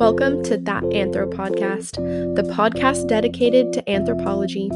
Welcome 0.00 0.42
to 0.44 0.56
That 0.56 0.82
Anthro 0.84 1.30
Podcast, 1.30 1.96
the 2.34 2.42
podcast 2.54 3.06
dedicated 3.06 3.70
to 3.74 3.86
anthropology. 3.90 4.70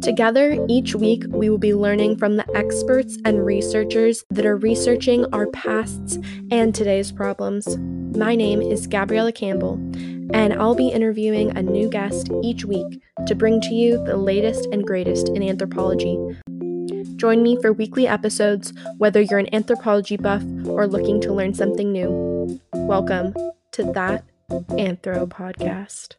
Together, 0.00 0.56
each 0.70 0.94
week, 0.94 1.24
we 1.28 1.50
will 1.50 1.58
be 1.58 1.74
learning 1.74 2.16
from 2.16 2.38
the 2.38 2.56
experts 2.56 3.18
and 3.26 3.44
researchers 3.44 4.24
that 4.30 4.46
are 4.46 4.56
researching 4.56 5.26
our 5.34 5.48
pasts 5.48 6.16
and 6.50 6.74
today's 6.74 7.12
problems. 7.12 7.76
My 8.16 8.34
name 8.34 8.62
is 8.62 8.86
Gabriella 8.86 9.32
Campbell, 9.32 9.74
and 10.32 10.54
I'll 10.54 10.74
be 10.74 10.88
interviewing 10.88 11.54
a 11.54 11.62
new 11.62 11.90
guest 11.90 12.30
each 12.42 12.64
week 12.64 13.02
to 13.26 13.34
bring 13.34 13.60
to 13.60 13.74
you 13.74 14.02
the 14.06 14.16
latest 14.16 14.66
and 14.72 14.82
greatest 14.82 15.28
in 15.28 15.42
anthropology. 15.42 16.18
Join 17.16 17.42
me 17.42 17.60
for 17.60 17.74
weekly 17.74 18.08
episodes, 18.08 18.72
whether 18.96 19.20
you're 19.20 19.38
an 19.38 19.54
anthropology 19.54 20.16
buff 20.16 20.42
or 20.66 20.86
looking 20.86 21.20
to 21.20 21.34
learn 21.34 21.52
something 21.52 21.92
new. 21.92 22.58
Welcome 22.72 23.34
to 23.72 23.92
That 23.92 24.24
Anthro 24.50 25.26
Podcast. 25.26 26.16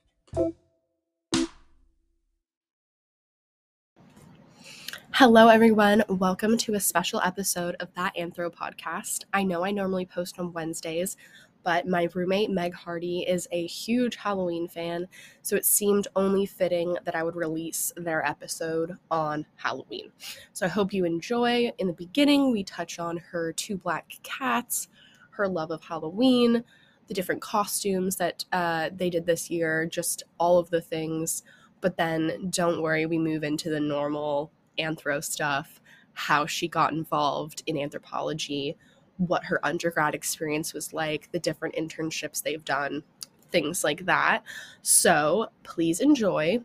Hello, 5.11 5.47
everyone. 5.47 6.03
Welcome 6.09 6.57
to 6.57 6.73
a 6.73 6.79
special 6.79 7.21
episode 7.21 7.75
of 7.79 7.93
That 7.93 8.15
Anthro 8.15 8.51
Podcast. 8.51 9.25
I 9.31 9.43
know 9.43 9.63
I 9.63 9.69
normally 9.69 10.07
post 10.07 10.39
on 10.39 10.53
Wednesdays, 10.53 11.17
but 11.63 11.87
my 11.87 12.09
roommate 12.15 12.49
Meg 12.49 12.73
Hardy 12.73 13.19
is 13.19 13.47
a 13.51 13.67
huge 13.67 14.15
Halloween 14.15 14.67
fan, 14.67 15.07
so 15.43 15.55
it 15.55 15.65
seemed 15.65 16.07
only 16.15 16.47
fitting 16.47 16.97
that 17.05 17.15
I 17.15 17.21
would 17.21 17.35
release 17.35 17.93
their 17.95 18.25
episode 18.25 18.97
on 19.11 19.45
Halloween. 19.55 20.11
So 20.51 20.65
I 20.65 20.69
hope 20.69 20.93
you 20.93 21.05
enjoy. 21.05 21.71
In 21.77 21.85
the 21.85 21.93
beginning, 21.93 22.51
we 22.51 22.63
touch 22.63 22.97
on 22.97 23.17
her 23.17 23.53
two 23.53 23.77
black 23.77 24.13
cats, 24.23 24.87
her 25.31 25.47
love 25.47 25.69
of 25.69 25.83
Halloween, 25.83 26.63
the 27.07 27.13
different 27.13 27.41
costumes 27.41 28.15
that 28.17 28.45
uh, 28.51 28.89
they 28.95 29.09
did 29.09 29.25
this 29.25 29.49
year, 29.49 29.85
just 29.85 30.23
all 30.39 30.57
of 30.57 30.69
the 30.69 30.81
things. 30.81 31.43
But 31.81 31.97
then 31.97 32.49
don't 32.49 32.81
worry, 32.81 33.05
we 33.05 33.17
move 33.17 33.43
into 33.43 33.69
the 33.69 33.79
normal 33.79 34.51
anthro 34.79 35.23
stuff, 35.23 35.81
how 36.13 36.45
she 36.45 36.67
got 36.67 36.93
involved 36.93 37.63
in 37.67 37.77
anthropology, 37.77 38.75
what 39.17 39.43
her 39.45 39.65
undergrad 39.65 40.15
experience 40.15 40.73
was 40.73 40.93
like, 40.93 41.31
the 41.31 41.39
different 41.39 41.75
internships 41.75 42.41
they've 42.41 42.65
done, 42.65 43.03
things 43.51 43.83
like 43.83 44.05
that. 44.05 44.41
So 44.81 45.47
please 45.63 45.99
enjoy. 45.99 46.59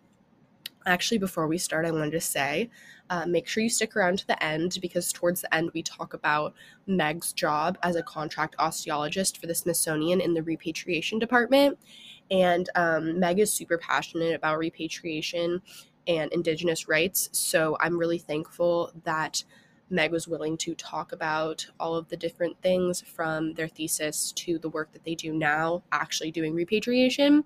Actually, 0.86 1.18
before 1.18 1.46
we 1.46 1.58
start, 1.58 1.84
I 1.84 1.90
wanted 1.90 2.12
to 2.12 2.20
say 2.20 2.70
uh, 3.10 3.26
make 3.26 3.46
sure 3.46 3.62
you 3.62 3.68
stick 3.68 3.96
around 3.96 4.18
to 4.18 4.26
the 4.26 4.42
end 4.42 4.78
because 4.80 5.12
towards 5.12 5.42
the 5.42 5.54
end, 5.54 5.70
we 5.74 5.82
talk 5.82 6.14
about 6.14 6.54
Meg's 6.86 7.32
job 7.32 7.76
as 7.82 7.96
a 7.96 8.02
contract 8.02 8.56
osteologist 8.58 9.36
for 9.36 9.46
the 9.46 9.54
Smithsonian 9.54 10.20
in 10.20 10.32
the 10.32 10.42
repatriation 10.42 11.18
department. 11.18 11.78
And 12.30 12.70
um, 12.76 13.18
Meg 13.18 13.40
is 13.40 13.52
super 13.52 13.76
passionate 13.76 14.34
about 14.34 14.58
repatriation 14.58 15.60
and 16.06 16.32
Indigenous 16.32 16.88
rights. 16.88 17.28
So 17.32 17.76
I'm 17.80 17.98
really 17.98 18.18
thankful 18.18 18.92
that 19.04 19.44
Meg 19.90 20.12
was 20.12 20.28
willing 20.28 20.56
to 20.58 20.74
talk 20.76 21.12
about 21.12 21.66
all 21.80 21.96
of 21.96 22.08
the 22.08 22.16
different 22.16 22.60
things 22.62 23.02
from 23.02 23.54
their 23.54 23.68
thesis 23.68 24.32
to 24.32 24.58
the 24.58 24.68
work 24.68 24.92
that 24.92 25.04
they 25.04 25.16
do 25.16 25.32
now, 25.32 25.82
actually 25.90 26.30
doing 26.30 26.54
repatriation. 26.54 27.44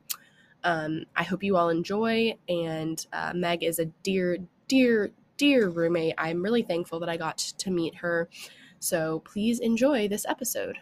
Um, 0.65 1.05
I 1.15 1.23
hope 1.23 1.43
you 1.43 1.57
all 1.57 1.69
enjoy. 1.69 2.37
And 2.49 3.05
uh, 3.13 3.33
Meg 3.35 3.63
is 3.63 3.79
a 3.79 3.85
dear, 3.85 4.39
dear, 4.67 5.11
dear 5.37 5.69
roommate. 5.69 6.15
I'm 6.19 6.43
really 6.43 6.63
thankful 6.63 6.99
that 7.01 7.09
I 7.09 7.17
got 7.17 7.39
to 7.39 7.71
meet 7.71 7.97
her. 7.97 8.29
So 8.81 9.21
please 9.21 9.61
enjoy 9.61 10.09
this 10.09 10.27
episode. 10.27 10.79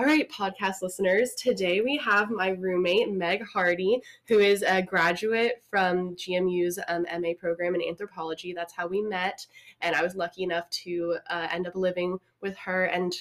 All 0.00 0.06
right, 0.06 0.26
podcast 0.30 0.80
listeners. 0.80 1.34
Today 1.34 1.82
we 1.82 1.98
have 1.98 2.30
my 2.30 2.48
roommate, 2.48 3.12
Meg 3.12 3.44
Hardy, 3.44 4.00
who 4.28 4.38
is 4.38 4.64
a 4.66 4.80
graduate 4.80 5.62
from 5.68 6.16
GMU's 6.16 6.78
um, 6.88 7.04
MA 7.20 7.32
program 7.38 7.74
in 7.74 7.82
anthropology. 7.86 8.54
That's 8.54 8.72
how 8.72 8.86
we 8.86 9.02
met. 9.02 9.46
And 9.82 9.94
I 9.94 10.02
was 10.02 10.16
lucky 10.16 10.42
enough 10.42 10.70
to 10.84 11.18
uh, 11.28 11.48
end 11.52 11.66
up 11.66 11.74
living 11.74 12.18
with 12.40 12.56
her. 12.56 12.86
And 12.86 13.12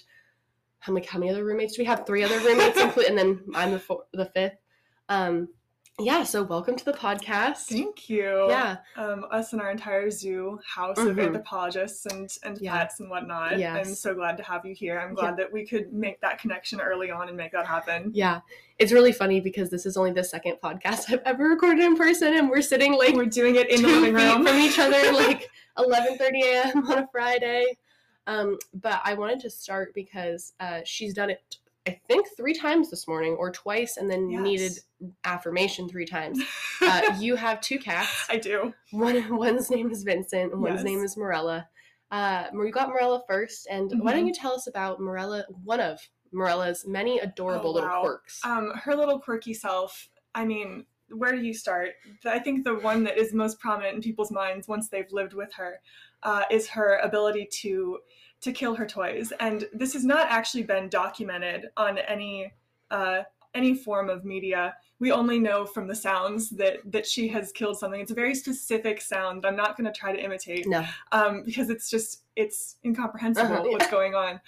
I'm 0.88 0.94
like, 0.94 1.06
how 1.06 1.20
many 1.20 1.30
other 1.30 1.44
roommates 1.44 1.76
do 1.76 1.82
we 1.82 1.86
have? 1.86 2.06
Three 2.06 2.24
other 2.24 2.40
roommates, 2.40 2.80
and 3.10 3.18
then 3.18 3.42
I'm 3.54 3.72
the, 3.72 3.80
four, 3.80 4.06
the 4.14 4.28
fifth. 4.28 4.56
Um, 5.10 5.50
yeah, 6.00 6.24
so 6.24 6.44
welcome 6.44 6.76
to 6.76 6.86
the 6.86 6.94
podcast. 6.94 7.68
Thank 7.68 8.10
you. 8.10 8.48
Yeah. 8.50 8.78
Um, 8.96 9.26
us 9.32 9.54
and 9.54 9.62
our 9.62 9.70
entire 9.70 10.10
zoo 10.10 10.60
house 10.66 10.98
mm-hmm. 10.98 11.10
of 11.10 11.20
anthropologists 11.20 12.06
and, 12.06 12.30
and 12.44 12.60
yeah. 12.60 12.78
pets 12.78 13.00
and 13.00 13.10
whatnot. 13.10 13.60
Yes. 13.60 13.88
I'm 13.88 13.94
so 13.94 14.14
glad 14.14 14.38
to 14.38 14.44
have 14.44 14.66
you 14.66 14.74
here. 14.74 15.00
I'm 15.00 15.14
glad 15.14 15.32
yeah. 15.32 15.36
that 15.36 15.54
we 15.54 15.66
could 15.66 15.92
make 15.94 16.22
that 16.22 16.40
connection 16.40 16.80
early 16.80 17.12
on 17.12 17.28
and 17.28 17.38
make 17.38 17.52
that 17.52 17.68
happen. 17.68 18.12
Yeah. 18.14 18.42
It's 18.78 18.92
really 18.92 19.12
funny 19.12 19.42
because 19.42 19.70
this 19.70 19.86
is 19.86 19.98
only 19.98 20.12
the 20.12 20.24
second 20.24 20.58
podcast 20.64 21.12
I've 21.12 21.22
ever 21.26 21.50
recorded 21.50 21.84
in 21.84 21.96
person 21.96 22.36
and 22.36 22.50
we're 22.50 22.62
sitting 22.62 22.98
like 22.98 23.16
we're 23.16 23.26
doing 23.26 23.56
it 23.56 23.70
in 23.70 23.82
the 23.82 23.90
living 23.90 24.14
room 24.14 24.46
from 24.46 24.58
each 24.58 24.80
other 24.80 25.12
like 25.14 25.50
11:30 25.78 26.44
a.m. 26.44 26.88
on 26.88 26.98
a 27.00 27.08
Friday. 27.12 27.78
Um, 28.28 28.58
but 28.74 29.02
I 29.04 29.16
wanted 29.16 29.40
to 29.42 29.50
start 29.50 29.94
because 29.96 30.54
uh, 30.60 30.82
she's 30.86 31.14
done 31.14 31.30
it 31.30 31.58
I 31.88 32.00
think 32.08 32.28
three 32.36 32.54
times 32.54 32.90
this 32.90 33.08
morning 33.08 33.36
or 33.40 33.52
twice 33.52 33.98
and 33.98 34.10
then 34.10 34.30
yes. 34.30 34.42
needed 34.42 34.72
affirmation 35.24 35.88
three 35.90 36.06
times. 36.06 36.42
Uh, 36.82 37.02
you 37.20 37.36
have 37.36 37.60
two 37.60 37.78
cats. 37.78 38.26
I 38.30 38.38
do. 38.38 38.74
One 38.92 39.36
one's 39.36 39.70
name 39.70 39.92
is 39.92 40.04
Vincent 40.04 40.54
and 40.54 40.62
one's 40.62 40.76
yes. 40.76 40.84
name 40.86 41.04
is 41.04 41.18
Morella. 41.18 41.68
Uh, 42.10 42.46
we 42.54 42.72
got 42.72 42.88
Morella 42.88 43.22
first, 43.28 43.68
and 43.70 43.92
mm-hmm. 43.92 44.00
why 44.00 44.12
don't 44.12 44.22
mm-hmm. 44.22 44.28
you 44.28 44.34
tell 44.34 44.54
us 44.54 44.66
about 44.68 45.02
Morella? 45.02 45.44
One 45.66 45.82
of 45.82 46.00
Morella's 46.32 46.86
many 46.88 47.20
adorable 47.20 47.72
oh, 47.72 47.74
little 47.74 47.90
wow. 47.90 48.02
quirks. 48.02 48.40
Um, 48.46 48.72
her 48.76 48.96
little 48.96 49.20
quirky 49.20 49.54
self. 49.54 50.10
I 50.34 50.46
mean, 50.46 50.86
where 51.10 51.32
do 51.32 51.42
you 51.42 51.54
start? 51.54 51.90
I 52.26 52.40
think 52.40 52.64
the 52.64 52.76
one 52.76 53.04
that 53.04 53.18
is 53.18 53.34
most 53.34 53.60
prominent 53.60 53.96
in 53.96 54.02
people's 54.02 54.32
minds 54.32 54.68
once 54.68 54.90
they've 54.90 55.12
lived 55.12 55.34
with 55.34 55.54
her 55.54 55.82
uh, 56.24 56.44
is 56.52 56.70
her 56.70 56.98
ability 57.00 57.48
to 57.62 58.00
to 58.42 58.52
kill 58.52 58.76
her 58.76 58.86
toys. 58.86 59.34
And 59.40 59.66
this 59.74 59.94
has 59.94 60.06
not 60.06 60.28
actually 60.30 60.64
been 60.64 60.90
documented 60.90 61.68
on 61.78 61.98
any 61.98 62.54
uh, 62.92 63.24
any 63.56 63.74
form 63.74 64.10
of 64.10 64.26
media. 64.26 64.76
We 65.00 65.12
only 65.12 65.40
know 65.40 65.66
from 65.66 65.88
the 65.88 65.96
sounds 65.96 66.50
that 66.52 66.80
that 66.86 67.06
she 67.06 67.28
has 67.30 67.52
killed 67.52 67.78
something. 67.78 68.00
It's 68.00 68.12
a 68.12 68.16
very 68.16 68.36
specific 68.36 69.02
sound. 69.02 69.44
that 69.44 69.48
I'm 69.48 69.56
not 69.56 69.78
going 69.78 69.92
to 69.92 69.98
try 69.98 70.12
to 70.12 70.22
imitate, 70.22 70.68
no, 70.68 70.86
um, 71.12 71.44
because 71.46 71.70
it's 71.70 71.90
just 71.90 72.24
it's 72.36 72.78
incomprehensible 72.86 73.54
uh-huh, 73.54 73.64
yeah. 73.66 73.72
what's 73.72 73.90
going 73.90 74.16
on. 74.16 74.40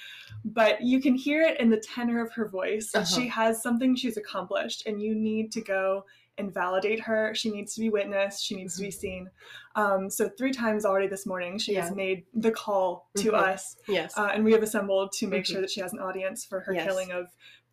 But 0.43 0.81
you 0.81 1.01
can 1.01 1.15
hear 1.15 1.41
it 1.41 1.59
in 1.59 1.69
the 1.69 1.77
tenor 1.77 2.23
of 2.23 2.31
her 2.33 2.47
voice. 2.47 2.91
Uh-huh. 2.93 3.05
She 3.05 3.27
has 3.27 3.61
something 3.63 3.95
she's 3.95 4.17
accomplished, 4.17 4.83
and 4.85 5.01
you 5.01 5.15
need 5.15 5.51
to 5.53 5.61
go 5.61 6.05
and 6.41 6.53
validate 6.53 6.99
her. 6.99 7.33
She 7.33 7.49
needs 7.49 7.73
to 7.75 7.81
be 7.81 7.89
witnessed. 7.89 8.43
She 8.43 8.55
needs 8.55 8.73
mm-hmm. 8.73 8.83
to 8.83 8.87
be 8.87 8.91
mm-hmm. 8.91 8.99
seen. 8.99 9.29
Um, 9.75 10.09
so 10.09 10.29
three 10.37 10.51
times 10.51 10.83
already 10.83 11.07
this 11.07 11.25
morning, 11.25 11.57
she 11.57 11.73
yeah. 11.73 11.83
has 11.83 11.95
made 11.95 12.25
the 12.33 12.51
call 12.51 13.09
to 13.17 13.31
mm-hmm. 13.31 13.35
us. 13.35 13.77
Yes, 13.87 14.17
uh, 14.17 14.31
and 14.33 14.43
we 14.43 14.51
have 14.51 14.63
assembled 14.63 15.13
to 15.13 15.27
make 15.27 15.43
mm-hmm. 15.43 15.53
sure 15.53 15.61
that 15.61 15.71
she 15.71 15.79
has 15.79 15.93
an 15.93 15.99
audience 15.99 16.43
for 16.43 16.59
her 16.59 16.73
yes. 16.73 16.85
killing 16.85 17.11
of 17.11 17.27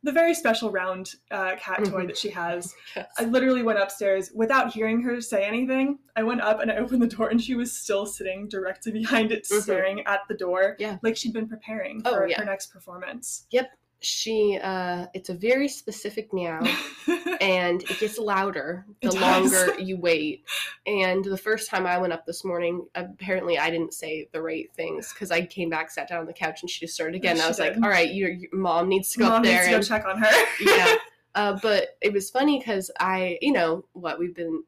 the 0.04 0.12
very 0.12 0.32
special 0.32 0.70
round 0.70 1.14
uh, 1.32 1.56
cat 1.58 1.78
toy 1.78 1.84
mm-hmm. 1.84 2.06
that 2.06 2.16
she 2.16 2.30
has. 2.30 2.74
Yes. 2.96 3.08
I 3.18 3.24
literally 3.24 3.62
went 3.62 3.78
upstairs 3.78 4.30
without 4.34 4.72
hearing 4.72 5.02
her 5.02 5.20
say 5.20 5.44
anything. 5.44 5.98
I 6.16 6.22
went 6.22 6.40
up 6.40 6.60
and 6.60 6.70
I 6.70 6.76
opened 6.76 7.02
the 7.02 7.06
door, 7.06 7.28
and 7.28 7.40
she 7.40 7.54
was 7.54 7.72
still 7.72 8.06
sitting 8.06 8.48
directly 8.48 8.92
behind 8.92 9.30
it, 9.30 9.44
mm-hmm. 9.44 9.60
staring 9.60 10.06
at 10.06 10.20
the 10.28 10.34
door, 10.34 10.76
yeah. 10.78 10.98
like 11.02 11.16
she'd 11.16 11.32
been 11.32 11.48
preparing 11.48 12.02
oh, 12.04 12.14
for 12.14 12.28
yeah. 12.28 12.38
her 12.38 12.44
next 12.44 12.72
performance. 12.72 13.46
Yep, 13.50 13.70
she 14.00 14.58
uh 14.62 15.06
it's 15.12 15.28
a 15.28 15.34
very 15.34 15.66
specific 15.66 16.32
meow 16.32 16.60
and 17.40 17.82
it 17.82 17.98
gets 17.98 18.16
louder 18.16 18.86
the 19.02 19.10
longer 19.12 19.78
you 19.80 19.96
wait. 19.96 20.44
And 20.86 21.24
the 21.24 21.36
first 21.36 21.68
time 21.68 21.86
i 21.86 21.98
went 21.98 22.12
up 22.12 22.24
this 22.24 22.44
morning 22.44 22.86
apparently 22.94 23.58
i 23.58 23.70
didn't 23.70 23.92
say 23.92 24.28
the 24.32 24.40
right 24.40 24.72
things 24.74 25.12
because 25.12 25.30
i 25.30 25.44
came 25.44 25.68
back 25.68 25.90
sat 25.90 26.08
down 26.08 26.20
on 26.20 26.26
the 26.26 26.32
couch 26.32 26.62
and 26.62 26.70
she 26.70 26.80
just 26.80 26.94
started 26.94 27.16
again. 27.16 27.40
I 27.40 27.48
was 27.48 27.56
did. 27.56 27.74
like 27.74 27.82
all 27.82 27.90
right 27.90 28.12
your, 28.12 28.30
your, 28.30 28.50
mom 28.52 28.88
needs 28.88 29.10
to 29.12 29.18
go 29.18 29.24
mom 29.24 29.38
up 29.38 29.42
there 29.42 29.68
needs 29.68 29.88
to 29.88 29.94
and 29.94 30.04
go 30.04 30.06
check 30.06 30.06
on 30.06 30.18
her. 30.18 30.46
Yeah. 30.60 30.96
Uh, 31.34 31.56
but 31.62 31.90
it 32.00 32.12
was 32.12 32.30
funny 32.30 32.58
because 32.58 32.90
i 32.98 33.38
you 33.42 33.52
know 33.52 33.84
what 33.92 34.18
we've 34.18 34.34
been 34.34 34.64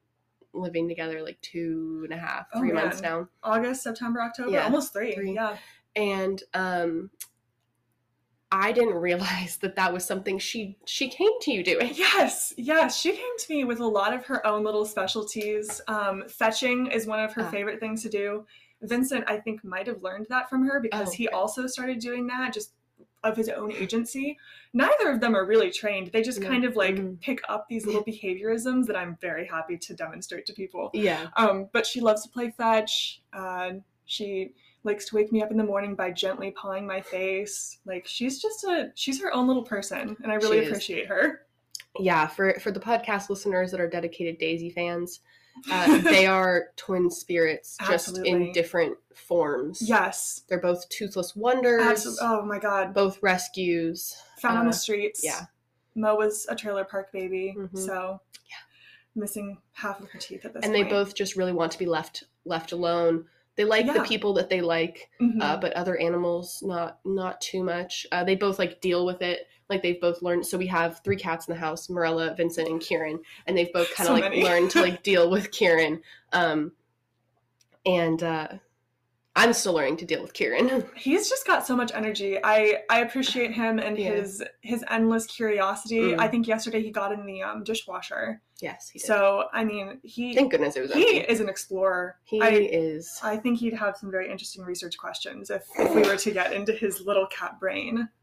living 0.53 0.87
together 0.87 1.23
like 1.23 1.41
two 1.41 2.03
and 2.05 2.13
a 2.13 2.17
half 2.17 2.47
oh, 2.53 2.61
three 2.61 2.71
oh, 2.71 2.75
months 2.75 3.01
now. 3.01 3.27
August 3.43 3.83
september 3.83 4.21
october 4.21 4.51
yeah, 4.51 4.65
almost 4.65 4.93
three. 4.93 5.15
three. 5.15 5.35
Yeah. 5.35 5.57
And 5.97 6.41
um 6.55 7.11
I 8.53 8.73
didn't 8.73 8.95
realize 8.95 9.59
that 9.59 9.77
that 9.77 9.93
was 9.93 10.05
something 10.05 10.39
she 10.39 10.77
she 10.85 11.09
came 11.09 11.31
to 11.43 11.53
you 11.53 11.63
doing. 11.63 11.93
Yes, 11.95 12.53
yes, 12.57 12.99
she 12.99 13.13
came 13.13 13.39
to 13.39 13.55
me 13.55 13.65
with 13.65 13.81
a 13.81 13.87
lot 13.87 14.13
of 14.13 14.25
her 14.27 14.45
own 14.47 14.65
little 14.65 14.85
specialties. 14.85 15.81
Um, 15.87 16.25
fetching 16.29 16.89
is 16.89 17.07
one 17.07 17.21
of 17.21 17.33
her 17.35 17.43
uh. 17.43 17.51
favorite 17.51 17.81
things 17.81 18.03
to 18.03 18.09
do. 18.09 18.47
Vincent, 18.83 19.25
I 19.29 19.37
think, 19.37 19.63
might 19.63 19.87
have 19.87 20.03
learned 20.03 20.27
that 20.31 20.49
from 20.49 20.67
her 20.67 20.81
because 20.81 21.09
oh, 21.09 21.13
okay. 21.13 21.17
he 21.17 21.29
also 21.29 21.67
started 21.67 21.99
doing 21.99 22.27
that 22.29 22.55
just 22.55 22.73
of 23.23 23.37
his 23.37 23.49
own 23.49 23.73
agency. 23.73 24.39
Neither 24.73 25.11
of 25.11 25.21
them 25.21 25.37
are 25.37 25.45
really 25.45 25.71
trained. 25.71 26.09
They 26.09 26.23
just 26.23 26.41
kind 26.43 26.65
of 26.65 26.77
like 26.77 26.97
mm-hmm. 26.97 27.15
pick 27.17 27.43
up 27.49 27.67
these 27.69 27.85
little 27.85 28.05
behaviorisms 28.05 28.87
that 28.87 28.97
I'm 28.97 29.19
very 29.21 29.47
happy 29.47 29.77
to 29.77 29.95
demonstrate 29.95 30.47
to 30.47 30.55
people. 30.55 30.91
Yeah. 30.95 31.27
Um, 31.37 31.69
but 31.73 31.87
she 31.87 32.01
loves 32.01 32.23
to 32.23 32.31
play 32.31 32.51
fetch. 32.57 33.21
Uh, 33.33 33.73
she 34.07 34.55
likes 34.85 35.05
to 35.07 35.17
wake 35.17 35.31
me 35.33 35.43
up 35.43 35.51
in 35.51 35.57
the 35.57 35.65
morning 35.65 35.95
by 35.95 36.11
gently 36.11 36.51
pawing 36.53 36.87
my 36.87 37.01
face. 37.01 37.79
Like 37.85 38.07
she's 38.07 38.41
just 38.41 38.65
a 38.65 38.91
she's 38.95 39.21
her 39.21 39.33
own 39.33 39.47
little 39.47 39.63
person, 39.65 40.17
and 40.23 40.33
I 40.33 40.37
really 40.37 40.67
appreciate 40.67 41.07
her. 41.09 41.43
Yeah, 41.99 42.27
for 42.27 42.55
for 42.61 42.71
the 42.71 42.81
podcast 42.81 43.29
listeners 43.31 43.71
that 43.73 43.81
are 43.81 43.89
dedicated 43.89 44.39
Daisy 44.39 44.71
fans, 44.71 45.21
uh, 45.71 45.99
they 46.03 46.27
are 46.27 46.69
twin 46.77 47.11
spirits, 47.11 47.77
just 47.81 48.09
Absolutely. 48.09 48.31
in 48.31 48.53
different 48.53 48.97
forms. 49.15 49.83
Yes, 49.83 50.43
they're 50.49 50.61
both 50.61 50.89
toothless 50.89 51.35
wonders. 51.37 51.83
absolutely. 51.83 52.27
Oh 52.27 52.43
my 52.47 52.59
god, 52.59 52.95
Both 52.95 53.23
rescues. 53.23 54.17
found 54.39 54.59
on 54.59 54.67
uh, 54.67 54.71
the 54.71 54.77
streets. 54.77 55.23
yeah. 55.25 55.47
Mo 55.97 56.15
was 56.15 56.47
a 56.49 56.55
trailer 56.55 56.85
park 56.85 57.11
baby, 57.13 57.55
Mhm. 57.59 57.77
so 57.77 58.21
missing 59.17 59.59
half 59.73 60.01
of 60.01 60.09
her 60.11 60.19
teeth 60.21 60.45
at 60.45 60.55
this 60.55 60.65
and 60.65 60.73
they 60.73 60.85
both 60.85 61.17
just 61.17 61.35
really 61.35 61.53
want 61.53 61.73
to 61.73 61.79
be 61.79 61.85
left 61.87 62.25
left 62.45 62.71
alone. 62.71 63.27
They 63.61 63.67
like 63.67 63.93
the 63.93 64.01
people 64.05 64.33
that 64.35 64.49
they 64.49 64.63
like, 64.63 65.11
Mhm. 65.21 65.43
uh, 65.43 65.59
but 65.59 65.75
other 65.75 65.99
animals 65.99 66.63
not 66.63 66.99
not 67.05 67.43
too 67.43 67.63
much. 67.63 68.07
Uh, 68.11 68.25
they 68.25 68.35
both 68.35 68.59
like 68.59 68.81
deal 68.81 69.05
with 69.05 69.21
it. 69.21 69.49
Like 69.69 69.83
they've 69.83 70.01
both 70.01 70.23
learned. 70.23 70.47
So 70.47 70.57
we 70.57 70.67
have 70.69 71.03
three 71.05 71.17
cats 71.17 71.47
in 71.47 71.53
the 71.53 71.61
house: 71.61 71.91
Morella, 71.91 72.35
Vincent, 72.35 72.69
and 72.69 72.81
Kieran, 72.81 73.21
and 73.47 73.55
they've 73.59 73.71
both 73.71 73.95
kind 73.95 74.07
So 74.07 74.15
of 74.15 74.21
like 74.21 74.31
many. 74.31 74.43
learned 74.43 74.71
to 74.71 74.81
like 74.87 75.03
deal 75.03 75.29
with 75.29 75.51
Kieran. 75.51 76.01
Um, 76.33 76.73
and 77.85 78.23
uh, 78.23 78.49
I'm 79.37 79.53
still 79.53 79.75
learning 79.75 79.99
to 79.99 80.07
deal 80.07 80.23
with 80.23 80.33
Kieran. 80.33 80.87
he's 80.97 81.29
just 81.29 81.47
got 81.47 81.67
so 81.67 81.77
much 81.77 81.93
energy. 81.95 82.39
I 82.43 82.83
I 82.89 83.01
appreciate 83.01 83.53
him 83.53 83.79
and 83.79 83.99
Yeah. 83.99 84.13
his 84.13 84.43
his 84.63 84.83
endless 84.89 85.27
curiosity. 85.27 86.13
Mm. 86.13 86.19
I 86.19 86.29
think 86.29 86.49
yesterday 86.49 86.83
he 86.83 86.91
got 86.91 87.13
in 87.13 87.27
the 87.27 87.43
um, 87.43 87.63
dishwasher. 87.63 88.41
Yes. 88.63 88.91
So 88.99 89.45
I 89.53 89.65
mean, 89.65 89.99
he 90.03 90.35
Thank 90.35 90.51
goodness 90.51 90.77
it 90.77 90.83
was 90.83 90.93
he 90.93 91.19
empty. 91.21 91.33
is 91.33 91.41
an 91.41 91.49
explorer. 91.49 92.17
He 92.25 92.41
I 92.41 92.49
is. 92.51 93.19
I 93.23 93.37
think 93.37 93.59
he'd 93.59 93.75
have 93.75 93.97
some 93.97 94.11
very 94.11 94.31
interesting 94.31 94.63
research 94.65 94.97
questions 94.99 95.51
if, 95.51 95.65
if 95.79 95.95
we 95.95 96.03
were 96.03 96.17
to 96.17 96.31
get 96.31 96.53
into 96.53 96.73
his 96.73 97.01
little 97.01 97.27
cat 97.27 97.59
brain. 97.61 98.09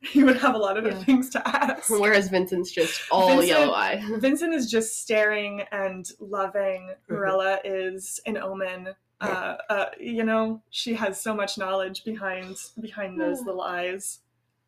He 0.00 0.22
would 0.22 0.36
have 0.36 0.54
a 0.54 0.58
lot 0.58 0.76
of 0.78 0.86
Yeah. 0.86 0.94
things 1.02 1.28
to 1.30 1.42
ask. 1.48 1.90
Whereas 1.90 2.28
Vincent's 2.28 2.70
just 2.70 3.00
all 3.10 3.30
Vincent- 3.30 3.48
yellow 3.48 3.72
eye. 3.72 4.00
Vincent 4.20 4.54
is 4.54 4.70
just 4.70 5.02
staring 5.02 5.62
and 5.72 6.08
loving. 6.20 6.92
Morella 7.08 7.58
is 7.64 8.20
an 8.24 8.38
omen. 8.38 8.90
Uh, 9.20 9.56
uh, 9.68 9.86
you 9.98 10.22
know, 10.22 10.62
she 10.70 10.94
has 10.94 11.20
so 11.20 11.34
much 11.34 11.58
knowledge 11.58 12.04
behind 12.04 12.54
behind 12.80 13.20
those 13.20 13.40
little 13.40 13.62
eyes. 13.62 14.20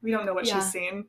We 0.03 0.11
don't 0.11 0.27
know 0.27 0.35
what 0.35 0.49
Yeah. 0.49 0.59
she's 0.59 0.73
seen. 0.73 1.05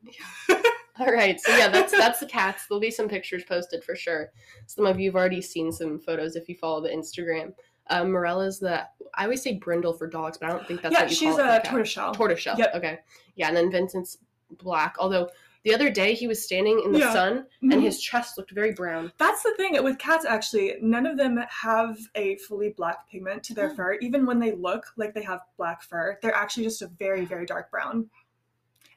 All 1.00 1.06
right, 1.12 1.40
so 1.40 1.56
yeah, 1.56 1.68
that's 1.68 1.92
that's 1.92 2.20
the 2.20 2.26
cats. 2.26 2.66
There'll 2.68 2.80
be 2.80 2.90
some 2.90 3.08
pictures 3.08 3.44
posted 3.44 3.82
for 3.82 3.96
sure. 3.96 4.30
Some 4.66 4.84
of 4.86 5.00
you've 5.00 5.16
already 5.16 5.40
seen 5.40 5.72
some 5.72 5.98
photos 5.98 6.36
if 6.36 6.48
you 6.48 6.54
follow 6.56 6.82
the 6.82 6.90
Instagram. 6.90 7.54
Um, 7.88 8.12
Morella's 8.12 8.58
the 8.58 8.86
I 9.14 9.24
always 9.24 9.42
say 9.42 9.54
brindle 9.54 9.94
for 9.94 10.06
dogs, 10.06 10.38
but 10.38 10.50
I 10.50 10.52
don't 10.52 10.66
think 10.66 10.82
that's 10.82 10.92
yeah, 10.92 11.02
what 11.02 11.10
you 11.10 11.16
she's 11.16 11.30
call 11.36 11.40
a 11.40 11.60
cat. 11.60 11.64
tortoiseshell. 11.64 12.14
tortoiseshell. 12.14 12.56
Yep. 12.58 12.74
Okay, 12.74 12.98
yeah, 13.36 13.48
and 13.48 13.56
then 13.56 13.70
Vincent's 13.70 14.18
black. 14.58 14.96
Although 14.98 15.30
the 15.64 15.72
other 15.74 15.90
day 15.90 16.12
he 16.12 16.26
was 16.26 16.44
standing 16.44 16.82
in 16.84 16.92
the 16.92 16.98
Yeah. 16.98 17.12
sun 17.12 17.46
and 17.62 17.80
his 17.82 18.00
chest 18.02 18.36
looked 18.36 18.50
very 18.50 18.72
brown. 18.72 19.12
That's 19.18 19.42
the 19.44 19.54
thing 19.56 19.80
with 19.82 19.96
cats. 19.98 20.24
Actually, 20.26 20.74
none 20.82 21.06
of 21.06 21.16
them 21.16 21.38
have 21.48 21.96
a 22.16 22.36
fully 22.38 22.70
black 22.70 23.08
pigment 23.08 23.44
to 23.44 23.54
their 23.54 23.70
Oh. 23.70 23.74
fur. 23.76 23.92
Even 23.94 24.26
when 24.26 24.40
they 24.40 24.52
look 24.52 24.84
like 24.96 25.14
they 25.14 25.22
have 25.22 25.40
black 25.56 25.82
fur, 25.82 26.18
they're 26.20 26.34
actually 26.34 26.64
just 26.64 26.82
a 26.82 26.88
very, 26.98 27.24
very 27.24 27.46
dark 27.46 27.70
brown. 27.70 28.10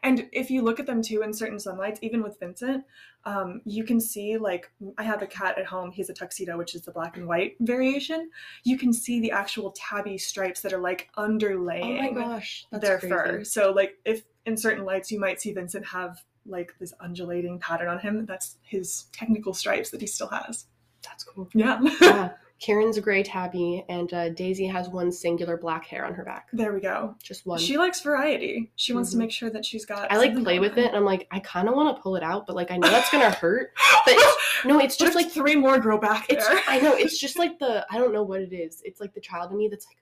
And 0.06 0.30
if 0.32 0.52
you 0.52 0.62
look 0.62 0.80
at 0.80 0.86
them 0.86 1.02
too 1.02 1.24
in 1.24 1.34
certain 1.34 1.60
sunlights, 1.60 2.00
even 2.04 2.22
with 2.22 2.40
Vincent, 2.40 2.86
um, 3.26 3.62
you 3.66 3.84
can 3.84 4.00
see 4.00 4.38
like 4.38 4.72
I 5.00 5.04
have 5.04 5.24
a 5.24 5.28
cat 5.28 5.58
at 5.58 5.66
home. 5.66 5.92
He's 5.92 6.10
a 6.10 6.14
tuxedo, 6.14 6.58
which 6.58 6.76
is 6.76 6.84
the 6.84 6.92
black 6.92 7.18
and 7.18 7.28
white 7.28 7.56
variation. 7.60 8.30
You 8.64 8.78
can 8.78 8.94
see 8.94 9.20
the 9.20 9.32
actual 9.32 9.74
tabby 9.76 10.20
stripes 10.20 10.62
that 10.62 10.74
are 10.74 10.80
like 10.80 11.10
underlaying 11.18 12.08
Oh 12.08 12.14
my 12.14 12.22
gosh, 12.22 12.68
that's 12.72 12.84
their 12.84 13.00
crazy. 13.00 13.14
fur. 13.14 13.44
So 13.44 13.72
like 13.72 13.96
if 14.06 14.24
in 14.46 14.56
certain 14.56 14.86
lights 14.86 15.12
you 15.12 15.20
might 15.20 15.42
see 15.42 15.52
Vincent 15.52 15.86
have 15.88 16.24
like 16.46 16.76
this 16.80 16.94
undulating 17.00 17.60
pattern 17.60 17.88
on 17.88 18.00
him. 18.00 18.26
That's 18.26 18.58
his 18.62 19.06
technical 19.12 19.54
stripes 19.54 19.90
that 19.90 20.02
he 20.02 20.08
still 20.08 20.28
has. 20.28 20.68
That's 21.04 21.24
cool. 21.24 21.50
Yeah. 21.54 21.80
yeah, 22.02 22.30
Kieran's 22.60 22.98
a 22.98 23.02
gray 23.02 23.22
tabby, 23.22 23.84
and 23.90 24.12
uh, 24.14 24.30
Daisy 24.30 24.66
has 24.68 24.88
one 24.88 25.12
singular 25.12 25.58
black 25.58 25.86
hair 25.86 26.06
on 26.06 26.14
her 26.14 26.24
back. 26.24 26.48
there 26.54 26.74
we 26.74 26.80
go. 26.80 27.16
Just 27.22 27.46
one. 27.46 27.60
She 27.60 27.78
likes 27.78 28.00
variety. 28.02 28.72
She 28.78 28.94
wants 28.94 29.10
Mhm. 29.10 29.14
to 29.14 29.18
make 29.20 29.32
sure 29.32 29.50
that 29.50 29.66
she's 29.66 29.86
got. 29.86 30.10
I 30.12 30.18
like 30.18 30.36
play 30.42 30.60
with 30.60 30.78
it, 30.78 30.88
and 30.88 30.96
I'm 30.96 31.04
like, 31.06 31.28
I 31.32 31.40
kind 31.40 31.68
of 31.68 31.76
want 31.76 31.96
to 31.96 32.02
pull 32.02 32.16
it 32.16 32.24
out, 32.24 32.48
but 32.48 32.56
like 32.56 32.72
I 32.72 32.78
know 32.78 32.90
that's 32.90 33.12
gonna 33.12 33.30
hurt. 33.44 33.72
But 34.06 34.16
it's, 34.18 34.66
no, 34.66 34.80
it's 34.80 34.96
just 34.98 35.16
like 35.16 35.30
three 35.30 35.56
more 35.56 35.78
grow 35.80 35.98
back 35.98 36.28
it's. 36.30 36.46
I 36.68 36.80
know 36.80 36.94
it's 36.96 37.20
just 37.20 37.38
like 37.38 37.60
the 37.60 37.86
I 37.92 37.98
don't 37.98 38.14
know 38.14 38.24
what 38.24 38.40
it 38.42 38.54
is. 38.54 38.82
It's 38.86 39.02
like 39.02 39.14
the 39.14 39.22
child 39.22 39.52
in 39.52 39.58
me 39.58 39.68
that's 39.68 39.86
like 39.88 39.98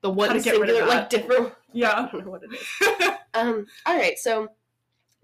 the 0.00 0.10
one 0.10 0.28
How 0.28 0.34
to 0.34 0.40
get 0.40 0.52
rid 0.60 0.70
of 0.70 0.76
singular, 0.76 0.94
like 1.00 1.10
different. 1.10 1.52
Yeah, 1.72 1.92
I 1.98 2.08
don't 2.12 2.24
know 2.24 2.30
what 2.30 2.42
it 2.44 2.52
is. 2.52 3.08
Um. 3.34 3.66
All 3.84 3.96
right, 3.96 4.16
so 4.18 4.48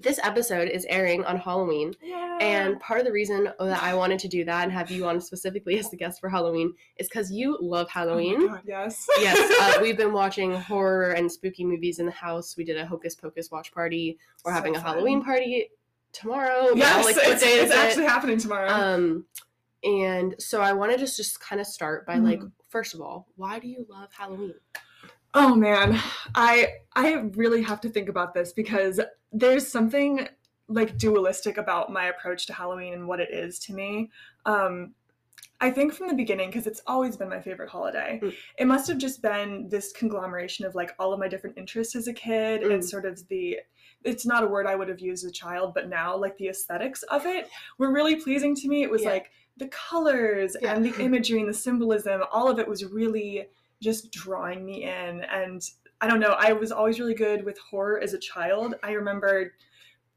this 0.00 0.18
episode 0.22 0.68
is 0.68 0.84
airing 0.88 1.24
on 1.24 1.36
Halloween, 1.36 1.94
yeah. 2.02 2.38
and 2.40 2.80
part 2.80 3.00
of 3.00 3.06
the 3.06 3.12
reason 3.12 3.44
that 3.58 3.82
I 3.82 3.94
wanted 3.94 4.18
to 4.20 4.28
do 4.28 4.44
that 4.44 4.64
and 4.64 4.72
have 4.72 4.90
you 4.90 5.06
on 5.06 5.20
specifically 5.20 5.78
as 5.78 5.90
the 5.90 5.96
guest 5.96 6.20
for 6.20 6.28
Halloween 6.28 6.72
is 6.96 7.08
because 7.08 7.30
you 7.30 7.58
love 7.60 7.86
Oh 7.88 7.90
Halloween. 7.92 8.46
God, 8.48 8.62
yes. 8.64 9.06
yes, 9.20 9.76
uh, 9.76 9.78
we've 9.82 9.96
been 9.96 10.12
watching 10.12 10.54
horror 10.54 11.10
and 11.12 11.30
spooky 11.30 11.64
movies 11.64 11.98
in 11.98 12.06
the 12.06 12.12
house. 12.12 12.56
We 12.56 12.64
did 12.64 12.76
a 12.78 12.86
Hocus 12.86 13.14
Pocus 13.14 13.50
watch 13.50 13.72
party. 13.72 14.18
We're 14.44 14.52
So 14.52 14.54
having 14.54 14.76
a 14.76 14.80
fun. 14.80 14.94
Halloween 14.94 15.22
party 15.22 15.68
tomorrow. 16.12 16.70
Yes, 16.74 16.78
now, 16.96 17.04
like 17.04 17.16
it's, 17.18 17.42
it's 17.42 17.70
it? 17.70 17.76
actually 17.76 18.06
happening 18.06 18.38
tomorrow. 18.38 18.70
Um, 18.70 19.26
and 19.84 20.34
so 20.38 20.60
I 20.60 20.72
want 20.72 20.92
to 20.92 20.98
just 20.98 21.16
just 21.16 21.40
kind 21.40 21.60
of 21.60 21.66
start 21.66 22.06
by 22.06 22.16
like, 22.16 22.40
Mhm. 22.40 22.52
first 22.68 22.94
of 22.94 23.00
all, 23.00 23.26
why 23.36 23.58
do 23.58 23.68
you 23.68 23.86
love 23.88 24.08
Halloween? 24.12 24.54
Oh 25.34 25.54
man, 25.54 25.98
I 26.34 26.68
I 26.94 27.12
really 27.34 27.62
have 27.62 27.80
to 27.82 27.88
think 27.88 28.08
about 28.08 28.34
this 28.34 28.52
because 28.52 29.00
there's 29.32 29.66
something 29.66 30.28
like 30.68 30.96
dualistic 30.98 31.56
about 31.56 31.92
my 31.92 32.06
approach 32.06 32.46
to 32.46 32.52
Halloween 32.52 32.94
and 32.94 33.06
what 33.06 33.20
it 33.20 33.30
is 33.32 33.58
to 33.60 33.72
me. 33.74 34.10
Um 34.44 34.94
I 35.62 35.70
think 35.70 35.92
from 35.92 36.08
the 36.08 36.14
beginning 36.14 36.48
because 36.48 36.66
it's 36.66 36.80
always 36.86 37.16
been 37.16 37.28
my 37.28 37.40
favorite 37.40 37.68
holiday. 37.68 38.18
Mm. 38.22 38.34
It 38.58 38.64
must 38.66 38.88
have 38.88 38.96
just 38.98 39.20
been 39.20 39.68
this 39.68 39.92
conglomeration 39.92 40.64
of 40.64 40.74
like 40.74 40.94
all 40.98 41.12
of 41.12 41.20
my 41.20 41.28
different 41.28 41.58
interests 41.58 41.94
as 41.94 42.08
a 42.08 42.12
kid 42.14 42.62
and 42.62 42.82
Mm. 42.82 42.84
sort 42.84 43.04
of 43.04 43.26
the 43.28 43.60
it's 44.02 44.24
not 44.24 44.42
a 44.42 44.46
word 44.46 44.66
I 44.66 44.74
would 44.74 44.88
have 44.88 45.00
used 45.00 45.24
as 45.24 45.30
a 45.30 45.32
child, 45.34 45.74
but 45.74 45.88
now 45.88 46.16
like 46.16 46.36
the 46.38 46.48
aesthetics 46.48 47.02
of 47.04 47.26
it 47.26 47.48
were 47.78 47.92
really 47.92 48.16
pleasing 48.16 48.54
to 48.56 48.68
me. 48.68 48.82
It 48.82 48.90
was 48.90 49.02
Yeah. 49.02 49.10
like 49.10 49.30
the 49.58 49.68
colors 49.68 50.56
Yeah. 50.60 50.74
and 50.74 50.84
the 50.84 50.98
imagery 51.04 51.38
and 51.40 51.48
the 51.48 51.54
symbolism, 51.54 52.22
all 52.32 52.48
of 52.48 52.58
it 52.58 52.66
was 52.66 52.84
really 52.86 53.48
just 53.80 54.12
drawing 54.12 54.64
me 54.64 54.84
in. 54.84 55.24
And 55.24 55.62
I 56.00 56.08
don't 56.08 56.20
know, 56.20 56.36
I 56.38 56.52
was 56.52 56.72
always 56.72 56.98
really 57.00 57.14
good 57.14 57.44
with 57.44 57.58
horror 57.58 58.00
as 58.00 58.14
a 58.14 58.18
child. 58.18 58.74
I 58.82 58.92
remember 58.92 59.52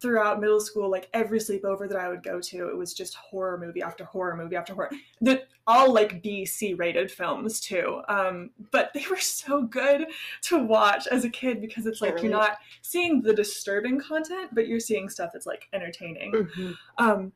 throughout 0.02 0.42
middle 0.42 0.60
school, 0.60 0.92
like 0.92 1.10
every 1.14 1.40
sleepover 1.40 1.88
that 1.88 1.98
I 1.98 2.10
would 2.10 2.24
go 2.24 2.42
to, 2.42 2.68
it 2.68 2.78
was 2.78 2.94
just 2.94 3.16
horror 3.16 3.58
movie 3.58 3.82
after 3.82 4.04
horror 4.04 4.36
movie 4.36 4.58
after 4.58 4.74
horror. 4.74 4.92
That 5.22 5.48
all 5.66 5.94
like 5.94 6.22
B 6.22 6.46
C 6.46 6.74
rated 6.74 7.10
films 7.10 7.62
too. 7.62 8.02
Um, 8.10 8.50
but 8.72 8.92
they 8.94 9.06
were 9.10 9.16
so 9.20 9.64
good 9.64 10.08
to 10.42 10.62
watch 10.62 11.08
as 11.08 11.24
a 11.24 11.30
kid 11.30 11.62
because 11.62 11.86
it's 11.86 12.02
Can't 12.02 12.16
like 12.16 12.22
you're 12.22 12.32
not 12.32 12.58
seeing 12.82 13.22
the 13.22 13.34
disturbing 13.34 13.98
content, 13.98 14.50
but 14.52 14.68
you're 14.68 14.82
seeing 14.82 15.08
stuff 15.08 15.30
that's 15.32 15.46
like 15.46 15.70
entertaining. 15.72 16.34
Mhm. 16.34 16.76
Um, 16.98 17.32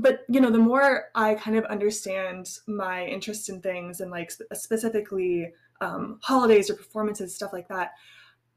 but 0.00 0.20
you 0.28 0.40
know, 0.40 0.50
the 0.50 0.58
more 0.58 1.04
I 1.14 1.34
kind 1.34 1.56
of 1.56 1.64
understand 1.66 2.48
my 2.66 3.04
interest 3.06 3.48
in 3.48 3.60
things 3.60 4.00
and 4.00 4.10
like 4.10 4.30
sp- 4.32 4.48
specifically 4.54 5.52
um, 5.80 6.18
holidays 6.22 6.70
or 6.70 6.74
performances, 6.74 7.34
stuff 7.34 7.52
like 7.52 7.68
that, 7.68 7.92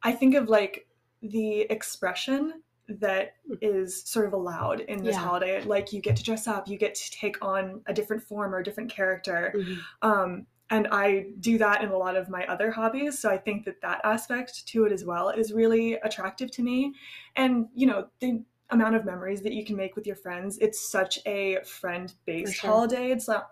I 0.03 0.11
think 0.11 0.35
of 0.35 0.49
like 0.49 0.87
the 1.21 1.61
expression 1.61 2.61
that 2.87 3.35
is 3.61 4.03
sort 4.03 4.25
of 4.25 4.33
allowed 4.33 4.81
in 4.81 5.03
this 5.03 5.15
Yeah. 5.15 5.21
holiday. 5.21 5.63
Like 5.63 5.93
you 5.93 6.01
get 6.01 6.15
to 6.17 6.23
dress 6.23 6.47
up, 6.47 6.67
you 6.67 6.77
get 6.77 6.95
to 6.95 7.11
take 7.11 7.43
on 7.43 7.81
a 7.87 7.93
different 7.93 8.23
form 8.23 8.53
or 8.53 8.59
a 8.59 8.63
different 8.63 8.91
character. 8.91 9.53
Mhm. 9.55 9.79
Um, 10.01 10.47
and 10.69 10.87
I 10.91 11.27
do 11.39 11.57
that 11.59 11.83
in 11.83 11.89
a 11.89 11.97
lot 11.97 12.15
of 12.15 12.29
my 12.29 12.45
other 12.47 12.71
hobbies. 12.71 13.19
So 13.19 13.29
I 13.29 13.37
think 13.37 13.65
that 13.65 13.79
that 13.81 14.01
aspect 14.03 14.65
to 14.67 14.85
it 14.85 14.91
as 14.91 15.05
well 15.05 15.29
is 15.29 15.53
really 15.53 15.93
attractive 15.95 16.51
to 16.51 16.63
me. 16.63 16.93
And, 17.35 17.67
you 17.73 17.85
know, 17.85 18.07
the 18.19 18.43
amount 18.73 18.95
of 18.95 19.05
memories 19.05 19.41
that 19.41 19.53
you 19.53 19.65
can 19.65 19.75
make 19.75 19.95
with 19.95 20.05
your 20.07 20.15
friends, 20.15 20.57
it's 20.59 20.89
such 20.89 21.19
a 21.25 21.59
friend 21.65 22.13
based 22.25 22.55
sure. 22.55 22.69
holiday. 22.69 23.11
It's 23.11 23.27
not 23.27 23.51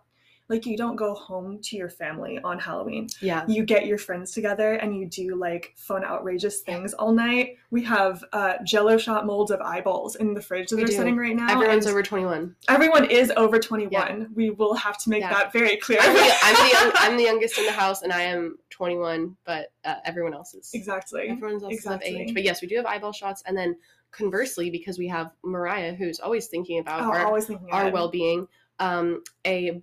like 0.50 0.66
you 0.66 0.76
don't 0.76 0.98
go 0.98 1.14
home 1.14 1.60
to 1.62 1.78
your 1.78 1.88
family 1.90 2.38
on 2.44 2.60
Halloween. 2.60 3.08
Yeah. 3.22 3.46
You 3.48 3.64
get 3.64 3.86
your 3.86 3.98
friends 3.98 4.32
together 4.34 4.74
and 4.74 4.94
you 4.94 5.06
do 5.06 5.36
like 5.36 5.72
fun, 5.78 6.04
outrageous 6.04 6.60
things 6.60 6.94
all 6.94 7.14
night. 7.14 7.56
We 7.70 7.82
have 7.86 8.22
uh, 8.34 8.56
jello 8.66 8.98
shot 8.98 9.26
molds 9.26 9.50
of 9.52 9.62
eyeballs 9.62 10.18
in 10.18 10.34
the 10.34 10.42
fridge 10.42 10.68
that 10.70 10.76
We 10.76 10.84
are 10.84 10.88
do. 10.88 10.92
sitting 10.94 11.16
right 11.16 11.38
now. 11.38 11.50
Everyone's 11.50 11.88
over 11.88 12.04
21. 12.04 12.54
everyone 12.68 13.10
is 13.10 13.32
over 13.38 13.60
21. 13.60 14.32
We 14.34 14.50
will 14.50 14.74
have 14.76 14.98
to 15.04 15.10
make 15.10 15.22
Yeah. 15.22 15.30
that 15.30 15.54
very 15.54 15.78
clear. 15.78 16.00
I'm 16.02 16.14
the, 16.14 16.34
I'm, 16.44 16.56
the 16.56 16.74
young, 16.74 16.92
I'm 16.96 17.18
the 17.18 17.24
youngest 17.24 17.58
in 17.58 17.66
the 17.66 17.72
house, 17.72 18.02
and 18.02 18.12
I 18.12 18.24
am 18.24 18.58
21, 18.72 19.38
but 19.46 19.72
uh, 19.86 19.96
everyone 20.04 20.34
else 20.34 20.54
is. 20.54 20.72
exactly. 20.74 21.30
Everyone's 21.30 21.64
else 21.64 21.72
Exactly. 21.74 22.10
is 22.10 22.16
of 22.16 22.22
age. 22.24 22.34
But 22.34 22.44
yes, 22.44 22.62
we 22.62 22.68
do 22.68 22.76
have 22.76 22.86
eyeball 22.86 23.14
shots. 23.14 23.42
And 23.46 23.56
then 23.56 23.78
conversely, 24.12 24.70
because 24.70 24.98
we 24.98 25.08
have 25.08 25.32
Mariah, 25.44 25.94
who's 25.94 26.20
always 26.20 26.48
thinking 26.48 26.80
about 26.80 27.02
Oh, 27.02 27.12
our, 27.12 27.42
thinking 27.42 27.70
our 27.72 27.90
well 27.92 28.10
being, 28.10 28.48
um, 28.80 29.24
a 29.46 29.82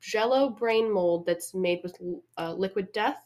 jello 0.00 0.48
brain 0.50 0.92
mold 0.92 1.26
that's 1.26 1.54
made 1.54 1.80
with 1.82 1.96
uh, 2.38 2.52
liquid 2.54 2.92
death. 2.92 3.18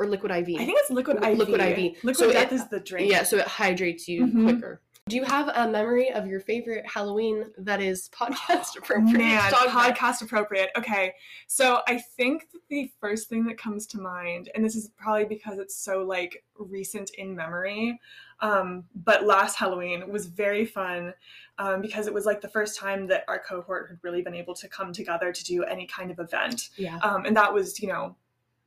or 0.00 0.06
liquid 0.08 0.32
IV. 0.32 0.56
I 0.60 0.64
think 0.66 0.76
it's 0.80 0.90
liquid 0.90 1.20
Li- 1.22 1.30
IV. 1.30 1.38
liquid 1.38 1.60
IV. 1.60 1.78
Liquid 2.02 2.16
So 2.16 2.32
death 2.32 2.50
it- 2.50 2.56
is 2.56 2.66
the 2.68 2.80
drink. 2.80 3.08
yeah, 3.12 3.22
so 3.22 3.36
it 3.36 3.46
hydrates 3.46 4.08
you 4.08 4.26
Mhm. 4.26 4.42
quicker. 4.42 4.80
Do 5.06 5.16
you 5.16 5.24
have 5.24 5.48
a 5.54 5.68
memory 5.70 6.10
of 6.12 6.26
your 6.26 6.40
favorite 6.40 6.86
Halloween 6.86 7.44
that 7.58 7.82
is 7.82 8.08
podcast 8.18 8.78
appropriate? 8.78 9.18
Man, 9.18 9.52
podcast 9.52 10.22
appropriate. 10.22 10.70
Okay, 10.78 11.12
so 11.46 11.80
I 11.86 11.98
think 11.98 12.50
that 12.52 12.60
the 12.70 12.90
first 13.02 13.28
thing 13.28 13.44
that 13.44 13.58
comes 13.58 13.86
to 13.88 14.00
mind, 14.00 14.48
and 14.54 14.64
this 14.64 14.74
is 14.74 14.88
probably 14.96 15.26
because 15.26 15.58
it's 15.58 15.76
so 15.76 16.02
like 16.04 16.42
recent 16.58 17.10
in 17.18 17.36
memory, 17.36 18.00
um, 18.40 18.84
but 18.94 19.26
last 19.26 19.56
Halloween 19.56 20.08
was 20.10 20.24
very 20.24 20.64
fun 20.64 21.12
um, 21.58 21.82
because 21.82 22.06
it 22.06 22.14
was 22.14 22.24
like 22.24 22.40
the 22.40 22.48
first 22.48 22.78
time 22.78 23.06
that 23.08 23.24
our 23.28 23.38
cohort 23.38 23.90
had 23.90 23.98
really 24.02 24.22
been 24.22 24.34
able 24.34 24.54
to 24.54 24.68
come 24.68 24.90
together 24.90 25.32
to 25.32 25.44
do 25.44 25.64
any 25.64 25.86
kind 25.86 26.10
of 26.10 26.18
event, 26.18 26.70
Yeah. 26.78 26.96
um, 27.02 27.26
and 27.26 27.36
that 27.36 27.52
was 27.52 27.78
you 27.78 27.88
know 27.88 28.16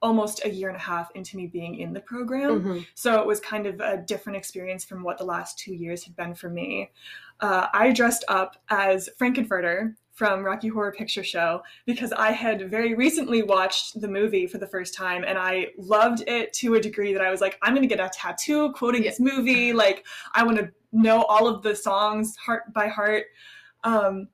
almost 0.02 0.46
a 0.46 0.50
year 0.50 0.70
and 0.70 0.78
a 0.78 0.82
half 0.82 1.10
into 1.16 1.38
me 1.38 1.48
being 1.48 1.80
in 1.80 1.94
the 1.94 2.00
program. 2.00 2.64
Mhm. 2.64 2.88
So 2.94 3.20
it 3.20 3.26
was 3.26 3.40
kind 3.40 3.66
of 3.66 3.80
a 3.80 3.98
different 3.98 4.38
experience 4.38 4.86
from 4.86 5.04
what 5.04 5.18
the 5.18 5.24
last 5.24 5.58
two 5.58 5.74
years 5.74 6.04
had 6.04 6.16
been 6.16 6.36
for 6.36 6.50
me. 6.50 6.92
Uh, 7.40 7.68
I 7.74 7.92
dressed 7.92 8.24
up 8.28 8.58
as 8.70 9.10
Frank-N-Furter 9.18 9.96
from 10.12 10.44
Rocky 10.44 10.68
Horror 10.68 10.92
Picture 10.92 11.24
Show 11.24 11.62
because 11.86 12.12
I 12.12 12.32
had 12.32 12.72
very 12.72 12.96
recently 12.96 13.44
watched 13.44 14.02
the 14.02 14.08
movie 14.08 14.48
for 14.48 14.58
the 14.58 14.66
first 14.66 14.96
time 14.96 15.24
and 15.24 15.38
I 15.38 15.68
loved 15.78 16.24
it 16.28 16.54
to 16.54 16.74
a 16.74 16.80
degree 16.80 17.14
that 17.14 17.22
I 17.22 17.30
was 17.30 17.40
like, 17.40 17.60
I'm 17.62 17.76
going 17.76 17.88
to 17.88 17.96
get 17.96 18.04
a 18.04 18.10
tattoo 18.12 18.72
quoting 18.74 19.04
this 19.04 19.20
movie. 19.20 19.74
Like, 19.74 20.06
I 20.34 20.44
want 20.44 20.58
to 20.58 20.72
know 20.92 21.24
all 21.24 21.48
of 21.48 21.62
the 21.62 21.76
songs 21.76 22.36
heart 22.36 22.74
by 22.74 22.88
heart. 22.88 23.26
Um, 23.84 24.28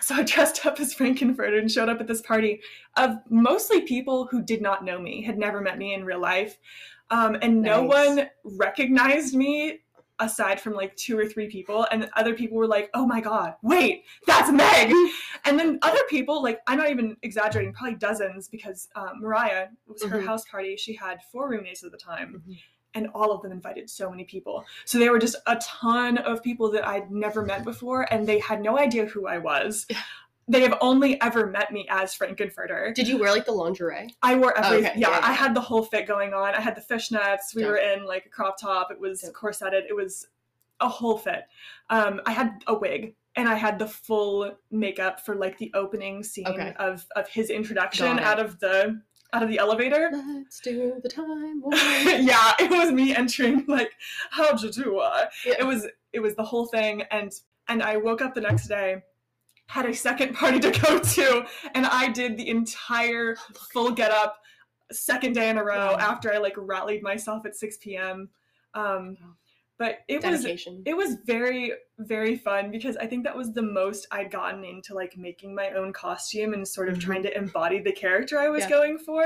so 0.00 0.14
I 0.16 0.22
dressed 0.22 0.64
up 0.66 0.80
as 0.80 0.92
Frank-N-Furter 0.94 1.58
and 1.58 1.70
showed 1.70 1.88
up 1.88 2.00
at 2.00 2.06
this 2.06 2.20
party 2.22 2.60
of 2.96 3.16
mostly 3.30 3.82
people 3.82 4.26
who 4.30 4.42
did 4.42 4.60
not 4.60 4.84
know 4.84 5.00
me, 5.00 5.22
had 5.22 5.38
never 5.38 5.60
met 5.60 5.78
me 5.78 5.94
in 5.94 6.04
real 6.04 6.20
life. 6.20 6.58
Um, 7.10 7.36
and 7.42 7.60
no 7.62 7.82
one 7.82 8.28
recognized 8.44 9.34
me 9.34 9.80
aside 10.20 10.60
from 10.60 10.74
like 10.74 10.94
two 10.96 11.18
or 11.18 11.26
three 11.26 11.48
people. 11.48 11.86
And 11.90 12.08
other 12.16 12.34
people 12.34 12.56
were 12.56 12.66
like, 12.66 12.88
oh 12.94 13.04
my 13.06 13.20
God, 13.20 13.54
wait, 13.62 14.04
that's 14.26 14.50
Meg. 14.50 14.92
and 15.44 15.58
then 15.58 15.78
other 15.82 16.00
people, 16.08 16.42
like, 16.42 16.60
I'm 16.66 16.78
not 16.78 16.90
even 16.90 17.16
exaggerating, 17.22 17.72
probably 17.72 17.96
dozens 17.96 18.48
because 18.48 18.88
um, 18.94 19.20
Mariah, 19.20 19.68
was 19.86 20.02
her 20.04 20.18
Mhm. 20.20 20.26
house 20.26 20.44
party. 20.50 20.76
She 20.76 20.94
had 20.94 21.18
four 21.32 21.50
roommates 21.50 21.82
at 21.84 21.90
the 21.90 21.98
time 21.98 22.42
Mhm. 22.48 22.56
And 22.94 23.08
all 23.14 23.32
of 23.32 23.42
them 23.42 23.52
invited 23.52 23.90
so 23.90 24.10
many 24.10 24.24
people. 24.24 24.64
So 24.84 24.98
there 24.98 25.10
were 25.10 25.18
just 25.18 25.36
a 25.46 25.56
ton 25.56 26.18
of 26.18 26.42
people 26.42 26.70
that 26.72 26.86
I'd 26.86 27.10
never 27.10 27.42
met 27.44 27.64
before, 27.64 28.02
and 28.12 28.26
they 28.26 28.38
had 28.38 28.62
no 28.62 28.78
idea 28.78 29.06
who 29.06 29.26
I 29.26 29.38
was. 29.38 29.86
They 30.46 30.60
have 30.60 30.76
only 30.80 31.20
ever 31.22 31.46
met 31.46 31.72
me 31.72 31.86
as 31.90 32.14
Frank-N-Furter. 32.14 32.94
Did 32.94 33.08
you 33.08 33.18
wear 33.18 33.32
like 33.32 33.46
the 33.46 33.52
lingerie? 33.52 34.14
I 34.22 34.34
wore 34.36 34.56
everything. 34.56 34.90
Okay, 34.90 35.00
yeah, 35.00 35.10
yeah, 35.10 35.20
I 35.22 35.32
had 35.32 35.54
the 35.54 35.60
whole 35.60 35.82
fit 35.82 36.06
going 36.06 36.34
on. 36.34 36.54
I 36.54 36.60
had 36.60 36.76
the 36.76 36.82
fishnets. 36.82 37.54
We 37.54 37.64
were 37.64 37.78
in 37.78 38.04
like 38.04 38.26
a 38.26 38.28
crop 38.28 38.60
top. 38.60 38.90
It 38.90 39.00
was 39.00 39.28
corseted. 39.34 39.84
It 39.88 39.94
was 39.94 40.26
a 40.80 40.88
whole 40.88 41.16
fit. 41.16 41.44
Um, 41.90 42.20
I 42.26 42.32
had 42.32 42.62
a 42.66 42.74
wig. 42.74 43.14
And 43.36 43.48
I 43.48 43.56
had 43.56 43.80
the 43.80 43.88
full 43.88 44.56
makeup 44.70 45.18
for 45.18 45.34
like 45.34 45.58
the 45.58 45.72
opening 45.74 46.22
scene 46.22 46.46
Okay. 46.46 46.72
of 46.78 47.04
of 47.16 47.26
his 47.26 47.50
introduction 47.50 48.20
out 48.20 48.38
of 48.38 48.60
the 48.60 49.02
out 49.34 49.42
of 49.42 49.48
the 49.48 49.58
elevator. 49.58 50.10
Let's 50.12 50.60
do 50.60 50.94
the 51.02 51.08
time. 51.08 51.62
yeah, 51.72 52.52
it 52.58 52.70
was 52.70 52.92
me 52.92 53.14
entering 53.14 53.64
like, 53.66 53.90
how'd 54.30 54.62
you 54.62 54.70
do? 54.70 54.98
Uh? 54.98 55.26
Yeah. 55.44 55.54
It 55.58 55.64
was 55.66 55.86
it 56.12 56.20
was 56.20 56.34
the 56.36 56.44
whole 56.44 56.66
thing, 56.66 57.02
and 57.10 57.32
and 57.68 57.82
I 57.82 57.96
woke 57.96 58.22
up 58.22 58.34
the 58.34 58.40
next 58.40 58.68
day, 58.68 59.02
had 59.66 59.86
a 59.86 59.94
second 59.94 60.34
party 60.34 60.60
to 60.60 60.70
go 60.70 60.98
to, 60.98 61.44
and 61.74 61.84
I 61.86 62.10
did 62.10 62.36
the 62.36 62.48
entire 62.48 63.36
full 63.72 63.90
get 63.90 64.12
up, 64.12 64.38
second 64.92 65.32
day 65.34 65.50
in 65.50 65.58
a 65.58 65.64
row 65.64 65.92
Wow. 65.92 65.96
after 65.98 66.32
I 66.32 66.38
like 66.38 66.54
rallied 66.56 67.02
myself 67.02 67.44
at 67.44 67.56
six 67.56 67.76
p.m. 67.78 68.28
Um, 68.74 69.16
Wow. 69.20 69.34
But 69.76 69.98
it 70.08 70.22
was 70.22 70.44
it 70.44 70.96
was 70.96 71.16
very 71.26 71.72
very 71.98 72.36
fun 72.36 72.70
because 72.72 72.96
i 72.96 73.06
think 73.06 73.22
that 73.24 73.36
was 73.36 73.52
the 73.52 73.62
most 73.62 74.06
i'd 74.10 74.28
gotten 74.30 74.64
into 74.64 74.94
like 74.94 75.16
making 75.16 75.54
my 75.54 75.70
own 75.70 75.92
costume 75.92 76.52
and 76.52 76.66
sort 76.66 76.88
of 76.88 76.96
Mhm. 76.96 77.00
trying 77.00 77.22
to 77.22 77.36
embody 77.36 77.80
the 77.80 77.92
character 77.92 78.36
i 78.38 78.48
was 78.48 78.62
Yeah. 78.64 78.68
going 78.70 78.98
for 78.98 79.22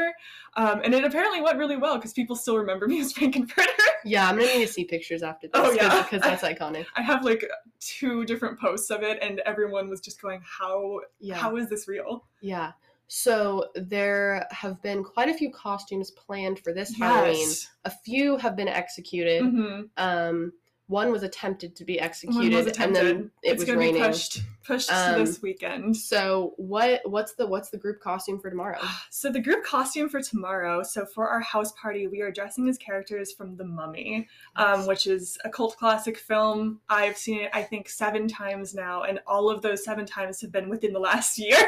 um, 0.55 0.83
and 0.85 0.93
it 0.95 1.03
apparently 1.03 1.41
went 1.41 1.57
really 1.59 1.77
well 1.79 1.97
because 1.97 2.13
people 2.13 2.37
still 2.37 2.59
remember 2.59 2.87
me 2.87 3.01
as 3.01 3.13
Frank-N-Furter 3.13 3.67
yeah, 4.05 4.29
I'm 4.29 4.37
gonna 4.39 4.53
need 4.55 4.67
to 4.67 4.73
see 4.73 4.85
pictures 4.95 5.23
after 5.23 5.49
this. 5.49 5.61
Oh, 5.63 5.71
yeah. 5.73 6.03
because 6.03 6.21
that's 6.23 6.43
iconic. 6.53 6.85
i 6.97 7.01
have 7.03 7.25
like 7.25 7.45
two 7.81 8.25
different 8.27 8.59
posts 8.61 8.91
of 8.91 9.03
it 9.03 9.19
and 9.23 9.41
everyone 9.47 9.89
was 9.89 10.01
just 10.01 10.21
going 10.21 10.43
how 10.45 11.01
Yeah. 11.21 11.37
how 11.37 11.57
is 11.57 11.69
this 11.71 11.89
real 11.89 12.27
Yeah. 12.43 12.73
So 13.09 13.71
there 13.75 14.47
have 14.51 14.81
been 14.83 15.03
quite 15.03 15.29
a 15.29 15.35
few 15.35 15.51
costumes 15.51 16.11
planned 16.11 16.61
for 16.61 16.73
this 16.75 16.97
Halloween. 16.97 17.49
A 17.87 17.91
few 17.91 18.37
have 18.37 18.55
been 18.55 18.69
executed. 18.69 19.43
hmm 19.43 19.81
Um, 19.97 20.53
one 20.89 21.13
was 21.13 21.23
attempted 21.23 21.77
to 21.77 21.85
be 21.85 22.01
executed, 22.01 22.65
was 22.67 22.79
and 22.79 22.97
then 22.97 23.31
it 23.43 23.51
it's 23.53 23.61
was 23.61 23.65
gonna 23.67 23.79
raining. 23.79 24.03
be 24.03 24.09
pushed 24.09 24.41
pushed 24.65 24.91
Um, 24.93 25.19
to 25.19 25.25
this 25.25 25.41
weekend 25.41 25.97
So 25.97 26.55
what? 26.57 27.03
What's 27.05 27.35
the 27.35 27.47
what's 27.47 27.69
the 27.71 27.77
group 27.79 28.01
costume 28.01 28.41
for 28.41 28.51
tomorrow? 28.51 28.79
So 29.11 29.31
the 29.31 29.41
group 29.41 29.65
costume 29.65 30.09
for 30.09 30.21
tomorrow. 30.23 30.83
So 30.83 31.05
for 31.05 31.29
our 31.29 31.41
house 31.41 31.73
party, 31.73 32.07
we 32.07 32.21
are 32.23 32.31
dressing 32.31 32.69
as 32.69 32.79
characters 32.79 33.33
from 33.33 33.57
The 33.57 33.65
Mummy, 33.65 34.29
um, 34.57 34.87
which 34.87 35.07
is 35.07 35.37
a 35.45 35.51
cult 35.51 35.77
classic 35.77 36.17
film. 36.19 36.81
I've 36.89 37.17
seen 37.17 37.41
it, 37.43 37.51
I 37.53 37.63
think, 37.63 37.89
seven 37.89 38.27
times 38.29 38.75
now, 38.75 39.03
and 39.03 39.21
all 39.27 39.51
of 39.51 39.61
those 39.63 39.85
seven 39.85 40.07
times 40.07 40.41
have 40.41 40.53
been 40.53 40.69
within 40.69 40.93
the 40.93 41.01
last 41.01 41.39
year. 41.47 41.59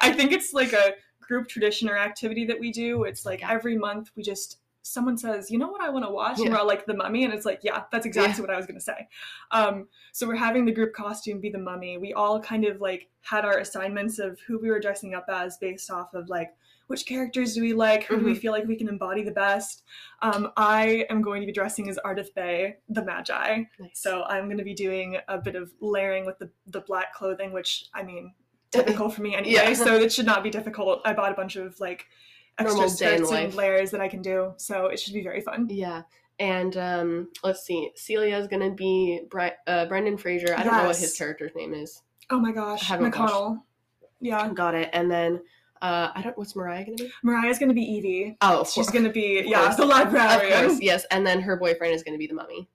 I 0.00 0.12
think 0.12 0.32
it's 0.32 0.52
like 0.54 0.72
a 0.72 0.94
group 1.20 1.48
tradition 1.48 1.88
or 1.88 1.96
activity 1.96 2.44
that 2.46 2.58
we 2.60 2.70
do. 2.70 3.04
It's 3.04 3.24
like 3.26 3.46
every 3.48 3.76
month 3.76 4.10
we 4.16 4.22
just 4.22 4.58
someone 4.86 5.16
says, 5.16 5.50
"You 5.50 5.58
know 5.58 5.68
what 5.68 5.80
I 5.80 5.88
want 5.88 6.04
to 6.04 6.10
watch?" 6.10 6.36
And 6.38 6.46
Yeah. 6.46 6.52
we're 6.52 6.58
all 6.60 6.66
like, 6.66 6.84
"The 6.86 6.94
Mummy," 6.94 7.24
and 7.24 7.32
it's 7.32 7.46
like, 7.46 7.60
"Yeah, 7.62 7.84
that's 7.90 8.06
exactly 8.06 8.34
Yeah. 8.42 8.46
what 8.46 8.50
I 8.54 8.56
was 8.56 8.66
gonna 8.66 8.80
say." 8.80 9.08
Um, 9.50 9.88
so 10.12 10.26
we're 10.28 10.36
having 10.36 10.64
the 10.66 10.72
group 10.72 10.92
costume 10.92 11.40
be 11.40 11.50
the 11.50 11.58
Mummy. 11.58 11.96
We 11.98 12.12
all 12.12 12.38
kind 12.40 12.64
of 12.64 12.80
like 12.80 13.08
had 13.22 13.44
our 13.44 13.58
assignments 13.58 14.18
of 14.18 14.38
who 14.46 14.58
we 14.58 14.70
were 14.70 14.78
dressing 14.80 15.14
up 15.14 15.24
as 15.28 15.56
based 15.56 15.90
off 15.90 16.12
of 16.14 16.28
like 16.28 16.54
which 16.86 17.06
characters 17.06 17.54
do 17.54 17.62
we 17.62 17.72
like? 17.72 18.04
Who 18.04 18.18
do 18.18 18.24
we 18.26 18.34
Mhm. 18.34 18.38
feel 18.38 18.52
like 18.52 18.66
we 18.66 18.76
can 18.76 18.88
embody 18.90 19.22
the 19.22 19.30
best? 19.30 19.84
Um, 20.20 20.52
I 20.54 21.06
am 21.08 21.22
going 21.22 21.40
to 21.40 21.46
be 21.46 21.52
dressing 21.52 21.88
as 21.88 21.98
Ardeth 22.04 22.34
Bay, 22.34 22.76
the 22.90 23.00
Medjai. 23.00 23.66
Nice. 23.78 23.90
So 23.94 24.22
I'm 24.24 24.44
going 24.48 24.58
to 24.58 24.64
be 24.64 24.74
doing 24.74 25.16
a 25.26 25.38
bit 25.38 25.54
of 25.56 25.72
layering 25.80 26.26
with 26.26 26.38
the, 26.38 26.50
the 26.66 26.82
black 26.82 27.14
clothing, 27.14 27.52
which 27.54 27.86
I 27.94 28.02
mean, 28.02 28.34
typical 28.70 29.08
for 29.08 29.22
me 29.22 29.34
anyway. 29.34 29.54
Yeah. 29.54 29.72
So 29.72 29.94
it 29.96 30.12
should 30.12 30.26
not 30.26 30.42
be 30.42 30.50
difficult. 30.50 31.00
I 31.06 31.14
bought 31.14 31.32
a 31.32 31.34
bunch 31.34 31.56
of 31.56 31.80
like 31.80 32.04
extra 32.58 32.80
Normal 32.80 32.96
day 32.96 33.16
in 33.16 33.26
skirts 33.26 33.32
and 33.32 33.54
layers 33.54 33.90
that 33.90 34.00
I 34.00 34.08
can 34.08 34.22
do. 34.22 34.54
So 34.56 34.86
it 34.86 34.98
should 35.00 35.14
be 35.14 35.22
very 35.22 35.40
fun. 35.40 35.66
Yeah. 35.70 36.02
And 36.38 36.76
um, 36.76 37.28
let's 37.42 37.62
see. 37.62 37.90
Celia 37.94 38.36
is 38.36 38.48
gonna 38.48 38.70
be 38.70 39.20
Bri- 39.30 39.52
uh, 39.66 39.86
Brendan 39.86 40.16
Fraser. 40.16 40.54
I 40.56 40.64
don't 40.64 40.72
know 40.76 40.86
what 40.86 40.96
his 40.96 41.16
character's 41.16 41.54
name 41.54 41.74
is. 41.74 42.02
Oh 42.30 42.40
my 42.40 42.52
gosh, 42.52 42.82
I 42.82 42.86
haven't 42.86 43.16
watched- 43.16 43.32
McConnell. 43.32 43.62
Yeah, 44.20 44.48
Got 44.52 44.74
it. 44.74 44.90
And 44.92 45.10
then 45.10 45.40
uh, 45.82 46.10
I 46.14 46.22
don't. 46.22 46.36
What's 46.38 46.56
Mariah 46.56 46.84
gonna 46.84 46.96
be? 46.96 47.10
Mariah's 47.22 47.58
going 47.58 47.68
to 47.68 47.74
be 47.74 47.82
Evie. 47.82 48.36
Oh, 48.40 48.62
of 48.62 48.70
She's 48.70 48.88
going 48.88 49.04
to 49.04 49.10
be 49.10 49.42
yeah 49.44 49.74
the 49.74 49.84
Of 49.84 50.10
course, 50.10 50.80
yes. 50.80 51.04
And 51.10 51.26
then 51.26 51.42
her 51.42 51.56
boyfriend 51.56 51.94
is 51.94 52.02
going 52.02 52.14
to 52.14 52.18
be 52.18 52.26
the 52.26 52.32
mummy, 52.34 52.66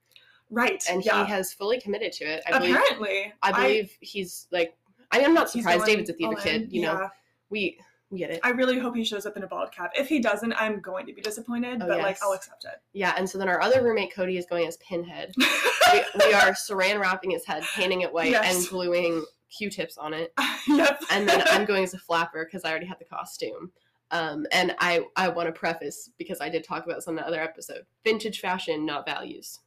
Right. 0.52 0.84
and 0.88 1.04
yeah. 1.04 1.26
he 1.26 1.32
has 1.32 1.52
fully 1.52 1.82
committed 1.82 2.12
to 2.14 2.26
it. 2.26 2.44
I 2.46 2.60
believe. 2.60 2.76
Apparently, 2.76 3.34
I 3.42 3.52
believe 3.52 3.98
he's 4.00 4.48
like. 4.52 4.76
I 5.12 5.22
am 5.22 5.34
not 5.34 5.50
surprised. 5.50 5.86
David's 5.86 6.12
a 6.12 6.14
theater 6.14 6.36
kid. 6.36 6.72
You 6.72 6.84
know, 6.84 7.10
we 7.50 7.80
we 8.12 8.20
get 8.20 8.32
it. 8.32 8.40
I 8.44 8.50
really 8.50 8.80
hope 8.80 8.96
he 8.96 9.04
shows 9.04 9.26
up 9.26 9.38
in 9.38 9.44
a 9.44 9.48
bald 9.48 9.72
cap. 9.72 9.92
If 9.96 10.08
he 10.08 10.20
doesn't, 10.20 10.54
I'm 10.54 10.80
going 10.80 11.06
to 11.06 11.14
be 11.14 11.22
disappointed, 11.22 11.82
Oh, 11.82 11.88
but 11.88 12.00
like. 12.00 12.18
I'll 12.24 12.34
accept 12.34 12.66
it. 12.66 12.82
Yeah. 12.94 13.14
And 13.18 13.30
so 13.30 13.38
then 13.38 13.48
our 13.48 13.62
other 13.62 13.84
roommate 13.84 14.14
Cody 14.14 14.38
is 14.38 14.46
going 14.48 14.68
as 14.68 14.78
Pinhead. 14.78 15.34
we, 15.38 16.04
we 16.26 16.34
are 16.34 16.52
saran 16.54 17.00
wrapping 17.00 17.32
his 17.32 17.46
head, 17.46 17.64
painting 17.76 18.02
it 18.02 18.12
white, 18.12 18.32
Yes. 18.32 18.56
and 18.58 18.68
gluing 18.68 19.24
Q-tips 19.56 19.98
on 19.98 20.14
it. 20.14 20.34
yep. 20.68 21.02
and 21.12 21.28
then 21.30 21.44
I'm 21.52 21.66
going 21.66 21.84
as 21.84 21.94
a 21.94 22.00
flapper 22.00 22.46
because 22.46 22.66
I 22.66 22.72
already 22.72 22.88
had 22.88 23.00
the 23.00 23.06
costume. 23.06 23.72
Um, 24.12 24.48
and 24.52 24.76
I 24.80 25.02
I 25.16 25.28
want 25.30 25.48
to 25.48 25.52
preface 25.52 26.10
because 26.18 26.42
I 26.42 26.50
did 26.50 26.64
talk 26.64 26.84
about 26.84 26.96
this 26.96 27.08
on 27.08 27.14
the 27.16 27.26
other 27.28 27.40
episode. 27.40 27.86
Vintage 28.04 28.40
fashion, 28.40 28.84
not 28.84 29.06
values. 29.06 29.60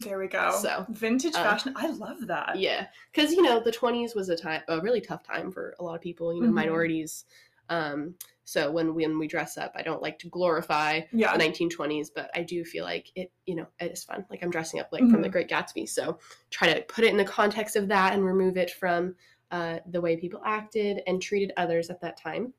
There 0.00 0.18
we 0.18 0.28
go. 0.28 0.56
So, 0.62 0.86
vintage 0.88 1.34
uh, 1.34 1.42
fashion. 1.44 1.74
I 1.76 1.88
love 1.88 2.26
that. 2.28 2.58
Yeah, 2.58 2.86
because 3.12 3.32
you 3.32 3.42
know 3.42 3.60
the 3.60 3.70
20s 3.70 4.16
was 4.16 4.30
a 4.30 4.36
time 4.36 4.62
a 4.68 4.80
really 4.80 5.02
tough 5.02 5.22
time 5.22 5.52
for 5.52 5.74
a 5.78 5.84
lot 5.84 5.96
of 5.96 6.00
people. 6.00 6.32
You 6.34 6.40
know, 6.40 6.48
Mhm. 6.48 6.54
minorities. 6.54 7.26
Um, 7.70 8.14
so 8.44 8.70
when 8.70 8.94
when 8.94 9.18
we 9.18 9.26
dress 9.28 9.56
up, 9.56 9.72
I 9.76 9.82
don't 9.82 10.02
like 10.02 10.18
to 10.20 10.28
glorify 10.28 11.00
Yeah. 11.12 11.36
the 11.36 11.42
1920s, 11.44 12.08
but 12.14 12.30
I 12.34 12.42
do 12.42 12.64
feel 12.64 12.84
like 12.84 13.10
it. 13.14 13.30
You 13.46 13.54
know, 13.56 13.66
it 13.78 13.92
is 13.92 14.04
fun. 14.04 14.26
Like 14.28 14.42
I'm 14.42 14.50
dressing 14.50 14.80
up 14.80 14.88
like 14.92 15.08
from 15.08 15.22
the. 15.22 15.28
Great 15.28 15.48
Gatsby. 15.48 15.88
So 15.88 16.18
try 16.50 16.72
to 16.72 16.82
put 16.82 17.04
it 17.04 17.10
in 17.10 17.16
the 17.16 17.24
context 17.24 17.76
of 17.76 17.86
that 17.88 18.12
and 18.12 18.24
remove 18.24 18.56
it 18.56 18.72
from 18.72 19.14
uh, 19.52 19.78
the 19.90 20.00
way 20.00 20.16
people 20.16 20.40
acted 20.44 21.00
and 21.06 21.22
treated 21.22 21.52
others 21.56 21.90
at 21.90 22.00
that 22.00 22.16
time. 22.20 22.52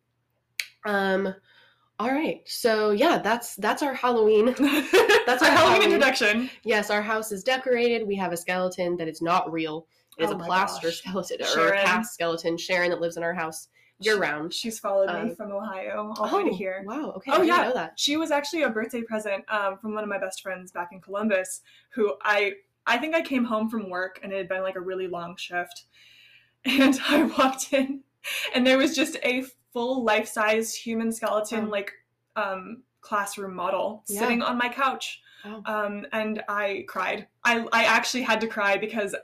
Um, 0.86 1.34
all 2.00 2.10
right, 2.10 2.42
so 2.48 2.92
yeah, 2.92 3.20
that's 3.20 3.56
that's 3.58 3.84
our 3.84 3.94
Halloween. 3.94 4.48
That's 5.28 5.44
our 5.44 5.52
Halloween 5.52 5.82
Halloween. 5.82 5.84
introduction. 5.84 6.50
yes, 6.64 6.90
our 6.90 7.02
house 7.04 7.32
is 7.32 7.44
decorated. 7.44 8.08
We 8.08 8.16
have 8.16 8.32
a 8.34 8.38
skeleton 8.38 8.98
that 8.98 9.08
is 9.08 9.22
not 9.22 9.52
real. 9.52 9.86
It 10.18 10.24
is 10.24 10.32
Oh 10.32 10.36
a 10.36 10.40
plaster 10.40 10.88
gosh. 10.88 10.98
skeleton 10.98 11.38
or 11.58 11.68
a 11.74 11.82
cast 11.84 12.16
skeleton. 12.16 12.58
Sharon 12.58 12.90
that 12.90 13.00
lives 13.00 13.18
in 13.18 13.24
our 13.24 13.34
house 13.36 13.68
year 14.02 14.16
She- 14.16 14.20
round. 14.20 14.54
She's 14.54 14.80
followed 14.80 15.08
me 15.08 15.30
Um, 15.32 15.36
from 15.36 15.52
Ohio 15.52 16.14
all 16.18 16.28
the 16.30 16.38
way 16.38 16.44
to 16.50 16.56
here. 16.56 16.84
Wow. 16.86 17.14
Okay. 17.18 17.32
Oh, 17.32 17.42
I 17.42 17.46
yeah. 17.46 17.64
know 17.64 17.74
that. 17.74 18.00
She 18.00 18.18
was 18.18 18.32
actually 18.32 18.64
a 18.64 18.70
birthday 18.70 19.02
present 19.02 19.44
um, 19.52 19.78
from 19.78 19.94
one 19.94 20.04
of 20.04 20.10
my 20.10 20.18
best 20.18 20.42
friends 20.42 20.72
back 20.72 20.90
in 20.92 21.00
Columbus, 21.02 21.62
who 21.90 22.16
I 22.24 22.54
I 22.88 22.98
think 22.98 23.14
I 23.16 23.22
came 23.22 23.44
home 23.44 23.70
from 23.70 23.90
work 23.90 24.20
and 24.24 24.34
it 24.34 24.38
had 24.38 24.50
been 24.50 24.64
like 24.64 24.76
a 24.76 24.82
really 24.82 25.08
long 25.08 25.36
shift, 25.38 25.86
and 26.66 27.00
I 27.08 27.24
walked 27.38 27.74
in, 27.74 28.02
and 28.54 28.66
there 28.66 28.78
was 28.78 28.96
just 28.96 29.18
a 29.24 29.44
full 29.74 30.04
life 30.04 30.28
size 30.28 30.74
human 30.74 31.12
skeleton 31.12 31.66
Oh. 31.68 31.70
like 31.70 31.92
um, 32.36 32.84
classroom 33.02 33.56
model 33.56 34.04
Yeah. 34.08 34.20
sitting 34.22 34.42
on 34.42 34.58
my 34.58 34.68
couch, 34.70 35.22
Wow. 35.46 35.62
um, 35.66 36.06
and 36.12 36.44
I 36.50 36.86
cried. 36.88 37.28
I 37.44 37.66
I 37.72 37.84
actually 37.86 38.24
had 38.24 38.42
to 38.42 38.48
cry 38.48 38.78
because 38.78 39.16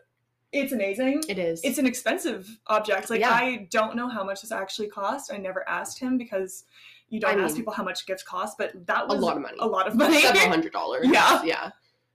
it's 0.52 0.72
amazing. 0.72 1.24
It 1.28 1.38
is. 1.40 1.62
It's 1.64 1.78
an 1.78 1.86
expensive 1.86 2.48
object. 2.68 3.10
Like 3.10 3.20
Yeah. 3.20 3.32
I 3.32 3.68
don't 3.72 3.96
know 3.96 4.08
how 4.08 4.24
much 4.24 4.42
this 4.42 4.52
actually 4.52 4.88
cost. 4.88 5.32
I 5.32 5.38
never 5.38 5.68
asked 5.68 6.00
him 6.00 6.18
because 6.18 6.64
you 7.10 7.20
don't 7.20 7.40
I 7.40 7.44
ask 7.44 7.54
mean, 7.54 7.62
people 7.62 7.74
how 7.74 7.84
much 7.84 8.06
gifts 8.06 8.24
cost, 8.24 8.58
but 8.58 8.72
that 8.88 9.08
was 9.08 9.18
a 9.18 9.22
lot 9.22 9.36
of 9.38 9.42
money. 9.44 9.58
A 9.60 9.66
lot 9.68 9.88
of 9.88 9.96
money. 9.96 10.22
Several 10.22 10.48
hundred 10.56 10.74
dollars. 10.74 11.08
Yeah. 11.10 11.44
Yeah. 11.44 11.70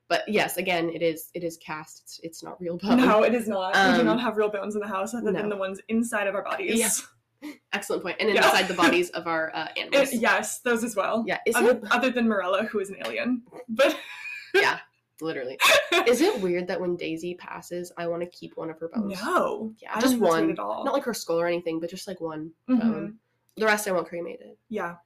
But 0.08 0.22
yes, 0.28 0.56
again, 0.58 0.90
it 0.90 1.00
is 1.02 1.30
it 1.34 1.42
is 1.44 1.56
cast. 1.58 2.00
It's 2.02 2.20
it's 2.22 2.42
not 2.42 2.60
real 2.60 2.76
bone. 2.76 2.98
no, 2.98 3.22
it 3.22 3.34
is 3.34 3.48
not. 3.48 3.74
we 3.74 3.94
do 3.94 4.00
Um, 4.00 4.06
not 4.06 4.20
have 4.20 4.36
real 4.36 4.50
bones 4.50 4.74
in 4.74 4.80
the 4.82 4.86
house 4.88 5.14
other 5.14 5.32
no. 5.32 5.38
than 5.40 5.48
the 5.48 5.56
ones 5.56 5.80
inside 5.88 6.26
of 6.26 6.34
our 6.34 6.42
bodies. 6.44 6.78
Yeah. 6.78 7.50
Excellent 7.72 8.02
point. 8.02 8.16
And 8.20 8.28
Yeah. 8.34 8.44
inside 8.44 8.68
the 8.68 8.74
bodies 8.74 9.08
of 9.18 9.26
our 9.26 9.50
uh, 9.54 9.68
It- 9.74 9.86
animals. 9.94 10.12
yes, 10.12 10.60
those 10.60 10.84
as 10.84 10.94
well. 10.94 11.24
Yeah. 11.26 11.38
Other, 11.54 11.70
it 11.72 11.82
other 11.90 12.10
than 12.10 12.28
Morella, 12.28 12.64
who 12.64 12.78
is 12.80 12.90
an 12.90 12.96
alien. 13.04 13.42
But 13.68 13.96
literally? 15.22 15.58
Is 16.06 16.20
it 16.20 16.40
weird 16.40 16.66
that 16.68 16.80
when 16.80 16.96
Daisy 16.96 17.34
passes, 17.34 17.92
I 17.96 18.06
want 18.06 18.22
to 18.22 18.28
keep 18.28 18.56
one 18.56 18.70
of 18.70 18.78
her 18.80 18.88
bones? 18.88 19.18
no. 19.22 19.72
Yeah, 19.78 19.92
I 19.94 20.00
just 20.00 20.18
don't 20.18 20.20
think 20.20 20.22
that's 20.22 20.40
one. 20.40 20.50
at 20.50 20.58
all. 20.58 20.84
Not 20.84 20.94
like 20.94 21.04
her 21.04 21.14
skull 21.14 21.40
or 21.40 21.46
anything, 21.46 21.80
but 21.80 21.90
just 21.90 22.06
like 22.08 22.20
one 22.20 22.50
Mhm. 22.68 22.80
bone. 22.80 23.18
The 23.56 23.66
rest 23.66 23.86
I 23.88 23.92
want 23.92 24.08
cremated. 24.08 24.56
Yeah. 24.68 24.96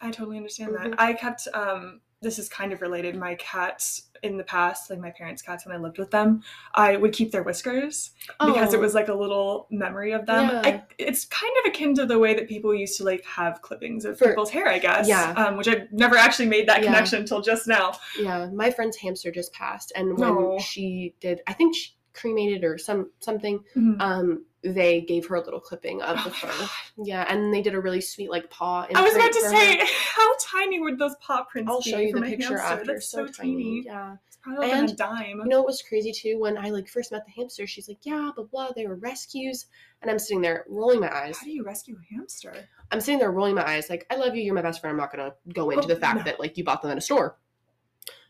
I 0.00 0.10
totally 0.10 0.36
understand 0.38 0.72
Mhm. 0.74 0.90
that. 0.90 1.00
I 1.00 1.12
kept 1.12 1.46
um 1.54 2.00
this 2.22 2.38
is 2.38 2.48
kind 2.48 2.72
of 2.72 2.80
related. 2.80 3.14
My 3.14 3.34
cats 3.34 4.05
in 4.22 4.36
the 4.36 4.44
past, 4.44 4.90
like 4.90 4.98
my 4.98 5.10
parents' 5.10 5.42
cats 5.42 5.66
when 5.66 5.74
I 5.74 5.78
lived 5.78 5.98
with 5.98 6.10
them, 6.10 6.42
I 6.74 6.96
would 6.96 7.12
keep 7.12 7.32
their 7.32 7.42
whiskers 7.42 8.10
because 8.38 8.72
it 8.74 8.78
Oh. 8.78 8.80
was 8.80 8.94
like 8.94 9.08
a 9.08 9.14
little 9.14 9.66
memory 9.70 10.12
of 10.12 10.26
them. 10.26 10.48
Yeah. 10.48 10.62
I, 10.64 10.82
it's 10.98 11.24
kind 11.24 11.52
of 11.64 11.70
akin 11.70 11.94
to 11.96 12.06
the 12.06 12.18
way 12.18 12.34
that 12.34 12.48
people 12.48 12.74
used 12.74 12.96
to 12.98 13.04
like 13.04 13.24
have 13.24 13.62
clippings 13.62 14.04
of 14.04 14.18
For- 14.18 14.28
people's 14.28 14.50
hair, 14.50 14.68
I 14.68 14.78
guess. 14.78 15.08
Yeah. 15.08 15.32
Um, 15.36 15.56
which 15.56 15.68
I've 15.68 15.90
never 15.92 16.16
actually 16.16 16.46
made 16.48 16.68
that 16.68 16.80
Yeah. 16.82 16.86
connection 16.86 17.20
until 17.20 17.40
just 17.40 17.66
now. 17.66 17.92
Yeah, 18.18 18.46
my 18.52 18.70
friend's 18.70 18.96
hamster 18.96 19.30
just 19.30 19.52
passed, 19.52 19.92
and 19.96 20.18
when 20.18 20.34
No. 20.34 20.58
she 20.58 21.14
did, 21.20 21.40
I 21.46 21.52
think 21.52 21.74
she 21.74 21.90
cremated 22.12 22.64
or 22.64 22.78
some 22.78 23.10
something. 23.20 23.62
Mhm. 23.76 24.00
Um, 24.00 24.44
they 24.72 25.00
gave 25.00 25.26
her 25.26 25.36
a 25.36 25.40
little 25.44 25.60
clipping 25.60 26.00
of 26.02 26.18
Oh 26.20 26.24
the 26.24 26.30
fur. 26.30 26.48
God. 26.48 26.68
Yeah, 27.04 27.24
and 27.28 27.52
they 27.52 27.62
did 27.62 27.74
a 27.74 27.80
really 27.80 28.00
sweet 28.00 28.30
like 28.30 28.48
paw. 28.50 28.86
I 28.94 29.02
was 29.02 29.14
about 29.14 29.32
to 29.32 29.40
say, 29.40 29.78
her. 29.78 29.84
how 30.14 30.34
tiny 30.40 30.80
would 30.80 30.98
those 30.98 31.14
paw 31.20 31.44
prints 31.44 31.70
I'll 31.70 31.80
be 31.82 31.90
show 31.90 31.98
you 31.98 32.12
the 32.12 32.22
picture 32.22 32.58
hamster? 32.58 32.74
after. 32.74 32.92
That's 32.94 33.06
so, 33.08 33.26
so, 33.26 33.32
tiny. 33.32 33.82
Yeah. 33.84 34.16
It's 34.26 34.36
probably 34.36 34.66
like 34.68 34.76
on 34.76 34.84
a 34.84 34.88
And, 34.88 34.96
dime. 34.96 35.38
You 35.42 35.48
know 35.48 35.58
what 35.58 35.66
was 35.66 35.82
crazy 35.82 36.12
too? 36.12 36.38
When 36.38 36.56
I 36.58 36.70
like 36.70 36.88
first 36.88 37.12
met 37.12 37.24
the 37.26 37.32
hamster, 37.32 37.66
she's 37.66 37.88
like, 37.88 37.98
"Yeah, 38.02 38.30
blah 38.34 38.44
blah, 38.44 38.70
they 38.74 38.86
were 38.86 38.96
rescues," 38.96 39.66
and 40.02 40.10
I'm 40.10 40.18
sitting 40.18 40.40
there 40.40 40.64
rolling 40.68 41.00
my 41.00 41.14
eyes. 41.14 41.38
how 41.38 41.44
do 41.44 41.50
you 41.50 41.64
rescue 41.64 41.96
a 41.96 42.14
hamster? 42.14 42.54
I'm 42.92 43.00
sitting 43.00 43.18
there 43.18 43.32
rolling 43.32 43.54
my 43.54 43.66
eyes, 43.68 43.90
like, 43.90 44.06
"I 44.10 44.16
love 44.16 44.34
you, 44.36 44.42
you're 44.42 44.54
my 44.54 44.62
best 44.62 44.80
friend. 44.80 44.92
I'm 44.92 44.98
not 44.98 45.10
gonna 45.10 45.34
go 45.52 45.70
into 45.70 45.84
Oh, 45.84 45.88
the 45.88 45.96
fact 45.96 46.18
no. 46.18 46.22
that 46.24 46.38
like 46.40 46.56
you 46.56 46.64
bought 46.64 46.82
them 46.82 46.90
at 46.90 46.98
a 46.98 47.00
store." 47.00 47.38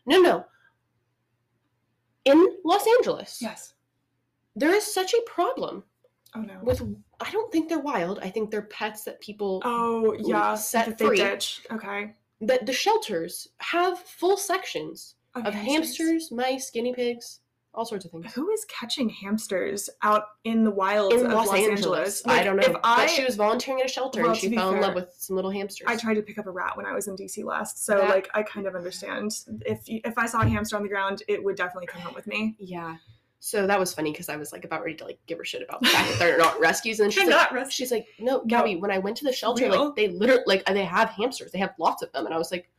No, 0.05 0.19
no. 0.19 0.45
In 2.25 2.45
Los 2.65 2.85
Angeles, 2.97 3.39
Yes. 3.41 3.73
there 4.55 4.73
is 4.73 4.83
such 4.91 5.13
a 5.13 5.21
problem 5.25 5.83
Oh 6.35 6.41
no. 6.41 6.59
with. 6.61 6.81
I 7.19 7.31
don't 7.31 7.51
think 7.51 7.69
they're 7.69 7.79
wild. 7.79 8.19
I 8.21 8.29
think 8.29 8.51
they're 8.51 8.61
pets 8.63 9.03
that 9.05 9.19
people 9.21 9.61
Oh 9.65 10.15
yeah, 10.19 10.55
set 10.55 10.85
that 10.87 10.97
they 10.97 11.05
free. 11.07 11.17
ditch. 11.17 11.61
Okay. 11.71 12.13
that 12.41 12.65
the 12.65 12.73
shelters 12.73 13.47
have 13.59 13.97
full 13.99 14.37
sections 14.37 15.15
of 15.35 15.53
hamsters, 15.53 16.31
mice, 16.31 16.69
guinea 16.71 16.93
pigs, 16.93 17.39
all 17.73 17.85
sorts 17.85 18.05
of 18.05 18.11
things. 18.11 18.31
Who 18.33 18.49
is 18.51 18.65
catching 18.65 19.07
hamsters 19.09 19.87
out 20.03 20.23
in 20.43 20.63
the 20.63 20.71
wilds 20.71 21.13
in 21.15 21.25
of 21.27 21.31
Los, 21.31 21.47
Los, 21.47 21.57
Angeles. 21.57 22.25
Like, 22.25 22.41
I 22.41 22.43
don't 22.43 22.55
know. 22.57 22.63
If 22.63 22.75
I 22.83 23.05
but 23.05 23.09
she 23.11 23.23
was 23.23 23.35
volunteering 23.35 23.79
at 23.81 23.85
a 23.85 23.89
shelter 23.89 24.21
Well, 24.21 24.31
and 24.31 24.39
she 24.39 24.53
fell 24.53 24.73
in 24.73 24.81
love 24.81 24.95
with 24.95 25.13
some 25.17 25.35
little 25.35 25.51
hamsters. 25.51 25.85
I 25.87 25.95
tried 25.95 26.15
to 26.15 26.21
pick 26.23 26.37
up 26.39 26.47
a 26.47 26.51
rat 26.51 26.75
when 26.75 26.85
I 26.87 26.93
was 26.93 27.07
in 27.07 27.15
DC 27.15 27.43
last, 27.43 27.85
so 27.85 27.97
That- 27.97 28.09
like 28.09 28.29
I 28.33 28.41
kind 28.43 28.65
of 28.67 28.75
understand. 28.75 29.31
If 29.65 29.81
if 29.85 30.17
I 30.17 30.25
saw 30.25 30.41
a 30.41 30.47
hamster 30.47 30.75
on 30.75 30.81
the 30.83 30.89
ground, 30.89 31.21
it 31.27 31.43
would 31.43 31.55
definitely 31.55 31.87
come 31.87 32.01
home 32.01 32.13
with 32.15 32.25
me. 32.27 32.55
yeah. 32.59 32.95
So 33.47 33.65
that 33.65 33.79
was 33.79 33.93
funny 33.93 34.11
because 34.11 34.27
I 34.27 34.35
was 34.35 34.51
like 34.51 34.65
about 34.65 34.83
ready 34.83 34.97
to 34.97 35.05
like 35.05 35.19
give 35.25 35.37
her 35.37 35.45
shit 35.45 35.61
about 35.61 35.79
the 35.79 35.87
fact 35.87 36.09
that 36.09 36.19
they're 36.19 36.37
not 36.37 36.59
rescues, 36.69 36.99
and 36.99 37.05
then 37.05 37.11
she's 37.11 37.29
They're 37.29 37.37
like, 37.37 37.49
not 37.49 37.53
rescues. 37.53 37.73
she's 37.75 37.91
like, 37.93 38.05
no, 38.19 38.43
Gabby. 38.45 38.75
When 38.75 38.91
I 38.91 38.97
went 38.97 39.15
to 39.17 39.23
the 39.23 39.31
shelter, 39.31 39.69
Real? 39.69 39.85
like 39.85 39.95
they 39.95 40.09
literally 40.09 40.43
like 40.47 40.65
they 40.65 40.83
have 40.83 41.11
hamsters. 41.11 41.53
They 41.53 41.59
have 41.59 41.73
lots 41.79 42.01
of 42.03 42.11
them, 42.11 42.25
and 42.25 42.35
I 42.35 42.37
was 42.37 42.51
like, 42.51 42.69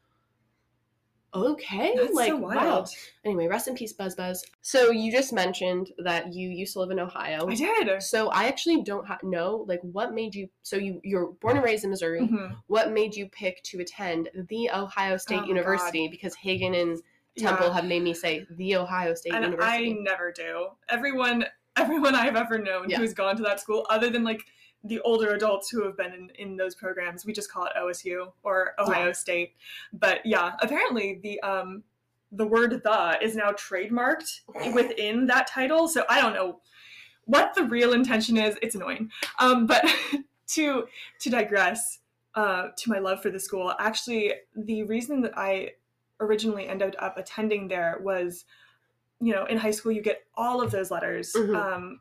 okay, 1.35 1.95
That's 1.97 2.13
like 2.13 2.29
so 2.29 2.37
wow. 2.37 2.49
wild. 2.55 2.91
Anyway, 3.25 3.47
rest 3.47 3.67
in 3.69 3.77
peace, 3.77 3.95
Buzz 3.95 4.15
Buzz. 4.15 4.45
So 4.61 4.91
you 4.91 5.11
just 5.11 5.33
mentioned 5.33 5.91
that 6.01 6.35
you 6.35 6.51
used 6.51 6.75
to 6.75 6.81
live 6.81 6.91
in 6.91 6.99
Ohio. 6.99 7.49
I 7.49 7.55
did. 7.55 8.03
So 8.03 8.29
I 8.29 8.45
actually 8.45 8.83
don't 8.83 9.07
ha- 9.07 9.17
know 9.23 9.65
like 9.69 9.81
what 9.81 10.13
made 10.13 10.35
you. 10.35 10.51
So 10.65 10.77
you 10.77 11.01
you're 11.03 11.29
born 11.41 11.57
and 11.57 11.65
raised 11.65 11.85
in 11.85 11.89
Missouri. 11.91 12.21
Mhm. 12.21 12.57
What 12.67 12.93
made 12.93 13.15
you 13.17 13.27
pick 13.31 13.63
to 13.65 13.81
attend 13.81 14.29
the 14.51 14.69
Ohio 14.71 15.17
State 15.17 15.41
Oh 15.45 15.47
University? 15.47 16.09
Because 16.09 16.35
Hagen 16.35 16.75
and 16.75 16.99
Temple 17.39 17.67
Yeah. 17.69 17.75
have 17.75 17.85
made 17.85 18.03
me 18.03 18.15
say 18.15 18.47
the 18.51 18.77
Ohio 18.77 19.15
State 19.15 19.35
and 19.35 19.57
I 19.61 19.89
never 19.89 20.33
do. 20.33 20.69
Everyone, 20.89 21.45
everyone 21.77 22.15
I've 22.15 22.37
ever 22.37 22.59
known 22.59 22.89
Yeah. 22.89 22.99
who's 22.99 23.15
gone 23.15 23.37
to 23.37 23.43
that 23.45 23.61
school, 23.61 23.87
other 23.91 24.11
than 24.11 24.25
like 24.25 24.45
the 24.85 25.01
older 25.01 25.35
adults 25.35 25.69
who 25.71 25.85
have 25.85 25.97
been 25.97 26.13
in, 26.13 26.31
in 26.39 26.57
those 26.57 26.75
programs, 26.75 27.27
we 27.27 27.33
just 27.33 27.51
call 27.51 27.65
it 27.65 27.73
OSU 27.77 28.33
or 28.43 28.75
Ohio 28.79 29.07
Yeah. 29.07 29.13
State. 29.13 29.55
But 29.93 30.25
yeah, 30.25 30.55
apparently 30.61 31.21
the 31.23 31.41
um 31.41 31.83
the 32.31 32.47
word 32.47 32.83
"the" 32.85 33.19
is 33.23 33.35
now 33.35 33.53
trademarked 33.53 34.41
within 34.75 35.27
that 35.27 35.47
title. 35.47 35.89
So 35.89 36.05
I 36.11 36.21
don't 36.21 36.35
know 36.35 36.61
what 37.25 37.55
the 37.55 37.65
real 37.65 37.93
intention 37.93 38.37
is. 38.37 38.57
It's 38.63 38.75
annoying. 38.75 39.11
Um, 39.39 39.67
but 39.67 39.85
to 40.49 40.87
to 41.21 41.31
digress 41.31 42.01
uh, 42.35 42.69
to 42.77 42.91
my 42.91 42.99
love 42.99 43.21
for 43.23 43.31
the 43.31 43.41
school, 43.41 43.75
actually, 43.79 44.33
the 44.55 44.83
reason 44.85 45.23
that 45.23 45.33
I 45.37 45.73
originally 46.21 46.67
ended 46.69 46.97
up 46.99 47.17
attending 47.17 47.69
there 47.69 47.99
was, 48.03 48.45
you 49.21 49.33
know, 49.33 49.45
in 49.47 49.57
high 49.59 49.71
school 49.71 49.93
you 49.93 50.03
get 50.03 50.23
all 50.35 50.61
of 50.61 50.71
those 50.71 50.91
letters 50.91 51.33
Mhm. 51.35 51.55
um, 51.57 52.01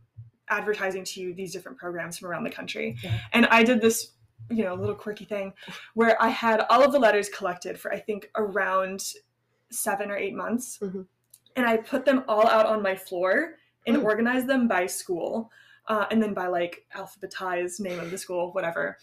advertising 0.49 1.03
to 1.03 1.21
you 1.21 1.33
these 1.33 1.51
different 1.51 1.77
programs 1.77 2.17
from 2.17 2.29
around 2.29 2.43
the 2.43 2.49
country, 2.49 2.95
Yeah. 3.03 3.19
and 3.33 3.45
I 3.47 3.63
did 3.63 3.81
this. 3.81 4.13
You 4.49 4.63
know, 4.63 4.75
little 4.75 4.95
quirky 4.95 5.25
thing 5.25 5.53
where 5.93 6.21
I 6.21 6.29
had 6.29 6.61
all 6.69 6.81
of 6.81 6.93
the 6.93 6.99
letters 6.99 7.27
collected 7.27 7.77
for 7.77 7.91
I 7.91 7.99
think 7.99 8.29
around 8.35 9.01
seven 9.71 10.09
or 10.09 10.15
eight 10.15 10.33
months, 10.35 10.77
Mhm. 10.81 11.05
and 11.57 11.65
I 11.65 11.75
put 11.77 12.05
them 12.05 12.23
all 12.29 12.47
out 12.47 12.65
on 12.65 12.81
my 12.81 12.95
floor 12.95 13.55
and 13.85 13.97
Mm. 13.97 14.03
organized 14.05 14.47
them 14.47 14.67
by 14.69 14.85
school, 14.85 15.51
uh, 15.87 16.05
and 16.11 16.23
then 16.23 16.33
by 16.33 16.47
like 16.47 16.85
alphabetized 16.93 17.81
name 17.81 17.99
of 17.99 18.09
the 18.09 18.17
school, 18.17 18.53
whatever. 18.53 18.97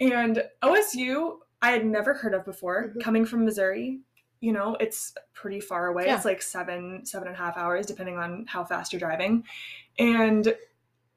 And 0.00 0.48
OSU, 0.62 1.40
I 1.60 1.72
had 1.72 1.84
never 1.84 2.14
heard 2.14 2.32
of 2.32 2.44
before. 2.46 2.94
Mhm. 2.96 3.02
Coming 3.02 3.24
from 3.26 3.44
Missouri, 3.44 4.00
you 4.42 4.52
know, 4.52 4.76
it's 4.80 5.14
pretty 5.34 5.60
far 5.60 5.86
away. 5.86 6.04
Yeah. 6.06 6.16
It's 6.16 6.24
like 6.24 6.42
seven, 6.42 7.06
seven 7.06 7.28
and 7.28 7.36
a 7.36 7.38
half 7.38 7.56
hours, 7.56 7.86
depending 7.86 8.18
on 8.18 8.44
how 8.48 8.64
fast 8.64 8.92
you're 8.92 9.00
driving. 9.00 9.44
And 10.00 10.54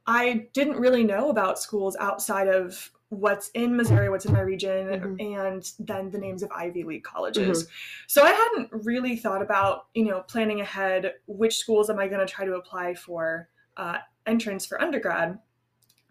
I 0.05 0.47
didn't 0.53 0.77
really 0.77 1.03
know 1.03 1.31
about 1.31 1.57
schools 1.59 1.97
outside 1.99 2.47
of 2.47 2.91
what's 3.09 3.49
in 3.49 3.75
Missouri, 3.75 4.09
what's 4.09 4.25
in 4.25 4.33
my 4.33 4.41
region, 4.41 4.87
Mhm. 4.87 5.35
and 5.37 5.71
then 5.79 6.11
the 6.11 6.19
names 6.19 6.43
of 6.43 6.51
Ivy 6.51 6.83
League 6.83 7.03
colleges. 7.03 7.67
So 8.07 8.21
I 8.23 8.29
hadn't 8.31 8.69
really 8.71 9.15
thought 9.15 9.41
about, 9.41 9.87
you 9.95 10.05
know, 10.05 10.21
planning 10.21 10.61
ahead 10.61 11.15
which 11.25 11.57
schools 11.57 11.89
am 11.89 11.97
I 11.97 12.07
going 12.07 12.25
to 12.25 12.31
try 12.31 12.45
to 12.45 12.55
apply 12.55 12.93
for 12.93 13.49
uh, 13.77 13.97
entrance 14.25 14.65
for 14.65 14.81
undergrad 14.81 15.39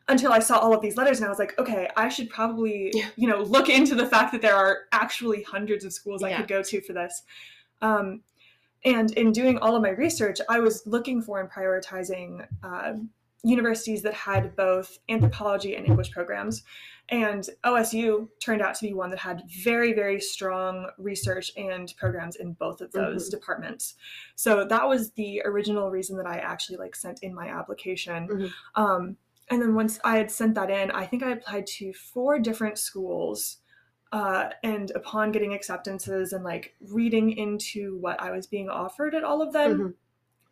until 0.08 0.32
I 0.32 0.38
saw 0.38 0.58
all 0.58 0.74
of 0.74 0.82
these 0.82 0.96
letters 0.96 1.18
and 1.18 1.26
I 1.26 1.30
was 1.30 1.38
like, 1.38 1.58
okay, 1.58 1.88
I 1.96 2.08
should 2.08 2.28
probably, 2.28 2.90
Yeah. 2.94 3.08
you 3.16 3.26
know, 3.26 3.42
look 3.42 3.68
into 3.68 3.94
the 3.94 4.06
fact 4.06 4.32
that 4.32 4.42
there 4.42 4.54
are 4.54 4.80
actually 4.92 5.42
hundreds 5.42 5.84
of 5.84 5.92
schools 5.92 6.22
I 6.22 6.34
could 6.36 6.48
go 6.48 6.62
to 6.62 6.80
for 6.82 6.92
this. 6.92 7.22
Um, 7.80 8.20
and 8.84 9.10
in 9.12 9.32
doing 9.32 9.56
all 9.58 9.74
of 9.74 9.82
my 9.82 9.90
research, 9.90 10.40
I 10.48 10.60
was 10.60 10.86
looking 10.86 11.22
for 11.22 11.40
and 11.40 11.50
prioritizing 11.50 12.46
uh, 12.62 12.92
universities 13.42 14.02
that 14.02 14.12
had 14.14 14.54
both 14.56 14.98
anthropology 15.08 15.74
and 15.76 15.86
English 15.86 16.10
programs. 16.10 16.62
And 17.10 17.46
OSU 17.64 18.28
turned 18.40 18.62
out 18.62 18.74
to 18.76 18.86
be 18.86 18.94
one 18.94 19.10
that 19.10 19.18
had 19.18 19.42
very, 19.62 19.92
very 19.92 20.18
strong 20.20 20.88
research 20.96 21.52
and 21.56 21.92
programs 21.98 22.36
in 22.36 22.54
both 22.54 22.80
of 22.80 22.92
those 22.92 23.28
departments. 23.28 23.94
So 24.36 24.64
that 24.64 24.88
was 24.88 25.10
the 25.12 25.42
original 25.44 25.90
reason 25.90 26.16
that 26.16 26.26
I 26.26 26.38
actually 26.38 26.78
like 26.78 26.96
sent 26.96 27.22
in 27.22 27.34
my 27.34 27.48
application. 27.48 28.28
Mhm. 28.28 28.50
Um, 28.74 29.16
and 29.50 29.60
then 29.60 29.74
once 29.74 29.98
I 30.04 30.16
had 30.16 30.30
sent 30.30 30.54
that 30.54 30.70
in, 30.70 30.90
I 30.90 31.06
think 31.06 31.22
I 31.22 31.30
applied 31.30 31.66
to 31.78 31.92
four 31.92 32.38
different 32.38 32.78
schools. 32.78 33.58
Uh, 34.12 34.50
and 34.62 34.92
upon 34.92 35.32
getting 35.32 35.54
acceptances 35.54 36.32
and 36.32 36.44
like 36.44 36.76
reading 36.80 37.32
into 37.32 37.96
what 37.98 38.20
I 38.22 38.30
was 38.30 38.46
being 38.46 38.68
offered 38.68 39.14
at 39.14 39.24
all 39.24 39.42
of 39.42 39.52
them, 39.52 39.78
Mhm. 39.78 39.94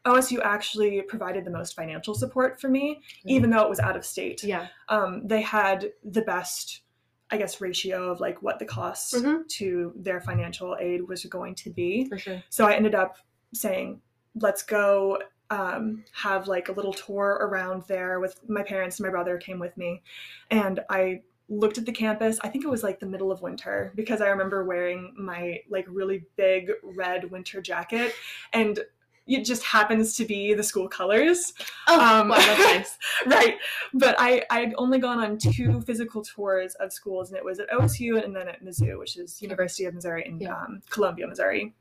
OSU 0.05 0.40
actually 0.42 1.00
provided 1.02 1.44
the 1.44 1.50
most 1.52 1.76
financial 1.76 2.12
support 2.12 2.61
for 2.61 2.68
me, 2.68 2.96
Mhm. 3.24 3.31
even 3.31 3.50
though 3.50 3.62
it 3.62 3.68
was 3.70 3.78
out 3.78 3.94
of 3.96 4.05
state. 4.05 4.42
Yeah. 4.42 4.66
Um, 4.88 5.28
they 5.28 5.42
had 5.42 5.92
the 6.02 6.22
best, 6.22 6.83
I 7.31 7.37
guess, 7.37 7.61
ratio 7.61 8.11
of 8.11 8.18
like 8.18 8.42
what 8.42 8.59
the 8.59 8.64
cost 8.64 9.14
Mhm. 9.14 9.46
to 9.48 9.92
their 9.94 10.20
financial 10.20 10.76
aid 10.81 11.07
was 11.07 11.24
going 11.26 11.55
to 11.55 11.70
be. 11.70 12.07
For 12.09 12.18
sure. 12.18 12.42
So 12.50 12.66
I 12.66 12.74
ended 12.74 12.96
up 12.96 13.16
saying, 13.55 14.02
let's 14.35 14.64
go 14.64 15.22
um, 15.53 16.05
have 16.12 16.49
like 16.49 16.69
a 16.69 16.73
little 16.73 16.93
tour 16.95 17.38
around 17.47 17.83
there 17.87 18.19
with 18.21 18.41
my 18.49 18.62
parents. 18.62 18.99
And 18.99 19.07
my 19.07 19.11
brother 19.11 19.37
came 19.38 19.59
with 19.59 19.77
me. 19.77 20.03
And 20.51 20.81
I 20.88 21.21
looked 21.49 21.77
at 21.79 21.85
the 21.87 21.93
campus. 21.93 22.38
I 22.43 22.49
think 22.49 22.65
it 22.65 22.71
was 22.71 22.83
like 22.83 22.99
the 23.01 23.07
middle 23.07 23.31
of 23.31 23.43
winter 23.43 23.93
because 23.95 24.21
I 24.23 24.29
remember 24.29 24.65
wearing 24.65 25.15
my 25.19 25.61
like 25.69 25.87
really 25.88 26.25
big 26.37 26.71
red 26.83 27.31
winter 27.31 27.61
jacket. 27.61 28.15
And 28.53 28.79
it 29.27 29.45
just 29.45 29.62
happens 29.62 30.17
to 30.17 30.25
be 30.25 30.53
the 30.55 30.62
school 30.65 30.88
colors. 30.88 31.53
Oh, 31.87 32.01
Um, 32.01 32.29
wow, 32.29 32.37
that's 32.38 32.59
nice. 32.75 32.99
right. 33.27 33.57
But 33.95 34.17
I, 34.19 34.43
I'd 34.51 34.75
only 34.79 34.99
gone 34.99 35.21
on 35.21 35.38
two 35.38 35.81
physical 35.83 36.23
tours 36.25 36.75
of 36.81 36.93
schools, 36.93 37.29
and 37.31 37.37
it 37.38 37.45
was 37.45 37.61
at 37.61 37.71
OSU 37.71 38.25
and 38.25 38.35
then 38.35 38.49
at 38.49 38.65
Mizzou, 38.65 38.99
which 38.99 39.17
is 39.17 39.41
University 39.41 39.85
of 39.85 39.95
Missouri 39.95 40.25
in 40.27 40.41
Yeah. 40.41 40.57
um, 40.57 40.81
Columbia, 40.91 41.29
Missouri. 41.29 41.73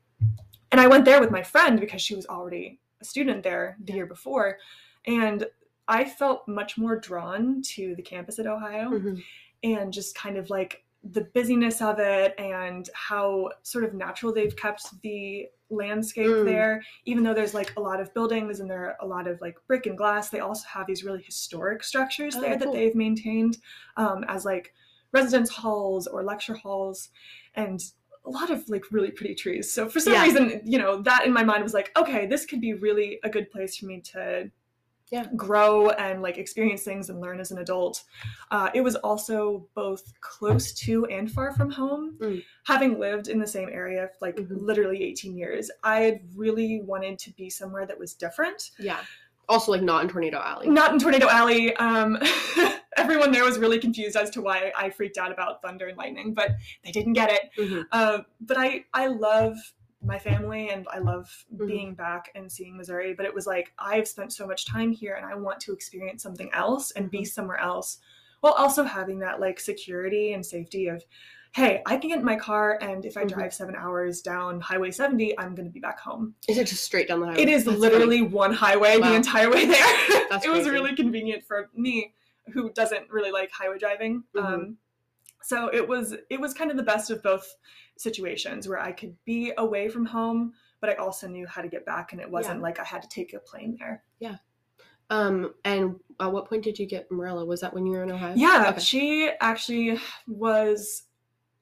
And 0.70 0.80
I 0.80 0.86
went 0.86 1.04
there 1.04 1.20
with 1.20 1.32
my 1.32 1.42
friend 1.42 1.80
because 1.80 2.00
she 2.00 2.14
was 2.14 2.26
already 2.26 2.78
student 3.04 3.42
there 3.42 3.76
the 3.84 3.92
year 3.92 4.06
before. 4.06 4.58
And 5.06 5.46
I 5.88 6.04
felt 6.04 6.46
much 6.48 6.78
more 6.78 6.96
drawn 6.98 7.60
to 7.74 7.94
the 7.96 8.02
campus 8.02 8.38
at 8.38 8.46
Ohio 8.46 8.90
Mhm. 8.90 9.22
and 9.64 9.92
just 9.92 10.14
kind 10.14 10.36
of 10.36 10.48
like 10.50 10.84
the 11.04 11.22
busyness 11.34 11.82
of 11.82 11.98
it 11.98 12.32
and 12.38 12.88
how 12.94 13.50
sort 13.64 13.82
of 13.84 13.92
natural 13.92 14.32
they've 14.32 14.54
kept 14.56 15.00
the 15.02 15.48
landscape 15.68 16.26
Mm. 16.28 16.44
there 16.44 16.82
even 17.06 17.24
though 17.24 17.32
there's 17.34 17.54
like 17.54 17.74
a 17.76 17.80
lot 17.80 17.98
of 17.98 18.12
buildings 18.14 18.60
and 18.60 18.70
there 18.70 18.84
are 18.90 18.96
a 19.00 19.06
lot 19.06 19.26
of 19.26 19.40
like 19.40 19.56
brick 19.66 19.86
and 19.86 19.96
glass 19.98 20.28
they 20.28 20.38
also 20.40 20.64
have 20.68 20.86
these 20.86 21.02
really 21.02 21.22
historic 21.22 21.82
structures 21.82 22.36
Oh, 22.36 22.40
there 22.42 22.56
cool. 22.58 22.72
that 22.72 22.72
they've 22.78 22.94
maintained 22.94 23.56
um, 23.96 24.22
as 24.28 24.44
like 24.44 24.74
residence 25.12 25.48
halls 25.50 26.06
or 26.06 26.22
lecture 26.22 26.54
halls 26.54 27.08
and 27.54 27.82
a 28.24 28.30
lot 28.30 28.50
of 28.50 28.68
like 28.68 28.84
really 28.92 29.10
pretty 29.10 29.34
trees 29.34 29.72
so 29.72 29.88
for 29.88 29.98
some 30.00 30.12
Yeah. 30.12 30.22
reason 30.24 30.60
you 30.64 30.78
know 30.78 31.02
that 31.02 31.26
in 31.26 31.32
my 31.32 31.42
mind 31.44 31.62
was 31.62 31.74
like 31.74 31.90
okay 31.96 32.26
this 32.26 32.46
could 32.46 32.60
be 32.60 32.74
really 32.74 33.18
a 33.24 33.28
good 33.28 33.50
place 33.50 33.76
for 33.76 33.86
me 33.86 34.00
to 34.12 34.50
Yeah. 35.10 35.26
grow 35.36 35.90
and 35.90 36.22
like 36.22 36.38
experience 36.38 36.84
things 36.84 37.10
and 37.10 37.20
learn 37.20 37.38
as 37.40 37.50
an 37.50 37.58
adult 37.58 38.04
uh, 38.50 38.70
it 38.74 38.80
was 38.80 38.96
also 38.96 39.68
both 39.74 40.12
close 40.20 40.72
to 40.84 41.04
and 41.06 41.30
far 41.30 41.52
from 41.52 41.70
home. 41.70 42.16
Mm. 42.20 42.42
Having 42.64 42.98
lived 43.00 43.28
in 43.28 43.38
the 43.38 43.46
same 43.46 43.68
area 43.70 44.08
for 44.08 44.26
like 44.26 44.36
Mhm. 44.36 44.62
literally 44.62 45.02
18 45.02 45.36
years, 45.36 45.70
I 45.82 46.00
had 46.00 46.20
really 46.36 46.80
wanted 46.82 47.18
to 47.20 47.30
be 47.32 47.50
somewhere 47.50 47.84
that 47.86 47.98
was 47.98 48.14
different. 48.14 48.70
Yeah. 48.78 49.00
Also, 49.48 49.72
like 49.72 49.82
not 49.82 50.02
in 50.02 50.08
Tornado 50.08 50.38
Alley. 50.38 50.68
Not 50.68 50.92
in 50.92 50.98
Tornado 50.98 51.28
Alley. 51.28 51.74
Um, 51.76 52.18
everyone 52.96 53.32
there 53.32 53.44
was 53.44 53.58
really 53.58 53.78
confused 53.78 54.16
as 54.16 54.30
to 54.30 54.40
why 54.40 54.72
I 54.76 54.90
freaked 54.90 55.18
out 55.18 55.32
about 55.32 55.60
thunder 55.62 55.88
and 55.88 55.96
lightning, 55.98 56.34
but 56.34 56.52
they 56.84 56.90
didn't 56.92 57.14
get 57.14 57.30
it. 57.30 57.50
Mhm. 57.58 57.84
Uh, 57.90 58.20
but 58.40 58.56
I, 58.58 58.84
I 58.94 59.06
love 59.08 59.56
my 60.04 60.18
family 60.18 60.70
and 60.70 60.86
I 60.90 60.98
love 60.98 61.30
Mhm. 61.54 61.66
being 61.66 61.94
back 61.94 62.30
and 62.34 62.50
seeing 62.50 62.76
Missouri. 62.76 63.14
But 63.14 63.26
it 63.26 63.34
was 63.34 63.46
like 63.46 63.72
I've 63.78 64.08
spent 64.08 64.32
so 64.32 64.46
much 64.46 64.66
time 64.66 64.92
here 64.92 65.14
and 65.14 65.24
I 65.26 65.34
want 65.34 65.60
to 65.60 65.72
experience 65.72 66.22
something 66.22 66.50
else 66.52 66.90
and 66.92 67.10
be 67.10 67.20
Mhm. 67.22 67.28
somewhere 67.28 67.58
else, 67.58 67.98
while 68.40 68.54
also 68.54 68.84
having 68.84 69.18
that 69.20 69.40
like 69.40 69.60
security 69.60 70.32
and 70.32 70.44
safety 70.44 70.86
of, 70.88 71.04
hey, 71.54 71.82
I 71.84 71.98
can 71.98 72.08
get 72.08 72.18
in 72.18 72.24
my 72.24 72.36
car 72.36 72.78
and 72.80 73.04
if 73.04 73.16
I 73.16 73.24
Mhm. 73.24 73.28
drive 73.28 73.52
seven 73.54 73.76
hours 73.76 74.22
down 74.22 74.58
Highway 74.60 74.90
70, 74.90 75.38
I'm 75.38 75.54
going 75.54 75.66
to 75.66 75.72
be 75.72 75.80
back 75.80 76.00
home. 76.00 76.34
Is 76.48 76.56
it 76.56 76.66
just 76.66 76.82
straight 76.82 77.08
down 77.08 77.20
the 77.20 77.26
highway? 77.26 77.42
It 77.42 77.48
is 77.50 77.64
That's 77.66 77.78
literally 77.78 78.22
one 78.22 78.54
highway 78.54 78.98
Wow. 78.98 79.10
the 79.10 79.14
entire 79.16 79.50
way 79.50 79.66
there. 79.66 79.96
That's 80.30 80.46
it 80.46 80.50
was 80.50 80.68
really 80.68 80.96
convenient 80.96 81.44
for 81.44 81.70
me, 81.74 82.14
who 82.52 82.70
doesn't 82.72 83.10
really 83.10 83.30
like 83.30 83.50
highway 83.52 83.78
driving. 83.78 84.24
Mhm. 84.34 84.42
Um, 84.44 84.78
so 85.42 85.68
it 85.72 85.86
was 85.86 86.16
it 86.30 86.40
was 86.40 86.54
kind 86.54 86.70
of 86.70 86.76
the 86.78 86.82
best 86.82 87.10
of 87.10 87.22
both 87.22 87.54
situations 87.98 88.66
where 88.66 88.80
I 88.80 88.92
could 88.92 89.14
be 89.26 89.52
away 89.58 89.88
from 89.90 90.06
home, 90.06 90.54
but 90.80 90.88
I 90.88 90.94
also 90.94 91.28
knew 91.28 91.46
how 91.46 91.60
to 91.60 91.68
get 91.68 91.84
back, 91.84 92.12
and 92.12 92.20
it 92.20 92.30
wasn't 92.30 92.62
like 92.62 92.80
I 92.80 92.84
had 92.84 93.02
to 93.02 93.08
take 93.08 93.34
a 93.34 93.40
plane 93.40 93.76
there. 93.78 94.02
Yeah. 94.20 94.36
Um, 95.10 95.52
and 95.66 96.00
at 96.18 96.32
what 96.32 96.48
point 96.48 96.64
did 96.64 96.78
you 96.78 96.86
get 96.86 97.10
Morella? 97.10 97.44
Was 97.44 97.60
that 97.60 97.74
when 97.74 97.84
you 97.84 97.92
were 97.92 98.02
in 98.04 98.10
Ohio? 98.10 98.32
Yeah, 98.34 98.68
Okay. 98.70 98.80
she 98.80 99.30
actually 99.40 100.00
was 100.26 101.02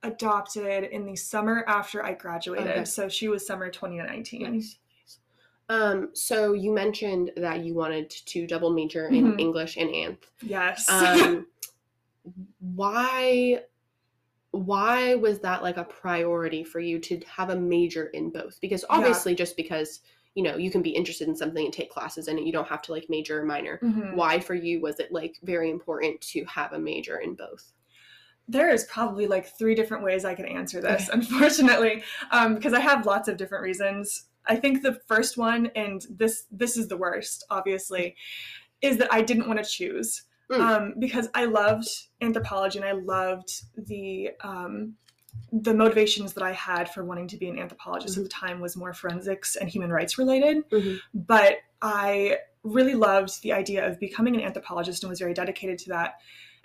adopted 0.03 0.85
in 0.85 1.05
the 1.07 1.17
summer 1.17 1.65
after 1.67 2.05
I 2.05 2.15
graduated. 2.15 2.69
Okay. 2.69 2.85
So 2.85 3.09
she 3.09 3.29
was 3.29 3.47
summer 3.47 3.69
2019. 3.69 4.53
Nice. 4.55 4.79
Um, 5.69 6.11
so 6.15 6.53
you 6.53 6.73
mentioned 6.73 7.31
that 7.37 7.61
you 7.65 7.75
wanted 7.75 8.11
to 8.11 8.47
double 8.47 8.71
major 8.71 9.07
in 9.07 9.35
Mhm. 9.35 9.41
English 9.41 9.77
and 9.77 9.91
Anth. 9.91 10.25
Yes. 10.43 10.87
Um, 10.91 11.47
why 12.59 13.63
why 14.53 15.15
was 15.15 15.39
that 15.39 15.63
like 15.63 15.77
a 15.77 15.85
priority 15.85 16.65
for 16.65 16.81
you 16.81 16.99
to 16.99 17.21
have 17.21 17.51
a 17.51 17.57
major 17.57 18.07
in 18.07 18.31
both? 18.31 18.61
Because 18.61 18.83
Yeah. 18.91 18.97
obviously 18.97 19.33
just 19.33 19.57
because, 19.57 20.01
you 20.35 20.43
know, 20.43 20.57
you 20.57 20.73
can 20.73 20.83
be 20.83 20.91
interested 20.91 21.29
in 21.29 21.37
something 21.37 21.65
and 21.65 21.73
take 21.73 21.89
classes 21.89 22.27
in 22.27 22.37
it, 22.37 22.45
you 22.45 22.53
don't 22.53 22.67
have 22.67 22.83
to 22.83 22.93
like 22.93 23.09
major 23.09 23.41
or 23.41 23.45
minor. 23.45 23.79
Mhm. 23.81 24.15
Why 24.15 24.41
for 24.41 24.55
you 24.55 24.81
was 24.81 24.99
it 24.99 25.13
like 25.13 25.39
very 25.45 25.71
important 25.71 26.21
to 26.23 26.45
have 26.47 26.73
a 26.73 26.81
major 26.81 27.19
in 27.19 27.35
both? 27.35 27.73
There 28.49 28.71
is 28.71 28.85
probably 28.85 29.27
like 29.27 29.57
three 29.59 29.75
different 29.75 30.03
ways 30.03 30.25
I 30.25 30.35
could 30.35 30.47
answer 30.47 30.81
this, 30.81 31.09
unfortunately, 31.13 32.03
um, 32.31 32.55
because 32.55 32.73
I 32.73 32.81
have 32.81 33.07
lots 33.07 33.29
of 33.29 33.37
different 33.37 33.63
reasons. 33.63 34.25
I 34.47 34.57
think 34.57 34.83
the 34.83 35.01
first 35.07 35.37
one, 35.37 35.71
and 35.77 36.05
this 36.11 36.47
this 36.51 36.77
is 36.77 36.89
the 36.89 36.97
worst, 36.97 37.45
obviously, 37.51 38.17
is 38.83 38.97
that 38.99 39.13
I 39.13 39.23
didn't 39.23 39.47
want 39.49 39.63
to 39.63 39.69
choose 39.69 40.23
Mm. 40.51 40.61
um, 40.61 40.95
because 40.99 41.29
I 41.33 41.45
loved 41.45 41.87
anthropology 42.21 42.81
and 42.81 42.89
I 42.89 42.91
loved 42.91 43.63
the 43.87 44.31
um, 44.43 44.95
the 45.53 45.73
motivations 45.73 46.33
that 46.33 46.43
I 46.43 46.51
had 46.51 46.89
for 46.93 47.05
wanting 47.05 47.29
to 47.29 47.37
be 47.37 47.49
an 47.49 47.57
anthropologist 47.57 48.17
at 48.17 48.25
the 48.25 48.29
time 48.29 48.61
was 48.61 48.77
more 48.77 48.93
forensics 48.93 49.55
and 49.55 49.69
human 49.71 49.93
rights 49.93 50.19
related. 50.19 50.69
Mhm. 50.71 50.99
But 51.15 51.59
I 51.81 52.39
really 52.65 52.95
loved 52.97 53.43
the 53.43 53.53
idea 53.53 53.87
of 53.87 54.01
becoming 54.01 54.35
an 54.35 54.43
anthropologist 54.43 55.05
and 55.05 55.09
was 55.11 55.21
very 55.21 55.35
dedicated 55.35 55.79
to 55.79 55.89
that 55.91 56.15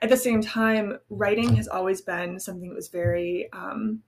at 0.02 0.10
the 0.10 0.18
same 0.18 0.42
time, 0.42 1.00
writing 1.10 1.56
has 1.56 1.68
always 1.68 2.02
been 2.02 2.40
something 2.40 2.70
that 2.70 2.76
was 2.76 2.90
very, 2.90 3.50
um, 3.54 4.02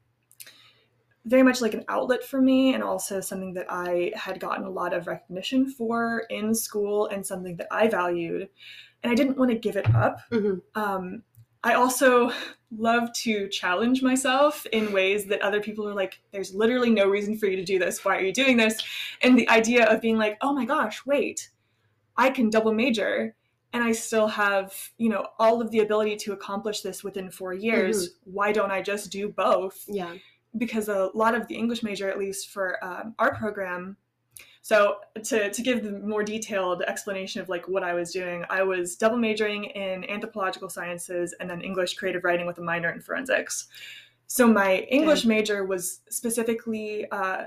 very 1.26 1.43
much 1.43 1.62
like 1.62 1.73
an 1.73 1.84
outlet 1.89 2.23
for 2.23 2.41
me, 2.41 2.73
and 2.73 2.84
also 2.84 3.19
something 3.19 3.54
that 3.54 3.67
I 3.69 4.12
had 4.15 4.39
gotten 4.39 4.65
a 4.65 4.69
lot 4.69 4.93
of 4.93 5.08
recognition 5.08 5.69
for 5.69 6.23
in 6.30 6.54
school, 6.56 7.08
and 7.08 7.26
something 7.26 7.58
that 7.58 7.67
I 7.71 7.88
valued. 7.88 8.50
And 9.04 9.12
I 9.12 9.15
didn't 9.15 9.38
want 9.38 9.52
to 9.52 9.58
give 9.58 9.76
it 9.76 9.93
up. 9.93 10.19
Mhm. 10.32 10.62
Um, 10.76 11.23
I 11.63 11.73
also 11.73 12.32
love 12.78 13.12
to 13.13 13.47
challenge 13.50 14.02
myself 14.02 14.65
in 14.67 14.93
ways 14.93 15.26
that 15.26 15.41
other 15.41 15.62
people 15.62 15.88
are 15.88 15.93
like, 15.93 16.19
there's 16.32 16.54
literally 16.54 16.89
no 16.89 17.08
reason 17.08 17.38
for 17.38 17.47
you 17.47 17.56
to 17.56 17.63
do 17.63 17.80
this. 17.80 18.04
Why 18.04 18.17
are 18.17 18.21
you 18.21 18.34
doing 18.34 18.58
this? 18.58 18.82
And 19.21 19.38
the 19.38 19.50
idea 19.50 19.86
of 19.86 20.02
being 20.02 20.17
like, 20.17 20.38
oh 20.41 20.54
my 20.54 20.65
gosh, 20.65 21.06
wait, 21.06 21.50
I 22.15 22.30
can 22.30 22.50
double 22.50 22.73
major 22.73 23.36
and 23.73 23.84
I 23.84 23.91
still 23.91 24.27
have, 24.27 24.73
you 24.97 25.10
know, 25.10 25.27
all 25.39 25.62
of 25.62 25.71
the 25.71 25.80
ability 25.80 26.15
to 26.17 26.34
accomplish 26.34 26.82
this 26.82 27.03
within 27.03 27.30
four 27.30 27.53
years. 27.53 28.12
Why 28.23 28.51
don't 28.51 28.71
I 28.71 28.82
just 28.82 29.12
do 29.12 29.30
both? 29.30 29.84
Yeah. 29.88 30.15
Because 30.58 30.89
a 30.89 31.12
lot 31.13 31.36
of 31.36 31.47
the 31.47 31.56
English 31.56 31.84
major, 31.84 32.10
at 32.10 32.17
least 32.17 32.49
for 32.49 32.84
um, 32.84 33.13
our 33.19 33.36
program, 33.36 33.97
so 34.62 34.97
to, 35.23 35.49
to 35.49 35.62
give 35.62 35.82
the 35.82 35.91
more 35.91 36.23
detailed 36.23 36.82
explanation 36.82 37.41
of 37.41 37.47
like 37.47 37.69
what 37.69 37.84
I 37.84 37.93
was 37.93 38.12
doing, 38.12 38.43
I 38.49 38.63
was 38.63 38.97
double 38.97 39.17
majoring 39.17 39.63
in 39.63 40.10
anthropological 40.10 40.69
sciences 40.69 41.34
and 41.39 41.49
then 41.49 41.62
English 41.62 41.93
creative 41.93 42.25
writing 42.25 42.45
with 42.45 42.58
a 42.58 42.62
minor 42.62 42.89
in 42.91 42.99
forensics. 42.99 43.67
So 44.27 44.45
my 44.45 44.80
English 44.89 45.23
major 45.23 45.63
was 45.63 46.01
specifically 46.10 47.10
uh, 47.12 47.45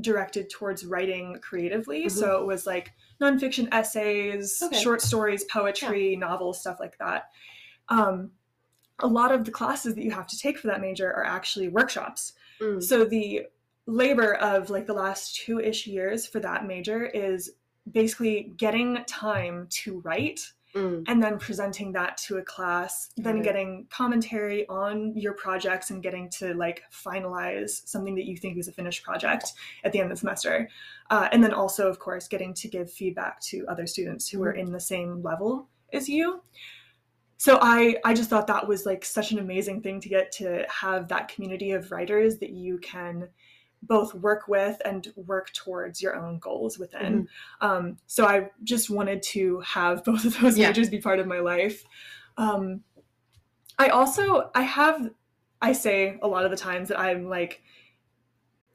directed 0.00 0.50
towards 0.50 0.84
writing 0.84 1.38
creatively. 1.40 2.04
Mhm. 2.04 2.10
So 2.10 2.40
it 2.40 2.46
was 2.46 2.66
like 2.66 2.92
nonfiction 3.20 3.68
essays, 3.72 4.62
Okay. 4.62 4.80
short 4.80 5.02
stories, 5.02 5.44
poetry, 5.44 6.16
novels, 6.16 6.60
stuff 6.60 6.78
like 6.80 6.96
that. 6.98 7.30
Um, 7.88 8.30
a 9.00 9.06
lot 9.06 9.32
of 9.32 9.44
the 9.44 9.50
classes 9.50 9.94
that 9.94 10.02
you 10.02 10.10
have 10.10 10.26
to 10.26 10.38
take 10.38 10.58
for 10.58 10.66
that 10.68 10.80
major 10.80 11.12
are 11.12 11.24
actually 11.24 11.68
workshops. 11.68 12.32
Mm. 12.60 12.82
So 12.82 13.04
the 13.04 13.46
labor 13.86 14.34
of 14.34 14.70
like 14.70 14.86
the 14.86 14.92
last 14.92 15.36
two 15.36 15.60
ish 15.60 15.86
years 15.86 16.26
for 16.26 16.40
that 16.40 16.66
major 16.66 17.06
is 17.06 17.52
basically 17.90 18.52
getting 18.56 19.04
time 19.06 19.66
to 19.70 20.00
write 20.00 20.52
Mm. 20.74 21.04
and 21.08 21.22
then 21.22 21.38
presenting 21.38 21.92
that 21.92 22.18
to 22.18 22.36
a 22.36 22.42
class, 22.42 23.08
then 23.16 23.38
it. 23.38 23.42
getting 23.42 23.86
commentary 23.90 24.68
on 24.68 25.16
your 25.16 25.32
projects 25.32 25.90
and 25.90 26.02
getting 26.02 26.28
to 26.30 26.52
like 26.52 26.82
finalize 26.92 27.86
something 27.88 28.14
that 28.16 28.26
you 28.26 28.36
think 28.36 28.58
is 28.58 28.68
a 28.68 28.72
finished 28.72 29.02
project 29.02 29.54
at 29.82 29.92
the 29.92 29.98
end 29.98 30.10
of 30.10 30.16
the 30.16 30.20
semester. 30.20 30.68
Uh, 31.10 31.26
and 31.32 31.42
then 31.42 31.54
also, 31.54 31.88
of 31.88 31.98
course, 31.98 32.28
getting 32.28 32.52
to 32.52 32.68
give 32.68 32.92
feedback 32.92 33.40
to 33.40 33.64
other 33.66 33.86
students 33.86 34.28
who 34.28 34.42
are 34.42 34.52
in 34.52 34.70
the 34.70 34.80
same 34.80 35.22
level 35.22 35.68
as 35.92 36.06
you. 36.06 36.42
So 37.38 37.58
I, 37.62 37.96
I 38.04 38.14
just 38.14 38.28
thought 38.28 38.48
that 38.48 38.66
was 38.66 38.84
like 38.84 39.04
such 39.04 39.30
an 39.30 39.38
amazing 39.38 39.80
thing 39.80 40.00
to 40.00 40.08
get 40.08 40.32
to 40.32 40.66
have 40.68 41.08
that 41.08 41.28
community 41.28 41.70
of 41.70 41.90
writers 41.92 42.38
that 42.38 42.50
you 42.50 42.78
can 42.78 43.28
both 43.82 44.14
work 44.14 44.48
with 44.48 44.80
and 44.84 45.12
work 45.16 45.52
towards 45.52 46.02
your 46.02 46.16
own 46.16 46.38
goals 46.38 46.78
within. 46.78 47.24
Mm-hmm. 47.60 47.66
Um, 47.66 47.96
so 48.06 48.26
I 48.26 48.50
just 48.64 48.90
wanted 48.90 49.22
to 49.24 49.60
have 49.60 50.04
both 50.04 50.24
of 50.24 50.38
those 50.40 50.58
Yeah. 50.58 50.68
majors 50.68 50.90
be 50.90 51.00
part 51.00 51.18
of 51.20 51.26
my 51.26 51.40
life. 51.40 51.84
Um, 52.36 52.82
I 53.78 53.88
also 53.88 54.50
I 54.54 54.62
have 54.62 55.10
I 55.62 55.72
say 55.72 56.18
a 56.22 56.28
lot 56.28 56.44
of 56.44 56.50
the 56.50 56.56
times 56.56 56.88
that 56.88 56.98
I'm 56.98 57.28
like 57.28 57.62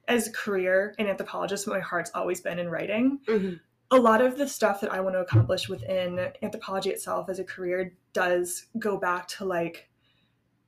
as 0.08 0.28
a 0.28 0.32
career 0.32 0.94
an 0.98 1.08
anthropologist, 1.08 1.68
my 1.68 1.80
heart's 1.80 2.12
always 2.14 2.42
been 2.42 2.60
in 2.60 2.70
writing. 2.70 3.20
Mhm. 3.28 3.60
A 3.92 3.98
lot 3.98 4.22
of 4.22 4.38
the 4.38 4.48
stuff 4.48 4.82
that 4.82 4.92
I 4.92 5.02
want 5.02 5.16
to 5.16 5.20
accomplish 5.20 5.70
within 5.70 6.32
anthropology 6.42 6.90
itself 6.90 7.30
as 7.30 7.40
a 7.40 7.44
career 7.44 7.94
does 8.14 8.66
go 8.80 8.98
back 8.98 9.28
to 9.30 9.46
like 9.46 9.90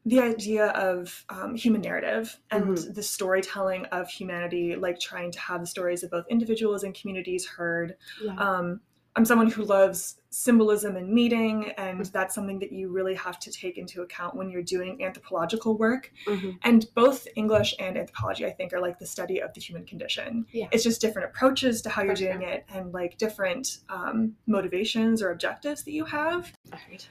the 0.05 0.19
idea 0.19 0.67
of 0.67 1.25
um, 1.29 1.55
human 1.55 1.81
narrative 1.81 2.39
and 2.51 2.65
Mhm. 2.77 2.93
the 2.93 3.01
storytelling 3.03 3.85
of 3.85 4.07
humanity, 4.07 4.75
like 4.75 4.99
trying 4.99 5.31
to 5.31 5.39
have 5.39 5.61
the 5.61 5.67
stories 5.67 6.03
of 6.03 6.11
both 6.11 6.25
individuals 6.29 6.83
and 6.83 6.93
communities 6.93 7.45
heard. 7.47 7.95
Yeah. 8.23 8.35
Um, 8.37 8.81
I'm 9.17 9.23
someone 9.23 9.49
who 9.49 9.63
loves 9.63 10.17
symbolism 10.29 10.97
and 10.97 11.09
meaning, 11.09 11.71
and 11.77 12.05
that's 12.07 12.35
something 12.35 12.59
that 12.59 12.73
you 12.73 12.89
really 12.89 13.15
have 13.15 13.39
to 13.39 13.49
take 13.51 13.77
into 13.77 14.01
account 14.01 14.35
when 14.35 14.49
you're 14.49 14.61
doing 14.61 15.01
anthropological 15.01 15.77
work. 15.77 16.11
Mhm. 16.27 16.59
And 16.63 16.85
both 16.95 17.25
English 17.37 17.73
and 17.79 17.97
anthropology, 17.97 18.45
I 18.45 18.51
think, 18.51 18.73
are 18.73 18.81
like 18.81 18.99
the 18.99 19.05
study 19.05 19.41
of 19.41 19.53
the 19.53 19.61
human 19.61 19.85
condition. 19.85 20.45
Yeah. 20.51 20.67
It's 20.73 20.83
just 20.83 20.99
different 20.99 21.29
approaches 21.29 21.81
to 21.83 21.89
how 21.89 22.03
you're 22.03 22.13
doing 22.13 22.41
it, 22.41 22.65
and 22.67 22.93
like 22.93 23.17
different 23.17 23.77
um, 23.87 24.35
motivations 24.47 25.21
or 25.21 25.31
objectives 25.31 25.83
that 25.83 25.91
you 25.93 26.03
have 26.05 26.51
right. 26.71 27.07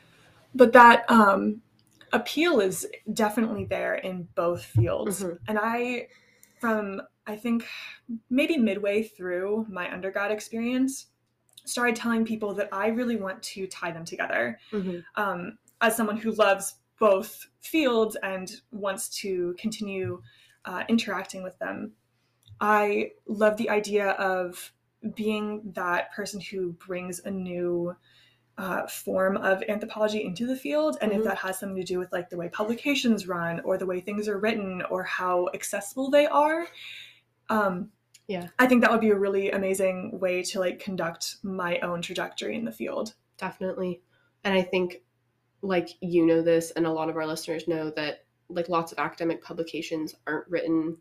but 0.55 0.73
that 0.75 1.11
um, 1.11 1.63
appeal 2.15 2.61
is 2.61 2.87
definitely 3.13 3.65
there 3.65 3.95
in 3.97 4.29
both 4.35 4.65
fields 4.65 5.23
Mhm. 5.23 5.39
and 5.49 5.59
i 5.61 6.09
from 6.61 7.03
i 7.27 7.37
think 7.37 7.67
maybe 8.31 8.57
midway 8.57 9.03
through 9.03 9.67
my 9.69 9.93
undergrad 9.93 10.31
experience 10.31 11.07
started 11.65 11.97
telling 11.97 12.25
people 12.25 12.55
that 12.55 12.69
i 12.73 12.87
really 12.89 13.17
want 13.17 13.43
to 13.43 13.67
tie 13.67 13.91
them 13.91 14.05
together 14.05 14.59
Mhm. 14.73 15.05
um, 15.17 15.59
as 15.81 15.97
someone 15.97 16.17
who 16.17 16.31
loves 16.33 16.77
both 17.01 17.47
fields 17.61 18.17
and 18.23 18.61
wants 18.71 19.09
to 19.23 19.55
continue 19.59 20.23
uh, 20.65 20.85
interacting 20.89 21.43
with 21.43 21.59
them 21.59 21.93
i 22.61 23.11
love 23.27 23.57
the 23.57 23.69
idea 23.71 24.11
of 24.13 24.73
being 25.17 25.73
that 25.75 26.13
person 26.13 26.41
who 26.41 26.73
brings 26.75 27.19
a 27.21 27.31
new 27.31 27.95
uh, 28.59 28.87
form 28.87 29.37
of 29.39 29.63
anthropology 29.69 30.25
into 30.25 30.47
the 30.47 30.57
field 30.57 30.97
and 31.01 31.13
Mhm. 31.13 31.19
if 31.19 31.25
that 31.25 31.39
has 31.39 31.59
something 31.59 31.77
to 31.77 31.85
do 31.85 31.99
with 31.99 32.13
like 32.13 32.31
the 32.31 32.37
way 32.37 32.49
publications 32.49 33.27
run 33.27 33.61
or 33.61 33.77
the 33.79 33.87
way 33.87 34.01
things 34.01 34.29
are 34.29 34.39
written 34.39 34.83
or 34.91 35.03
how 35.03 35.49
accessible 35.55 36.11
they 36.11 36.27
are 36.27 36.67
um, 37.51 37.91
Yeah. 38.29 38.49
i 38.59 38.67
think 38.67 38.81
that 38.83 38.91
would 38.93 39.01
be 39.01 39.11
a 39.11 39.19
really 39.19 39.51
amazing 39.51 40.19
way 40.21 40.43
to 40.45 40.61
like 40.61 40.79
conduct 40.79 41.37
my 41.43 41.79
own 41.81 42.03
trajectory 42.03 42.57
in 42.57 42.65
the 42.65 42.73
field 42.73 43.15
Definitely. 43.37 44.01
And 44.45 44.55
I 44.55 44.63
think, 44.63 45.03
like, 45.63 45.89
you 46.01 46.25
know 46.25 46.41
this, 46.43 46.71
and 46.73 46.87
a 46.87 46.93
lot 46.93 47.09
of 47.11 47.17
our 47.17 47.27
listeners 47.27 47.67
know 47.67 47.91
that, 47.91 48.27
like, 48.49 48.69
lots 48.69 48.93
of 48.93 48.99
academic 49.01 49.43
publications 49.43 50.15
aren't 50.29 50.49
written 50.49 50.99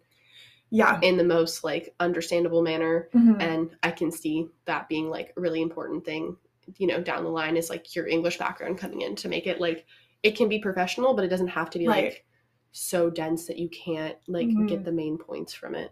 yeah 0.72 1.00
in 1.04 1.18
the 1.18 1.24
most, 1.24 1.64
like, 1.64 1.94
understandable 2.00 2.64
manner. 2.64 3.10
Mhm. 3.14 3.40
And 3.40 3.78
I 3.84 3.92
can 3.92 4.12
see 4.12 4.50
that 4.66 4.90
being, 4.90 5.10
like, 5.12 5.34
a 5.38 5.42
really 5.42 5.62
important 5.62 6.06
thing, 6.06 6.38
you 6.78 6.88
know, 6.88 7.02
down 7.02 7.24
the 7.24 7.30
line 7.30 7.58
is, 7.58 7.70
like, 7.70 7.96
your 7.96 8.08
English 8.08 8.38
background 8.38 8.78
coming 8.78 9.02
in 9.02 9.16
to 9.18 9.30
make 9.30 9.48
it, 9.48 9.60
like, 9.60 9.86
it 10.24 10.36
can 10.38 10.50
be 10.50 10.60
professional, 10.60 11.14
but 11.14 11.26
it 11.26 11.30
doesn't 11.30 11.50
have 11.50 11.70
to 11.72 11.80
be, 11.80 11.88
Right. 11.88 12.04
like, 12.06 12.26
so 12.72 13.10
dense 13.10 13.48
that 13.48 13.60
you 13.60 13.70
can't, 13.70 14.18
like, 14.28 14.48
Mhm. 14.48 14.68
get 14.68 14.84
the 14.84 14.92
main 14.92 15.18
points 15.18 15.54
from 15.54 15.76
it. 15.76 15.92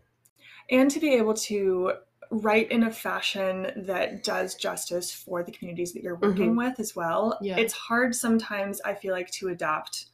and 0.69 0.89
to 0.91 0.99
be 0.99 1.13
able 1.13 1.33
to 1.33 1.93
write 2.31 2.71
in 2.71 2.83
a 2.83 2.91
fashion 2.91 3.71
that 3.75 4.23
does 4.23 4.55
justice 4.55 5.11
for 5.11 5.43
the 5.43 5.51
communities 5.51 5.93
that 5.93 6.01
you're 6.03 6.15
working 6.15 6.55
with 6.55 6.79
as 6.79 6.95
well. 6.95 7.37
Yeah. 7.41 7.57
It's 7.57 7.73
hard 7.73 8.15
sometimes, 8.15 8.79
I 8.81 8.93
feel 8.95 9.11
like, 9.13 9.29
to 9.31 9.49
adapt 9.49 10.07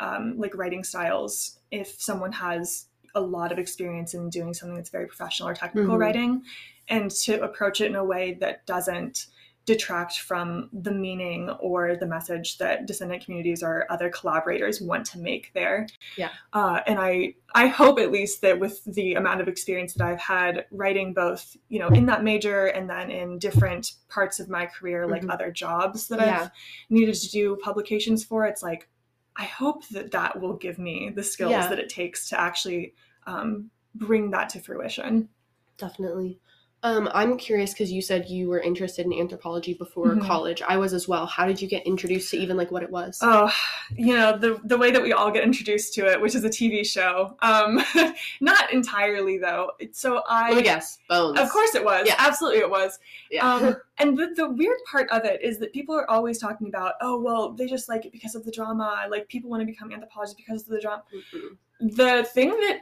um, 0.00 0.38
like 0.38 0.56
writing 0.56 0.82
styles 0.82 1.60
if 1.70 2.00
someone 2.00 2.32
has 2.32 2.86
a 3.14 3.20
lot 3.20 3.52
of 3.52 3.58
experience 3.58 4.14
in 4.14 4.30
doing 4.30 4.54
something 4.54 4.76
that's 4.76 4.90
very 4.90 5.06
professional 5.06 5.48
or 5.48 5.54
technical 5.54 5.96
Mhm. 5.96 5.98
writing 5.98 6.44
and 6.88 7.10
to 7.10 7.40
approach 7.42 7.80
it 7.80 7.86
in 7.86 7.96
a 7.96 8.04
way 8.04 8.34
that 8.34 8.66
doesn't 8.66 9.26
detract 9.66 10.20
from 10.20 10.68
the 10.72 10.90
meaning 10.90 11.50
or 11.60 11.94
the 11.94 12.06
message 12.06 12.58
that 12.58 12.86
descendant 12.86 13.24
communities 13.24 13.62
or 13.62 13.86
other 13.90 14.08
collaborators 14.08 14.80
want 14.80 15.04
to 15.04 15.18
make 15.18 15.52
there. 15.54 15.86
Yeah. 16.16 16.30
Uh, 16.52 16.80
and 16.86 16.98
I 16.98 17.34
I 17.54 17.66
hope 17.66 17.98
at 17.98 18.10
least 18.10 18.40
that 18.42 18.58
with 18.58 18.82
the 18.84 19.14
amount 19.14 19.40
of 19.40 19.48
experience 19.48 19.94
that 19.94 20.06
I've 20.06 20.20
had 20.20 20.66
writing 20.70 21.12
both, 21.12 21.56
you 21.68 21.78
know, 21.78 21.88
in 21.88 22.06
that 22.06 22.24
major 22.24 22.66
and 22.66 22.88
then 22.88 23.10
in 23.10 23.38
different 23.38 23.92
parts 24.08 24.40
of 24.40 24.48
my 24.48 24.66
career, 24.66 25.06
like 25.06 25.22
Mhm. 25.22 25.32
other 25.32 25.50
jobs 25.50 26.08
that 26.08 26.20
Yeah. 26.20 26.42
I've 26.44 26.50
needed 26.88 27.14
to 27.16 27.30
do 27.30 27.56
publications 27.56 28.24
for, 28.24 28.46
it's 28.46 28.62
like 28.62 28.88
I 29.36 29.44
hope 29.44 29.86
that 29.88 30.10
that 30.10 30.40
will 30.40 30.56
give 30.56 30.78
me 30.78 31.10
the 31.14 31.22
skills 31.22 31.52
Yeah. 31.52 31.68
that 31.68 31.78
it 31.78 31.88
takes 31.88 32.28
to 32.30 32.40
actually 32.40 32.94
um, 33.26 33.70
bring 33.94 34.30
that 34.30 34.48
to 34.50 34.60
fruition. 34.60 35.28
Definitely. 35.76 36.40
Um, 36.82 37.10
I'm 37.12 37.36
curious 37.36 37.74
because 37.74 37.92
you 37.92 38.00
said 38.00 38.28
you 38.30 38.48
were 38.48 38.58
interested 38.60 39.04
in 39.04 39.12
anthropology 39.12 39.74
before 39.74 40.14
Mhm. 40.14 40.26
college. 40.26 40.62
I 40.66 40.78
was 40.78 40.94
as 40.94 41.06
well. 41.06 41.26
How 41.26 41.46
did 41.46 41.60
you 41.60 41.68
get 41.68 41.86
introduced 41.86 42.30
to 42.30 42.38
even 42.38 42.56
like 42.56 42.70
what 42.70 42.82
it 42.82 42.90
was? 42.90 43.18
Oh, 43.20 43.52
you 43.94 44.14
know 44.14 44.38
the 44.38 44.58
the 44.64 44.78
way 44.78 44.90
that 44.90 45.02
we 45.02 45.12
all 45.12 45.30
get 45.30 45.44
introduced 45.44 45.92
to 45.94 46.06
it, 46.06 46.18
which 46.18 46.34
is 46.34 46.42
a 46.42 46.48
TV 46.48 46.82
show. 46.82 47.36
Um, 47.42 47.82
not 48.40 48.72
entirely 48.72 49.36
though. 49.36 49.72
So 49.92 50.22
I, 50.26 50.48
Let 50.48 50.56
me 50.56 50.62
guess. 50.62 50.98
Bones. 51.06 51.38
of 51.38 51.50
course, 51.50 51.74
it 51.74 51.84
was. 51.84 52.06
Yeah. 52.06 52.14
Absolutely, 52.18 52.60
it 52.60 52.70
was. 52.70 52.98
Yeah. 53.30 53.46
Um, 53.52 53.76
and 53.98 54.16
the, 54.16 54.28
the 54.34 54.48
weird 54.48 54.78
part 54.90 55.10
of 55.10 55.24
it 55.26 55.42
is 55.42 55.58
that 55.58 55.74
people 55.74 55.94
are 55.94 56.08
always 56.10 56.38
talking 56.38 56.68
about, 56.68 56.94
oh, 57.02 57.20
well, 57.20 57.52
they 57.52 57.66
just 57.66 57.90
like 57.90 58.06
it 58.06 58.12
because 58.12 58.34
of 58.34 58.44
the 58.46 58.50
drama. 58.52 59.04
Like 59.10 59.28
people 59.28 59.50
want 59.50 59.60
to 59.60 59.66
become 59.66 59.92
anthropologists 59.92 60.34
because 60.40 60.62
of 60.62 60.68
the 60.68 60.80
drama. 60.80 61.02
Mhm. 61.14 61.56
The 61.96 62.24
thing 62.24 62.50
that 62.50 62.80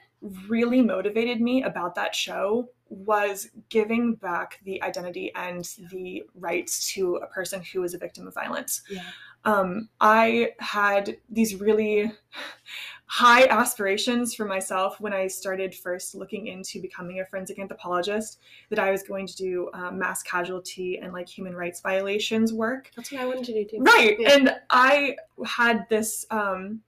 really 0.48 0.82
motivated 0.82 1.40
me 1.40 1.62
about 1.62 1.94
that 1.94 2.14
show 2.14 2.68
was 2.88 3.48
giving 3.68 4.14
back 4.14 4.60
the 4.64 4.82
identity 4.82 5.32
and 5.34 5.68
the 5.90 6.24
rights 6.34 6.92
to 6.94 7.16
a 7.16 7.26
person 7.26 7.62
who 7.72 7.82
is 7.82 7.94
a 7.94 7.98
victim 7.98 8.26
of 8.26 8.34
violence. 8.34 8.82
Yeah. 8.90 9.02
Um, 9.44 9.88
I 10.00 10.52
had 10.58 11.16
these 11.30 11.56
really 11.56 12.12
high 13.06 13.46
aspirations 13.46 14.34
for 14.34 14.44
myself 14.44 15.00
when 15.00 15.14
I 15.14 15.28
started 15.28 15.74
first 15.74 16.14
looking 16.14 16.48
into 16.48 16.80
becoming 16.80 17.20
a 17.20 17.24
forensic 17.24 17.58
anthropologist 17.58 18.38
that 18.68 18.78
I 18.78 18.90
was 18.90 19.02
going 19.02 19.26
to 19.26 19.36
do 19.36 19.70
um, 19.72 19.98
mass 19.98 20.22
casualty 20.22 20.98
and 20.98 21.12
like 21.12 21.28
human 21.28 21.54
rights 21.54 21.80
violations 21.80 22.52
work. 22.52 22.90
That's 22.96 23.10
what 23.10 23.22
I 23.22 23.26
wanted 23.26 23.44
to 23.46 23.52
do 23.52 23.64
too. 23.64 23.82
Right. 23.82 24.16
Yeah. 24.18 24.32
And 24.32 24.56
I 24.70 25.16
had 25.46 25.88
this 25.88 26.26
um 26.30 26.82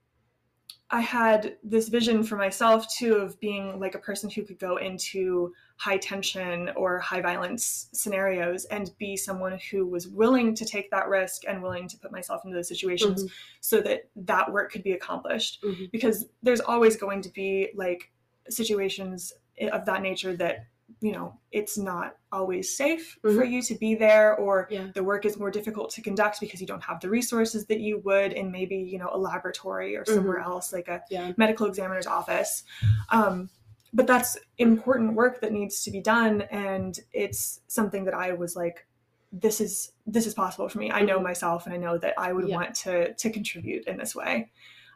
I 0.91 0.99
had 0.99 1.55
this 1.63 1.87
vision 1.87 2.21
for 2.21 2.35
myself 2.35 2.85
too 2.93 3.15
of 3.15 3.39
being 3.39 3.79
like 3.79 3.95
a 3.95 3.99
person 3.99 4.29
who 4.29 4.43
could 4.43 4.59
go 4.59 4.75
into 4.75 5.53
high 5.81 5.97
tension 5.97 6.69
or 6.75 6.99
high 6.99 7.21
violence 7.21 7.89
scenarios 7.91 8.65
and 8.65 8.91
be 8.99 9.17
someone 9.17 9.57
who 9.71 9.87
was 9.87 10.07
willing 10.07 10.53
to 10.53 10.63
take 10.63 10.91
that 10.91 11.07
risk 11.07 11.41
and 11.47 11.59
willing 11.63 11.87
to 11.87 11.97
put 11.97 12.11
myself 12.11 12.45
into 12.45 12.55
those 12.55 12.67
situations 12.67 13.23
Mhm. 13.23 13.31
so 13.61 13.81
that 13.81 14.07
that 14.15 14.51
work 14.51 14.71
could 14.71 14.83
be 14.83 14.91
accomplished 14.91 15.63
Mhm. 15.63 15.89
because 15.91 16.29
there's 16.43 16.61
always 16.61 16.95
going 16.97 17.19
to 17.23 17.29
be 17.29 17.69
like 17.73 18.11
situations 18.47 19.33
of 19.71 19.83
that 19.87 20.03
nature 20.03 20.35
that 20.35 20.65
you 20.99 21.13
know 21.13 21.35
it's 21.51 21.79
not 21.79 22.15
always 22.31 22.77
safe 22.77 23.17
for 23.21 23.43
you 23.43 23.61
to 23.63 23.73
be 23.75 23.95
there 23.95 24.35
or 24.35 24.67
Yeah. 24.69 24.91
the 24.93 25.03
work 25.03 25.25
is 25.25 25.39
more 25.39 25.49
difficult 25.49 25.89
to 25.95 26.01
conduct 26.03 26.39
because 26.39 26.61
you 26.61 26.67
don't 26.67 26.83
have 26.83 26.99
the 26.99 27.09
resources 27.09 27.65
that 27.67 27.79
you 27.79 27.97
would 27.99 28.33
in 28.33 28.51
maybe 28.51 28.75
you 28.75 28.99
know 28.99 29.09
a 29.11 29.17
laboratory 29.17 29.95
or 29.97 30.05
somewhere 30.05 30.39
else 30.39 30.71
like 30.71 30.89
a 30.89 31.01
Yeah. 31.09 31.31
medical 31.37 31.65
examiner's 31.65 32.05
office 32.05 32.63
um, 33.09 33.49
but 33.93 34.07
that's 34.07 34.37
important 34.57 35.15
work 35.15 35.41
that 35.41 35.51
needs 35.51 35.83
to 35.83 35.91
be 35.91 36.01
done 36.01 36.41
and 36.43 36.99
it's 37.13 37.61
something 37.67 38.05
that 38.05 38.13
i 38.13 38.31
was 38.31 38.55
like 38.55 38.85
this 39.33 39.61
is 39.61 39.91
this 40.05 40.25
is 40.27 40.33
possible 40.33 40.67
for 40.69 40.79
me 40.79 40.91
i 40.91 41.01
know 41.01 41.19
myself 41.19 41.65
and 41.65 41.73
i 41.73 41.77
know 41.77 41.97
that 41.97 42.13
i 42.17 42.31
would 42.33 42.47
Yeah. 42.47 42.55
want 42.55 42.75
to 42.75 43.13
to 43.13 43.29
contribute 43.29 43.85
in 43.87 43.97
this 43.97 44.15
way 44.15 44.49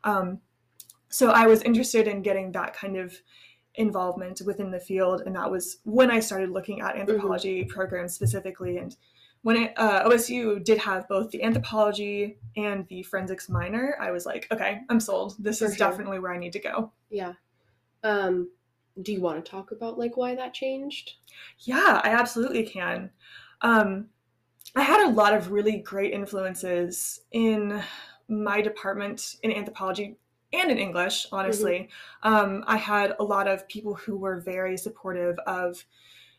um, 0.04 0.40
so 1.10 1.30
i 1.32 1.46
was 1.48 1.62
interested 1.62 2.08
in 2.08 2.22
getting 2.22 2.52
that 2.54 2.74
kind 2.76 2.98
of 2.98 3.16
involvement 3.76 4.42
within 4.46 4.72
the 4.72 4.80
field 4.80 5.22
and 5.26 5.36
that 5.36 5.52
was 5.52 5.78
when 5.84 6.10
i 6.10 6.20
started 6.20 6.50
looking 6.50 6.82
at 6.82 6.96
anthropology 6.96 7.66
programs 7.66 8.14
specifically 8.14 8.78
and 8.78 8.96
when 9.42 9.58
I, 9.58 9.74
uh, 9.76 10.10
osu 10.10 10.64
did 10.64 10.78
have 10.80 11.08
both 11.10 11.30
the 11.32 11.44
anthropology 11.44 12.38
and 12.56 12.88
the 12.88 13.04
forensics 13.04 13.50
minor 13.50 13.98
i 14.00 14.12
was 14.12 14.26
like 14.26 14.48
okay 14.52 14.80
i'm 14.90 15.00
sold 15.02 15.36
this 15.40 15.60
For 15.60 15.66
is 15.66 15.76
sure. 15.76 15.90
definitely 15.90 16.20
where 16.20 16.34
i 16.34 16.38
need 16.38 16.54
to 16.54 16.60
go 16.60 16.92
Yeah. 17.10 17.34
Um, 18.04 18.50
do 19.02 19.12
you 19.12 19.22
want 19.22 19.44
to 19.44 19.50
talk 19.50 19.72
about 19.72 20.00
like 20.00 20.18
why 20.18 20.36
that 20.36 20.54
changed? 20.54 21.14
Yeah, 21.60 22.02
I 22.04 22.10
absolutely 22.10 22.64
can. 22.64 23.10
Um, 23.62 24.08
I 24.76 24.84
had 24.84 25.08
a 25.08 25.12
lot 25.12 25.34
of 25.34 25.52
really 25.52 25.78
great 25.80 26.14
influences 26.14 27.22
in 27.32 27.82
my 28.28 28.62
department 28.62 29.38
in 29.44 29.52
anthropology 29.52 30.18
and 30.54 30.72
in 30.72 30.78
English, 30.78 31.28
honestly. 31.32 31.90
Um, 32.24 32.64
I 32.68 32.78
had 32.78 33.16
a 33.20 33.24
lot 33.24 33.48
of 33.48 33.68
people 33.68 33.96
who 33.96 34.18
were 34.18 34.40
very 34.40 34.78
supportive 34.78 35.38
of 35.48 35.86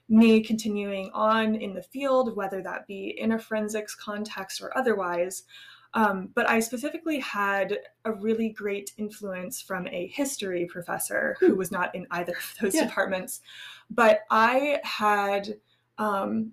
me 0.08 0.40
continuing 0.42 1.10
on 1.12 1.56
in 1.56 1.74
the 1.74 1.82
field, 1.82 2.36
whether 2.36 2.62
that 2.62 2.86
be 2.86 3.18
in 3.18 3.32
a 3.32 3.38
forensics 3.38 3.94
context 3.94 4.60
or 4.60 4.76
otherwise. 4.76 5.44
Um, 5.94 6.28
but 6.34 6.48
I 6.48 6.60
specifically 6.60 7.18
had 7.20 7.78
a 8.04 8.12
really 8.12 8.50
great 8.50 8.92
influence 8.98 9.60
from 9.60 9.86
a 9.88 10.08
history 10.08 10.66
professor 10.66 11.36
who 11.40 11.54
was 11.56 11.70
not 11.70 11.94
in 11.94 12.06
either 12.10 12.32
of 12.32 12.54
those 12.60 12.74
Yeah. 12.74 12.84
departments. 12.84 13.40
But 13.90 14.20
I 14.30 14.80
had, 14.84 15.58
um, 15.98 16.52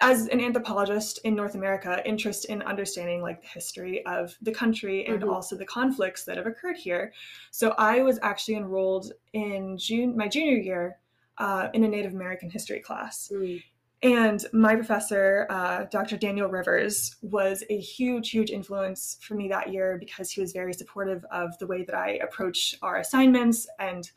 as 0.00 0.26
an 0.26 0.40
anthropologist 0.40 1.20
in 1.24 1.34
North 1.34 1.54
America, 1.54 2.02
interest 2.04 2.46
in 2.46 2.60
understanding 2.62 3.22
like 3.22 3.40
the 3.40 3.46
history 3.48 4.04
of 4.06 4.36
the 4.42 4.52
country 4.52 5.06
and 5.06 5.22
Mhm. 5.22 5.32
also 5.32 5.56
the 5.56 5.64
conflicts 5.64 6.24
that 6.24 6.36
have 6.36 6.46
occurred 6.46 6.76
here. 6.76 7.12
So 7.52 7.74
I 7.78 8.02
was 8.02 8.18
actually 8.22 8.56
enrolled 8.56 9.12
in 9.32 9.78
June, 9.78 10.16
my 10.16 10.28
junior 10.28 10.56
year, 10.56 10.98
uh, 11.38 11.68
in 11.72 11.84
a 11.84 11.88
Native 11.88 12.12
American 12.12 12.50
history 12.50 12.80
class. 12.80 13.30
Mm. 13.32 13.62
And 14.04 14.44
my 14.52 14.76
professor, 14.76 15.46
uh, 15.48 15.84
Dr. 15.90 16.18
Daniel 16.18 16.50
Rivers, 16.50 17.16
was 17.22 17.64
a 17.70 17.78
huge, 17.78 18.30
huge 18.30 18.50
influence 18.50 19.16
for 19.22 19.34
me 19.34 19.48
that 19.48 19.72
year 19.72 19.96
because 19.98 20.30
he 20.30 20.42
was 20.42 20.52
very 20.52 20.74
supportive 20.74 21.24
of 21.30 21.56
the 21.58 21.66
way 21.66 21.84
that 21.84 21.94
I 21.94 22.18
approach 22.22 22.74
our 22.82 22.98
assignments 22.98 23.66
and 23.78 24.10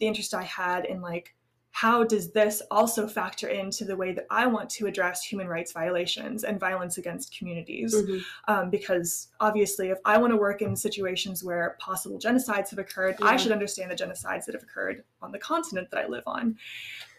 the 0.00 0.08
interest 0.08 0.34
I 0.34 0.42
had 0.42 0.86
in 0.86 1.00
like 1.00 1.36
how 1.70 2.02
does 2.02 2.32
this 2.32 2.60
also 2.72 3.06
factor 3.06 3.46
into 3.46 3.84
the 3.84 3.94
way 3.94 4.12
that 4.12 4.26
I 4.32 4.46
want 4.46 4.68
to 4.70 4.86
address 4.86 5.22
human 5.22 5.46
rights 5.46 5.70
violations 5.70 6.42
and 6.42 6.58
violence 6.58 6.98
against 6.98 7.36
communities? 7.38 7.94
Mhm. 7.94 8.24
Um, 8.48 8.70
because 8.70 9.28
obviously, 9.38 9.90
if 9.90 9.98
I 10.04 10.18
want 10.18 10.32
to 10.32 10.36
work 10.36 10.60
in 10.60 10.74
situations 10.74 11.44
where 11.44 11.76
possible 11.78 12.18
genocides 12.18 12.70
have 12.70 12.80
occurred, 12.80 13.14
I 13.22 13.36
should 13.36 13.52
understand 13.52 13.92
the 13.92 13.94
genocides 13.94 14.46
that 14.46 14.54
have 14.56 14.64
occurred 14.64 15.04
on 15.22 15.30
the 15.30 15.38
continent 15.38 15.90
that 15.92 16.04
I 16.04 16.08
live 16.08 16.24
on. 16.26 16.58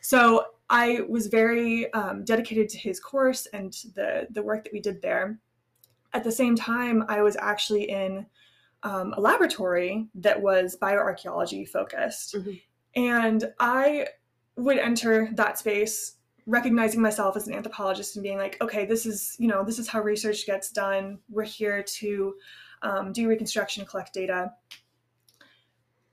So 0.01 0.45
I 0.69 1.01
was 1.07 1.27
very 1.27 1.91
um, 1.93 2.23
dedicated 2.23 2.69
to 2.69 2.77
his 2.77 2.99
course 2.99 3.45
and 3.47 3.73
the 3.95 4.27
the 4.31 4.43
work 4.43 4.63
that 4.63 4.73
we 4.73 4.79
did 4.79 5.01
there. 5.01 5.39
At 6.13 6.23
the 6.23 6.31
same 6.31 6.55
time, 6.55 7.03
I 7.07 7.21
was 7.21 7.35
actually 7.39 7.89
in 7.89 8.25
um, 8.83 9.13
a 9.17 9.21
laboratory 9.21 10.07
that 10.15 10.41
was 10.41 10.77
bioarchaeology 10.81 11.67
focused, 11.67 12.35
Mhm. 12.35 12.61
and 12.95 13.53
I 13.59 14.07
would 14.55 14.77
enter 14.77 15.29
that 15.33 15.57
space 15.57 16.15
recognizing 16.45 17.01
myself 17.01 17.35
as 17.37 17.47
an 17.47 17.53
anthropologist 17.53 18.15
and 18.15 18.23
being 18.23 18.37
like 18.37 18.57
okay 18.59 18.83
this 18.83 19.05
is 19.05 19.35
you 19.39 19.47
know 19.47 19.63
this 19.63 19.77
is 19.77 19.87
how 19.87 20.01
research 20.01 20.47
gets 20.47 20.71
done 20.71 21.19
we're 21.29 21.43
here 21.43 21.83
to 21.83 22.33
um, 22.81 23.13
do 23.13 23.27
reconstruction 23.29 23.85
collect 23.85 24.13
data 24.13 24.51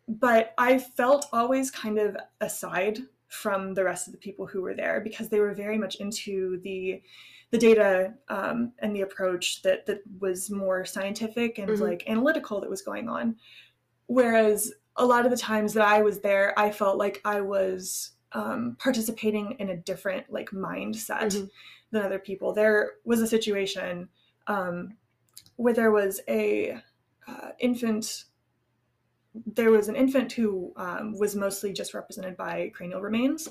but 0.09 0.53
i 0.59 0.79
felt 0.79 1.27
always 1.33 1.71
kind 1.71 1.99
of 1.99 2.17
aside 2.43 2.99
from 3.29 3.75
the 3.75 3.85
rest 3.85 4.07
of 4.07 4.13
the 4.13 4.19
people 4.19 4.47
who 4.47 4.63
were 4.63 4.75
there 4.75 5.01
because 5.01 5.29
they 5.29 5.41
were 5.41 5.55
very 5.55 5.79
much 5.79 5.97
into 5.97 6.61
the 6.63 7.03
the 7.51 7.59
data 7.59 8.13
um, 8.29 8.73
and 8.81 8.95
the 8.95 9.03
approach 9.03 9.63
that 9.63 9.87
that 9.87 10.01
was 10.21 10.51
more 10.51 10.85
scientific 10.85 11.59
and 11.59 11.71
Mhm. 11.71 11.81
like 11.81 12.09
analytical 12.09 12.61
that 12.61 12.71
was 12.71 12.83
going 12.83 13.09
on 13.09 13.37
whereas 14.07 14.73
a 14.97 15.05
lot 15.05 15.25
of 15.25 15.31
the 15.31 15.37
times 15.37 15.75
that 15.75 15.87
i 15.87 16.03
was 16.03 16.21
there 16.21 16.59
i 16.59 16.71
felt 16.71 16.99
like 16.99 17.21
i 17.25 17.41
was 17.41 18.13
um, 18.33 18.77
participating 18.79 19.53
in 19.59 19.71
a 19.71 19.77
different 19.77 20.31
like 20.31 20.51
mindset 20.51 21.23
Mhm. 21.33 21.51
than 21.91 22.03
other 22.03 22.19
people 22.19 22.53
there 22.53 22.95
was 23.05 23.21
a 23.21 23.27
situation 23.27 24.09
um, 24.49 24.97
where 25.57 25.75
there 25.75 25.91
was 25.91 26.21
a 26.29 26.81
uh, 27.27 27.51
infant 27.59 28.25
there 29.45 29.71
was 29.71 29.89
an 29.89 29.97
infant 29.97 30.33
who 30.33 30.73
um, 30.77 31.17
was 31.19 31.35
mostly 31.37 31.73
just 31.73 31.95
represented 31.95 32.37
by 32.37 32.71
cranial 32.75 33.01
remains 33.01 33.49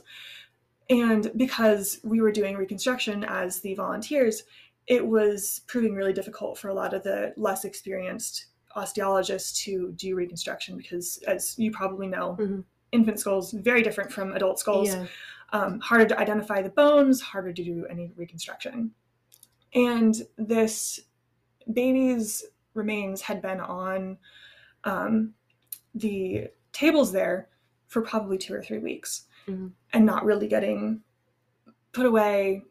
and 0.90 1.32
because 1.36 2.00
we 2.04 2.22
were 2.22 2.32
doing 2.32 2.56
reconstruction 2.56 3.24
as 3.24 3.60
the 3.62 3.74
volunteers 3.76 4.44
it 4.88 5.06
was 5.06 5.62
proving 5.68 5.96
really 5.96 6.14
difficult 6.14 6.58
for 6.58 6.70
a 6.70 6.74
lot 6.74 6.94
of 6.94 7.02
the 7.04 7.34
less 7.38 7.66
experienced 7.66 8.48
osteologists 8.76 9.56
to 9.64 9.94
do 9.94 10.16
reconstruction 10.16 10.78
because 10.78 11.18
as 11.28 11.58
you 11.58 11.72
probably 11.72 12.08
know 12.08 12.36
Mhm. 12.40 12.64
infant 12.92 13.20
skulls 13.20 13.54
are 13.54 13.62
very 13.62 13.82
different 13.82 14.12
from 14.12 14.34
adult 14.34 14.60
skulls 14.60 14.90
Yeah. 14.90 15.08
um, 15.54 15.80
harder 15.80 16.06
to 16.08 16.20
identify 16.20 16.62
the 16.62 16.70
bones, 16.70 17.22
harder 17.22 17.54
to 17.54 17.64
do 17.64 17.86
any 17.90 18.12
reconstruction. 18.16 18.92
And 19.74 20.16
this 20.38 21.00
baby's 21.72 22.44
remains 22.74 23.22
had 23.22 23.42
been 23.42 23.60
on 23.60 24.18
um, 24.84 25.34
the 25.96 26.50
tables 26.74 27.12
there 27.12 27.50
for 27.88 28.02
probably 28.02 28.38
two 28.38 28.54
or 28.54 28.62
three 28.62 28.80
weeks 28.80 29.28
Mhm. 29.48 29.72
and 29.94 30.06
not 30.06 30.26
really 30.26 30.48
getting 30.48 31.02
put 31.94 32.06
away. 32.06 32.64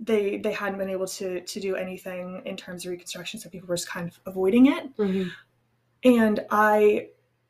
They 0.00 0.38
they 0.38 0.52
hadn't 0.52 0.78
been 0.78 0.90
able 0.90 1.08
to 1.08 1.40
to 1.40 1.60
do 1.60 1.74
anything 1.74 2.42
in 2.46 2.56
terms 2.56 2.84
of 2.84 2.90
reconstruction, 2.92 3.40
so 3.40 3.50
people 3.50 3.68
were 3.68 3.76
just 3.76 3.88
kind 3.88 4.08
of 4.08 4.20
avoiding 4.26 4.66
it 4.66 4.96
Mhm. 4.96 5.30
and 6.04 6.46
i 6.50 7.08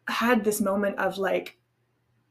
had 0.08 0.42
this 0.44 0.58
moment 0.62 0.96
of 0.98 1.18
like 1.18 1.58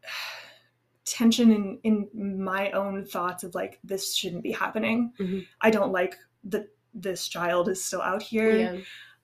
tension 1.05 1.51
in 1.51 1.79
in 2.13 2.41
my 2.43 2.71
own 2.71 3.05
thoughts 3.05 3.43
of 3.43 3.53
like 3.55 3.79
this 3.83 4.13
shouldn't 4.15 4.43
be 4.43 4.51
happening 4.51 5.13
Mhm. 5.19 5.45
i 5.61 5.69
don't 5.69 5.91
like 5.91 6.17
that 6.45 6.67
this 6.93 7.27
child 7.27 7.69
is 7.69 7.83
still 7.83 8.01
out 8.01 8.21
here 8.21 8.51
Yeah. 8.57 8.77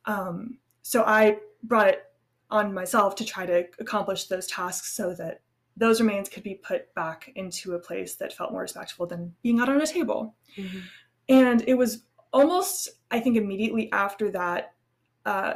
um, 0.05 0.59
so 0.83 1.03
i 1.03 1.39
brought 1.63 1.87
it 1.89 2.05
on 2.53 2.71
myself 2.73 3.15
to 3.15 3.25
try 3.25 3.45
to 3.47 3.65
accomplish 3.79 4.25
those 4.27 4.45
tasks 4.47 4.93
so 4.93 5.13
that 5.15 5.41
those 5.75 5.99
remains 5.99 6.29
could 6.29 6.43
be 6.43 6.53
put 6.53 6.93
back 6.93 7.31
into 7.35 7.73
a 7.73 7.79
place 7.79 8.13
that 8.15 8.31
felt 8.31 8.51
more 8.51 8.61
respectful 8.61 9.07
than 9.07 9.33
being 9.41 9.59
out 9.59 9.69
on 9.69 9.81
a 9.81 9.87
table 9.87 10.35
Mhm. 10.57 10.81
and 11.29 11.63
it 11.67 11.73
was 11.73 12.03
almost 12.31 12.89
i 13.09 13.19
think 13.19 13.37
immediately 13.37 13.91
after 13.91 14.29
that 14.31 14.73
uh, 15.25 15.55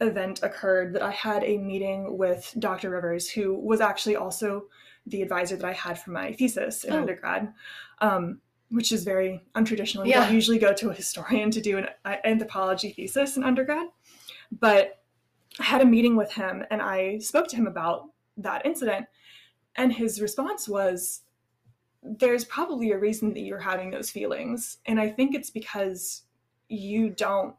event 0.00 0.40
occurred 0.44 0.92
that 0.94 1.02
i 1.02 1.10
had 1.10 1.42
a 1.42 1.58
meeting 1.58 2.16
with 2.16 2.54
dr 2.60 2.88
rivers 2.88 3.28
who 3.28 3.54
was 3.54 3.80
actually 3.80 4.14
also 4.14 4.66
the 5.06 5.20
advisor 5.22 5.56
that 5.56 5.66
i 5.66 5.72
had 5.72 5.98
for 5.98 6.10
my 6.12 6.32
thesis 6.32 6.84
in 6.84 6.92
Oh. 6.92 6.98
undergrad 6.98 7.52
um, 8.00 8.40
which 8.70 8.92
is 8.92 9.02
very 9.02 9.42
untraditional 9.56 10.04
you 10.06 10.10
Yeah. 10.12 10.24
don't 10.24 10.34
usually 10.34 10.58
go 10.60 10.72
to 10.74 10.90
a 10.90 10.94
historian 10.94 11.50
to 11.50 11.60
do 11.60 11.78
an 11.78 11.88
uh, 12.04 12.16
anthropology 12.24 12.90
thesis 12.92 13.36
in 13.36 13.42
undergrad 13.42 13.88
but 14.52 15.02
i 15.58 15.64
had 15.64 15.80
a 15.80 15.86
meeting 15.86 16.16
with 16.16 16.32
him 16.32 16.64
and 16.70 16.82
i 16.82 17.18
spoke 17.18 17.48
to 17.48 17.56
him 17.56 17.66
about 17.66 18.06
that 18.36 18.64
incident 18.64 19.06
and 19.76 19.92
his 19.92 20.20
response 20.20 20.68
was 20.68 21.22
there's 22.02 22.44
probably 22.44 22.92
a 22.92 22.98
reason 22.98 23.32
that 23.34 23.40
you're 23.40 23.58
having 23.58 23.90
those 23.90 24.10
feelings. 24.10 24.78
And 24.86 25.00
I 25.00 25.08
think 25.08 25.34
it's 25.34 25.50
because 25.50 26.22
you 26.68 27.10
don't 27.10 27.54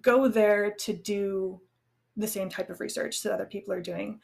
go 0.00 0.28
there 0.28 0.70
to 0.70 0.92
do 0.92 1.60
the 2.16 2.26
same 2.28 2.48
type 2.48 2.70
of 2.70 2.80
research 2.80 3.22
that 3.22 3.32
other 3.32 3.46
people 3.46 3.72
are 3.72 3.80
doing. 3.80 4.20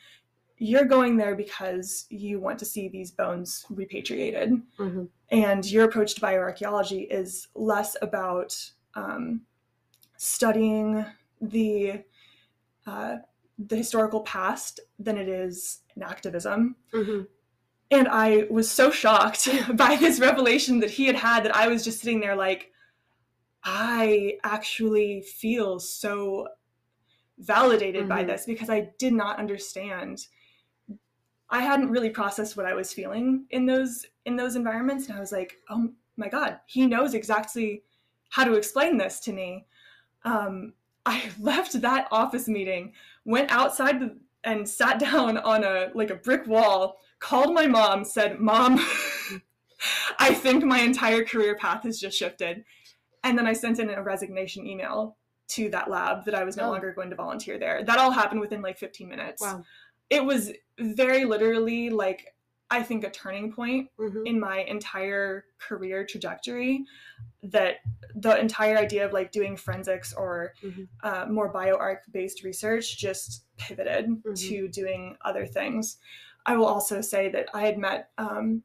You're 0.58 0.84
going 0.84 1.16
there 1.16 1.34
because 1.34 2.06
you 2.10 2.38
want 2.38 2.58
to 2.58 2.64
see 2.64 2.88
these 2.88 3.10
bones 3.10 3.64
repatriated. 3.70 4.60
Mhm. 4.78 5.08
And 5.30 5.70
your 5.70 5.84
approach 5.84 6.14
to 6.16 6.20
bioarchaeology 6.20 7.06
is 7.10 7.48
less 7.54 7.96
about 8.02 8.54
um, 8.94 9.42
studying 10.16 11.04
the 11.40 12.04
uh, 12.90 13.16
the 13.58 13.76
historical 13.76 14.20
past 14.22 14.80
than 14.98 15.16
it 15.18 15.28
is 15.28 15.82
in 15.96 16.02
activism. 16.02 16.76
Mhm. 16.92 17.26
And 17.90 18.08
I 18.08 18.46
was 18.50 18.70
so 18.70 18.90
shocked 18.90 19.48
by 19.76 19.96
this 19.96 20.18
revelation 20.20 20.80
that 20.80 20.90
he 20.90 21.06
had 21.06 21.16
had 21.16 21.44
that 21.44 21.54
I 21.54 21.68
was 21.68 21.84
just 21.84 22.00
sitting 22.00 22.20
there 22.20 22.36
like, 22.36 22.70
I 23.62 24.38
actually 24.42 25.22
feel 25.22 25.78
so 25.78 26.48
validated 27.38 28.08
by 28.08 28.22
Mhm. 28.24 28.28
this 28.28 28.44
because 28.46 28.70
I 28.70 28.90
did 28.98 29.12
not 29.12 29.38
understand. 29.38 30.26
I 31.50 31.60
hadn't 31.62 31.90
really 31.90 32.10
processed 32.10 32.56
what 32.56 32.66
I 32.66 32.74
was 32.74 32.92
feeling 32.92 33.46
in 33.50 33.66
those 33.66 34.06
in 34.24 34.36
those 34.36 34.54
environments, 34.56 35.08
and 35.08 35.16
I 35.16 35.20
was 35.20 35.32
like, 35.32 35.58
oh 35.68 35.92
my 36.16 36.28
god, 36.28 36.60
he 36.66 36.86
knows 36.86 37.14
exactly 37.14 37.82
how 38.28 38.44
to 38.44 38.54
explain 38.54 38.96
this 38.96 39.20
to 39.20 39.32
me. 39.32 39.66
Um, 40.24 40.74
I 41.10 41.30
left 41.40 41.80
that 41.80 42.06
office 42.12 42.46
meeting, 42.46 42.92
went 43.24 43.50
outside 43.50 43.98
the, 44.00 44.16
and 44.44 44.68
sat 44.68 44.98
down 44.98 45.38
on 45.38 45.64
a 45.64 45.90
like 45.94 46.10
a 46.10 46.14
brick 46.14 46.46
wall 46.46 47.00
called 47.18 47.52
my 47.52 47.66
mom, 47.66 48.04
said, 48.04 48.38
Mom, 48.38 48.78
I 50.18 50.32
think 50.34 50.62
my 50.64 50.80
entire 50.80 51.24
career 51.24 51.56
path 51.56 51.82
has 51.82 51.98
just 51.98 52.16
shifted. 52.16 52.64
And 53.24 53.36
then 53.36 53.46
I 53.46 53.52
sent 53.52 53.78
in 53.80 53.90
a 53.90 54.02
resignation 54.02 54.66
email 54.66 55.16
to 55.48 55.68
that 55.70 55.90
lab 55.90 56.24
that 56.26 56.34
I 56.34 56.44
was 56.44 56.56
no 56.56 56.66
Oh. 56.66 56.70
longer 56.70 56.92
going 56.92 57.10
to 57.10 57.16
volunteer 57.16 57.58
there. 57.58 57.82
That 57.84 57.98
all 57.98 58.12
happened 58.12 58.40
within 58.40 58.62
like 58.62 58.78
15 58.78 59.08
minutes. 59.08 59.42
Wow. 59.42 59.64
It 60.08 60.24
was 60.24 60.52
very 60.78 61.24
literally 61.24 61.90
like 61.90 62.34
I 62.70 62.82
think, 62.82 63.04
a 63.04 63.10
turning 63.10 63.52
point 63.52 63.90
Mhm. 63.98 64.26
in 64.26 64.38
my 64.40 64.60
entire 64.60 65.46
career 65.58 66.04
trajectory 66.06 66.84
that 67.42 67.76
the 68.14 68.38
entire 68.38 68.76
idea 68.78 69.04
of 69.04 69.12
like 69.12 69.32
doing 69.32 69.56
forensics 69.56 70.12
or 70.14 70.54
Mhm. 70.62 70.88
uh, 71.02 71.26
more 71.26 71.52
bioarc 71.52 71.98
based 72.12 72.44
research 72.44 72.96
just 72.98 73.46
pivoted 73.56 74.08
Mhm. 74.08 74.36
to 74.48 74.68
doing 74.68 75.16
other 75.22 75.46
things. 75.46 75.98
I 76.46 76.56
will 76.56 76.66
also 76.66 77.00
say 77.00 77.28
that 77.30 77.48
I 77.54 77.62
had 77.62 77.78
met, 77.78 78.10
um, 78.18 78.62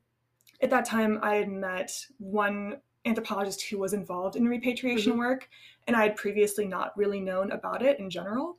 at 0.62 0.70
that 0.70 0.86
time, 0.86 1.20
I 1.22 1.36
had 1.36 1.50
met 1.50 1.92
one 2.18 2.82
anthropologist 3.06 3.62
who 3.70 3.78
was 3.78 3.94
involved 3.94 4.36
in 4.36 4.48
repatriation 4.48 5.14
Mhm. 5.14 5.18
work, 5.18 5.50
and 5.88 5.96
I 5.96 6.04
had 6.04 6.16
previously 6.16 6.68
not 6.68 6.98
really 6.98 7.20
known 7.22 7.52
about 7.52 7.82
it 7.82 8.00
in 8.00 8.10
general. 8.10 8.58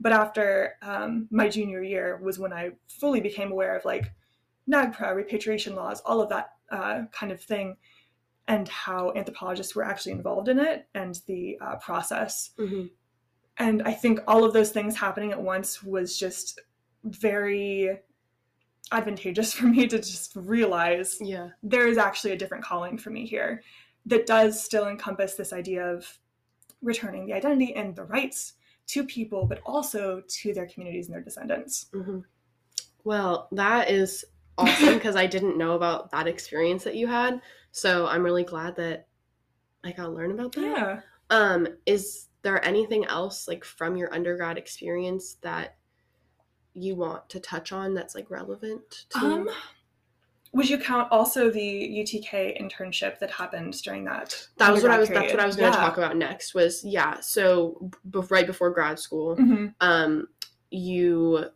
But 0.00 0.12
after 0.12 0.76
um, 0.82 1.28
my 1.30 1.48
junior 1.48 1.82
year 1.82 2.16
was 2.16 2.38
when 2.38 2.52
I 2.52 2.72
fully 2.88 3.20
became 3.20 3.52
aware 3.52 3.76
of 3.76 3.84
like 3.84 4.10
NAGPRA, 4.70 5.14
repatriation 5.14 5.74
laws, 5.74 6.00
all 6.02 6.20
of 6.22 6.28
that 6.30 6.50
uh, 6.70 7.02
kind 7.12 7.30
of 7.32 7.40
thing, 7.40 7.76
and 8.48 8.68
how 8.68 9.12
anthropologists 9.14 9.74
were 9.74 9.84
actually 9.84 10.12
involved 10.12 10.48
in 10.48 10.58
it 10.58 10.86
and 10.94 11.20
the 11.26 11.56
uh, 11.60 11.76
process. 11.76 12.50
Mhm. 12.58 12.90
And 13.56 13.82
I 13.82 13.92
think 13.92 14.20
all 14.26 14.44
of 14.44 14.52
those 14.52 14.70
things 14.72 14.96
happening 14.96 15.30
at 15.32 15.40
once 15.40 15.82
was 15.82 16.18
just 16.18 16.60
very 17.04 18.00
advantageous 18.92 19.52
for 19.58 19.66
me 19.66 19.86
to 19.86 19.98
just 19.98 20.34
realize 20.36 21.18
Yeah. 21.20 21.50
there 21.62 21.86
is 21.86 21.96
actually 21.98 22.32
a 22.32 22.36
different 22.36 22.64
calling 22.64 22.98
for 22.98 23.10
me 23.10 23.26
here 23.26 23.62
that 24.06 24.26
does 24.26 24.62
still 24.62 24.88
encompass 24.88 25.34
this 25.36 25.52
idea 25.52 25.86
of 25.86 26.18
returning 26.82 27.24
the 27.26 27.32
identity 27.32 27.74
and 27.74 27.96
the 27.96 28.04
rights 28.04 28.54
to 28.88 29.04
people, 29.04 29.46
but 29.46 29.60
also 29.64 30.22
to 30.28 30.52
their 30.52 30.66
communities 30.66 31.06
and 31.06 31.14
their 31.14 31.22
descendants. 31.22 31.86
hmm 31.92 32.18
Well, 33.04 33.48
that 33.52 33.90
is 33.90 34.24
awesome 34.58 34.94
because 34.94 35.16
I 35.16 35.26
didn't 35.26 35.56
know 35.58 35.72
about 35.72 36.10
that 36.12 36.26
experience 36.26 36.84
that 36.84 36.94
you 36.96 37.06
had. 37.06 37.40
So 37.72 38.06
I'm 38.06 38.22
really 38.22 38.44
glad 38.44 38.76
that 38.76 39.06
I 39.82 39.92
got 39.92 40.04
to 40.04 40.10
learn 40.10 40.30
about 40.30 40.52
that. 40.52 40.62
Yeah. 40.62 41.00
Um, 41.30 41.66
is 41.86 42.28
there 42.42 42.64
anything 42.64 43.04
else 43.06 43.48
like 43.48 43.64
from 43.64 43.96
your 43.96 44.12
undergrad 44.14 44.58
experience 44.58 45.36
that 45.42 45.76
you 46.74 46.94
want 46.96 47.28
to 47.30 47.40
touch 47.40 47.72
on 47.72 47.94
that's 47.94 48.14
like 48.14 48.30
relevant 48.30 49.06
to 49.10 49.18
Um, 49.18 49.48
would 50.52 50.68
you 50.68 50.78
count 50.78 51.08
also 51.10 51.50
the 51.50 51.60
UTK 51.60 52.60
internship 52.60 53.18
that 53.18 53.30
happened 53.30 53.80
during 53.82 54.04
that? 54.04 54.46
that 54.58 54.72
was 54.72 54.82
what 54.82 54.92
I 54.92 54.98
was 54.98 55.08
that's 55.08 55.32
what 55.32 55.40
I 55.40 55.46
was 55.46 55.56
going 55.56 55.72
to 55.72 55.76
period? 55.78 55.88
talk 55.88 55.98
about 55.98 56.16
next 56.16 56.54
was 56.54 56.84
yeah 56.84 57.18
so 57.20 57.90
b- 58.10 58.20
right 58.30 58.46
before 58.46 58.70
grad 58.70 58.98
school 58.98 59.34
Yeah. 59.38 59.44
Mhm. 59.44 59.74
um 59.80 60.28
you 60.70 61.46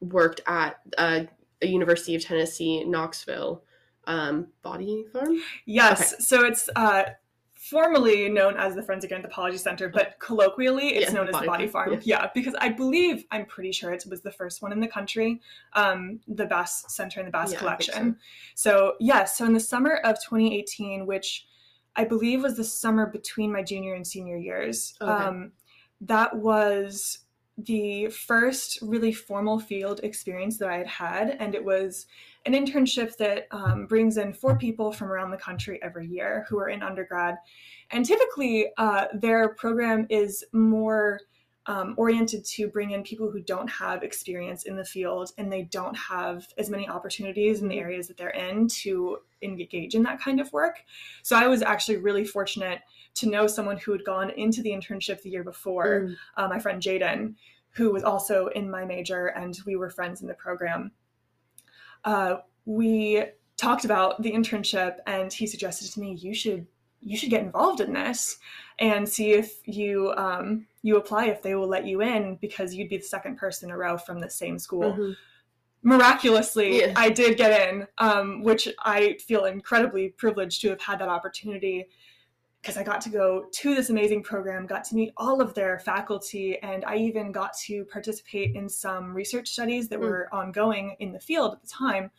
worked 0.00 0.40
at 0.46 0.78
uh, 0.96 1.22
a 1.62 1.66
University 1.66 2.14
of 2.14 2.24
Tennessee 2.24 2.84
Knoxville 2.84 3.62
um 4.06 4.46
body 4.62 5.04
farm 5.12 5.38
Yes. 5.66 6.26
So 6.26 6.44
it's 6.44 6.70
uh, 6.76 7.04
formally 7.52 8.28
known 8.30 8.56
as 8.56 8.74
the 8.74 8.82
Forensic 8.82 9.12
Anthropology 9.12 9.58
Center, 9.58 9.88
but 9.88 10.14
colloquially 10.20 10.94
it's 10.96 11.08
Yeah, 11.08 11.12
known 11.12 11.28
as 11.28 11.32
the 11.32 11.38
Body 11.40 11.46
Body 11.48 11.66
Farm, 11.66 11.90
Farm. 11.90 12.00
Yeah. 12.04 12.30
because 12.34 12.54
I 12.60 12.68
believe, 12.70 13.24
I'm 13.30 13.44
pretty 13.44 13.72
sure 13.72 13.92
it 13.92 14.04
was 14.08 14.22
the 14.22 14.30
first 14.30 14.62
one 14.62 14.72
in 14.72 14.80
the 14.80 14.88
country, 14.88 15.40
um, 15.74 16.20
the 16.28 16.46
Bass 16.46 16.84
Center 16.94 17.20
and 17.20 17.26
the 17.26 17.32
Bass 17.32 17.52
Yeah, 17.52 17.58
Collection. 17.58 18.16
So. 18.54 18.94
yes, 19.00 19.36
so 19.36 19.44
in 19.44 19.52
the 19.52 19.60
summer 19.60 19.96
of 20.04 20.14
2018, 20.22 21.04
which 21.04 21.46
I 21.96 22.04
believe 22.04 22.42
was 22.44 22.56
the 22.56 22.64
summer 22.64 23.06
between 23.06 23.52
my 23.52 23.62
junior 23.62 23.94
and 23.94 24.06
senior 24.06 24.36
years, 24.38 24.94
Okay. 25.02 25.10
um, 25.10 25.52
that 26.02 26.34
was 26.34 27.18
the 27.58 28.08
first 28.08 28.78
really 28.82 29.12
formal 29.12 29.58
field 29.58 30.00
experience 30.02 30.58
that 30.58 30.70
I 30.70 30.78
had 30.78 30.86
had, 30.86 31.36
and 31.40 31.54
it 31.54 31.64
was 31.64 32.06
an 32.46 32.52
internship 32.52 33.16
that 33.16 33.48
um, 33.50 33.86
brings 33.86 34.16
in 34.16 34.32
four 34.32 34.56
people 34.56 34.92
from 34.92 35.10
around 35.10 35.30
the 35.30 35.36
country 35.36 35.80
every 35.82 36.06
year 36.06 36.46
who 36.48 36.58
are 36.58 36.68
in 36.68 36.82
undergrad. 36.82 37.36
And 37.90 38.04
typically, 38.04 38.68
uh, 38.76 39.06
their 39.12 39.54
program 39.54 40.06
is 40.08 40.44
more 40.52 41.20
um, 41.68 41.94
oriented 41.98 42.44
to 42.46 42.66
bring 42.66 42.92
in 42.92 43.02
people 43.02 43.30
who 43.30 43.40
don't 43.40 43.68
have 43.68 44.02
experience 44.02 44.64
in 44.64 44.74
the 44.74 44.84
field 44.84 45.32
and 45.36 45.52
they 45.52 45.62
don't 45.64 45.94
have 45.94 46.48
as 46.56 46.70
many 46.70 46.88
opportunities 46.88 47.60
in 47.60 47.68
the 47.68 47.78
areas 47.78 48.08
that 48.08 48.16
they're 48.16 48.30
in 48.30 48.66
to 48.68 49.18
engage 49.42 49.94
in 49.94 50.02
that 50.02 50.18
kind 50.18 50.40
of 50.40 50.50
work. 50.52 50.80
So 51.22 51.36
I 51.36 51.46
was 51.46 51.62
actually 51.62 51.98
really 51.98 52.24
fortunate 52.24 52.80
to 53.16 53.28
know 53.28 53.46
someone 53.46 53.76
who 53.76 53.92
had 53.92 54.02
gone 54.02 54.30
into 54.30 54.62
the 54.62 54.70
internship 54.70 55.20
the 55.22 55.30
year 55.30 55.44
before 55.44 56.00
Mm. 56.00 56.16
uh, 56.38 56.48
my 56.48 56.58
friend 56.58 56.82
Jaden, 56.82 57.34
who 57.70 57.92
was 57.92 58.02
also 58.02 58.46
in 58.48 58.70
my 58.70 58.84
major, 58.86 59.26
and 59.26 59.56
we 59.66 59.76
were 59.76 59.90
friends 59.90 60.22
in 60.22 60.26
the 60.26 60.34
program. 60.34 60.90
Uh, 62.02 62.36
we 62.64 63.24
talked 63.58 63.84
about 63.84 64.22
the 64.22 64.32
internship, 64.32 64.96
and 65.06 65.32
he 65.32 65.46
suggested 65.46 65.92
to 65.92 66.00
me, 66.00 66.14
"You 66.14 66.32
should, 66.32 66.66
you 67.08 67.16
should 67.16 67.30
get 67.30 67.42
involved 67.42 67.80
in 67.80 67.92
this, 67.92 68.38
and 68.78 69.08
see 69.08 69.32
if 69.32 69.66
you 69.66 70.12
um, 70.16 70.66
you 70.82 70.96
apply 70.96 71.26
if 71.26 71.42
they 71.42 71.54
will 71.54 71.68
let 71.68 71.84
you 71.86 72.00
in, 72.02 72.36
because 72.36 72.74
you'd 72.74 72.88
be 72.88 72.98
the 72.98 73.02
second 73.16 73.36
person 73.36 73.68
in 73.68 73.74
a 73.74 73.78
row 73.78 73.96
from 73.96 74.20
the 74.20 74.30
same 74.30 74.58
school." 74.58 74.92
Mhm. 74.92 75.16
Miraculously, 75.82 76.80
Yeah. 76.80 76.92
I 76.96 77.08
did 77.08 77.36
get 77.38 77.68
in, 77.68 77.86
um, 77.98 78.42
which 78.42 78.68
I 78.80 79.16
feel 79.28 79.44
incredibly 79.44 80.08
privileged 80.10 80.60
to 80.62 80.70
have 80.70 80.80
had 80.80 80.98
that 80.98 81.08
opportunity 81.08 81.86
because 82.60 82.76
I 82.76 82.82
got 82.82 83.00
to 83.02 83.10
go 83.10 83.46
to 83.60 83.74
this 83.76 83.88
amazing 83.88 84.24
program, 84.24 84.66
got 84.66 84.82
to 84.86 84.96
meet 84.96 85.12
all 85.16 85.40
of 85.40 85.54
their 85.54 85.78
faculty, 85.78 86.58
and 86.58 86.84
I 86.84 86.96
even 86.96 87.30
got 87.30 87.56
to 87.66 87.84
participate 87.84 88.56
in 88.56 88.68
some 88.68 89.14
research 89.14 89.48
studies 89.48 89.88
that 89.88 90.00
Mm. 90.00 90.02
were 90.02 90.28
ongoing 90.34 90.96
in 90.98 91.12
the 91.12 91.20
field 91.20 91.52
at 91.54 91.62
the 91.62 91.68
time. 91.68 92.10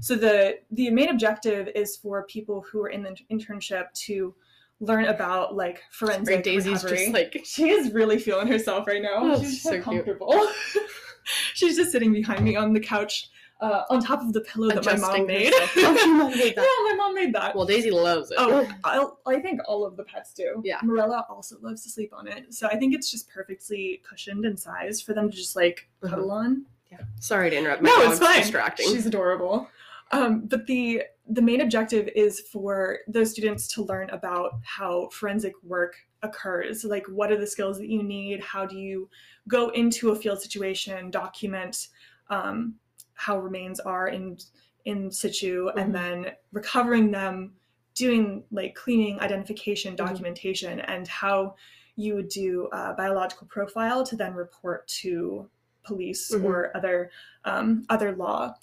So 0.00 0.14
the 0.14 0.58
the 0.70 0.90
main 0.90 1.08
objective 1.08 1.68
is 1.74 1.96
for 1.96 2.24
people 2.24 2.64
who 2.70 2.82
are 2.82 2.88
in 2.88 3.02
the 3.02 3.16
internship 3.30 3.92
to 4.06 4.34
learn 4.80 5.06
about 5.06 5.56
like 5.56 5.82
forensic 5.90 6.44
Daisy's 6.44 6.84
recovery. 6.84 6.98
just 6.98 7.12
like 7.12 7.40
She 7.44 7.68
is 7.70 7.92
really 7.92 8.18
feeling 8.18 8.46
herself 8.46 8.86
right 8.86 9.02
now. 9.02 9.14
Oh, 9.18 9.40
She's 9.40 9.60
so 9.62 9.70
so 9.72 9.80
comfortable. 9.82 10.32
She's 11.54 11.76
just 11.76 11.92
sitting 11.92 12.12
behind 12.12 12.42
me 12.44 12.56
on 12.56 12.72
the 12.72 12.80
couch, 12.80 13.28
uh, 13.60 13.82
on 13.90 14.00
top 14.02 14.20
of 14.22 14.32
the 14.32 14.40
pillow 14.42 14.68
that 14.68 14.84
my 14.84 14.96
mom 14.96 15.26
made. 15.26 15.52
Oh, 15.76 16.28
made 16.30 16.54
that. 16.56 16.62
yeah, 16.62 16.90
my 16.90 16.94
mom 16.96 17.14
made 17.14 17.34
that. 17.34 17.54
Well, 17.54 17.66
Daisy 17.66 17.90
loves 17.90 18.30
it. 18.30 18.36
Oh, 18.38 18.66
I'll, 18.84 19.18
I 19.26 19.40
think 19.40 19.60
all 19.66 19.84
of 19.84 19.96
the 19.96 20.04
pets 20.04 20.32
do. 20.32 20.60
Yeah. 20.64 20.78
Morella 20.82 21.26
also 21.28 21.56
loves 21.60 21.82
to 21.82 21.90
sleep 21.90 22.12
on 22.14 22.26
it. 22.28 22.54
So 22.54 22.66
I 22.68 22.76
think 22.76 22.94
it's 22.94 23.10
just 23.10 23.28
perfectly 23.28 24.00
cushioned 24.08 24.44
and 24.46 24.58
sized 24.58 25.04
for 25.04 25.12
them 25.12 25.30
to 25.30 25.36
just 25.36 25.54
like 25.56 25.88
Uh-huh. 26.02 26.14
cuddle 26.14 26.30
on. 26.30 26.64
Yeah. 26.90 26.98
Sorry 27.20 27.50
to 27.50 27.56
interrupt. 27.56 27.82
My 27.82 27.88
no, 27.90 28.10
it's 28.10 28.18
fine. 28.20 28.40
distracting. 28.40 28.88
She's 28.88 29.06
adorable. 29.06 29.68
Um, 30.10 30.46
but 30.46 30.66
the 30.66 31.02
the 31.28 31.42
main 31.42 31.60
objective 31.60 32.08
is 32.16 32.40
for 32.40 33.00
those 33.06 33.30
students 33.30 33.68
to 33.74 33.82
learn 33.84 34.08
about 34.10 34.52
how 34.64 35.08
forensic 35.10 35.52
work 35.62 35.94
occurs. 36.22 36.84
Like, 36.84 37.06
what 37.08 37.30
are 37.30 37.36
the 37.38 37.46
skills 37.46 37.78
that 37.78 37.88
you 37.88 38.02
need? 38.02 38.40
How 38.40 38.64
do 38.64 38.76
you 38.78 39.10
go 39.48 39.68
into 39.70 40.10
a 40.10 40.16
field 40.16 40.40
situation, 40.40 41.10
document 41.10 41.88
um, 42.30 42.74
how 43.14 43.38
remains 43.38 43.80
are 43.80 44.08
in 44.08 44.38
in 44.84 45.10
situ, 45.10 45.66
Mhm. 45.66 45.82
and 45.82 45.94
then 45.94 46.32
recovering 46.52 47.10
them, 47.10 47.54
doing 47.94 48.44
like 48.50 48.74
cleaning, 48.74 49.20
identification, 49.20 49.92
Mhm. 49.92 49.96
documentation, 49.98 50.80
and 50.80 51.06
how 51.08 51.54
you 51.96 52.14
would 52.14 52.28
do 52.28 52.68
a 52.72 52.94
biological 52.94 53.46
profile 53.48 54.04
to 54.06 54.16
then 54.16 54.32
report 54.34 54.86
to 54.88 55.50
police 55.88 56.30
Mhm. 56.34 56.44
or 56.44 56.76
other 56.76 57.10
um, 57.44 57.84
other 57.88 58.10
law. 58.14 58.54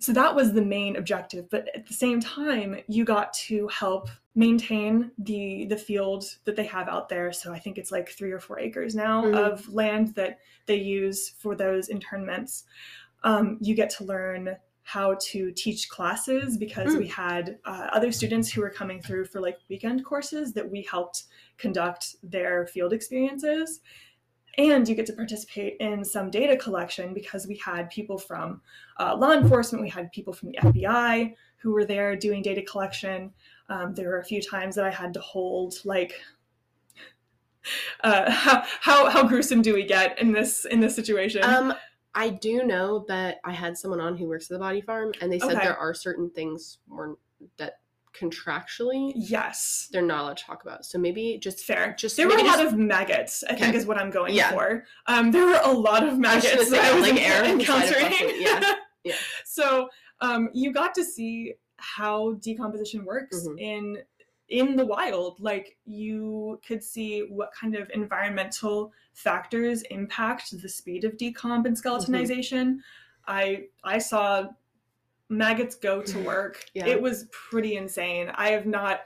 So 0.00 0.12
that 0.12 0.34
was 0.34 0.52
the 0.52 0.62
main 0.64 0.94
objective, 0.96 1.50
but 1.50 1.68
at 1.74 1.86
the 1.86 1.92
same 1.94 2.20
time, 2.20 2.70
you 2.86 3.04
got 3.04 3.32
to 3.48 3.66
help 3.68 4.08
maintain 4.34 5.10
the 5.18 5.66
the 5.66 5.76
field 5.76 6.24
that 6.44 6.54
they 6.56 6.64
have 6.76 6.88
out 6.88 7.08
there. 7.08 7.32
So 7.32 7.52
I 7.52 7.58
think 7.58 7.78
it's 7.78 7.90
like 7.92 8.08
three 8.10 8.32
or 8.32 8.40
four 8.40 8.58
acres 8.60 8.94
now 8.94 9.24
Mhm. 9.24 9.34
of 9.46 9.68
land 9.68 10.14
that 10.14 10.38
they 10.66 10.76
use 10.76 11.30
for 11.30 11.56
those 11.56 11.88
internments. 11.88 12.64
Um, 13.24 13.58
you 13.60 13.74
get 13.74 13.90
to 13.98 14.04
learn 14.04 14.56
how 14.82 15.16
to 15.20 15.52
teach 15.52 15.88
classes 15.90 16.56
because 16.56 16.94
Mm. 16.94 16.98
we 16.98 17.06
had 17.08 17.58
uh, 17.66 17.88
other 17.92 18.10
students 18.12 18.50
who 18.50 18.62
were 18.62 18.70
coming 18.70 19.02
through 19.02 19.24
for 19.26 19.40
like 19.40 19.58
weekend 19.68 20.02
courses 20.04 20.52
that 20.54 20.70
we 20.70 20.80
helped 20.82 21.24
conduct 21.58 22.16
their 22.22 22.66
field 22.68 22.92
experiences 22.92 23.80
and 24.58 24.88
you 24.88 24.94
get 24.94 25.06
to 25.06 25.12
participate 25.12 25.76
in 25.78 26.04
some 26.04 26.30
data 26.30 26.56
collection 26.56 27.14
because 27.14 27.46
we 27.46 27.56
had 27.56 27.88
people 27.90 28.18
from 28.18 28.60
uh, 28.98 29.16
law 29.16 29.32
enforcement, 29.32 29.82
we 29.82 29.88
had 29.88 30.10
people 30.12 30.32
from 30.32 30.50
the 30.50 30.58
FBI 30.60 31.34
who 31.58 31.72
were 31.72 31.84
there 31.84 32.16
doing 32.16 32.42
data 32.42 32.62
collection. 32.62 33.32
Um, 33.68 33.94
there 33.94 34.08
were 34.08 34.18
a 34.18 34.24
few 34.24 34.42
times 34.42 34.74
that 34.74 34.84
I 34.84 34.90
had 34.90 35.14
to 35.14 35.20
hold 35.20 35.74
like. 35.84 36.12
Uh, 38.02 38.30
how, 38.30 38.62
how 38.80 39.10
how 39.10 39.28
gruesome 39.28 39.60
do 39.60 39.74
we 39.74 39.84
get 39.84 40.18
in 40.18 40.32
this 40.32 40.64
in 40.64 40.80
this 40.80 40.94
situation? 40.94 41.42
Um, 41.44 41.74
I 42.14 42.30
do 42.30 42.64
know 42.64 43.04
that 43.08 43.40
I 43.44 43.52
had 43.52 43.76
someone 43.76 44.00
on 44.00 44.16
who 44.16 44.26
works 44.26 44.50
at 44.50 44.54
the 44.54 44.58
body 44.58 44.80
farm, 44.80 45.12
and 45.20 45.30
they 45.30 45.38
said 45.38 45.56
Okay. 45.56 45.64
there 45.64 45.76
are 45.76 45.92
certain 45.92 46.30
things 46.30 46.78
more 46.88 47.08
that 47.08 47.27
contractually 48.14 49.12
yes, 49.14 49.88
they're 49.92 50.02
not 50.02 50.20
allowed 50.22 50.36
to 50.38 50.44
talk 50.44 50.62
about. 50.62 50.84
So 50.84 50.98
maybe 50.98 51.38
just 51.42 51.64
fair. 51.64 51.94
Just 51.98 52.16
there 52.16 52.26
were 52.26 52.34
a 52.34 52.36
maybe 52.36 52.48
lot 52.48 52.64
of 52.64 52.76
maggots. 52.76 53.42
I 53.48 53.54
think 53.54 53.74
is 53.74 53.86
what 53.86 53.98
I'm 53.98 54.10
going 54.10 54.34
Yeah. 54.34 54.50
for. 54.50 54.84
Um, 55.06 55.30
there 55.30 55.44
were 55.46 55.60
a 55.64 55.72
lot 55.72 56.06
of 56.06 56.18
maggots 56.18 56.70
that 56.70 56.84
I 56.84 56.94
was 56.98 57.08
like 57.10 57.20
air 57.20 57.44
encountering. 57.44 58.12
yeah. 58.40 58.74
Yeah. 59.04 59.14
So 59.44 59.88
um, 60.20 60.50
you 60.52 60.72
got 60.72 60.94
to 60.96 61.04
see 61.04 61.54
how 61.76 62.34
decomposition 62.34 63.04
works 63.04 63.46
Mhm. 63.46 63.60
in 63.60 63.98
in 64.48 64.76
the 64.76 64.86
wild 64.86 65.38
like 65.40 65.76
you 65.84 66.58
could 66.66 66.82
see 66.82 67.20
what 67.28 67.50
kind 67.52 67.74
of 67.76 67.88
environmental 67.92 68.90
factors 69.12 69.82
impact 69.90 70.58
the 70.62 70.68
speed 70.68 71.04
of 71.04 71.12
decomp 71.18 71.66
and 71.66 71.76
skeletonization 71.76 72.78
i 73.26 73.64
i 73.84 73.98
saw 73.98 74.44
maggots 75.28 75.74
go 75.74 76.02
to 76.02 76.18
work 76.24 76.64
Yeah. 76.74 76.86
it 76.86 77.00
was 77.00 77.26
pretty 77.30 77.76
insane 77.76 78.30
i 78.34 78.50
have 78.50 78.66
not 78.66 79.00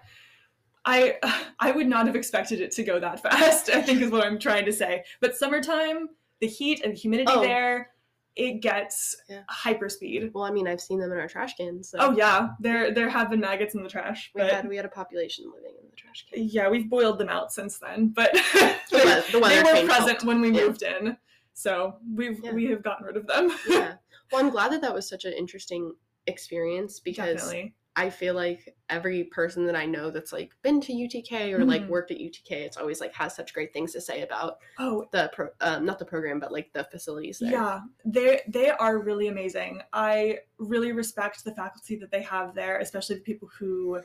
i 0.84 1.16
i 1.60 1.70
would 1.70 1.86
not 1.88 2.06
have 2.06 2.16
expected 2.16 2.60
it 2.60 2.70
to 2.72 2.82
go 2.84 2.98
that 3.00 3.20
fast 3.22 3.70
i 3.70 3.82
think 3.82 4.00
is 4.02 4.10
what 4.10 4.24
i'm 4.24 4.38
trying 4.38 4.64
to 4.66 4.72
say 4.72 5.04
but 5.20 5.36
summertime 5.36 6.08
the 6.40 6.46
heat 6.46 6.82
and 6.84 6.96
humidity 6.96 7.32
Oh. 7.34 7.40
there 7.42 7.90
it 8.34 8.62
gets 8.62 9.14
Yeah. 9.28 9.42
hyper 9.50 9.90
speed 9.90 10.30
Well, 10.32 10.44
I 10.44 10.50
mean, 10.50 10.66
I've 10.66 10.80
seen 10.80 10.98
them 10.98 11.12
in 11.12 11.18
our 11.18 11.28
trash 11.28 11.54
cans. 11.54 11.90
So 11.90 11.98
Oh 12.00 12.12
yeah, 12.16 12.48
there 12.60 12.90
there 12.90 13.10
have 13.10 13.28
been 13.28 13.40
maggots 13.40 13.74
in 13.74 13.82
the 13.82 13.90
trash, 13.90 14.30
we 14.34 14.40
but 14.40 14.50
had 14.50 14.66
we 14.66 14.74
had 14.74 14.86
a 14.86 14.88
population 14.88 15.52
living 15.54 15.72
in 15.78 15.86
the 15.90 15.94
trash 15.94 16.24
can. 16.32 16.48
yeah, 16.48 16.70
we've 16.70 16.88
boiled 16.88 17.18
them 17.18 17.28
out 17.28 17.52
since 17.52 17.76
then. 17.78 18.08
But 18.08 18.32
The, 18.54 18.78
they, 18.90 19.04
we- 19.04 19.32
the 19.32 19.40
they 19.40 19.82
were 19.82 19.86
present 19.86 20.06
helped. 20.08 20.24
when 20.24 20.40
we 20.40 20.48
Yeah. 20.50 20.62
moved 20.66 20.80
in, 20.82 21.18
so 21.52 21.96
we've 22.14 22.40
Yeah. 22.42 22.52
we 22.54 22.64
have 22.70 22.82
gotten 22.82 23.04
rid 23.04 23.18
of 23.18 23.26
them. 23.26 23.50
yeah. 23.68 23.96
Well, 24.32 24.42
I'm 24.42 24.48
glad 24.48 24.72
that 24.72 24.80
that 24.80 24.94
was 24.94 25.06
such 25.06 25.26
an 25.26 25.34
interesting 25.34 25.94
experience 26.26 27.00
because 27.00 27.34
Definitely. 27.34 27.74
I 27.94 28.08
feel 28.08 28.34
like 28.34 28.74
every 28.88 29.24
person 29.24 29.66
that 29.66 29.76
I 29.76 29.84
know 29.84 30.10
that's 30.10 30.32
like 30.32 30.54
been 30.62 30.80
to 30.80 30.94
UTK 30.94 31.52
or 31.52 31.64
like 31.66 31.82
Mhm. 31.82 31.88
worked 31.88 32.10
at 32.10 32.16
UTK, 32.18 32.52
it's 32.64 32.78
always 32.78 33.02
like 33.02 33.12
has 33.12 33.34
such 33.36 33.52
great 33.52 33.74
things 33.74 33.92
to 33.92 34.00
say 34.00 34.22
about 34.22 34.60
Oh 34.78 35.06
the 35.12 35.30
pro, 35.34 35.50
um, 35.60 35.84
not 35.84 35.98
the 35.98 36.06
program, 36.06 36.40
but 36.40 36.52
like 36.52 36.72
the 36.72 36.84
facilities 36.84 37.38
there. 37.38 37.50
yeah, 37.50 37.80
they 38.06 38.40
they 38.48 38.70
are 38.70 38.98
really 38.98 39.28
amazing. 39.28 39.82
I 39.92 40.38
really 40.56 40.92
respect 40.92 41.44
the 41.44 41.54
faculty 41.54 41.96
that 41.96 42.10
they 42.10 42.22
have 42.22 42.54
there, 42.54 42.78
especially 42.78 43.16
the 43.16 43.22
people 43.22 43.48
who 43.58 44.00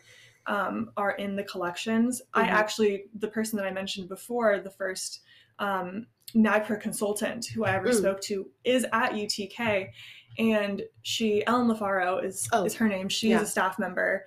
um, 0.48 0.92
are 0.98 1.12
in 1.12 1.36
the 1.38 1.44
collections. 1.44 2.22
I 2.34 2.44
Mhm. 2.44 2.52
actually 2.52 3.06
the 3.14 3.28
person 3.30 3.56
that 3.58 3.66
I 3.66 3.72
mentioned 3.72 4.10
before, 4.10 4.60
the 4.60 4.70
first 4.72 5.22
um, 5.60 6.08
NAGPRA 6.36 6.80
consultant 6.82 7.46
who 7.48 7.64
I 7.66 7.72
ever 7.76 7.88
Mm. 7.90 7.98
spoke 7.98 8.22
to, 8.24 8.52
is 8.64 8.86
at 8.94 9.14
UTK, 9.14 9.92
and 10.38 10.84
she 11.04 11.46
Ellen 11.46 11.68
LaFaro 11.68 12.24
is 12.24 12.48
Oh, 12.52 12.64
is 12.66 12.76
her 12.76 12.88
name. 12.88 13.10
She 13.10 13.30
yeah. 13.30 13.38
is 13.42 13.48
a 13.50 13.52
staff 13.52 13.80
member. 13.80 14.26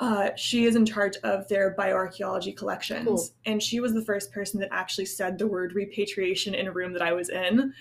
Uh, 0.00 0.30
she 0.36 0.64
is 0.64 0.74
in 0.74 0.84
charge 0.84 1.16
of 1.22 1.46
their 1.48 1.74
bioarchaeology 1.78 2.56
collections, 2.56 3.04
Cool. 3.06 3.28
and 3.46 3.62
she 3.62 3.78
was 3.80 3.94
the 3.94 4.02
first 4.04 4.32
person 4.32 4.58
that 4.60 4.68
actually 4.72 5.06
said 5.06 5.38
the 5.38 5.46
word 5.46 5.72
repatriation 5.74 6.52
in 6.54 6.66
a 6.66 6.72
room 6.72 6.92
that 6.94 7.02
I 7.02 7.12
was 7.12 7.28
in. 7.28 7.72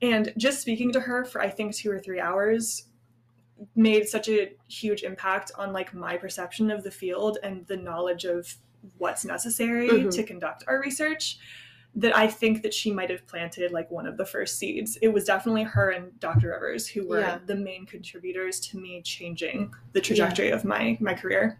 And 0.00 0.32
just 0.36 0.60
speaking 0.60 0.92
to 0.92 1.00
her 1.00 1.24
for 1.24 1.40
I 1.40 1.48
think 1.48 1.74
two 1.74 1.90
or 1.90 2.00
three 2.00 2.18
hours 2.18 2.88
made 3.76 4.08
such 4.08 4.28
a 4.28 4.52
huge 4.68 5.04
impact 5.04 5.52
on 5.56 5.72
like 5.72 5.94
my 5.94 6.16
perception 6.16 6.68
of 6.70 6.82
the 6.82 6.90
field 6.90 7.38
and 7.44 7.64
the 7.68 7.76
knowledge 7.76 8.24
of 8.24 8.52
what's 8.98 9.24
necessary 9.24 9.88
Mhm. 9.88 10.10
to 10.16 10.24
conduct 10.24 10.64
our 10.66 10.80
research 10.80 11.38
that 11.94 12.16
I 12.16 12.26
think 12.26 12.62
that 12.62 12.72
she 12.72 12.90
might 12.90 13.10
have 13.10 13.26
planted 13.26 13.70
like 13.70 13.90
one 13.90 14.06
of 14.06 14.16
the 14.16 14.24
first 14.24 14.58
seeds. 14.58 14.96
It 15.02 15.08
was 15.08 15.24
definitely 15.24 15.64
her 15.64 15.90
and 15.90 16.18
Dr. 16.20 16.48
Rivers 16.50 16.86
who 16.88 17.06
were 17.06 17.20
Yeah. 17.20 17.38
the 17.46 17.54
main 17.54 17.84
contributors 17.84 18.58
to 18.60 18.78
me 18.78 19.02
changing 19.02 19.72
the 19.92 20.00
trajectory 20.00 20.50
of 20.50 20.64
my 20.64 20.96
my 21.00 21.12
career. 21.14 21.58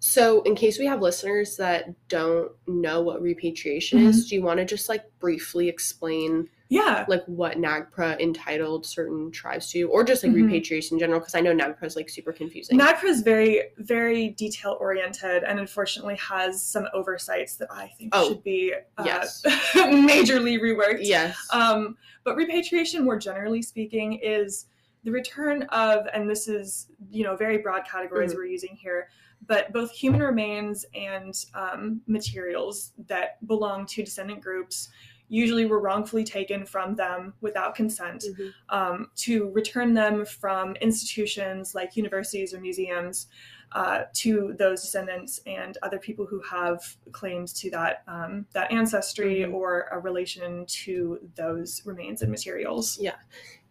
So, 0.00 0.42
in 0.42 0.54
case 0.54 0.78
we 0.78 0.86
have 0.86 1.02
listeners 1.02 1.56
that 1.56 1.92
don't 2.08 2.52
know 2.68 3.02
what 3.02 3.20
repatriation 3.20 3.98
Mm-hmm. 3.98 4.08
is, 4.08 4.28
do 4.28 4.36
you 4.36 4.42
want 4.42 4.58
to 4.58 4.64
just 4.64 4.88
like 4.88 5.04
briefly 5.18 5.68
explain 5.68 6.48
Yeah. 6.70 7.06
like 7.08 7.24
what 7.26 7.56
NAGPRA 7.56 8.20
entitled 8.20 8.84
certain 8.84 9.30
tribes 9.30 9.70
to, 9.70 9.84
or 9.88 10.04
just 10.04 10.22
like 10.22 10.32
Mhm. 10.32 10.44
repatriation 10.44 10.96
in 10.96 10.98
general? 11.00 11.18
Because 11.20 11.34
I 11.34 11.40
know 11.40 11.54
NAGPRA 11.54 11.84
is 11.86 11.96
like 11.96 12.08
super 12.10 12.32
confusing. 12.32 12.78
NAGPRA 12.78 13.04
is 13.08 13.22
very, 13.22 13.70
very 13.78 14.28
detail 14.30 14.76
oriented 14.78 15.44
and 15.44 15.58
unfortunately 15.58 16.16
has 16.16 16.62
some 16.62 16.86
oversights 16.92 17.56
that 17.56 17.68
I 17.72 17.88
think 17.96 18.10
Oh, 18.14 18.28
should 18.28 18.44
be 18.44 18.74
uh, 18.98 19.02
yes. 19.04 19.42
majorly 19.74 20.60
reworked. 20.60 20.98
yes. 21.00 21.36
Um, 21.52 21.96
but 22.24 22.36
repatriation, 22.36 23.02
more 23.04 23.18
generally 23.18 23.62
speaking, 23.62 24.14
is 24.22 24.66
the 25.04 25.10
return 25.10 25.62
of, 25.70 26.06
and 26.12 26.28
this 26.28 26.48
is, 26.48 26.88
you 27.10 27.24
know, 27.24 27.34
very 27.36 27.58
broad 27.58 27.86
categories 27.86 28.32
Mhm. 28.32 28.36
we're 28.36 28.46
using 28.46 28.76
here, 28.76 29.08
but 29.46 29.72
both 29.72 29.90
human 29.92 30.20
remains 30.22 30.84
and 30.94 31.34
um, 31.54 32.02
materials 32.06 32.92
that 33.06 33.44
belong 33.46 33.86
to 33.86 34.02
descendant 34.02 34.42
groups 34.42 34.90
usually 35.28 35.66
were 35.66 35.80
wrongfully 35.80 36.24
taken 36.24 36.64
from 36.64 36.94
them 36.94 37.34
without 37.40 37.74
consent 37.74 38.24
Mhm. 38.24 38.52
um, 38.70 39.10
to 39.16 39.50
return 39.50 39.94
them 39.94 40.24
from 40.24 40.74
institutions 40.76 41.74
like 41.74 41.96
universities 41.96 42.54
or 42.54 42.60
museums 42.60 43.26
uh, 43.72 44.04
to 44.14 44.54
those 44.58 44.80
descendants 44.80 45.40
and 45.46 45.76
other 45.82 45.98
people 45.98 46.24
who 46.24 46.40
have 46.40 46.96
claims 47.12 47.52
to 47.52 47.70
that 47.70 48.02
um, 48.08 48.46
that 48.52 48.72
ancestry 48.72 49.40
Mhm. 49.40 49.52
or 49.52 49.88
a 49.92 49.98
relation 49.98 50.64
to 50.66 51.18
those 51.34 51.82
remains 51.84 52.22
and 52.22 52.30
materials. 52.30 52.98
Yeah, 52.98 53.16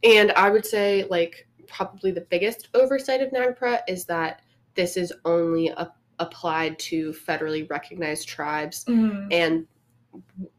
and 0.03 0.31
I 0.33 0.51
would 0.51 0.65
say, 0.65 1.05
like, 1.09 1.47
probably 1.67 2.11
the 2.11 2.21
biggest 2.21 2.69
oversight 2.75 3.21
of 3.21 3.31
NAGPRA 3.31 3.81
is 3.87 4.05
that 4.05 4.41
this 4.75 4.95
is 4.97 5.11
only 5.25 5.69
a- 5.69 5.91
applied 6.19 6.77
to 6.79 7.11
federally 7.11 7.67
recognized 7.69 8.27
tribes. 8.27 8.85
Mm, 8.85 9.27
And 9.31 9.67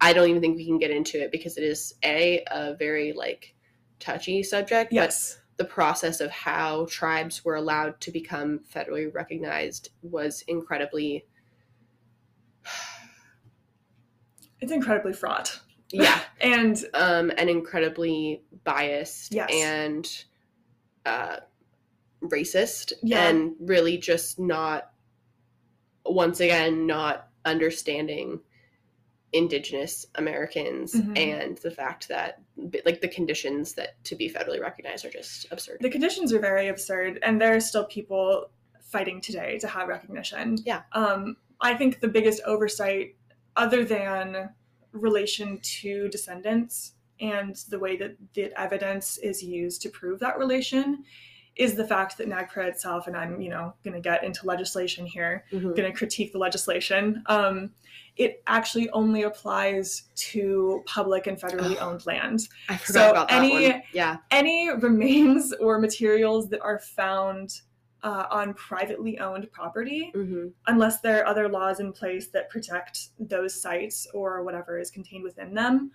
I 0.00 0.12
don't 0.12 0.28
even 0.28 0.40
think 0.40 0.56
we 0.56 0.66
can 0.66 0.78
get 0.78 0.90
into 0.90 1.20
it 1.22 1.30
because 1.32 1.56
it 1.56 1.64
is 1.64 1.94
a 2.04 2.42
a 2.50 2.74
very 2.74 3.12
like 3.12 3.54
touchy 4.00 4.42
subject. 4.42 4.92
yes. 4.92 5.34
But 5.56 5.64
the 5.64 5.64
process 5.64 6.20
of 6.20 6.30
how 6.30 6.86
tribes 6.88 7.44
were 7.44 7.56
allowed 7.56 8.00
to 8.02 8.12
become 8.12 8.60
federally 8.72 9.12
recognized 9.12 9.90
was 10.02 10.42
incredibly, 10.46 11.26
It's 14.60 14.72
incredibly 14.72 15.12
fraught. 15.12 15.60
yeah, 15.92 16.20
And 16.40 16.76
um, 16.94 17.32
and 17.36 17.48
incredibly 17.50 18.42
biased 18.64 19.34
Yes. 19.34 19.50
and 19.52 20.24
uh, 21.06 21.36
racist, 22.22 22.92
Yeah. 23.02 23.28
and 23.28 23.54
really 23.60 23.98
just 23.98 24.38
not, 24.38 24.90
once 26.04 26.40
again, 26.40 26.86
not 26.86 27.28
understanding 27.44 28.40
indigenous 29.32 30.06
Americans 30.14 30.94
Mhm. 30.94 31.18
and 31.18 31.58
the 31.58 31.70
fact 31.70 32.08
that 32.08 32.40
like 32.86 33.00
the 33.02 33.08
conditions 33.08 33.74
that 33.74 34.02
to 34.04 34.16
be 34.16 34.30
federally 34.30 34.60
recognized 34.60 35.04
are 35.04 35.10
just 35.10 35.46
absurd. 35.50 35.78
the 35.80 35.90
conditions 35.90 36.32
are 36.32 36.38
very 36.38 36.68
absurd 36.68 37.18
and 37.22 37.40
there 37.40 37.54
are 37.54 37.60
still 37.60 37.84
people 37.84 38.50
fighting 38.80 39.20
today 39.20 39.58
to 39.58 39.68
have 39.68 39.88
recognition 39.88 40.56
Yeah. 40.64 40.82
um, 40.92 41.36
i 41.60 41.74
think 41.74 42.00
the 42.00 42.08
biggest 42.08 42.40
oversight 42.46 43.16
other 43.54 43.84
than 43.84 44.48
relation 44.92 45.58
to 45.80 46.08
descendants 46.08 46.94
and 47.20 47.54
the 47.68 47.78
way 47.78 47.96
that 47.96 48.16
the 48.34 48.50
evidence 48.58 49.18
is 49.18 49.42
used 49.42 49.82
to 49.82 49.90
prove 49.90 50.20
that 50.20 50.38
relation 50.38 51.04
is 51.58 51.74
the 51.74 51.84
fact 51.84 52.16
that 52.16 52.28
NAGPRA 52.28 52.68
itself, 52.68 53.08
and 53.08 53.16
I'm, 53.16 53.40
you 53.40 53.50
know, 53.50 53.74
going 53.82 53.94
to 53.94 54.00
get 54.00 54.22
into 54.22 54.46
legislation 54.46 55.04
here, 55.04 55.44
Mhm. 55.52 55.74
going 55.76 55.90
to 55.90 55.92
critique 55.92 56.32
the 56.32 56.38
legislation. 56.38 57.22
Um, 57.26 57.72
it 58.16 58.42
actually 58.46 58.88
only 58.90 59.24
applies 59.24 60.04
to 60.14 60.82
public 60.86 61.26
and 61.26 61.36
federally 61.38 61.80
owned 61.80 62.06
land. 62.06 62.48
I 62.68 62.76
forgot 62.76 63.04
so 63.06 63.10
about 63.10 63.28
that 63.28 63.42
any- 63.42 63.70
one. 63.70 63.82
Yeah. 63.92 64.18
any 64.30 64.70
remains 64.72 65.52
or 65.54 65.78
materials 65.80 66.48
that 66.50 66.60
are 66.62 66.78
found 66.78 67.60
uh, 68.04 68.26
on 68.30 68.54
privately 68.54 69.18
owned 69.18 69.50
property, 69.50 70.12
hmm 70.14 70.46
unless 70.68 71.00
there 71.00 71.20
are 71.20 71.26
other 71.26 71.48
laws 71.48 71.80
in 71.80 71.92
place 71.92 72.28
that 72.28 72.48
protect 72.48 73.08
those 73.18 73.60
sites 73.60 74.06
or 74.14 74.44
whatever 74.44 74.78
is 74.78 74.88
contained 74.88 75.24
within 75.24 75.52
them, 75.52 75.90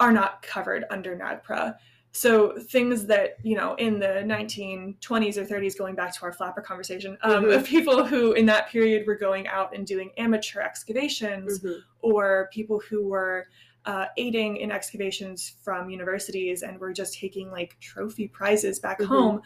are 0.00 0.10
not 0.12 0.40
covered 0.40 0.86
under 0.90 1.14
NAGPRA. 1.14 1.76
So 2.12 2.58
things 2.58 3.06
that 3.06 3.36
you 3.44 3.56
know 3.56 3.74
in 3.74 3.98
the 4.00 4.22
1920s 4.24 5.38
or 5.38 5.44
30s, 5.44 5.76
going 5.76 5.94
back 5.94 6.14
to 6.16 6.22
our 6.22 6.32
flapper 6.32 6.62
conversation, 6.62 7.18
um, 7.22 7.44
Mhm. 7.44 7.56
of 7.56 7.64
people 7.66 8.04
who 8.04 8.32
in 8.32 8.46
that 8.46 8.68
period 8.70 9.06
were 9.06 9.14
going 9.16 9.46
out 9.46 9.74
and 9.74 9.86
doing 9.86 10.10
amateur 10.16 10.60
excavations 10.60 11.60
hmm 11.60 11.72
or 12.00 12.48
people 12.52 12.78
who 12.78 13.06
were 13.08 13.48
uh, 13.84 14.06
aiding 14.16 14.56
in 14.58 14.70
excavations 14.70 15.56
from 15.64 15.90
universities 15.90 16.62
and 16.62 16.78
were 16.78 16.92
just 16.92 17.14
taking 17.18 17.50
like 17.50 17.76
trophy 17.80 18.28
prizes 18.28 18.78
back 18.78 19.00
Mhm. 19.00 19.06
home. 19.08 19.42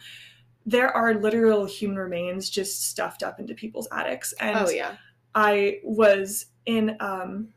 There 0.65 0.89
are 0.95 1.13
literal 1.15 1.65
human 1.65 1.97
remains 1.97 2.49
just 2.49 2.83
stuffed 2.89 3.23
up 3.23 3.39
into 3.39 3.53
people's 3.55 3.87
attics. 3.91 4.33
And 4.39 4.57
Oh 4.57 4.69
yeah. 4.69 4.97
I 5.35 5.79
was 5.83 6.47
in 6.65 6.95
um, 6.99 7.53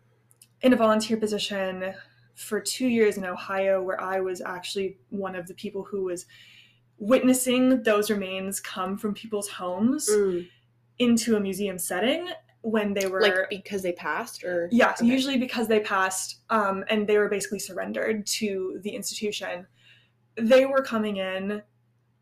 in 0.63 0.73
a 0.73 0.77
volunteer 0.77 1.17
position 1.19 1.95
for 2.37 2.61
two 2.61 2.87
years 2.87 3.17
in 3.17 3.25
Ohio, 3.25 3.83
where 3.83 4.01
I 4.01 4.21
was 4.21 4.41
actually 4.41 4.99
one 5.11 5.35
of 5.35 5.47
the 5.49 5.55
people 5.55 5.83
who 5.83 6.05
was 6.05 6.27
witnessing 6.99 7.83
those 7.83 8.11
remains 8.11 8.61
come 8.61 8.97
from 8.97 9.15
people's 9.15 9.49
homes 9.49 10.09
Mm. 10.09 10.49
into 10.99 11.37
a 11.37 11.41
museum 11.41 11.79
setting 11.79 12.29
when 12.63 12.95
they 12.95 13.07
were 13.07 13.21
Like 13.21 13.49
because 13.51 13.83
they 13.83 13.93
passed 13.93 14.45
or 14.45 14.69
yeah, 14.73 14.93
Okay. 14.93 15.07
usually 15.07 15.39
because 15.39 15.69
they 15.69 15.81
passed 15.81 16.41
um, 16.51 16.85
and 16.89 17.07
they 17.07 17.19
were 17.19 17.29
basically 17.29 17.59
surrendered 17.59 18.27
to 18.27 18.81
the 18.83 18.91
institution. 18.91 19.67
They 20.37 20.65
were 20.67 20.83
coming 20.83 21.17
in 21.19 21.63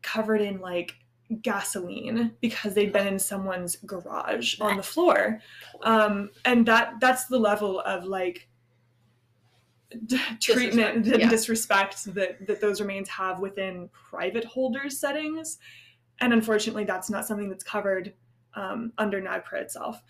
covered 0.01 0.41
in 0.41 0.59
like 0.59 0.95
gasoline 1.41 2.33
because 2.41 2.73
they'd 2.75 2.93
been 2.93 3.07
in 3.07 3.17
someone's 3.17 3.77
garage 3.77 4.59
on 4.61 4.77
the 4.77 4.83
floor 4.83 5.41
um, 5.81 6.29
and 6.45 6.65
that 6.67 6.93
that's 7.01 7.25
the 7.25 7.39
level 7.39 7.79
of 7.81 8.03
like 8.05 8.47
d- 10.05 10.17
treatment 10.39 11.03
Disrespect, 11.03 11.07
and 11.07 11.19
yeah. 11.21 11.29
disrespect 11.29 12.13
that 12.15 12.45
that 12.47 12.61
those 12.61 12.81
remains 12.81 13.09
have 13.09 13.39
within 13.39 13.89
private 13.93 14.43
holders 14.45 14.99
settings 14.99 15.57
and 16.21 16.33
unfortunately 16.33 16.83
that's 16.83 17.09
not 17.09 17.25
something 17.25 17.49
that's 17.49 17.63
covered 17.63 18.13
um, 18.55 18.91
under 18.97 19.21
NAGPRA 19.21 19.61
itself 19.61 20.01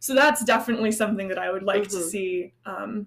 so 0.00 0.14
that's 0.14 0.44
definitely 0.44 0.92
something 0.92 1.28
that 1.28 1.38
I 1.38 1.50
would 1.50 1.62
like 1.62 1.84
to 1.88 1.96
Mhm. 1.96 2.02
see 2.10 2.52
um, 2.66 3.06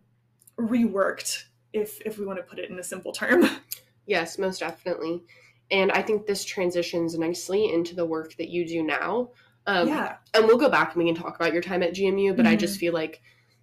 reworked 0.60 1.46
if 1.74 2.02
if 2.06 2.18
we 2.18 2.26
want 2.26 2.38
to 2.40 2.44
put 2.44 2.60
it 2.60 2.70
in 2.70 2.80
a 2.80 2.84
simple 2.84 3.12
term 3.12 3.48
Yes, 4.06 4.38
most 4.38 4.62
definitely. 4.62 5.22
And 5.70 5.92
I 5.92 6.02
think 6.02 6.26
this 6.26 6.46
transitions 6.46 7.18
nicely 7.20 7.74
into 7.74 7.94
the 7.94 8.06
work 8.06 8.38
that 8.38 8.48
you 8.48 8.66
do 8.66 8.82
now. 8.82 9.32
Um, 9.66 9.90
yeah 9.90 10.16
And 10.34 10.46
we'll 10.46 10.58
go 10.58 10.70
back 10.70 10.96
and 10.96 11.04
we 11.04 11.12
can 11.12 11.22
talk 11.22 11.36
about 11.36 11.52
your 11.52 11.62
time 11.62 11.84
at 11.84 11.94
GMU, 11.94 12.34
but 12.38 12.48
I 12.48 12.56
Mhm. 12.56 12.60
just 12.60 12.80
feel 12.80 12.94
like 12.94 13.22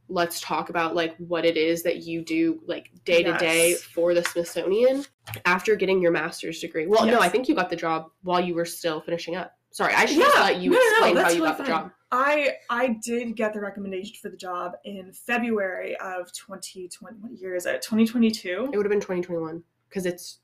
let's 0.09 0.41
talk 0.41 0.69
about 0.71 0.95
like 0.95 1.17
what 1.17 1.45
it 1.45 1.57
is 1.57 1.83
that 1.83 2.03
you 2.03 2.23
do 2.23 2.61
like 2.67 2.91
day 3.05 3.23
to 3.23 3.37
day 3.39 3.75
for 3.75 4.15
the 4.15 4.23
Smithsonian 4.25 5.05
after 5.45 5.77
getting 5.77 6.01
your 6.03 6.13
master's 6.13 6.61
degree. 6.61 6.87
Well, 6.87 7.07
no, 7.07 7.21
I 7.21 7.29
think 7.29 7.49
you 7.49 7.55
got 7.55 7.71
the 7.71 7.77
job 7.77 8.11
while 8.23 8.41
you 8.41 8.55
were 8.55 8.67
still 8.67 9.01
finishing 9.01 9.37
up. 9.37 9.53
Sorry, 9.71 9.93
I 9.95 10.07
should 10.07 10.19
Yeah. 10.19 10.29
let 10.37 10.61
you 10.61 10.71
No, 10.71 10.77
no, 10.77 10.83
no, 10.83 10.89
explain 10.89 11.17
how 11.17 11.29
you 11.31 11.35
really 11.37 11.49
got 11.49 11.59
the 11.59 11.65
job. 11.65 11.91
I 12.13 12.57
I 12.71 12.99
did 13.03 13.35
get 13.35 13.53
the 13.53 13.61
recommendation 13.61 14.17
for 14.23 14.29
the 14.29 14.37
job 14.37 14.73
in 14.85 15.13
February 15.13 15.97
of 15.97 16.33
2020. 16.33 17.17
What 17.21 17.33
year 17.33 17.57
is 17.57 17.67
it? 17.67 17.83
2022. 17.83 18.71
It 18.73 18.77
would 18.77 18.87
have 18.87 18.91
been 18.91 19.01
2021 19.01 19.65
because 19.89 20.07
it's. 20.07 20.39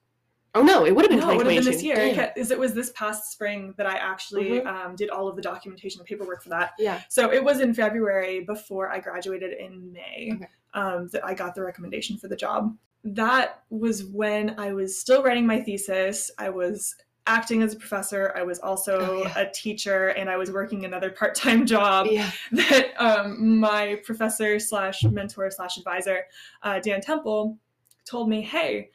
Oh 0.55 0.62
no, 0.62 0.84
it 0.84 0.94
would 0.94 1.05
have 1.05 1.11
been 1.11 1.20
No, 1.20 1.30
it 1.30 1.36
would 1.36 1.46
have 1.46 1.64
been 1.64 1.72
this 1.72 1.82
year. 1.82 1.94
Damn. 1.96 2.18
It 2.18 2.32
Is 2.36 2.51
it 2.51 2.59
was 2.59 2.74
this 2.74 2.90
past 2.90 3.30
spring 3.30 3.72
that 3.76 3.86
I 3.86 3.94
actually 3.96 4.51
Mhm. 4.61 4.66
um, 4.66 4.96
did 4.96 5.09
all 5.11 5.28
of 5.28 5.36
the 5.36 5.42
documentation 5.42 6.01
and 6.01 6.07
paperwork 6.09 6.42
for 6.42 6.48
that. 6.48 6.72
Yeah. 6.78 7.01
So 7.09 7.30
it 7.32 7.42
was 7.44 7.61
in 7.61 7.72
February 7.72 8.40
before 8.40 8.90
I 8.90 8.98
graduated 8.98 9.53
in 9.53 9.92
May 9.92 10.32
Okay. 10.34 10.48
um, 10.74 11.09
that 11.12 11.24
I 11.24 11.34
got 11.34 11.55
the 11.55 11.62
recommendation 11.62 12.16
for 12.16 12.26
the 12.28 12.36
job. 12.36 12.76
That 13.05 13.62
was 13.70 14.05
when 14.05 14.59
I 14.59 14.72
was 14.72 14.98
still 14.98 15.22
writing 15.22 15.46
my 15.46 15.61
thesis. 15.61 16.30
I 16.36 16.51
was 16.51 16.96
acting 17.26 17.62
as 17.62 17.74
a 17.74 17.76
professor. 17.76 18.32
I 18.36 18.42
was 18.42 18.59
also 18.59 18.98
Oh, 18.98 19.22
yeah. 19.22 19.38
a 19.38 19.51
teacher, 19.53 20.09
and 20.09 20.28
I 20.28 20.36
was 20.36 20.51
working 20.51 20.84
another 20.84 21.11
part-time 21.11 21.64
job. 21.64 22.09
Yeah. 22.11 22.28
that 22.53 22.92
um, 23.01 23.59
my 23.59 24.01
professor 24.05 24.59
slash 24.59 25.05
mentor 25.05 25.48
slash 25.53 25.76
advisor, 25.78 26.24
uh, 26.64 26.80
Dan 26.80 27.01
Temple, 27.01 27.57
told 28.05 28.28
me, 28.28 28.42
"Hey, 28.42 28.90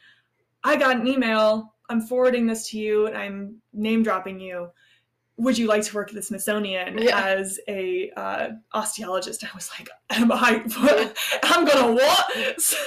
I 0.65 0.75
got 0.75 0.97
an 0.97 1.07
email. 1.07 1.73
I'm 1.89 2.01
forwarding 2.01 2.45
this 2.47 2.69
to 2.71 2.77
you, 2.77 3.07
and 3.07 3.15
I'm 3.17 3.57
name 3.71 4.03
dropping 4.03 4.39
you. 4.39 4.69
Would 5.37 5.57
you 5.57 5.67
like 5.67 5.83
to 5.83 5.95
work 5.95 6.09
at 6.09 6.15
the 6.15 6.21
Smithsonian 6.23 6.97
Yeah. 6.97 7.21
as 7.23 7.59
a 7.69 8.09
uh, 8.17 8.49
osteologist?" 8.73 9.43
I 9.43 9.49
was 9.55 9.69
like, 9.77 9.89
"Am 10.09 10.31
I? 10.31 10.63
I'm 11.43 11.65
gonna 11.65 11.93
what?" 11.93 12.59
So 12.61 12.77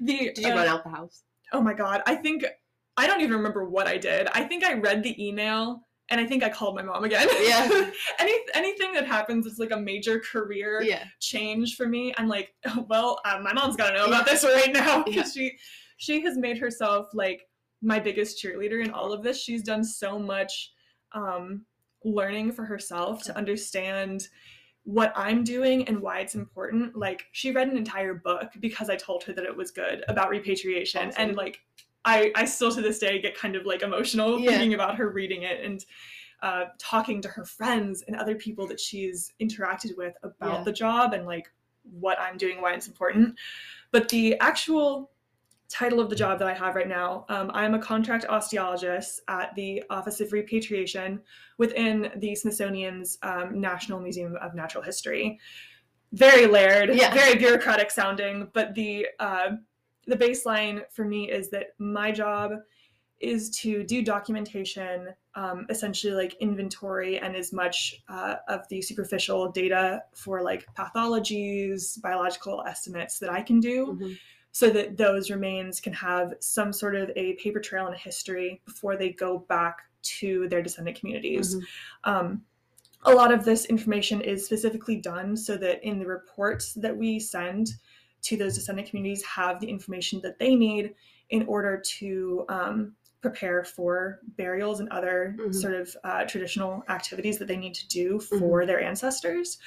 the 0.00 0.30
Did 0.34 0.38
you 0.38 0.52
uh, 0.52 0.56
run 0.56 0.66
out 0.68 0.84
the 0.84 0.90
house? 0.90 1.22
oh 1.52 1.60
my 1.60 1.72
god 1.72 2.02
i 2.06 2.14
think 2.14 2.44
i 2.96 3.06
don't 3.06 3.20
even 3.20 3.36
remember 3.36 3.64
what 3.68 3.86
i 3.86 3.96
did 3.96 4.26
i 4.32 4.42
think 4.42 4.64
i 4.64 4.72
read 4.74 5.02
the 5.02 5.14
email 5.24 5.82
and 6.10 6.20
i 6.20 6.26
think 6.26 6.42
i 6.42 6.48
called 6.48 6.74
my 6.74 6.82
mom 6.82 7.04
again 7.04 7.28
Yeah. 7.40 7.90
Any, 8.18 8.34
anything 8.54 8.92
that 8.94 9.06
happens 9.06 9.46
is 9.46 9.58
like 9.58 9.70
a 9.70 9.76
major 9.76 10.18
career 10.20 10.82
Yeah. 10.82 11.04
change 11.20 11.76
for 11.76 11.86
me 11.86 12.12
i'm 12.18 12.28
like 12.28 12.54
oh, 12.66 12.84
well 12.88 13.20
uh, 13.24 13.38
my 13.42 13.52
mom's 13.52 13.76
got 13.76 13.90
to 13.90 13.96
know 13.96 14.06
about 14.06 14.26
this 14.26 14.42
right 14.44 14.72
now 14.72 15.04
Yeah. 15.06 15.22
she 15.24 15.56
she 15.96 16.20
has 16.22 16.36
made 16.36 16.58
herself 16.58 17.08
like 17.14 17.48
my 17.82 17.98
biggest 17.98 18.42
cheerleader 18.42 18.84
in 18.84 18.90
all 18.90 19.12
of 19.12 19.22
this 19.22 19.40
she's 19.42 19.62
done 19.62 19.84
so 19.84 20.18
much 20.18 20.72
um 21.12 21.64
learning 22.04 22.52
for 22.52 22.64
herself 22.64 23.22
to 23.22 23.36
understand 23.36 24.28
what 24.82 25.10
I'm 25.16 25.44
doing 25.44 25.88
and 25.88 25.98
why 26.00 26.18
it's 26.18 26.34
important. 26.34 26.94
Like 26.94 27.24
she 27.32 27.50
read 27.52 27.68
an 27.68 27.78
entire 27.78 28.12
book 28.12 28.50
because 28.60 28.90
I 28.90 28.96
told 28.96 29.22
her 29.24 29.32
that 29.32 29.46
it 29.46 29.56
was 29.56 29.70
good 29.70 30.04
about 30.08 30.28
repatriation 30.28 31.08
Awesome. 31.08 31.22
and 31.28 31.36
like 31.36 31.60
I 32.04 32.30
I 32.34 32.44
still 32.44 32.70
to 32.72 32.82
this 32.82 32.98
day 32.98 33.18
get 33.18 33.34
kind 33.34 33.56
of 33.56 33.64
like 33.64 33.80
emotional 33.80 34.38
Yeah. 34.38 34.50
thinking 34.50 34.74
about 34.74 34.96
her 34.96 35.08
reading 35.08 35.44
it 35.44 35.64
and 35.64 35.82
uh, 36.42 36.66
talking 36.78 37.22
to 37.22 37.28
her 37.28 37.46
friends 37.46 38.04
and 38.06 38.14
other 38.16 38.34
people 38.34 38.66
that 38.66 38.78
she's 38.78 39.32
interacted 39.40 39.96
with 39.96 40.14
about 40.22 40.58
Yeah. 40.58 40.64
the 40.64 40.72
job 40.72 41.14
and 41.14 41.24
like 41.24 41.50
what 41.84 42.20
I'm 42.20 42.36
doing, 42.36 42.60
why 42.60 42.74
it's 42.74 42.86
important. 42.88 43.38
But 43.90 44.10
the 44.10 44.38
actual 44.40 45.12
title 45.74 45.98
of 45.98 46.08
the 46.08 46.14
job 46.14 46.38
that 46.38 46.46
I 46.46 46.54
have 46.54 46.76
right 46.76 46.88
now, 46.88 47.26
um, 47.28 47.50
I'm 47.52 47.74
a 47.74 47.80
contract 47.80 48.24
osteologist 48.30 49.18
at 49.26 49.52
the 49.56 49.82
Office 49.90 50.20
of 50.20 50.32
Repatriation 50.32 51.20
within 51.58 52.12
the 52.16 52.34
Smithsonian's 52.36 53.18
um, 53.22 53.60
National 53.60 53.98
Museum 53.98 54.36
of 54.40 54.54
Natural 54.54 54.84
History. 54.84 55.40
Very 56.12 56.46
layered, 56.46 56.94
Yeah. 56.94 57.12
very 57.12 57.34
bureaucratic 57.36 57.90
sounding, 57.90 58.48
but 58.52 58.74
the 58.76 59.08
uh, 59.18 59.56
the 60.06 60.16
baseline 60.16 60.82
for 60.92 61.04
me 61.04 61.30
is 61.30 61.50
that 61.50 61.68
my 61.78 62.12
job 62.12 62.52
is 63.20 63.48
to 63.62 63.82
do 63.84 64.02
documentation, 64.02 65.08
um, 65.34 65.66
essentially 65.70 66.12
like 66.12 66.34
inventory 66.40 67.18
and 67.18 67.34
as 67.34 67.52
much 67.52 68.02
uh, 68.08 68.36
of 68.48 68.68
the 68.68 68.80
superficial 68.82 69.50
data 69.50 70.02
for 70.14 70.42
like 70.42 70.66
pathologies, 70.76 72.00
biological 72.02 72.62
estimates 72.64 73.18
that 73.18 73.30
I 73.30 73.40
can 73.42 73.58
do 73.60 73.98
Mhm. 73.98 74.18
So 74.54 74.70
that 74.70 74.96
those 74.96 75.32
remains 75.32 75.80
can 75.80 75.92
have 75.92 76.32
some 76.38 76.72
sort 76.72 76.94
of 76.94 77.10
a 77.16 77.32
paper 77.34 77.58
trail 77.58 77.86
and 77.86 77.94
a 77.94 77.98
history 77.98 78.62
before 78.64 78.96
they 78.96 79.10
go 79.10 79.36
back 79.36 79.78
to 80.02 80.48
their 80.48 80.62
descendant 80.62 80.96
communities. 80.96 81.56
Mhm. 81.56 81.66
Um, 82.04 82.44
a 83.02 83.12
lot 83.12 83.32
of 83.32 83.44
this 83.44 83.64
information 83.64 84.20
is 84.20 84.46
specifically 84.46 84.96
done 85.00 85.36
so 85.36 85.56
that 85.56 85.82
in 85.82 85.98
the 85.98 86.06
reports 86.06 86.72
that 86.74 86.96
we 86.96 87.18
send 87.18 87.72
to 88.22 88.36
those 88.36 88.54
descendant 88.54 88.88
communities 88.88 89.24
have 89.24 89.58
the 89.58 89.68
information 89.68 90.20
that 90.20 90.38
they 90.38 90.54
need 90.54 90.94
in 91.30 91.44
order 91.48 91.76
to 91.98 92.46
um, 92.48 92.94
prepare 93.22 93.64
for 93.64 94.20
burials 94.36 94.78
and 94.78 94.88
other 94.90 95.34
Mhm. 95.36 95.52
sort 95.52 95.74
of 95.74 95.96
uh, 96.04 96.24
traditional 96.26 96.84
activities 96.88 97.38
that 97.38 97.48
they 97.48 97.56
need 97.56 97.74
to 97.74 97.88
do 97.88 98.20
for 98.20 98.66
their 98.66 98.80
ancestors 98.80 99.58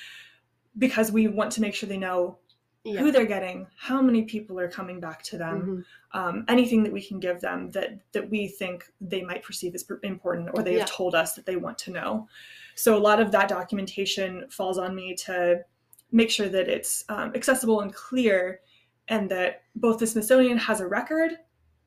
because 0.78 1.12
we 1.12 1.28
want 1.28 1.52
to 1.52 1.60
make 1.60 1.74
sure 1.74 1.90
they 1.90 1.98
know 1.98 2.40
Yeah. 2.88 3.00
who 3.02 3.12
they're 3.12 3.26
getting, 3.26 3.68
how 3.76 4.02
many 4.02 4.24
people 4.24 4.60
are 4.60 4.70
coming 4.70 5.00
back 5.00 5.22
to 5.24 5.38
them, 5.38 5.86
Mhm. 6.14 6.20
um, 6.20 6.46
anything 6.48 6.84
that 6.84 6.94
we 6.94 7.02
can 7.04 7.20
give 7.20 7.42
them 7.42 7.70
that 7.72 8.00
that 8.14 8.30
we 8.30 8.48
think 8.48 8.86
they 9.02 9.22
might 9.24 9.44
perceive 9.44 9.76
as 9.76 9.86
important 10.04 10.50
or 10.54 10.64
they 10.64 10.74
Yeah. 10.76 10.80
have 10.80 10.90
told 10.92 11.14
us 11.16 11.34
that 11.36 11.46
they 11.46 11.58
want 11.58 11.78
to 11.80 11.92
know. 11.92 12.28
So 12.76 12.98
a 12.98 13.00
lot 13.10 13.20
of 13.20 13.32
that 13.32 13.50
documentation 13.50 14.48
falls 14.50 14.78
on 14.78 14.96
me 14.96 15.16
to 15.16 15.66
make 16.12 16.30
sure 16.32 16.48
that 16.50 16.70
it's 16.70 17.04
um, 17.10 17.34
accessible 17.36 17.82
and 17.82 17.94
clear, 17.94 18.62
and 19.10 19.30
that 19.32 19.64
both 19.76 20.00
the 20.00 20.08
Smithsonian 20.08 20.58
has 20.58 20.80
a 20.80 20.88
record 20.88 21.38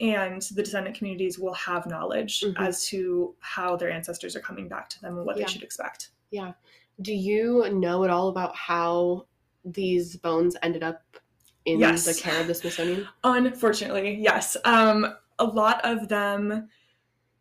and 0.00 0.42
the 0.42 0.62
descendant 0.62 0.96
communities 0.96 1.38
will 1.38 1.54
have 1.54 1.86
knowledge 1.86 2.40
Mhm. 2.40 2.54
as 2.58 2.86
to 2.88 3.34
how 3.40 3.76
their 3.76 3.90
ancestors 3.90 4.34
are 4.36 4.40
coming 4.40 4.68
back 4.68 4.88
to 4.90 5.00
them 5.00 5.16
and 5.16 5.26
what 5.26 5.36
Yeah. 5.36 5.46
they 5.46 5.52
should 5.52 5.62
expect. 5.62 6.10
Yeah. 6.30 6.52
Do 7.02 7.14
you 7.14 7.70
know 7.72 8.04
at 8.04 8.10
all 8.10 8.28
about 8.28 8.54
how 8.56 9.26
these 9.64 10.16
bones 10.16 10.56
ended 10.62 10.82
up 10.82 11.02
in 11.64 11.78
Yes. 11.80 12.04
the 12.04 12.14
care 12.20 12.40
of 12.40 12.46
the 12.46 12.54
Smithsonian? 12.54 13.06
Unfortunately, 13.24 14.14
yes. 14.20 14.56
Um, 14.64 15.14
a 15.38 15.44
lot 15.44 15.80
of 15.84 16.08
them 16.08 16.68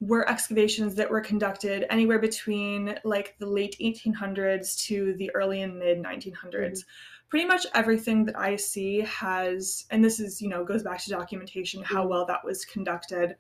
were 0.01 0.29
excavations 0.29 0.95
that 0.95 1.09
were 1.09 1.19
conducted 1.21 1.85
anywhere 1.89 2.19
between 2.19 2.97
like 3.03 3.35
the 3.39 3.45
late 3.45 3.75
1800s 3.81 4.77
to 4.87 5.13
the 5.15 5.29
early 5.35 5.61
and 5.61 5.77
mid 5.77 5.99
1900s. 6.01 6.85
Pretty 7.29 7.45
much 7.45 7.65
everything 7.75 8.25
that 8.25 8.37
I 8.39 8.55
see 8.55 9.01
has, 9.01 9.85
and 9.91 10.03
this 10.03 10.19
is, 10.19 10.41
you 10.41 10.49
know, 10.49 10.63
goes 10.63 10.83
back 10.83 11.03
to 11.03 11.09
documentation, 11.09 11.83
how 11.83 12.05
Mhm. 12.05 12.09
well 12.09 12.25
that 12.25 12.43
was 12.43 12.65
conducted, 12.65 13.35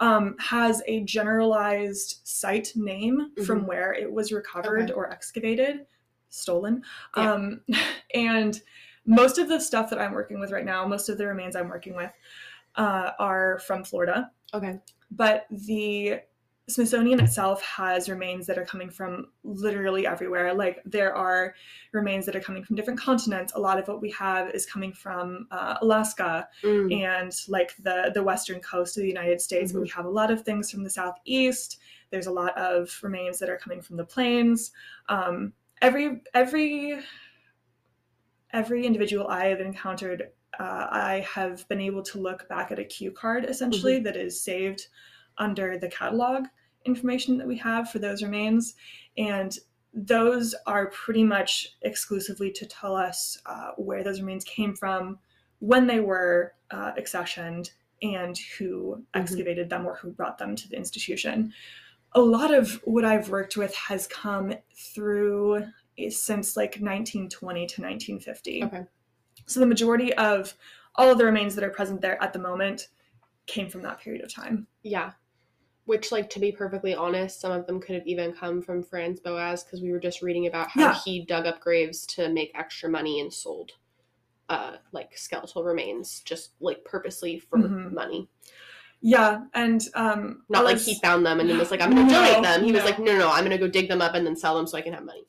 um, 0.00 0.34
has 0.38 0.82
a 0.86 1.02
generalized 1.04 2.20
site 2.24 2.72
name 2.74 3.32
from 3.46 3.66
where 3.66 3.92
it 3.94 4.10
was 4.10 4.32
recovered 4.32 4.84
Okay. 4.90 4.92
or 4.92 5.10
excavated, 5.10 5.86
stolen. 6.30 6.82
Yeah. 7.16 7.32
Um, 7.32 7.60
and 8.14 8.60
most 9.06 9.38
of 9.38 9.48
the 9.48 9.58
stuff 9.60 9.90
that 9.90 9.98
I'm 9.98 10.12
working 10.12 10.38
with 10.40 10.52
right 10.52 10.64
now, 10.64 10.86
most 10.86 11.08
of 11.08 11.18
the 11.18 11.26
remains 11.26 11.56
I'm 11.56 11.68
working 11.68 11.94
with, 11.96 12.12
uh, 12.76 13.12
are 13.18 13.58
from 13.60 13.84
Florida. 13.84 14.30
Okay. 14.54 14.78
But 15.10 15.46
the 15.50 16.20
Smithsonian 16.68 17.18
itself 17.18 17.62
has 17.62 18.10
remains 18.10 18.46
that 18.46 18.58
are 18.58 18.64
coming 18.66 18.90
from 18.90 19.28
literally 19.42 20.06
everywhere. 20.06 20.52
Like 20.52 20.82
there 20.84 21.14
are 21.14 21.54
remains 21.92 22.26
that 22.26 22.36
are 22.36 22.40
coming 22.40 22.62
from 22.62 22.76
different 22.76 23.00
continents. 23.00 23.54
A 23.56 23.58
lot 23.58 23.78
of 23.78 23.88
what 23.88 24.02
we 24.02 24.10
have 24.10 24.50
is 24.50 24.66
coming 24.66 24.92
from 24.92 25.46
uh, 25.50 25.76
Alaska 25.80 26.46
Mm. 26.62 27.02
and 27.02 27.32
like 27.48 27.74
the 27.78 28.10
the 28.12 28.22
western 28.22 28.60
coast 28.60 28.98
of 28.98 29.02
the 29.02 29.08
United 29.08 29.40
States. 29.40 29.72
But 29.72 29.80
we 29.80 29.88
have 29.88 30.04
a 30.04 30.10
lot 30.10 30.30
of 30.30 30.42
things 30.42 30.70
from 30.70 30.84
the 30.84 30.90
southeast. 30.90 31.78
There's 32.10 32.26
a 32.26 32.32
lot 32.32 32.56
of 32.58 32.94
remains 33.02 33.38
that 33.38 33.48
are 33.48 33.56
coming 33.58 33.80
from 33.80 33.96
the 33.96 34.04
plains. 34.04 34.72
Um, 35.08 35.54
every 35.82 36.22
every 36.34 36.98
every 38.52 38.86
individual 38.86 39.28
I 39.28 39.46
have 39.46 39.60
encountered, 39.60 40.30
uh, 40.58 40.86
I 40.90 41.26
have 41.34 41.68
been 41.68 41.80
able 41.80 42.02
to 42.04 42.18
look 42.18 42.48
back 42.48 42.72
at 42.72 42.78
a 42.78 42.84
cue 42.84 43.10
card 43.10 43.44
essentially 43.44 44.00
that 44.00 44.16
is 44.16 44.40
saved 44.40 44.88
under 45.36 45.78
the 45.78 45.88
catalog 45.88 46.46
information 46.84 47.38
that 47.38 47.46
we 47.46 47.56
have 47.58 47.90
for 47.90 47.98
those 47.98 48.22
remains. 48.22 48.74
And 49.16 49.56
those 49.92 50.54
are 50.66 50.86
pretty 50.86 51.24
much 51.24 51.76
exclusively 51.82 52.50
to 52.52 52.66
tell 52.66 52.96
us 52.96 53.38
uh, 53.46 53.70
where 53.76 54.02
those 54.02 54.20
remains 54.20 54.44
came 54.44 54.74
from, 54.74 55.18
when 55.58 55.86
they 55.86 56.00
were 56.00 56.54
uh, 56.70 56.92
accessioned, 56.98 57.70
and 58.02 58.38
who 58.58 59.04
excavated 59.14 59.68
them 59.68 59.86
or 59.86 59.96
who 59.96 60.10
brought 60.10 60.38
them 60.38 60.54
to 60.54 60.68
the 60.68 60.76
institution. 60.76 61.52
A 62.12 62.20
lot 62.20 62.52
of 62.52 62.80
what 62.84 63.04
I've 63.04 63.28
worked 63.28 63.56
with 63.56 63.74
has 63.74 64.06
come 64.06 64.54
through 64.74 65.64
eh, 65.98 66.10
since 66.10 66.56
like 66.56 66.76
1920 66.80 67.60
to 67.66 67.82
1950. 67.82 68.64
Okay. 68.64 68.84
So 69.46 69.60
the 69.60 69.66
majority 69.66 70.12
of 70.14 70.54
all 70.94 71.10
of 71.10 71.18
the 71.18 71.24
remains 71.24 71.54
that 71.54 71.64
are 71.64 71.70
present 71.70 72.00
there 72.00 72.22
at 72.22 72.32
the 72.32 72.38
moment 72.38 72.88
came 73.46 73.68
from 73.68 73.82
that 73.82 74.00
period 74.00 74.24
of 74.24 74.32
time. 74.32 74.66
Yeah. 74.82 75.12
Which, 75.84 76.12
like, 76.12 76.28
to 76.30 76.40
be 76.40 76.52
perfectly 76.52 76.94
honest, 76.94 77.40
some 77.40 77.52
of 77.52 77.66
them 77.66 77.80
could 77.80 77.94
have 77.94 78.06
even 78.06 78.32
come 78.34 78.60
from 78.60 78.82
Franz 78.82 79.20
Boas 79.20 79.64
because 79.64 79.80
we 79.80 79.90
were 79.90 80.00
just 80.00 80.20
reading 80.20 80.46
about 80.46 80.68
how 80.68 80.80
Yeah. 80.82 80.94
he 81.02 81.24
dug 81.24 81.46
up 81.46 81.60
graves 81.60 82.04
to 82.08 82.28
make 82.28 82.50
extra 82.54 82.90
money 82.90 83.20
and 83.20 83.32
sold, 83.32 83.72
uh, 84.50 84.76
like 84.92 85.16
skeletal 85.16 85.64
remains, 85.64 86.20
just 86.20 86.50
like 86.60 86.84
purposely 86.84 87.38
for 87.38 87.58
Mhm. 87.58 87.92
money. 87.92 88.28
Yeah, 89.00 89.42
and 89.54 89.82
um, 89.94 90.42
Not 90.48 90.64
like 90.64 90.78
he 90.78 90.96
found 90.96 91.24
them 91.24 91.38
and 91.40 91.48
then 91.48 91.58
was 91.58 91.70
like, 91.70 91.80
"I'm 91.80 91.94
going 91.94 92.06
to 92.08 92.12
No, 92.12 92.24
donate 92.26 92.42
them." 92.42 92.64
He 92.64 92.72
was 92.72 92.84
like, 92.84 92.98
"No, 92.98 93.12
no, 93.12 93.18
no, 93.18 93.30
I'm 93.30 93.44
going 93.44 93.56
to 93.56 93.58
go 93.58 93.68
dig 93.68 93.88
them 93.88 94.02
up 94.02 94.14
and 94.14 94.26
then 94.26 94.34
sell 94.34 94.56
them 94.56 94.66
so 94.66 94.76
I 94.76 94.80
can 94.80 94.92
have 94.92 95.04
money." 95.04 95.24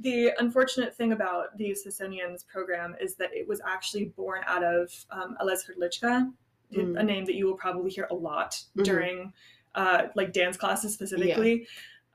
The 0.00 0.32
unfortunate 0.38 0.94
thing 0.94 1.12
about 1.12 1.56
the 1.56 1.74
Smithsonian's 1.74 2.42
program 2.42 2.94
is 3.00 3.14
that 3.16 3.30
it 3.32 3.48
was 3.48 3.60
actually 3.66 4.06
born 4.06 4.42
out 4.46 4.62
of 4.62 4.92
um, 5.10 5.36
Aleš 5.40 5.60
Hrdlička, 5.70 6.30
Mm. 6.72 6.98
a 6.98 7.02
name 7.04 7.24
that 7.26 7.34
you 7.34 7.46
will 7.46 7.56
probably 7.56 7.90
hear 7.90 8.08
a 8.10 8.14
lot 8.14 8.60
Mhm. 8.76 8.84
during 8.84 9.32
uh, 9.76 10.06
like 10.16 10.32
dance 10.32 10.56
classes 10.56 10.92
specifically. 10.94 11.66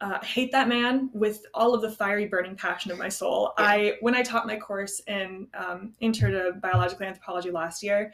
Uh, 0.01 0.19
hate 0.23 0.51
that 0.51 0.67
man 0.67 1.09
with 1.13 1.45
all 1.53 1.73
of 1.73 1.81
the 1.81 1.91
fiery 1.91 2.25
burning 2.25 2.55
passion 2.55 2.89
of 2.91 2.97
my 2.97 3.09
soul. 3.09 3.53
Yeah. 3.57 3.65
I 3.65 3.93
when 4.01 4.15
I 4.15 4.21
taught 4.21 4.47
my 4.47 4.57
course 4.57 5.01
in 5.07 5.47
um, 5.53 5.93
Intro 5.99 6.31
to 6.31 6.53
Biological 6.53 7.05
Anthropology 7.05 7.51
last 7.51 7.83
year, 7.83 8.13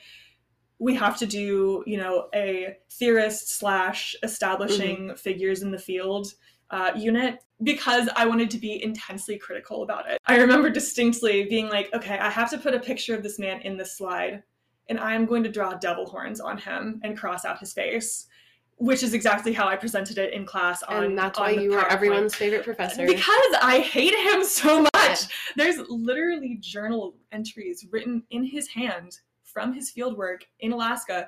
we 0.79 0.93
have 0.95 1.17
to 1.17 1.25
do 1.25 1.83
you 1.85 1.97
know 1.97 2.27
a 2.33 2.77
theorist 2.91 3.49
slash 3.49 4.15
establishing 4.23 5.15
figures 5.15 5.61
in 5.61 5.71
the 5.71 5.79
field 5.79 6.33
uh, 6.71 6.91
unit 6.95 7.39
because 7.63 8.09
I 8.15 8.25
wanted 8.25 8.49
to 8.51 8.57
be 8.57 8.83
intensely 8.83 9.37
critical 9.37 9.83
about 9.83 10.09
it. 10.09 10.19
I 10.25 10.37
remember 10.37 10.69
distinctly 10.69 11.45
being 11.45 11.69
like, 11.69 11.93
okay, 11.93 12.17
I 12.17 12.29
have 12.29 12.49
to 12.49 12.57
put 12.57 12.73
a 12.73 12.79
picture 12.79 13.15
of 13.15 13.23
this 13.23 13.39
man 13.39 13.61
in 13.61 13.77
this 13.77 13.97
slide, 13.97 14.43
and 14.89 14.99
I 14.99 15.15
am 15.15 15.25
going 15.25 15.43
to 15.43 15.51
draw 15.51 15.73
devil 15.75 16.05
horns 16.05 16.39
on 16.39 16.57
him 16.57 16.99
and 17.03 17.17
cross 17.17 17.45
out 17.45 17.59
his 17.59 17.71
face, 17.71 18.27
which 18.77 19.03
is 19.03 19.13
exactly 19.13 19.53
how 19.53 19.67
I 19.67 19.77
presented 19.77 20.17
it 20.17 20.33
in 20.33 20.45
class. 20.45 20.83
On, 20.83 21.03
and 21.03 21.17
that's 21.17 21.39
on 21.39 21.45
why 21.45 21.51
you 21.51 21.71
were 21.71 21.77
PowerPoint. 21.77 21.91
everyone's 21.91 22.35
favorite 22.35 22.65
professor. 22.65 23.05
Because 23.05 23.55
I 23.61 23.79
hate 23.79 24.15
him 24.15 24.43
so 24.43 24.81
much. 24.81 24.91
Yeah. 24.95 25.15
There's 25.55 25.77
literally 25.87 26.57
journal 26.59 27.15
entries 27.31 27.85
written 27.89 28.23
in 28.31 28.43
his 28.43 28.67
hand 28.67 29.19
from 29.55 29.71
his 29.73 29.91
fieldwork 29.91 30.41
in 30.59 30.73
Alaska 30.73 31.27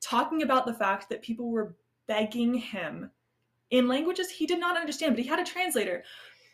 talking 0.00 0.42
about 0.42 0.64
the 0.64 0.72
fact 0.72 1.08
that 1.10 1.20
people 1.22 1.50
were 1.50 1.76
begging 2.06 2.54
him 2.54 3.10
in 3.70 3.86
languages 3.86 4.30
he 4.30 4.46
did 4.46 4.58
not 4.58 4.78
understand, 4.78 5.14
but 5.14 5.22
he 5.22 5.28
had 5.28 5.38
a 5.38 5.44
translator 5.44 6.02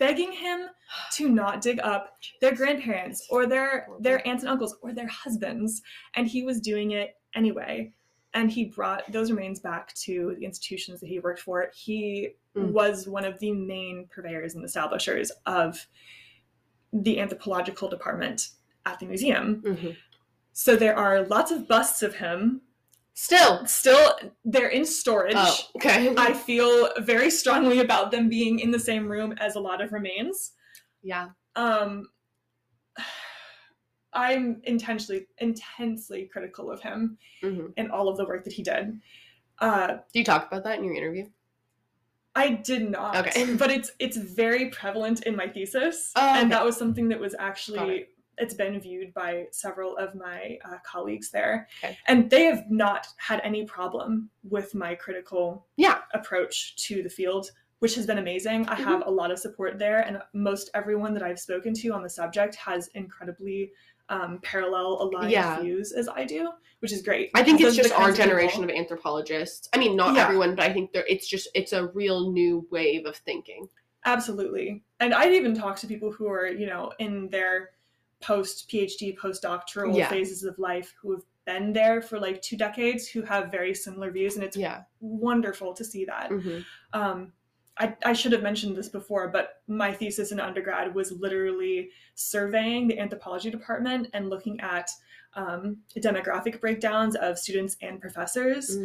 begging 0.01 0.33
him 0.33 0.67
to 1.12 1.29
not 1.29 1.61
dig 1.61 1.79
up 1.85 2.17
their 2.41 2.53
grandparents 2.53 3.25
or 3.31 3.47
their 3.47 3.87
their 4.01 4.27
aunts 4.27 4.43
and 4.43 4.51
uncles 4.51 4.77
or 4.83 4.93
their 4.93 5.07
husbands. 5.07 5.83
And 6.15 6.27
he 6.27 6.43
was 6.43 6.61
doing 6.61 6.91
it 6.91 7.17
anyway. 7.37 7.93
And 8.33 8.51
he 8.51 8.65
brought 8.65 9.05
those 9.12 9.31
remains 9.31 9.61
back 9.61 9.95
to 10.07 10.35
the 10.37 10.45
institutions 10.45 10.99
that 10.99 11.07
he 11.09 11.21
worked 11.21 11.41
for. 11.41 11.71
He 11.75 12.31
Mm. 12.57 12.71
was 12.71 13.09
one 13.09 13.25
of 13.25 13.39
the 13.41 13.51
main 13.53 14.07
purveyors 14.12 14.55
and 14.55 14.65
establishers 14.65 15.31
of 15.47 15.87
the 16.93 17.19
anthropological 17.21 17.89
department 17.89 18.51
at 18.87 19.01
the 19.01 19.07
museum. 19.07 19.61
Mhm. 19.62 19.97
So 20.57 20.77
there 20.77 20.97
are 20.97 21.23
lots 21.27 21.51
of 21.51 21.67
busts 21.69 22.03
of 22.03 22.15
him 22.15 22.63
Still. 23.17 23.65
still 23.67 24.13
they're 24.45 24.69
in 24.69 24.85
storage 24.87 25.35
Oh, 25.37 25.57
okay. 25.77 26.13
I 26.17 26.33
feel 26.33 26.89
very 26.99 27.31
strongly 27.31 27.81
about 27.81 28.11
them 28.11 28.29
being 28.29 28.59
in 28.61 28.71
the 28.71 28.79
same 28.79 29.07
room 29.07 29.33
as 29.39 29.55
a 29.57 29.61
lot 29.61 29.81
of 29.83 29.93
remains. 29.93 30.53
yeah. 31.03 31.29
Um, 31.55 32.09
I'm 34.13 34.61
intentionally, 34.65 35.27
intensely 35.39 36.29
critical 36.33 36.71
of 36.71 36.81
him 36.81 37.19
hmm 37.43 37.67
and 37.77 37.91
all 37.91 38.09
of 38.09 38.17
the 38.17 38.25
work 38.25 38.45
that 38.45 38.53
he 38.53 38.63
did. 38.63 39.01
Uh, 39.59 39.89
Do 40.13 40.19
you 40.21 40.25
talk 40.25 40.47
about 40.47 40.65
that 40.65 40.79
in 40.79 40.85
your 40.85 40.95
interview? 40.95 41.27
I 42.37 42.51
did 42.51 42.91
not, 42.91 43.17
Okay. 43.29 43.55
but 43.63 43.71
it's 43.71 43.91
it's 44.01 44.17
very 44.17 44.71
prevalent 44.71 45.23
in 45.25 45.37
my 45.37 45.49
thesis, 45.49 46.11
Oh, 46.17 46.35
and 46.35 46.51
that 46.53 46.65
was 46.65 46.77
something 46.77 47.09
that 47.11 47.21
was 47.21 47.35
actually 47.39 48.07
it's 48.39 48.55
been 48.55 48.78
viewed 48.80 49.12
by 49.14 49.47
several 49.53 49.97
of 49.97 50.14
my 50.14 50.59
uh, 50.64 50.76
colleagues 50.85 51.30
there, 51.30 51.68
Okay. 51.82 51.97
and 52.09 52.30
they 52.30 52.45
have 52.45 52.64
not 52.70 53.07
had 53.16 53.41
any 53.45 53.64
problem 53.64 54.30
with 54.49 54.74
my 54.74 54.95
critical 54.95 55.66
Yeah. 55.76 55.99
approach 56.12 56.76
to 56.87 57.03
the 57.03 57.11
field, 57.11 57.51
which 57.80 57.95
has 57.97 58.07
been 58.07 58.18
amazing. 58.18 58.66
I 58.68 58.74
Mm-hmm. 58.74 58.85
have 58.85 59.03
a 59.07 59.11
lot 59.11 59.30
of 59.30 59.39
support 59.39 59.78
there, 59.78 60.01
and 60.01 60.18
most 60.32 60.70
everyone 60.74 61.14
that 61.14 61.22
I've 61.22 61.39
spoken 61.41 61.74
to 61.74 61.89
on 61.91 62.03
the 62.03 62.11
subject 62.11 62.55
has 62.57 62.89
incredibly 62.95 63.72
um, 64.11 64.39
parallel 64.43 64.99
aligned 65.01 65.30
Yeah. 65.30 65.61
views 65.61 65.93
as 65.93 66.09
I 66.11 66.24
do, 66.26 66.51
which 66.80 66.93
is 66.93 67.01
great. 67.01 67.30
I 67.35 67.43
think 67.43 67.59
Those 67.59 67.78
it's 67.78 67.89
just 67.89 67.95
our 67.95 68.01
kinds 68.07 68.11
of 68.11 68.16
people- 68.16 68.26
generation 68.37 68.64
of 68.64 68.68
anthropologists. 68.68 69.66
I 69.72 69.78
mean, 69.78 69.97
not 69.97 70.14
Yeah. 70.14 70.24
everyone, 70.26 70.55
but 70.55 70.66
I 70.66 70.72
think 70.74 70.93
there 70.93 71.07
it's 71.09 71.26
just 71.26 71.49
it's 71.55 71.72
a 71.72 71.87
real 71.89 72.30
new 72.30 72.66
wave 72.70 73.07
of 73.07 73.16
thinking. 73.16 73.66
Absolutely. 74.05 74.82
And 75.01 75.14
I've 75.14 75.32
even 75.32 75.55
talked 75.55 75.80
to 75.80 75.87
people 75.87 76.12
who 76.12 76.28
are, 76.28 76.47
you 76.47 76.66
know, 76.66 76.93
in 76.99 77.30
their 77.30 77.70
post 78.25 78.68
PhD, 78.70 79.16
postdoctoral 79.16 79.97
Yeah. 79.97 80.09
phases 80.09 80.45
of 80.45 80.59
life 80.59 80.95
who 81.01 81.12
have 81.12 81.22
been 81.45 81.72
there 81.75 82.01
for 82.01 82.18
like 82.18 82.41
two 82.41 82.57
decades 82.57 83.07
who 83.07 83.20
have 83.22 83.51
very 83.51 83.75
similar 83.75 84.11
views. 84.11 84.37
And 84.37 84.45
it's 84.45 84.57
Yeah. 84.57 84.85
wonderful 85.01 85.75
to 85.75 85.85
see 85.85 86.05
that. 86.07 86.29
hmm 86.31 86.61
Um, 86.93 87.33
I, 87.77 87.97
I 88.05 88.12
should 88.12 88.31
have 88.31 88.43
mentioned 88.43 88.77
this 88.77 88.89
before, 88.89 89.29
but 89.29 89.61
my 89.66 89.93
thesis 89.93 90.31
in 90.31 90.39
undergrad 90.39 90.95
was 90.95 91.11
literally 91.11 91.91
surveying 92.14 92.87
the 92.87 92.99
anthropology 93.01 93.51
department 93.51 94.09
and 94.12 94.31
looking 94.31 94.61
at 94.61 94.89
um, 95.35 95.79
demographic 95.97 96.61
breakdowns 96.61 97.16
of 97.16 97.37
students 97.37 97.77
and 97.83 98.01
professors 98.01 98.77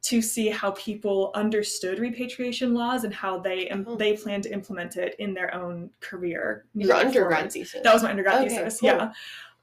to 0.00 0.22
see 0.22 0.48
how 0.48 0.70
people 0.72 1.30
understood 1.34 1.98
repatriation 1.98 2.72
laws 2.72 3.04
and 3.04 3.12
how 3.12 3.38
they 3.38 3.68
Oh. 3.70 3.96
they 3.96 4.16
plan 4.16 4.40
to 4.42 4.52
implement 4.52 4.96
it 4.96 5.16
in 5.18 5.34
their 5.34 5.52
own 5.54 5.90
career. 6.00 6.64
Your 6.74 6.94
undergrad 6.94 7.50
thesis. 7.52 7.82
That 7.82 7.92
was 7.94 8.02
my 8.02 8.10
undergrad 8.10 8.44
Okay, 8.46 8.48
thesis. 8.58 8.80
cool. 8.80 8.88
Yeah. 8.90 9.12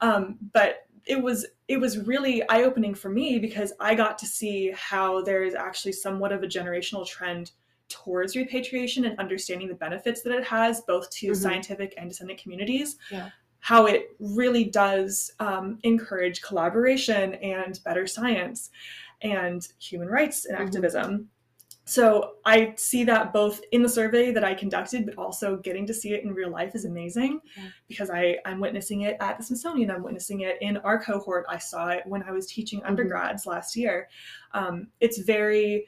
Um, 0.00 0.36
but 0.52 0.86
it 1.06 1.20
was 1.22 1.46
it 1.68 1.78
was 1.78 1.98
really 2.06 2.46
eye 2.48 2.62
opening 2.64 2.94
for 2.94 3.08
me 3.08 3.38
because 3.38 3.72
I 3.80 3.94
got 3.94 4.18
to 4.18 4.26
see 4.26 4.72
how 4.76 5.22
there 5.22 5.42
is 5.42 5.54
actually 5.54 5.92
somewhat 5.92 6.32
of 6.32 6.42
a 6.42 6.46
generational 6.46 7.06
trend 7.06 7.52
towards 7.88 8.36
repatriation 8.36 9.04
and 9.04 9.18
understanding 9.18 9.68
the 9.68 9.74
benefits 9.74 10.22
that 10.22 10.32
it 10.32 10.44
has 10.44 10.80
both 10.82 11.08
to 11.10 11.28
Mhm. 11.30 11.36
scientific 11.36 11.94
and 11.96 12.10
descendant 12.10 12.40
communities. 12.40 12.96
Yeah. 13.10 13.30
How 13.60 13.86
it 13.86 14.14
really 14.20 14.64
does 14.64 15.30
um, 15.40 15.78
encourage 15.82 16.42
collaboration 16.42 17.34
and 17.34 17.80
better 17.84 18.06
science 18.06 18.70
and 19.22 19.66
human 19.78 20.08
rights 20.08 20.44
and 20.46 20.56
Mhm. 20.56 20.62
activism. 20.62 21.30
So 21.88 22.38
I 22.44 22.74
see 22.76 23.04
that 23.04 23.32
both 23.32 23.60
in 23.70 23.80
the 23.80 23.88
survey 23.88 24.32
that 24.32 24.42
I 24.42 24.54
conducted, 24.54 25.06
but 25.06 25.16
also 25.16 25.56
getting 25.58 25.86
to 25.86 25.94
see 25.94 26.14
it 26.14 26.24
in 26.24 26.34
real 26.34 26.50
life 26.50 26.74
is 26.74 26.84
amazing 26.84 27.40
Yeah. 27.56 27.68
because 27.86 28.10
I, 28.10 28.38
I'm 28.44 28.58
witnessing 28.58 29.02
it 29.02 29.16
at 29.20 29.38
the 29.38 29.44
Smithsonian. 29.44 29.92
I'm 29.92 30.02
witnessing 30.02 30.40
it 30.40 30.58
in 30.60 30.78
our 30.78 31.00
cohort. 31.00 31.46
I 31.48 31.58
saw 31.58 31.88
it 31.90 32.02
when 32.04 32.24
I 32.24 32.32
was 32.32 32.46
teaching 32.48 32.80
Mhm. 32.80 32.88
undergrads 32.88 33.46
last 33.46 33.76
year. 33.76 34.08
Um, 34.52 34.88
it's 34.98 35.18
very, 35.18 35.86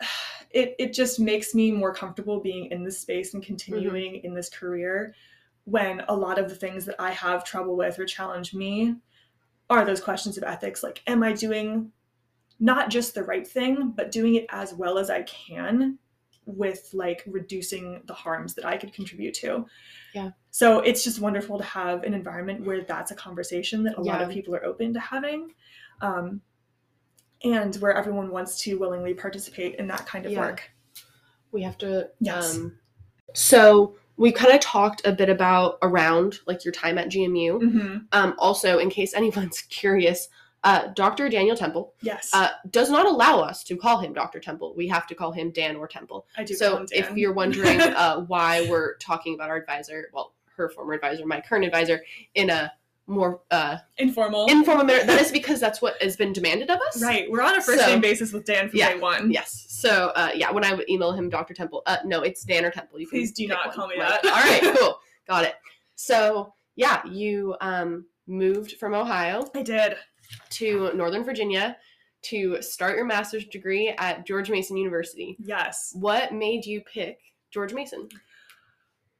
it, 0.50 0.74
it 0.80 0.92
just 0.92 1.20
makes 1.20 1.54
me 1.54 1.70
more 1.70 1.94
comfortable 1.94 2.40
being 2.40 2.66
in 2.72 2.82
this 2.82 2.98
space 2.98 3.34
and 3.34 3.42
continuing 3.44 4.16
in 4.24 4.34
this 4.34 4.48
career 4.48 5.14
when 5.64 6.00
a 6.08 6.14
lot 6.14 6.38
of 6.38 6.48
the 6.48 6.54
things 6.56 6.84
that 6.86 6.96
I 6.98 7.12
have 7.12 7.44
trouble 7.44 7.76
with 7.76 7.96
or 8.00 8.06
challenge 8.06 8.54
me 8.54 8.96
are 9.68 9.84
those 9.84 10.00
questions 10.00 10.36
of 10.36 10.42
ethics 10.42 10.82
like, 10.82 11.00
am 11.06 11.22
I 11.22 11.32
doing 11.32 11.92
not 12.60 12.90
just 12.90 13.14
the 13.14 13.24
right 13.24 13.46
thing, 13.46 13.92
but 13.96 14.10
doing 14.12 14.34
it 14.36 14.46
as 14.50 14.74
well 14.74 14.98
as 14.98 15.08
I 15.10 15.22
can 15.22 15.98
with 16.46 16.90
like 16.92 17.22
reducing 17.26 18.02
the 18.06 18.14
harms 18.14 18.54
that 18.54 18.64
I 18.66 18.76
could 18.76 18.92
contribute 18.92 19.34
to. 19.34 19.66
Yeah. 20.14 20.30
So 20.50 20.80
it's 20.80 21.02
just 21.04 21.20
wonderful 21.20 21.58
to 21.58 21.64
have 21.64 22.02
an 22.04 22.12
environment 22.12 22.64
where 22.66 22.82
that's 22.82 23.10
a 23.12 23.14
conversation 23.14 23.82
that 23.84 23.96
a 23.98 24.02
lot 24.02 24.20
of 24.20 24.28
people 24.30 24.54
are 24.54 24.64
open 24.64 24.92
to 24.94 25.00
having. 25.00 25.52
Um, 26.00 26.40
and 27.42 27.74
where 27.76 27.94
everyone 27.94 28.30
wants 28.30 28.60
to 28.62 28.78
willingly 28.78 29.14
participate 29.14 29.76
in 29.76 29.86
that 29.88 30.06
kind 30.06 30.26
of 30.26 30.32
Yeah. 30.32 30.40
work. 30.40 30.70
we 31.52 31.62
have 31.62 31.76
to 31.78 32.08
Yes. 32.20 32.56
um 32.56 32.78
so 33.34 33.96
we 34.16 34.30
kind 34.30 34.52
of 34.54 34.60
talked 34.60 35.04
a 35.04 35.10
bit 35.12 35.28
about 35.28 35.78
around 35.82 36.38
like 36.46 36.64
your 36.64 36.72
time 36.72 36.96
at 36.98 37.08
GMU. 37.08 37.58
hmm 37.72 37.96
Um 38.12 38.34
also 38.38 38.78
in 38.78 38.88
case 38.90 39.14
anyone's 39.20 39.62
curious, 39.62 40.28
Uh, 40.62 40.88
Dr. 40.94 41.28
Daniel 41.30 41.56
Temple 41.56 41.94
Yes, 42.02 42.30
uh, 42.34 42.50
does 42.70 42.90
not 42.90 43.06
allow 43.06 43.40
us 43.40 43.64
to 43.64 43.76
call 43.76 43.98
him 44.00 44.12
Dr. 44.12 44.40
Temple. 44.40 44.74
We 44.76 44.88
have 44.88 45.06
to 45.06 45.14
call 45.14 45.32
him 45.32 45.50
Dan 45.50 45.76
or 45.76 45.88
Temple. 45.88 46.26
I 46.36 46.44
do. 46.44 46.54
So 46.54 46.84
if 46.92 47.10
you're 47.16 47.32
wondering 47.32 47.80
uh, 47.80 48.20
why 48.26 48.66
we're 48.68 48.96
talking 48.98 49.34
about 49.34 49.48
our 49.48 49.56
advisor, 49.56 50.10
well, 50.12 50.34
her 50.56 50.68
former 50.68 50.92
advisor, 50.92 51.24
my 51.24 51.40
current 51.40 51.64
advisor, 51.64 52.02
in 52.34 52.50
a 52.50 52.70
more 53.06 53.40
uh, 53.50 53.78
informal, 53.96 54.46
informal 54.50 54.84
manner, 54.84 55.04
that 55.06 55.18
is 55.20 55.32
because 55.32 55.58
that's 55.60 55.80
what 55.80 56.00
has 56.02 56.14
been 56.16 56.32
demanded 56.34 56.68
of 56.70 56.78
us. 56.80 57.02
right? 57.02 57.28
We're 57.30 57.40
on 57.42 57.56
a 57.56 57.62
first 57.62 57.80
So- 57.80 57.86
name 57.86 58.02
basis 58.02 58.32
with 58.32 58.44
Dan 58.44 58.68
from 58.68 58.78
Yeah, 58.78 58.92
day 58.92 58.98
one. 59.00 59.30
Yes. 59.30 59.64
So 59.68 60.12
uh, 60.14 60.28
yeah, 60.34 60.50
when 60.50 60.62
I 60.62 60.74
would 60.74 60.88
email 60.90 61.12
him 61.12 61.30
Dr. 61.30 61.54
Temple, 61.54 61.82
uh, 61.86 61.96
no, 62.04 62.20
it's 62.20 62.44
Dan 62.44 62.66
or 62.66 62.70
Temple. 62.70 63.00
You 63.00 63.08
Please 63.08 63.32
do 63.32 63.48
not 63.48 63.68
one. 63.68 63.74
call 63.74 63.88
me 63.88 63.96
Like, 63.98 64.20
that. 64.20 64.24
All 64.26 64.32
right, 64.70 64.76
cool, 64.78 64.98
got 65.26 65.44
it. 65.44 65.54
So 65.96 66.52
yeah, 66.76 67.00
you 67.06 67.56
um, 67.62 68.04
moved 68.26 68.72
from 68.72 68.92
Ohio 68.94 69.50
I 69.54 69.62
did. 69.62 69.94
To 70.50 70.92
Northern 70.94 71.24
Virginia 71.24 71.76
to 72.22 72.60
start 72.60 72.96
your 72.96 73.06
master's 73.06 73.46
degree 73.46 73.88
at 73.96 74.26
George 74.26 74.50
Mason 74.50 74.76
University. 74.76 75.36
Yes. 75.38 75.92
What 75.94 76.32
made 76.34 76.66
you 76.66 76.82
pick 76.82 77.18
George 77.50 77.72
Mason? 77.72 78.08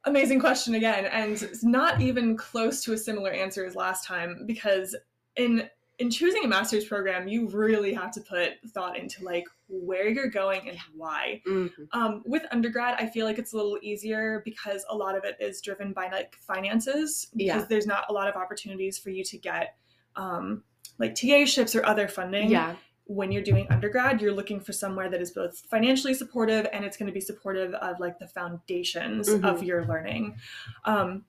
Amazing 0.05 0.39
question 0.39 0.75
again, 0.75 1.05
and 1.05 1.33
it's 1.41 1.63
not 1.63 2.01
even 2.01 2.35
close 2.35 2.83
to 2.83 2.93
a 2.93 2.97
similar 2.97 3.29
answer 3.31 3.65
as 3.65 3.75
last 3.75 4.05
time 4.05 4.43
because 4.47 4.95
in 5.35 5.69
in 5.99 6.09
choosing 6.09 6.43
a 6.43 6.47
master's 6.47 6.85
program, 6.85 7.27
you 7.27 7.47
really 7.49 7.93
have 7.93 8.09
to 8.11 8.21
put 8.21 8.53
thought 8.69 8.97
into 8.97 9.23
like 9.23 9.45
where 9.67 10.07
you're 10.07 10.29
going 10.31 10.67
and 10.67 10.79
why. 10.95 11.39
Mhm. 11.47 11.69
Um, 11.91 12.23
with 12.25 12.43
undergrad, 12.51 12.95
I 12.97 13.05
feel 13.05 13.27
like 13.27 13.37
it's 13.37 13.53
a 13.53 13.55
little 13.55 13.77
easier 13.83 14.41
because 14.43 14.83
a 14.89 14.95
lot 14.95 15.15
of 15.15 15.23
it 15.25 15.35
is 15.39 15.61
driven 15.61 15.93
by 15.93 16.09
like 16.09 16.35
finances. 16.37 17.27
Because 17.35 17.61
Yeah. 17.61 17.67
there's 17.69 17.85
not 17.85 18.05
a 18.09 18.13
lot 18.13 18.27
of 18.27 18.35
opportunities 18.35 18.97
for 18.97 19.11
you 19.11 19.23
to 19.25 19.37
get 19.37 19.75
um, 20.15 20.63
like 20.99 21.15
TA 21.15 21.45
ships 21.45 21.75
or 21.75 21.85
other 21.85 22.07
funding. 22.07 22.49
Yeah. 22.49 22.75
When 23.05 23.31
you're 23.31 23.43
doing 23.43 23.67
undergrad, 23.69 24.21
you're 24.21 24.33
looking 24.33 24.59
for 24.61 24.71
somewhere 24.71 25.09
that 25.09 25.21
is 25.21 25.31
both 25.31 25.59
financially 25.69 26.13
supportive 26.13 26.67
and 26.71 26.85
it's 26.85 26.95
going 26.95 27.07
to 27.07 27.13
be 27.13 27.19
supportive 27.19 27.73
of 27.75 27.99
like 27.99 28.19
the 28.19 28.27
foundations 28.27 29.27
Mhm. 29.27 29.43
of 29.43 29.63
your 29.63 29.85
learning. 29.85 30.37
Um, 30.85 31.25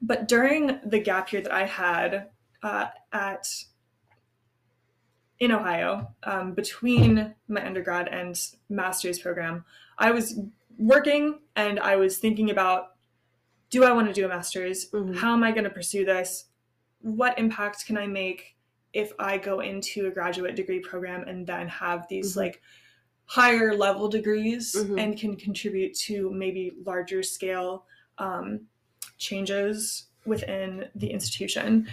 but 0.00 0.28
during 0.28 0.80
the 0.84 0.98
gap 0.98 1.32
year 1.32 1.42
that 1.42 1.52
I 1.52 1.66
had 1.66 2.30
uh, 2.62 2.86
at 3.12 3.46
in 5.38 5.52
Ohio, 5.52 6.14
um, 6.24 6.52
between 6.52 7.34
my 7.48 7.64
undergrad 7.64 8.08
and 8.08 8.38
master's 8.68 9.18
program, 9.18 9.64
I 9.98 10.10
was 10.10 10.38
working 10.78 11.38
and 11.56 11.80
I 11.80 11.96
was 11.96 12.18
thinking 12.18 12.50
about 12.50 12.94
do 13.70 13.84
I 13.84 13.92
want 13.92 14.08
to 14.08 14.12
do 14.12 14.24
a 14.24 14.28
master's? 14.28 14.90
Mhm. 14.90 15.16
How 15.16 15.32
am 15.32 15.44
I 15.44 15.52
going 15.52 15.62
to 15.64 15.70
pursue 15.70 16.04
this? 16.04 16.46
What 17.02 17.38
impact 17.38 17.86
can 17.86 17.96
I 17.96 18.06
make 18.08 18.56
if 18.92 19.12
I 19.18 19.38
go 19.38 19.60
into 19.60 20.06
a 20.06 20.10
graduate 20.10 20.56
degree 20.56 20.80
program 20.80 21.22
and 21.28 21.46
then 21.46 21.68
have 21.68 22.06
these 22.08 22.34
Mhm. 22.34 22.36
like 22.36 22.62
higher 23.26 23.74
level 23.76 24.08
degrees 24.08 24.74
Mhm. 24.74 25.00
and 25.00 25.18
can 25.18 25.36
contribute 25.36 25.94
to 25.94 26.30
maybe 26.30 26.72
larger 26.84 27.22
scale 27.22 27.86
um, 28.18 28.66
changes 29.18 30.06
within 30.26 30.88
the 30.94 31.10
institution? 31.10 31.88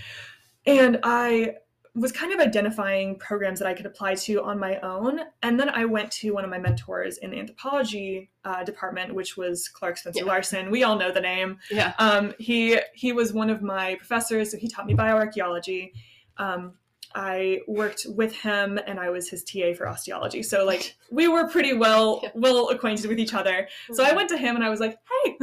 And 0.65 0.99
I 1.03 1.55
was 1.95 2.11
kind 2.11 2.31
of 2.31 2.39
identifying 2.39 3.17
programs 3.17 3.57
that 3.59 3.67
I 3.67 3.73
could 3.73 3.85
apply 3.87 4.13
to 4.15 4.43
on 4.43 4.59
my 4.59 4.79
own. 4.81 5.19
And 5.41 5.59
then 5.59 5.69
I 5.69 5.85
went 5.85 6.11
to 6.13 6.31
one 6.31 6.43
of 6.43 6.49
my 6.49 6.59
mentors 6.59 7.17
in 7.17 7.31
the 7.31 7.39
anthropology 7.39 8.29
uh, 8.43 8.63
department, 8.63 9.15
which 9.15 9.35
was 9.35 9.67
Clark 9.67 9.97
Spencer 9.97 10.19
Yeah. 10.19 10.25
Larson. 10.25 10.69
We 10.69 10.83
all 10.83 10.95
know 10.97 11.11
the 11.11 11.21
name. 11.21 11.57
Yeah. 11.71 11.93
Um, 11.97 12.35
he 12.37 12.79
he 12.93 13.13
was 13.13 13.33
one 13.33 13.49
of 13.49 13.61
my 13.61 13.95
professors, 13.95 14.51
so 14.51 14.57
he 14.57 14.67
taught 14.67 14.85
me 14.85 14.93
bioarchaeology. 14.93 15.91
Um, 16.37 16.77
I 17.15 17.61
worked 17.67 18.05
with 18.09 18.35
him, 18.35 18.79
and 18.85 18.99
I 18.99 19.09
was 19.09 19.29
his 19.29 19.43
TA 19.43 19.73
for 19.75 19.85
mm. 19.85 19.91
osteology. 19.91 20.43
So 20.43 20.65
like 20.65 20.95
we 21.11 21.27
were 21.27 21.47
pretty 21.47 21.73
well 21.73 22.19
Yeah. 22.23 22.29
well 22.35 22.69
acquainted 22.69 23.07
with 23.07 23.19
each 23.19 23.33
other. 23.33 23.67
So 23.93 24.03
I 24.03 24.07
mm-hmm. 24.07 24.15
went 24.17 24.29
to 24.29 24.37
him 24.37 24.55
and 24.55 24.65
I 24.65 24.69
was 24.69 24.79
like, 24.79 24.97
"Hey, 25.23 25.37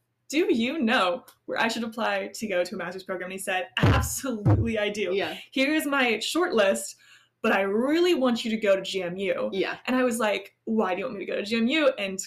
do 0.28 0.46
you 0.52 0.78
know 0.78 1.24
where 1.46 1.60
I 1.60 1.68
should 1.68 1.84
apply 1.84 2.30
to 2.34 2.46
go 2.46 2.64
to 2.64 2.74
a 2.74 2.78
master's 2.78 3.04
program?" 3.04 3.26
And 3.26 3.32
he 3.32 3.38
said, 3.38 3.68
"Absolutely, 3.78 4.78
I 4.78 4.90
do. 4.90 5.10
Yeah. 5.14 5.36
Here's 5.52 5.86
my 5.86 6.18
short 6.18 6.52
list, 6.54 6.96
but 7.42 7.52
I 7.52 7.62
really 7.62 8.14
want 8.14 8.44
you 8.44 8.50
to 8.50 8.56
go 8.56 8.76
to 8.76 8.82
GMU." 8.82 9.50
Yeah. 9.52 9.76
And 9.86 9.96
I 9.96 10.04
was 10.04 10.18
like, 10.18 10.54
why 10.64 10.94
do 10.94 11.00
you 11.00 11.06
want 11.06 11.18
me 11.18 11.24
to 11.24 11.32
go 11.32 11.42
to 11.42 11.42
GMU? 11.42 11.90
And 11.98 12.18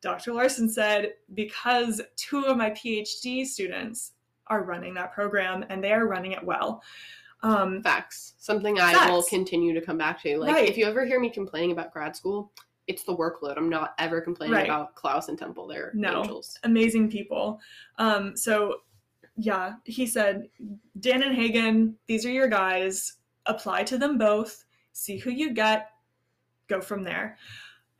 Dr. 0.00 0.32
Larson 0.32 0.68
said, 0.68 1.14
because 1.34 2.00
two 2.16 2.44
of 2.44 2.56
my 2.56 2.70
PhD 2.70 3.46
students 3.46 4.12
are 4.46 4.62
running 4.62 4.94
that 4.94 5.12
program 5.12 5.64
and 5.68 5.82
they 5.82 5.92
are 5.92 6.06
running 6.06 6.32
it 6.32 6.44
well. 6.44 6.82
Um, 7.42 7.82
Facts. 7.82 8.34
Something 8.38 8.80
I 8.80 9.08
will 9.10 9.22
continue 9.22 9.72
to 9.74 9.80
come 9.80 9.98
back 9.98 10.20
to. 10.22 10.38
Like, 10.38 10.54
Right. 10.54 10.68
if 10.68 10.76
you 10.76 10.86
ever 10.86 11.04
hear 11.04 11.20
me 11.20 11.30
complaining 11.30 11.72
about 11.72 11.92
grad 11.92 12.16
school, 12.16 12.52
it's 12.86 13.04
the 13.04 13.14
workload. 13.16 13.56
I'm 13.56 13.68
not 13.68 13.94
ever 13.98 14.20
complaining 14.20 14.54
Right. 14.56 14.64
about 14.64 14.94
Klaus 14.94 15.28
and 15.28 15.38
Temple. 15.38 15.66
They're 15.66 15.92
No. 15.94 16.22
angels. 16.22 16.58
amazing 16.64 17.10
people. 17.10 17.60
Um, 17.98 18.36
so, 18.36 18.80
yeah, 19.36 19.74
he 19.84 20.06
said, 20.06 20.48
Dan 20.98 21.22
and 21.22 21.36
Haagen, 21.36 21.94
these 22.06 22.24
are 22.26 22.30
your 22.30 22.48
guys. 22.48 23.14
Apply 23.46 23.84
to 23.84 23.98
them 23.98 24.18
both, 24.18 24.64
see 24.92 25.16
who 25.18 25.30
you 25.30 25.52
get, 25.52 25.90
go 26.66 26.80
from 26.80 27.04
there. 27.04 27.38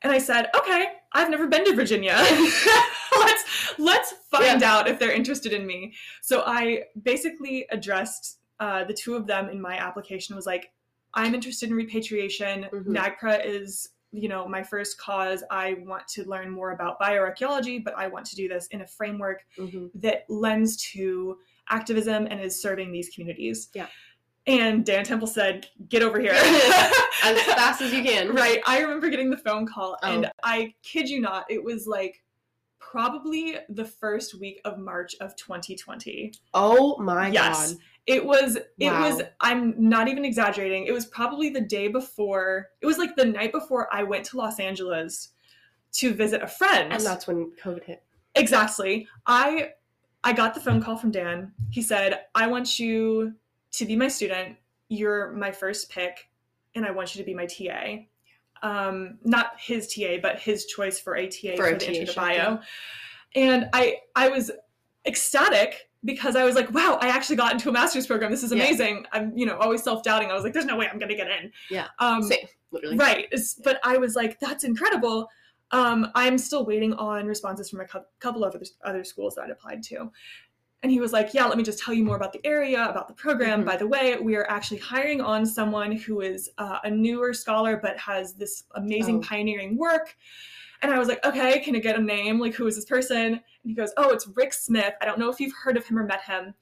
And 0.03 0.13
I 0.13 0.19
said, 0.19 0.51
okay, 0.57 0.87
I've 1.13 1.31
never 1.31 1.47
been 1.47 1.65
to 1.65 1.75
Virginia. 1.75 2.17
let's 3.19 3.75
let's 3.79 4.13
find 4.31 4.63
out 4.63 4.89
if 4.89 4.99
they're 4.99 5.13
interested 5.13 5.53
in 5.53 5.67
me. 5.67 5.95
So 6.23 6.43
I 6.47 6.85
basically 7.03 7.67
addressed 7.71 8.39
uh, 8.61 8.85
the 8.85 8.95
two 8.95 9.15
of 9.15 9.27
them 9.27 9.49
in 9.49 9.61
my 9.61 9.77
application. 9.77 10.35
Was 10.37 10.47
like, 10.47 10.73
I'm 11.15 11.35
interested 11.35 11.69
in 11.71 11.75
repatriation. 11.77 12.65
Mhm. 12.73 12.87
NAGPRA 12.87 13.45
is 13.45 13.91
you 14.11 14.29
know 14.29 14.49
my 14.49 14.63
first 14.63 14.99
cause. 14.99 15.45
I 15.51 15.75
want 15.85 16.09
to 16.09 16.25
learn 16.29 16.51
more 16.51 16.71
about 16.73 16.99
bioarchaeology, 16.99 17.85
but 17.85 17.95
I 17.97 18.07
want 18.09 18.25
to 18.27 18.37
do 18.37 18.49
this 18.49 18.67
in 18.69 18.81
a 18.81 18.87
framework 18.87 19.45
Mhm. 19.59 19.91
that 19.97 20.25
lends 20.31 20.77
to 20.93 21.39
activism 21.69 22.27
and 22.31 22.41
is 22.41 22.61
serving 22.61 22.91
these 22.93 23.11
communities. 23.11 23.69
Yeah. 23.75 23.87
And 24.47 24.87
Dan 24.87 25.05
Temple 25.05 25.27
said, 25.29 25.67
"Get 25.91 26.03
over 26.03 26.19
here." 26.19 26.33
As 27.23 27.43
fast 27.43 27.83
as 27.83 27.93
you 27.93 28.03
can. 28.03 28.35
Right. 28.35 28.63
I 28.67 28.81
remember 28.81 29.11
getting 29.11 29.29
the 29.29 29.37
phone 29.37 29.67
call, 29.67 29.99
Oh. 30.03 30.09
and 30.11 30.31
I 30.43 30.73
kid 30.83 31.09
you 31.11 31.21
not, 31.21 31.45
it 31.51 31.63
was 31.63 31.87
like 31.87 32.23
probably 32.91 33.57
the 33.69 33.85
first 33.85 34.39
week 34.41 34.61
of 34.65 34.79
March 34.79 35.15
of 35.21 35.37
2020. 35.37 36.33
Oh 36.55 36.97
my 36.99 37.29
Yes. 37.29 37.73
god. 37.73 37.83
It 38.07 38.25
was, 38.25 38.57
it 38.79 38.91
was, 38.91 39.21
I'm 39.41 39.75
not 39.77 40.09
even 40.09 40.25
exaggerating. 40.25 40.87
It 40.87 40.93
was 40.93 41.05
probably 41.05 41.51
the 41.51 41.61
day 41.61 41.89
before, 41.89 42.69
it 42.81 42.87
was 42.87 42.97
like 42.97 43.15
the 43.17 43.27
night 43.27 43.53
before 43.53 43.87
I 43.93 44.03
went 44.03 44.25
to 44.27 44.39
Los 44.39 44.59
Angeles 44.59 45.31
to 45.93 46.15
visit 46.15 46.43
a 46.43 46.47
friend. 46.47 46.91
And 46.91 47.03
that's 47.03 47.27
when 47.27 47.53
COVID 47.63 47.85
hit. 47.85 48.03
Exactly. 48.35 49.07
I 49.27 49.71
I 50.25 50.33
got 50.33 50.55
the 50.55 50.61
phone 50.61 50.83
call 50.83 50.97
from 50.97 51.11
Dan. 51.11 51.53
He 51.71 51.81
said, 51.83 52.21
"I 52.35 52.47
want 52.49 52.79
you 52.79 53.35
to 53.73 53.85
be 53.85 53.97
my 53.97 54.09
student. 54.09 54.57
You're 54.89 55.33
my 55.33 55.53
first 55.53 55.91
pick, 55.91 56.29
and 56.75 56.85
I 56.85 56.91
want 56.91 57.15
you 57.15 57.21
to 57.23 57.25
be 57.25 57.35
my 57.35 57.47
TA." 57.47 58.07
Um, 58.63 59.19
not 59.25 59.53
his 59.59 59.93
TA, 59.93 60.19
but 60.23 60.39
his 60.41 60.67
choice 60.67 60.99
for 60.99 61.17
a 61.17 61.27
TA 61.29 61.57
For 61.57 61.71
for, 61.71 61.79
the 61.79 61.87
intro 62.01 62.05
to 62.13 62.21
bio. 62.21 62.61
And 63.35 63.69
I 63.73 63.97
I 64.17 64.29
was 64.29 64.51
ecstatic 65.07 65.91
because 66.05 66.37
I 66.37 66.45
was 66.45 66.55
like, 66.55 66.73
"Wow, 66.73 66.99
I 67.01 67.09
actually 67.09 67.37
got 67.37 67.53
into 67.53 67.69
a 67.69 67.73
master's 67.73 68.07
program. 68.07 68.31
This 68.31 68.43
is 68.43 68.53
Yeah. 68.53 68.63
amazing." 68.65 69.07
I'm 69.13 69.37
you 69.37 69.47
know 69.47 69.57
always 69.59 69.83
self 69.83 70.03
doubting. 70.03 70.31
I 70.31 70.35
was 70.35 70.45
like, 70.45 70.53
"There's 70.53 70.65
no 70.67 70.77
way 70.77 70.89
I'm 70.89 70.99
gonna 70.99 71.15
get 71.17 71.29
in." 71.31 71.53
Yeah. 71.71 71.89
Um, 71.99 72.23
Same, 72.23 72.47
literally. 72.71 72.97
Right. 72.97 73.25
It's- 73.27 73.55
But 73.63 73.81
I 73.83 73.97
was 73.99 74.15
like, 74.17 74.39
that's 74.41 74.65
incredible. 74.65 75.29
Um, 75.71 76.11
I'm 76.15 76.39
still 76.39 76.65
waiting 76.65 76.95
on 76.95 77.27
responses 77.27 77.69
from 77.69 77.81
a 77.81 77.85
cou- 77.87 78.05
couple 78.21 78.43
of 78.43 78.55
other, 78.55 78.65
other 78.85 79.05
schools 79.05 79.35
that 79.35 79.43
I'd 79.43 79.51
applied 79.51 79.83
to. 79.85 80.11
And 80.83 80.93
he 80.93 81.01
was 81.01 81.13
like, 81.13 81.35
yeah, 81.35 81.45
let 81.47 81.59
me 81.59 81.65
just 81.65 81.81
tell 81.81 81.93
you 81.93 82.05
more 82.05 82.15
about 82.17 82.33
the 82.33 82.45
area, 82.47 82.89
about 82.89 83.09
the 83.09 83.15
program. 83.15 83.63
Mhm. 83.63 83.67
By 83.67 83.77
the 83.77 83.87
way, 83.87 84.17
we 84.17 84.37
are 84.37 84.49
actually 84.49 84.79
hiring 84.79 85.21
on 85.21 85.45
someone 85.45 85.91
who 85.93 86.21
is 86.21 86.51
uh, 86.59 86.79
a 86.85 86.91
newer 86.91 87.33
scholar 87.35 87.77
but 87.77 87.99
has 87.99 88.35
this 88.35 88.65
amazing 88.77 89.17
Oh. 89.17 89.21
pioneering 89.23 89.77
work. 89.77 90.17
And 90.83 90.93
I 90.93 90.99
was 90.99 91.09
like, 91.09 91.25
okay, 91.27 91.59
can 91.59 91.75
I 91.75 91.81
get 91.81 91.99
a 91.99 92.03
name? 92.03 92.39
Like, 92.39 92.55
who 92.55 92.69
is 92.69 92.77
this 92.77 92.85
person? 92.85 93.17
And 93.35 93.41
he 93.65 93.75
goes, 93.75 93.93
oh, 93.97 94.11
it's 94.11 94.29
Rick 94.37 94.53
Smith. 94.53 94.95
I 95.01 95.05
don't 95.07 95.19
know 95.19 95.29
if 95.31 95.41
you've 95.41 95.55
heard 95.65 95.77
of 95.77 95.85
him 95.85 95.99
or 95.99 96.05
met 96.05 96.23
him. 96.23 96.55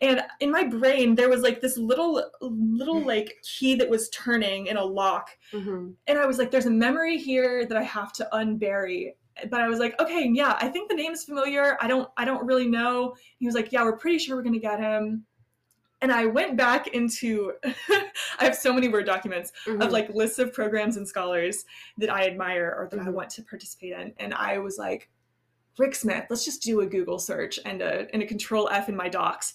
And 0.00 0.22
in 0.40 0.50
my 0.50 0.64
brain, 0.64 1.14
there 1.14 1.28
was 1.28 1.42
like 1.42 1.60
this 1.60 1.76
little, 1.76 2.30
little 2.40 3.00
like 3.04 3.36
key 3.42 3.74
that 3.74 3.90
was 3.90 4.08
turning 4.08 4.68
in 4.68 4.78
a 4.78 4.84
lock 4.84 5.36
Mhm. 5.52 5.94
and 6.06 6.18
I 6.18 6.24
was 6.24 6.38
like, 6.38 6.50
there's 6.50 6.64
a 6.64 6.70
memory 6.70 7.18
here 7.18 7.66
that 7.66 7.76
I 7.76 7.82
have 7.82 8.10
to 8.14 8.26
unbury. 8.32 9.12
But 9.48 9.60
I 9.60 9.68
was 9.68 9.78
like, 9.78 9.98
okay, 10.00 10.28
yeah, 10.32 10.58
I 10.60 10.68
think 10.68 10.88
the 10.88 10.96
name's 10.96 11.24
familiar. 11.24 11.76
I 11.80 11.86
don't 11.88 12.08
I 12.16 12.24
don't 12.24 12.44
really 12.44 12.66
know. 12.68 13.14
He 13.38 13.46
was 13.46 13.54
like, 13.54 13.72
yeah, 13.72 13.82
we're 13.84 13.96
pretty 13.96 14.18
sure 14.18 14.36
we're 14.36 14.42
gonna 14.42 14.58
get 14.58 14.80
him. 14.80 15.24
And 16.02 16.10
I 16.10 16.26
went 16.26 16.56
back 16.56 16.88
into 16.88 17.52
I 17.64 18.44
have 18.44 18.56
so 18.56 18.72
many 18.72 18.88
Word 18.88 19.06
documents 19.06 19.52
Mhm. 19.66 19.84
of 19.84 19.92
like 19.92 20.08
lists 20.10 20.38
of 20.38 20.52
programs 20.52 20.96
and 20.96 21.06
scholars 21.06 21.64
that 21.98 22.10
I 22.10 22.26
admire 22.26 22.74
or 22.78 22.88
that 22.90 22.98
I 23.00 23.04
Mhm. 23.08 23.12
want 23.14 23.30
to 23.30 23.42
participate 23.42 23.92
in. 23.92 24.12
And 24.18 24.32
I 24.34 24.58
was 24.58 24.78
like, 24.78 25.10
Rick 25.78 25.94
Smith, 25.94 26.24
let's 26.30 26.44
just 26.44 26.62
do 26.62 26.80
a 26.80 26.86
Google 26.86 27.18
search 27.18 27.58
and 27.64 27.80
a 27.82 28.06
and 28.12 28.22
a 28.22 28.26
control 28.26 28.68
F 28.70 28.88
in 28.88 28.96
my 28.96 29.08
docs. 29.08 29.54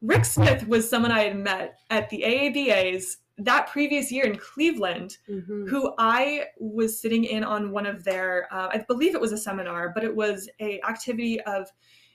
Rick 0.00 0.24
Smith 0.24 0.66
was 0.66 0.88
someone 0.88 1.12
I 1.12 1.22
had 1.24 1.36
met 1.36 1.78
at 1.88 2.10
the 2.10 2.22
AABA's 2.22 3.18
that 3.38 3.66
previous 3.68 4.12
year 4.12 4.24
in 4.24 4.36
Cleveland, 4.36 5.18
Mhm. 5.28 5.68
who 5.68 5.94
I 5.98 6.46
was 6.58 7.00
sitting 7.00 7.24
in 7.24 7.44
on 7.44 7.70
one 7.72 7.86
of 7.86 8.04
their, 8.04 8.48
uh, 8.52 8.68
I 8.72 8.84
believe 8.86 9.14
it 9.14 9.20
was 9.20 9.32
a 9.32 9.38
seminar, 9.38 9.90
but 9.94 10.04
it 10.04 10.14
was 10.14 10.48
a 10.60 10.80
activity 10.82 11.40
of, 11.42 11.70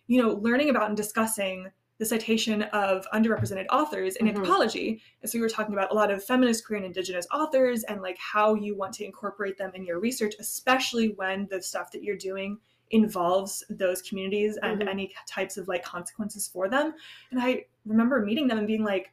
you 0.08 0.22
know, 0.22 0.34
learning 0.36 0.70
about 0.70 0.88
and 0.88 0.98
discussing 0.98 1.70
the 1.98 2.06
citation 2.06 2.62
of 2.62 3.08
underrepresented 3.12 3.66
authors 3.72 4.16
in 4.18 4.28
Mhm. 4.28 4.30
anthropology. 4.30 5.02
And 5.22 5.30
so 5.32 5.40
we 5.40 5.42
were 5.42 5.50
talking 5.50 5.74
about 5.74 5.92
a 5.92 5.96
lot 5.96 6.12
of 6.12 6.24
feminist, 6.24 6.66
queer, 6.66 6.78
and 6.78 6.86
indigenous 6.86 7.26
authors 7.34 7.84
and 7.86 8.04
like 8.04 8.18
how 8.20 8.54
you 8.54 8.76
want 8.76 8.94
to 8.96 9.04
incorporate 9.04 9.58
them 9.58 9.72
in 9.74 9.84
your 9.84 10.00
research, 10.00 10.36
especially 10.40 11.10
when 11.14 11.48
the 11.48 11.60
stuff 11.60 11.90
that 11.92 12.04
you're 12.04 12.16
doing 12.16 12.60
involves 12.92 13.64
those 13.72 14.04
communities 14.04 14.58
and 14.62 14.82
Mhm. 14.84 14.88
any 14.88 15.16
types 15.28 15.58
of 15.58 15.68
like 15.68 15.84
consequences 15.84 16.48
for 16.48 16.70
them. 16.70 16.94
And 17.32 17.42
I 17.42 17.66
remember 17.86 18.24
meeting 18.24 18.48
them 18.48 18.60
and 18.60 18.68
being 18.68 18.84
like, 18.84 19.12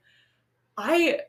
I 0.76 1.22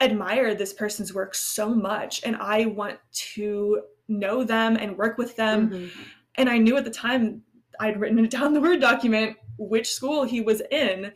admire 0.00 0.54
this 0.54 0.72
person's 0.72 1.12
work 1.12 1.34
so 1.34 1.74
much 1.74 2.22
and 2.24 2.36
I 2.36 2.66
want 2.66 2.98
to 3.34 3.82
know 4.08 4.42
them 4.44 4.76
and 4.76 4.96
work 4.96 5.18
with 5.18 5.36
them. 5.36 5.70
Mhm. 5.70 5.90
And 6.36 6.48
I 6.48 6.58
knew 6.58 6.76
at 6.76 6.84
the 6.84 6.90
time 6.90 7.42
I'd 7.78 8.00
written 8.00 8.18
it 8.24 8.30
down 8.38 8.54
the 8.54 8.60
Word 8.60 8.80
document 8.80 9.36
which 9.58 9.90
school 9.90 10.24
he 10.24 10.40
was 10.40 10.62
in 10.70 11.12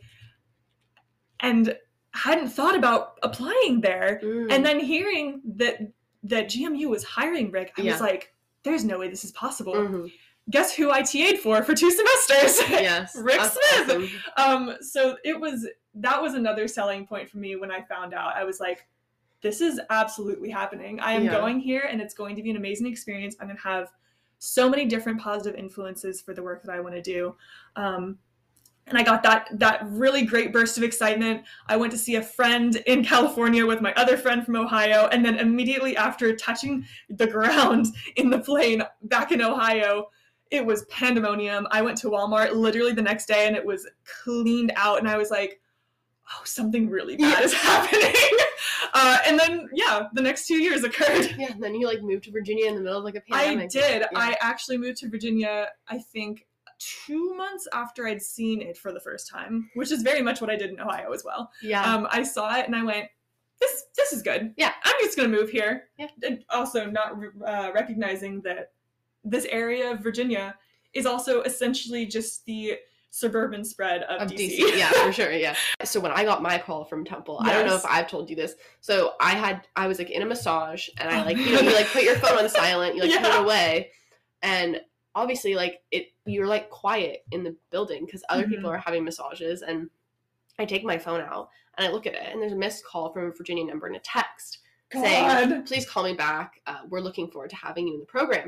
and 1.39 1.75
hadn't 2.13 2.49
thought 2.49 2.75
about 2.75 3.17
applying 3.23 3.81
there. 3.81 4.19
Mm. 4.23 4.51
And 4.51 4.65
then 4.65 4.79
hearing 4.79 5.41
that 5.57 5.79
that 6.23 6.47
GMU 6.47 6.87
was 6.89 7.03
hiring 7.03 7.51
Rick, 7.51 7.73
I 7.77 7.81
Yeah. 7.81 7.91
was 7.91 8.01
like, 8.01 8.33
there's 8.63 8.83
no 8.83 8.97
way 8.99 9.09
this 9.09 9.23
is 9.23 9.31
possible. 9.31 9.73
Mhm. 9.75 10.11
Guess 10.51 10.75
who 10.75 10.91
I 10.91 11.01
TA'd 11.01 11.39
for 11.39 11.63
for 11.63 11.73
two 11.73 11.89
semesters? 12.29 12.69
yes, 12.69 13.15
Rick 13.19 13.41
Smith. 13.41 13.89
awesome. 13.89 14.09
um 14.37 14.75
so 14.81 15.17
it 15.23 15.39
was 15.39 15.67
that 15.95 16.21
was 16.21 16.33
another 16.35 16.67
selling 16.67 17.07
point 17.07 17.29
for 17.29 17.37
me 17.37 17.55
when 17.55 17.71
i 17.71 17.81
found 17.81 18.13
out 18.13 18.35
i 18.35 18.43
was 18.43 18.59
like 18.59 18.85
this 19.41 19.61
is 19.61 19.79
absolutely 19.89 20.49
happening 20.49 20.99
i 20.99 21.13
am 21.13 21.23
Yeah. 21.23 21.31
going 21.31 21.57
here 21.59 21.87
and 21.89 22.01
it's 22.01 22.13
going 22.13 22.35
to 22.35 22.43
be 22.43 22.49
an 22.49 22.57
amazing 22.57 22.85
experience 22.87 23.35
i'm 23.39 23.47
going 23.47 23.55
to 23.57 23.63
have 23.63 23.91
so 24.37 24.69
many 24.69 24.85
different 24.85 25.21
positive 25.21 25.57
influences 25.57 26.19
for 26.21 26.33
the 26.33 26.43
work 26.43 26.63
that 26.63 26.71
i 26.75 26.79
want 26.81 26.95
to 26.95 27.01
do 27.01 27.33
um, 27.77 28.17
and 28.87 28.97
i 28.97 29.03
got 29.03 29.23
that 29.23 29.47
that 29.53 29.79
really 29.89 30.23
great 30.25 30.51
burst 30.51 30.77
of 30.77 30.83
excitement 30.83 31.43
i 31.67 31.77
went 31.77 31.91
to 31.93 31.97
see 31.97 32.15
a 32.17 32.21
friend 32.21 32.75
in 32.85 33.01
california 33.03 33.65
with 33.65 33.79
my 33.79 33.93
other 33.93 34.17
friend 34.17 34.45
from 34.45 34.57
ohio 34.57 35.07
and 35.13 35.23
then 35.23 35.37
immediately 35.37 35.95
after 35.95 36.35
touching 36.35 36.85
the 37.09 37.25
ground 37.27 37.87
in 38.17 38.29
the 38.29 38.39
plane 38.39 38.83
back 39.03 39.31
in 39.31 39.41
ohio 39.41 40.07
it 40.51 40.65
was 40.65 40.85
pandemonium. 40.85 41.67
I 41.71 41.81
went 41.81 41.97
to 41.99 42.09
Walmart 42.09 42.53
literally 42.53 42.93
the 42.93 43.01
next 43.01 43.25
day 43.27 43.47
and 43.47 43.55
it 43.55 43.65
was 43.65 43.87
cleaned 44.23 44.71
out, 44.75 44.99
and 44.99 45.07
I 45.07 45.17
was 45.17 45.31
like, 45.31 45.59
oh, 46.31 46.41
something 46.43 46.89
really 46.89 47.17
bad 47.17 47.43
is 47.43 47.53
happening. 47.69 48.13
Uh, 48.93 49.17
and 49.27 49.37
then, 49.37 49.69
yeah, 49.73 50.07
the 50.13 50.21
next 50.21 50.47
two 50.47 50.61
years 50.61 50.83
occurred. 50.83 51.35
Yeah, 51.37 51.51
and 51.51 51.61
then 51.61 51.75
you 51.75 51.85
like 51.85 52.01
moved 52.01 52.23
to 52.25 52.31
Virginia 52.31 52.67
in 52.67 52.75
the 52.75 52.81
middle 52.81 52.99
of 52.99 53.03
like 53.03 53.15
a 53.15 53.21
pandemic. 53.21 53.65
I 53.65 53.67
did. 53.67 54.01
Yeah. 54.01 54.07
I 54.13 54.37
actually 54.39 54.77
moved 54.77 54.97
to 54.99 55.09
Virginia, 55.09 55.67
I 55.87 55.97
think, 55.99 56.45
two 56.79 57.33
months 57.35 57.67
after 57.73 58.07
I'd 58.07 58.21
seen 58.21 58.61
it 58.61 58.77
for 58.77 58.91
the 58.91 58.99
first 58.99 59.29
time, 59.29 59.69
which 59.75 59.91
is 59.91 60.01
very 60.01 60.21
much 60.21 60.41
what 60.41 60.49
I 60.49 60.55
did 60.55 60.69
in 60.71 60.79
Ohio 60.79 61.11
as 61.11 61.23
well. 61.23 61.51
yeah. 61.61 61.83
Um, 61.83 62.07
I 62.09 62.23
saw 62.23 62.55
it 62.57 62.65
and 62.65 62.75
I 62.75 62.83
went, 62.83 63.07
this 63.59 63.85
this 63.95 64.11
is 64.11 64.21
good. 64.21 64.53
Yeah. 64.57 64.73
I'm 64.83 64.95
just 65.01 65.15
gonna 65.15 65.29
move 65.29 65.49
here. 65.49 65.85
Yeah. 65.97 66.07
And 66.23 66.43
also 66.49 66.85
not 66.85 67.13
uh, 67.45 67.71
recognizing 67.73 68.41
that 68.41 68.71
this 69.25 69.45
area 69.45 69.91
of 69.91 69.99
Virginia 69.99 70.55
is 70.93 71.05
also 71.05 71.41
essentially 71.41 72.05
just 72.05 72.45
the 72.45 72.77
suburban 73.09 73.63
spread 73.63 74.03
of, 74.03 74.21
of 74.23 74.29
DC. 74.29 74.59
DC. 74.59 74.77
Yeah, 74.77 74.91
for 74.91 75.11
sure. 75.19 75.31
Yeah. 75.31 75.55
So 75.83 75.99
when 75.99 76.11
I 76.11 76.23
got 76.23 76.41
my 76.41 76.57
call 76.57 76.85
from 76.85 77.03
Temple, 77.05 77.39
I 77.41 77.51
don't 77.53 77.65
know 77.65 77.75
if 77.75 77.85
I've 77.85 78.07
told 78.07 78.29
you 78.29 78.35
this. 78.35 78.55
So 78.81 79.13
I 79.19 79.31
had 79.31 79.67
I 79.75 79.87
was 79.87 79.99
like 79.99 80.09
in 80.11 80.21
a 80.21 80.25
massage 80.25 80.87
and 80.97 81.09
I 81.09 81.23
like 81.23 81.37
you 81.37 81.51
know 81.53 81.59
you 81.67 81.73
like 81.73 81.87
put 81.87 82.03
your 82.03 82.15
phone 82.17 82.37
on 82.37 82.47
silent, 82.49 82.95
you 82.95 83.01
like 83.01 83.21
put 83.21 83.33
it 83.33 83.39
away, 83.41 83.91
and 84.41 84.79
obviously 85.15 85.55
like 85.55 85.81
it 85.91 86.07
you're 86.25 86.47
like 86.47 86.69
quiet 86.69 87.23
in 87.31 87.43
the 87.43 87.55
building 87.71 88.05
because 88.05 88.23
other 88.29 88.47
people 88.47 88.69
Mhm. 88.69 88.73
are 88.73 88.79
having 88.79 89.03
massages 89.05 89.61
and 89.61 89.89
I 90.59 90.65
take 90.65 90.83
my 90.83 90.97
phone 90.97 91.21
out 91.21 91.49
and 91.77 91.87
I 91.87 91.91
look 91.91 92.05
at 92.05 92.13
it 92.15 92.21
and 92.31 92.41
there's 92.41 92.51
a 92.51 92.57
missed 92.57 92.85
call 92.85 93.13
from 93.13 93.25
a 93.27 93.31
Virginia 93.31 93.63
number 93.63 93.87
and 93.87 93.95
a 93.95 93.99
text 93.99 94.59
saying 94.91 95.63
please 95.63 95.85
call 95.89 96.03
me 96.03 96.13
back. 96.13 96.61
Uh, 96.67 96.79
we're 96.89 96.99
looking 97.01 97.29
forward 97.29 97.49
to 97.51 97.55
having 97.55 97.87
you 97.87 97.93
in 97.95 97.99
the 98.01 98.05
program. 98.05 98.45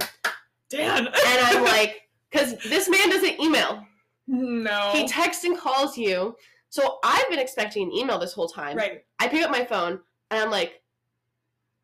Dan. 0.69 1.07
And 1.07 1.15
I'm 1.17 1.63
like 1.63 2.01
because 2.31 2.55
this 2.63 2.89
man 2.89 3.09
doesn't 3.09 3.39
email. 3.39 3.83
no. 4.27 4.91
He 4.93 5.07
texts 5.07 5.43
and 5.43 5.57
calls 5.57 5.97
you. 5.97 6.35
So 6.69 6.99
I've 7.03 7.29
been 7.29 7.39
expecting 7.39 7.83
an 7.83 7.93
email 7.93 8.19
this 8.19 8.33
whole 8.33 8.49
time. 8.49 8.77
right. 8.77 9.03
I 9.19 9.27
pick 9.27 9.41
up 9.43 9.51
my 9.51 9.63
phone 9.63 9.99
and 10.31 10.39
I'm 10.41 10.51
like, 10.51 10.81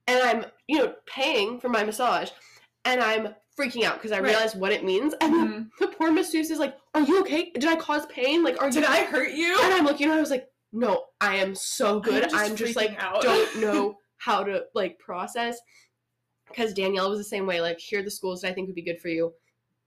and 0.07 0.19
I'm, 0.21 0.45
you 0.67 0.77
know, 0.79 0.93
paying 1.05 1.59
for 1.59 1.69
my 1.69 1.83
massage 1.83 2.29
and 2.85 2.99
I'm 3.01 3.29
freaking 3.57 3.83
out 3.83 3.95
because 3.95 4.11
I 4.11 4.19
Right. 4.19 4.29
realize 4.31 4.55
what 4.55 4.71
it 4.73 4.83
means. 4.83 5.13
And 5.21 5.33
the, 5.33 5.37
Mhm. 5.37 5.69
the 5.79 5.87
poor 5.87 6.11
masseuse 6.11 6.49
is 6.51 6.59
like, 6.59 6.75
Are 6.93 7.01
you 7.01 7.21
okay? 7.21 7.51
Did 7.51 7.65
I 7.65 7.75
cause 7.77 8.05
pain? 8.07 8.43
Like, 8.43 8.61
are 8.61 8.69
Did 8.69 8.83
you. 8.83 8.89
I 8.89 9.03
hurt 9.05 9.31
you? 9.31 9.57
And 9.63 9.73
I'm 9.73 9.85
looking 9.85 10.07
at 10.07 10.11
her, 10.13 10.17
I 10.17 10.21
was 10.21 10.29
like, 10.31 10.49
No, 10.73 11.05
I 11.21 11.35
am 11.37 11.55
so 11.55 11.99
good. 12.01 12.23
just 12.23 12.35
I'm 12.35 12.55
just, 12.55 12.75
like, 12.75 13.01
out. 13.01 13.21
don't 13.21 13.55
know 13.61 13.97
how 14.17 14.43
to 14.43 14.65
like 14.73 14.99
process. 14.99 15.57
Because 16.55 16.73
Danielle 16.73 17.09
was 17.09 17.19
the 17.19 17.23
same 17.23 17.45
way. 17.45 17.61
Like, 17.61 17.79
here 17.79 17.99
are 17.99 18.03
the 18.03 18.11
schools 18.11 18.41
that 18.41 18.49
I 18.49 18.53
think 18.53 18.67
would 18.67 18.75
be 18.75 18.81
good 18.81 19.01
for 19.01 19.09
you. 19.09 19.33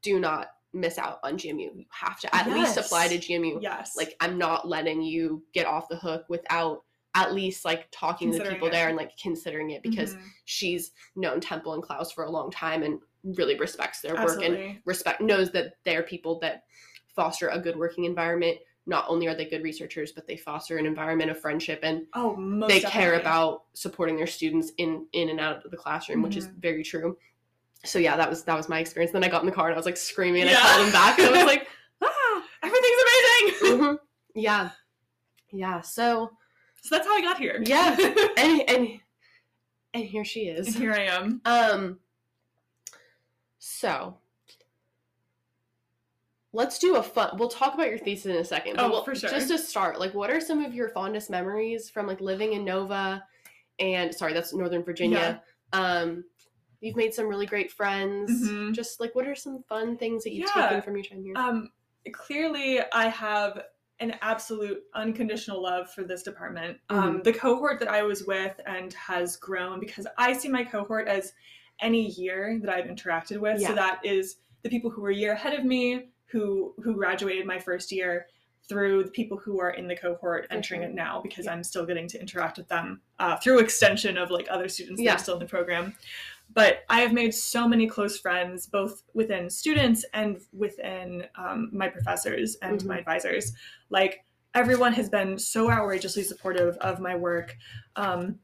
Do 0.02 0.18
not 0.20 0.48
miss 0.72 0.98
out 0.98 1.20
on 1.22 1.38
GMU. 1.38 1.74
You 1.74 1.84
have 1.90 2.20
to 2.20 2.34
at 2.34 2.50
least 2.50 2.76
apply 2.76 3.08
to 3.08 3.16
GMU 3.18 3.62
Yes. 3.62 3.96
like 3.96 4.14
i'm 4.20 4.36
not 4.36 4.68
letting 4.68 5.00
you 5.00 5.42
get 5.54 5.64
off 5.64 5.88
the 5.88 5.96
hook 5.96 6.24
without 6.28 6.82
at 7.14 7.32
least 7.32 7.64
like 7.64 7.88
talking 7.92 8.30
to 8.30 8.38
the 8.38 8.44
people 8.50 8.68
it. 8.68 8.72
there 8.72 8.88
and 8.88 8.96
like 8.96 9.10
considering 9.16 9.70
it 9.70 9.82
because 9.82 10.14
Mhm. 10.16 10.22
she's 10.44 10.92
known 11.14 11.40
temple 11.40 11.72
and 11.72 11.82
klaus 11.82 12.12
for 12.12 12.24
a 12.24 12.30
long 12.30 12.50
time 12.50 12.82
and 12.82 13.00
really 13.24 13.56
respects 13.56 14.02
their 14.02 14.16
work 14.16 14.42
and 14.42 14.78
respect 14.84 15.22
knows 15.22 15.50
that 15.52 15.76
they're 15.84 16.02
people 16.02 16.38
that 16.40 16.64
foster 17.14 17.48
a 17.48 17.58
good 17.58 17.76
working 17.76 18.04
environment 18.04 18.58
not 18.89 19.05
only 19.09 19.26
are 19.26 19.34
they 19.34 19.45
good 19.45 19.62
researchers 19.62 20.12
but 20.12 20.26
they 20.26 20.37
foster 20.37 20.78
an 20.78 20.87
environment 20.87 21.30
of 21.30 21.39
friendship 21.41 21.80
and 21.82 22.07
Oh, 22.14 22.37
most 22.37 22.68
they 22.70 22.80
care 22.80 23.14
about 23.18 23.64
supporting 23.74 24.16
their 24.16 24.26
students 24.26 24.70
in 24.78 25.07
in 25.12 25.28
and 25.28 25.41
out 25.41 25.64
of 25.64 25.70
the 25.70 25.76
classroom 25.76 26.22
which 26.22 26.37
is 26.37 26.47
Mhm. 26.47 26.55
very 26.61 26.84
true 26.84 27.16
so 27.84 27.99
yeah 27.99 28.16
that 28.16 28.28
was 28.30 28.45
that 28.45 28.57
was 28.57 28.68
my 28.68 28.78
experience 28.80 29.12
then 29.12 29.24
i 29.24 29.28
got 29.28 29.43
in 29.43 29.47
the 29.47 29.53
car 29.53 29.66
and 29.66 29.74
i 29.74 29.76
was 29.76 29.87
like 29.87 29.97
screaming 29.97 30.43
and 30.43 30.51
Yeah. 30.51 30.59
i 30.61 30.62
called 30.72 30.87
him 30.87 30.93
back 30.93 31.18
and 31.18 31.28
i 31.28 31.32
was 31.32 31.47
like 31.47 31.68
ah 32.03 32.43
Everything's 32.62 33.03
amazing. 33.07 33.78
Mhm. 33.80 33.99
yeah 34.34 34.70
yeah 35.53 35.80
so 35.80 36.30
so 36.82 36.95
that's 36.95 37.07
how 37.09 37.16
I 37.16 37.20
got 37.20 37.39
here. 37.39 37.61
Yeah. 37.66 37.97
and 38.37 38.62
and 38.70 39.01
and 39.95 40.05
here 40.05 40.24
she 40.24 40.49
and 40.49 40.59
is 40.66 40.76
here 40.76 40.93
I 40.93 41.01
am. 41.07 41.41
um 41.45 41.99
so 43.59 44.18
let's 46.57 46.78
do 46.78 46.96
a 46.96 47.02
fun 47.02 47.30
we'll 47.38 47.48
talk 47.48 47.74
about 47.74 47.88
your 47.88 47.98
thesis 47.98 48.26
in 48.26 48.36
a 48.36 48.44
second 48.44 48.76
but 48.76 48.84
Oh, 48.86 48.90
we'll- 48.90 49.04
for 49.04 49.14
sure. 49.14 49.30
just 49.30 49.48
to 49.48 49.59
start 49.59 50.00
like 50.00 50.14
what 50.14 50.30
are 50.30 50.40
some 50.40 50.64
of 50.64 50.74
your 50.74 50.88
fondest 50.88 51.28
memories 51.30 51.90
from 51.90 52.07
like 52.07 52.20
living 52.20 52.54
in 52.54 52.64
nova 52.64 53.22
and 53.78 54.14
sorry 54.14 54.32
that's 54.32 54.54
northern 54.54 54.82
virginia 54.82 55.42
um 55.72 56.24
you've 56.80 56.96
made 56.96 57.12
some 57.14 57.26
really 57.26 57.46
great 57.46 57.70
friends 57.70 58.30
Mhm. 58.48 58.72
just 58.74 59.00
like 59.00 59.14
what 59.14 59.26
are 59.26 59.34
some 59.34 59.62
fun 59.68 59.96
things 59.98 60.24
that 60.24 60.32
you've 60.32 60.48
Yeah. 60.57 60.62
taken 60.68 60.82
from 60.82 60.94
your 60.96 61.04
time 61.04 61.22
here 61.22 61.34
Um, 61.36 61.70
clearly, 62.12 62.80
I 62.92 63.09
have 63.09 63.62
an 63.98 64.14
absolute 64.20 64.82
unconditional 64.94 65.61
love 65.62 65.90
for 65.92 66.04
this 66.04 66.22
department. 66.22 66.78
Mm-hmm. 66.90 67.02
Um, 67.02 67.22
the 67.22 67.32
cohort 67.32 67.78
that 67.80 67.88
I 67.88 68.02
was 68.02 68.24
with 68.26 68.61
and 68.66 68.92
has 68.92 69.36
grown 69.36 69.80
because 69.80 70.07
I 70.18 70.32
see 70.34 70.48
my 70.48 70.62
cohort 70.64 71.09
as 71.09 71.32
any 71.80 72.11
year 72.11 72.59
that 72.62 72.70
I've 72.70 72.84
interacted 72.84 73.38
with. 73.38 73.61
Yeah. 73.61 73.68
So 73.68 73.74
that 73.74 74.04
is 74.04 74.36
the 74.62 74.68
people 74.68 74.90
who 74.90 75.00
were 75.02 75.11
a 75.11 75.14
year 75.16 75.32
ahead 75.32 75.59
of 75.59 75.64
me, 75.64 76.11
who 76.26 76.74
who 76.82 76.94
graduated 76.94 77.46
my 77.46 77.58
first 77.58 77.90
year, 77.92 78.26
through 78.68 79.04
the 79.04 79.10
people 79.10 79.36
who 79.36 79.60
are 79.60 79.70
in 79.70 79.86
the 79.86 79.96
cohort 79.96 80.46
entering 80.50 80.82
it 80.82 80.92
now 80.92 81.20
because 81.22 81.44
Yeah. 81.46 81.52
I'm 81.52 81.62
still 81.62 81.86
getting 81.86 82.08
to 82.08 82.20
interact 82.20 82.58
with 82.58 82.68
them 82.68 83.00
uh, 83.18 83.36
through 83.36 83.60
extension 83.60 84.18
of 84.18 84.30
like 84.30 84.48
other 84.50 84.68
students 84.68 85.00
that 85.02 85.14
are 85.14 85.18
still 85.18 85.34
in 85.34 85.40
the 85.40 85.46
program. 85.46 85.94
But 86.52 86.84
I 86.88 87.00
have 87.00 87.12
made 87.12 87.34
so 87.34 87.68
many 87.68 87.86
close 87.86 88.18
friends, 88.18 88.66
both 88.66 89.02
within 89.14 89.50
students 89.50 90.04
and 90.14 90.40
within 90.52 91.26
um, 91.36 91.70
my 91.72 91.88
professors 91.88 92.56
and 92.62 92.80
Mhm. 92.80 92.86
my 92.86 92.98
advisors. 92.98 93.52
Like 93.90 94.24
everyone 94.54 94.92
has 94.94 95.08
been 95.08 95.38
so 95.38 95.70
outrageously 95.70 96.22
supportive 96.24 96.76
of 96.78 96.98
my 96.98 97.14
work, 97.14 97.56
um, 97.96 98.38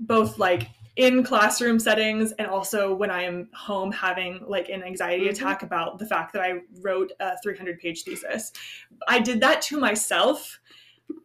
both 0.00 0.38
like 0.38 0.68
in 0.96 1.24
classroom 1.24 1.78
settings 1.78 2.32
and 2.32 2.46
also 2.46 2.94
when 2.94 3.10
I 3.10 3.22
am 3.22 3.48
home 3.52 3.90
having 3.90 4.44
like 4.46 4.68
an 4.68 4.82
anxiety 4.84 5.26
Mhm. 5.26 5.30
attack 5.30 5.62
about 5.64 5.98
the 5.98 6.06
fact 6.06 6.32
that 6.34 6.42
I 6.42 6.60
wrote 6.82 7.10
a 7.18 7.36
300 7.42 7.80
page 7.80 8.04
thesis. 8.04 8.52
I 9.08 9.18
did 9.18 9.40
that 9.40 9.60
to 9.62 9.78
myself. 9.78 10.60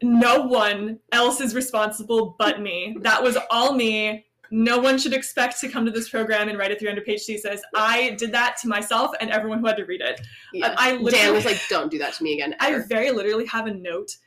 No 0.02 0.42
one 0.42 1.00
else 1.12 1.40
is 1.40 1.54
responsible 1.54 2.36
but 2.40 2.60
me. 2.62 2.98
That 3.02 3.22
was 3.22 3.38
all 3.52 3.74
me. 3.74 4.26
No 4.52 4.80
one 4.80 4.98
should 4.98 5.14
expect 5.14 5.60
to 5.62 5.70
come 5.70 5.86
to 5.86 5.92
this 5.92 6.10
program 6.10 6.50
and 6.50 6.58
write 6.58 6.72
a 6.72 6.76
300 6.76 7.06
page 7.06 7.24
thesis. 7.26 7.62
I 7.76 8.16
did 8.18 8.32
that 8.32 8.58
to 8.64 8.68
myself 8.68 9.12
and 9.22 9.30
everyone 9.30 9.60
who 9.60 9.68
had 9.68 9.78
to 9.78 9.86
read 9.86 10.02
it. 10.02 10.20
yeah. 10.52 10.74
I 10.78 10.94
literally 10.94 11.12
dan 11.12 11.34
was 11.34 11.46
like 11.46 11.62
don't 11.70 11.92
do 11.92 12.00
that 12.00 12.14
to 12.16 12.24
me 12.24 12.34
again 12.34 12.56
I 12.60 12.80
very 12.88 13.12
literally 13.12 13.46
have 13.46 13.68
a 13.68 13.74
note 13.74 14.18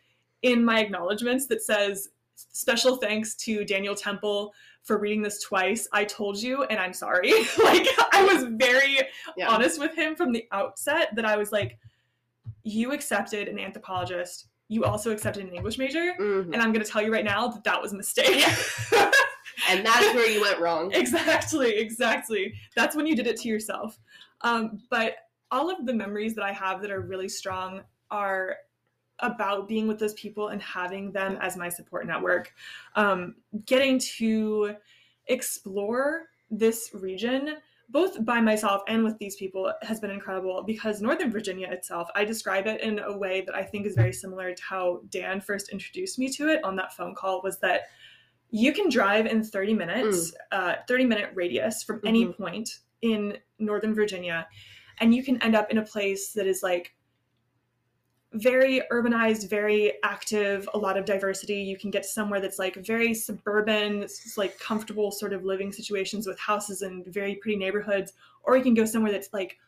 in 0.43 0.65
my 0.65 0.79
acknowledgments 0.81 1.47
that 1.49 1.63
says 1.63 2.11
special 2.37 2.97
thanks 2.97 3.35
to 3.37 3.65
Daniel 3.65 3.95
Temple 3.97 4.55
for 4.83 4.99
reading 4.99 5.23
this 5.23 5.43
twice. 5.43 5.87
I 5.93 6.05
told 6.05 6.41
you, 6.43 6.65
and 6.65 6.79
I'm 6.81 6.93
sorry. 6.93 7.33
like 7.63 7.87
I 8.13 8.25
was 8.33 8.45
very 8.51 8.99
Yeah. 9.37 9.49
honest 9.49 9.79
with 9.81 9.95
him 9.95 10.17
from 10.17 10.33
the 10.33 10.47
outset 10.53 11.15
that 11.17 11.25
I 11.25 11.37
was 11.37 11.53
like, 11.53 11.79
you 12.65 12.93
accepted 12.93 13.49
an 13.49 13.59
anthropologist. 13.59 14.47
You 14.69 14.85
also 14.85 15.11
accepted 15.13 15.45
an 15.45 15.55
English 15.55 15.79
major. 15.79 16.15
Mhm. 16.19 16.53
And 16.53 16.57
I'm 16.57 16.73
going 16.73 16.85
to 16.85 16.91
tell 16.91 17.03
you 17.03 17.13
right 17.13 17.25
now 17.25 17.49
that 17.49 17.65
that 17.65 17.81
was 17.81 17.93
a 17.93 17.97
mistake. 17.97 18.45
And 19.69 19.85
that's 19.87 20.15
where 20.15 20.27
you 20.29 20.41
went 20.41 20.59
wrong. 20.61 20.93
exactly, 20.93 21.77
exactly. 21.77 22.55
That's 22.75 22.97
when 22.97 23.07
you 23.07 23.15
did 23.15 23.27
it 23.27 23.37
to 23.43 23.49
yourself. 23.49 23.99
Um, 24.41 24.81
but 24.91 25.17
all 25.51 25.71
of 25.71 25.87
the 25.87 25.93
memories 25.93 26.35
that 26.35 26.45
I 26.45 26.53
have 26.53 26.81
that 26.83 26.91
are 26.91 27.01
really 27.01 27.29
strong 27.29 27.83
are 28.11 28.57
about 29.23 29.69
being 29.69 29.89
with 29.89 29.99
those 29.99 30.15
people 30.15 30.49
and 30.49 30.61
having 30.61 31.13
them 31.13 31.39
as 31.41 31.57
my 31.57 31.69
support 31.69 32.07
network. 32.07 32.53
Um, 32.97 33.37
getting 33.65 33.99
to 34.17 34.77
explore 35.27 36.29
this 36.51 36.91
region 36.93 37.57
both 37.89 38.25
by 38.25 38.41
myself 38.41 38.83
and 38.89 39.05
with 39.05 39.19
these 39.19 39.37
people 39.37 39.71
has 39.83 40.01
been 40.01 40.11
incredible 40.11 40.63
because 40.63 41.03
Northern 41.03 41.31
Virginia 41.31 41.69
itself, 41.71 42.09
I 42.15 42.25
describe 42.25 42.67
it 42.67 42.81
in 42.81 43.01
a 43.01 43.17
way 43.17 43.43
that 43.43 43.55
I 43.55 43.63
think 43.63 43.87
is 43.87 43.95
very 43.95 44.15
similar 44.15 44.55
to 44.55 44.63
how 44.63 45.03
Dan 45.11 45.43
first 45.43 45.69
introduced 45.69 46.19
me 46.19 46.31
to 46.31 46.49
it 46.49 46.65
on 46.65 46.75
that 46.77 46.95
phone 46.95 47.15
call 47.15 47.43
was 47.43 47.59
that 47.59 47.83
you 48.51 48.73
can 48.73 48.89
drive 48.89 49.27
in 49.27 49.45
30 49.45 49.75
minutes, 49.75 50.33
uh, 50.53 50.77
30 50.89 51.05
minute 51.05 51.31
radius 51.35 51.83
from 51.83 52.01
any 52.07 52.25
Mhm. 52.27 52.37
point 52.37 52.79
in 53.03 53.37
Northern 53.59 53.95
Virginia, 53.95 54.49
and 55.01 55.15
you 55.15 55.23
can 55.23 55.43
end 55.43 55.55
up 55.55 55.71
in 55.71 55.77
a 55.79 55.85
place 55.85 56.33
that 56.33 56.47
is 56.47 56.63
like 56.63 56.95
very 58.35 58.83
urbanized, 58.91 59.49
very 59.49 59.95
active, 60.03 60.69
a 60.75 60.79
lot 60.79 60.97
of 60.97 61.05
diversity. 61.05 61.57
You 61.57 61.77
can 61.77 61.91
get 61.91 62.05
somewhere 62.05 62.41
that's 62.41 62.59
like 62.59 62.77
very 62.77 63.15
suburban, 63.15 64.07
like 64.37 64.59
comfortable 64.59 65.11
sort 65.11 65.33
of 65.33 65.45
living 65.45 65.73
situations 65.73 66.27
with 66.27 66.39
houses 66.39 66.83
and 66.83 67.05
very 67.07 67.35
pretty 67.37 67.57
neighborhoods, 67.57 68.13
or 68.43 68.57
you 68.57 68.63
can 68.63 68.75
go 68.75 68.85
somewhere 68.85 69.13
that's 69.13 69.33
like 69.33 69.59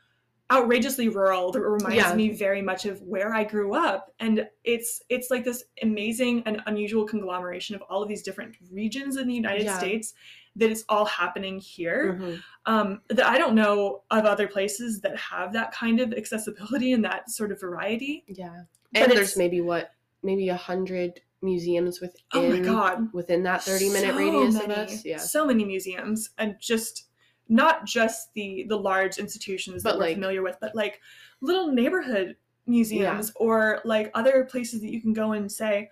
outrageously 0.53 1.09
rural 1.09 1.51
that 1.53 1.61
reminds 1.61 1.97
Yeah. 1.97 2.15
me 2.15 2.31
very 2.31 2.61
much 2.61 2.85
of 2.85 3.01
where 3.03 3.35
I 3.35 3.45
grew 3.45 3.75
up. 3.75 4.12
And 4.21 4.49
it's 4.62 5.03
it's 5.09 5.31
like 5.31 5.45
this 5.45 5.65
amazing 5.83 6.43
and 6.47 6.62
unusual 6.67 7.07
conglomeration 7.07 7.75
of 7.75 7.83
all 7.83 8.03
of 8.03 8.09
these 8.09 8.23
different 8.23 8.57
regions 8.71 9.17
in 9.17 9.27
the 9.27 9.35
United 9.35 9.65
Yeah. 9.65 9.79
States 9.79 10.15
that 10.57 10.70
is 10.70 10.84
all 10.88 11.05
happening 11.05 11.59
here 11.59 12.14
Mhm. 12.20 12.42
um, 12.66 13.00
that 13.09 13.26
I 13.26 13.38
don't 13.38 13.55
know 13.55 14.02
of 14.11 14.24
other 14.24 14.46
places 14.46 15.00
that 15.00 15.16
have 15.18 15.52
that 15.52 15.72
kind 15.72 16.00
of 16.00 16.12
accessibility 16.12 16.92
and 16.92 17.05
that 17.05 17.28
sort 17.30 17.50
of 17.52 17.61
variety. 17.61 18.24
Yeah. 18.28 18.62
And 18.94 19.05
it's- 19.11 19.14
there's 19.14 19.36
maybe 19.36 19.61
what, 19.61 19.90
maybe 20.22 20.48
a 20.48 20.57
hundred 20.57 21.20
museums 21.42 22.00
within 22.00 22.22
Oh 22.32 22.48
my 22.50 22.61
god, 22.61 23.12
within 23.12 23.42
that 23.42 23.62
30 23.62 23.88
minute 23.90 24.11
So 24.12 24.16
radius 24.16 24.55
of 24.62 24.70
us. 24.70 25.05
Yeah. 25.05 25.18
so 25.18 25.44
many 25.44 25.64
museums, 25.64 26.30
and 26.38 26.57
just 26.61 27.09
not 27.48 27.84
just 27.84 28.32
the 28.32 28.64
the 28.68 28.78
large 28.78 29.18
institutions 29.18 29.82
that 29.82 29.90
But, 29.90 29.98
we're 29.98 30.05
like- 30.07 30.14
familiar 30.14 30.42
with, 30.42 30.57
but 30.61 30.74
like 30.74 31.00
little 31.42 31.66
neighborhood 31.72 32.36
museums 32.66 33.30
or 33.36 33.82
like 33.84 34.11
other 34.14 34.44
places 34.50 34.80
that 34.80 34.90
you 34.90 35.02
can 35.02 35.12
go 35.12 35.32
and 35.32 35.52
say, 35.52 35.90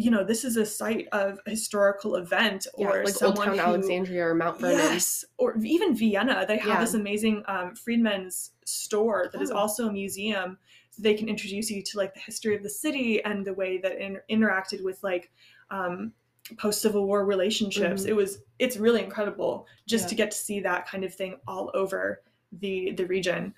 you 0.00 0.10
know, 0.10 0.24
this 0.24 0.44
is 0.44 0.56
a 0.56 0.64
site 0.64 1.06
of 1.12 1.38
a 1.46 1.50
historical 1.50 2.16
event 2.16 2.66
Yeah, 2.78 2.86
or 2.86 2.90
like 3.04 3.22
Old 3.22 3.36
someone 3.36 3.46
Town 3.48 3.56
who, 3.58 3.60
Alexandria 3.62 4.26
or 4.26 4.34
Mount 4.34 4.58
Vernon. 4.60 4.78
Yes, 4.78 5.24
or 5.36 5.56
even 5.62 5.94
Vienna. 5.94 6.44
They 6.48 6.56
have 6.58 6.68
Yeah. 6.68 6.80
this 6.80 6.94
amazing 6.94 7.42
um, 7.46 7.74
Freeman's 7.74 8.52
store 8.64 9.28
that 9.32 9.42
is 9.42 9.50
Oh. 9.50 9.56
also 9.56 9.88
a 9.88 9.92
museum. 9.92 10.58
So 10.90 11.02
they 11.02 11.14
can 11.14 11.28
introduce 11.28 11.70
you 11.70 11.82
to 11.82 11.98
like 11.98 12.14
the 12.14 12.20
history 12.20 12.56
of 12.56 12.62
the 12.62 12.70
city 12.70 13.22
and 13.24 13.44
the 13.46 13.54
way 13.54 13.78
that 13.78 13.92
it 13.92 14.00
in- 14.00 14.20
interacted 14.40 14.82
with 14.82 15.02
like 15.02 15.30
um, 15.70 16.12
post 16.58 16.80
Civil 16.82 17.06
War 17.06 17.24
relationships. 17.24 18.02
Mhm. 18.04 18.08
It 18.08 18.14
was 18.14 18.38
it's 18.58 18.76
really 18.76 19.02
incredible 19.04 19.66
just 19.86 20.04
Yeah. 20.04 20.08
to 20.08 20.14
get 20.16 20.30
to 20.32 20.36
see 20.38 20.60
that 20.60 20.88
kind 20.88 21.04
of 21.04 21.14
thing 21.14 21.38
all 21.46 21.70
over 21.74 22.22
the 22.52 22.92
the 22.92 23.04
region. 23.06 23.54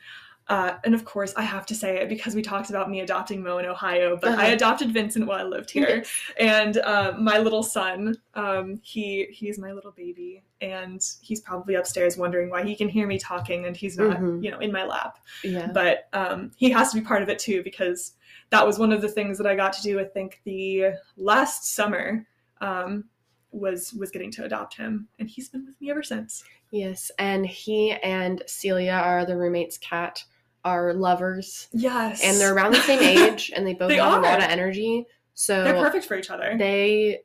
Uh, 0.53 0.76
and 0.84 0.94
of 0.94 1.05
course, 1.05 1.32
I 1.34 1.42
have 1.42 1.64
to 1.66 1.74
say 1.74 1.96
it 2.00 2.09
because 2.11 2.34
we 2.34 2.42
talked 2.42 2.68
about 2.68 2.90
me 2.90 3.00
adopting 3.00 3.42
Mo 3.42 3.57
in 3.59 3.64
Ohio, 3.66 4.18
but 4.20 4.32
I 4.32 4.44
Uh-huh. 4.46 4.53
adopted 4.55 4.92
Vincent 4.92 5.26
while 5.26 5.40
I 5.40 5.44
lived 5.44 5.70
here 5.70 6.05
and 6.38 6.76
uh, 6.78 7.12
my 7.18 7.38
little 7.38 7.62
son 7.62 8.16
um, 8.34 8.78
he 8.82 9.26
he's 9.30 9.59
my 9.59 9.72
little 9.72 9.92
baby 9.92 10.42
and 10.61 11.00
he's 11.22 11.40
probably 11.40 11.74
upstairs 11.76 12.16
wondering 12.18 12.50
why 12.50 12.62
he 12.64 12.74
can 12.76 12.88
hear 12.88 13.07
me 13.07 13.18
talking 13.18 13.66
and 13.66 13.74
he's 13.76 13.96
not 13.98 14.18
Mhm. 14.18 14.44
you 14.44 14.50
know 14.50 14.59
in 14.59 14.70
my 14.72 14.84
lap 14.84 15.18
Yeah. 15.42 15.68
but 15.72 16.09
um, 16.12 16.50
he 16.57 16.68
has 16.70 16.92
to 16.92 17.00
be 17.00 17.05
part 17.07 17.22
of 17.22 17.28
it 17.30 17.38
too 17.38 17.62
because 17.62 18.12
that 18.50 18.66
was 18.66 18.78
one 18.78 18.92
of 18.92 19.00
the 19.00 19.09
things 19.09 19.38
that 19.38 19.46
i 19.46 19.55
got 19.55 19.72
to 19.74 19.82
do 19.82 19.98
i 20.00 20.05
think 20.05 20.40
the 20.44 20.92
last 21.16 21.74
summer 21.74 22.26
um, 22.61 23.05
was 23.53 23.92
was 23.94 24.11
getting 24.11 24.30
to 24.32 24.44
adopt 24.44 24.76
him 24.76 25.09
and 25.18 25.28
he's 25.28 25.48
been 25.48 25.64
with 25.66 25.80
me 25.80 25.90
ever 25.90 26.03
since 26.03 26.44
Yes. 26.74 27.11
And 27.18 27.44
he 27.46 27.92
and 28.03 28.42
Celia, 28.46 28.92
our 28.92 29.18
other 29.18 29.36
roommate's 29.36 29.76
cat, 29.76 30.24
are 30.64 30.94
lovers. 30.94 31.68
yes 31.72 32.22
And 32.24 32.38
they're 32.38 32.54
around 32.54 32.72
the 32.72 32.80
same 32.80 33.00
age 33.32 33.52
and 33.54 33.66
they 33.66 33.74
both 33.74 33.88
They 33.88 33.96
have 33.96 34.18
a 34.18 34.20
lot 34.20 34.38
of 34.38 34.44
energy. 34.44 35.06
So 35.34 35.64
they're 35.64 35.74
perfect 35.82 36.04
for 36.04 36.16
each 36.16 36.30
other. 36.30 36.54
they 36.58 37.20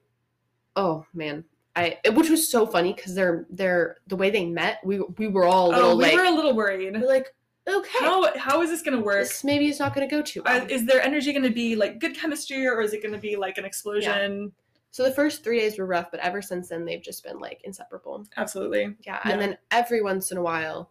oh 0.76 1.06
man. 1.14 1.44
I 1.76 1.98
which 2.14 2.30
was 2.30 2.50
so 2.50 2.66
funny 2.66 2.94
because 2.94 3.14
they're 3.14 3.46
they're 3.52 3.98
the 4.08 4.16
way 4.16 4.30
they 4.32 4.46
met 4.46 4.80
we 4.84 5.00
we 5.18 5.28
were 5.28 5.46
all 5.46 5.72
a 5.72 5.76
oh, 5.76 5.76
little 5.76 5.92
oh 5.92 5.96
we 5.98 6.04
like 6.06 6.14
were 6.16 6.24
a 6.26 6.32
little 6.32 6.56
worried. 6.56 7.00
we're 7.00 7.08
like 7.08 7.28
okay 7.68 8.00
how 8.00 8.36
how 8.38 8.62
is 8.64 8.70
this 8.72 8.82
going 8.82 8.98
to 8.98 9.04
work? 9.04 9.20
this 9.20 9.44
maybe 9.44 9.68
it's 9.68 9.80
not 9.80 9.94
going 9.94 10.08
to 10.08 10.16
go 10.16 10.22
too 10.24 10.42
Are, 10.46 10.54
well 10.56 10.62
uh, 10.64 10.68
is 10.70 10.86
their 10.88 11.02
energy 11.02 11.32
going 11.34 11.44
to 11.44 11.52
be 11.52 11.76
like 11.76 12.00
good 12.00 12.16
chemistry 12.16 12.66
or 12.66 12.82
is 12.82 12.94
it 12.94 13.04
going 13.04 13.14
to 13.14 13.20
be 13.20 13.36
like 13.36 13.58
an 13.60 13.66
explosion? 13.66 14.52
So 14.90 15.04
the 15.04 15.12
first 15.12 15.44
three 15.44 15.60
days 15.60 15.78
were 15.78 15.86
rough 15.86 16.10
but 16.10 16.20
ever 16.22 16.42
since 16.42 16.70
then 16.70 16.84
they've 16.86 17.04
just 17.04 17.24
been 17.24 17.38
like 17.40 17.62
inseparable. 17.64 18.26
Absolutely. 18.38 18.96
Yeah, 19.06 19.20
Yeah. 19.24 19.32
and 19.34 19.40
then 19.42 19.58
every 19.70 20.02
once 20.02 20.32
in 20.32 20.38
a 20.38 20.42
while 20.42 20.90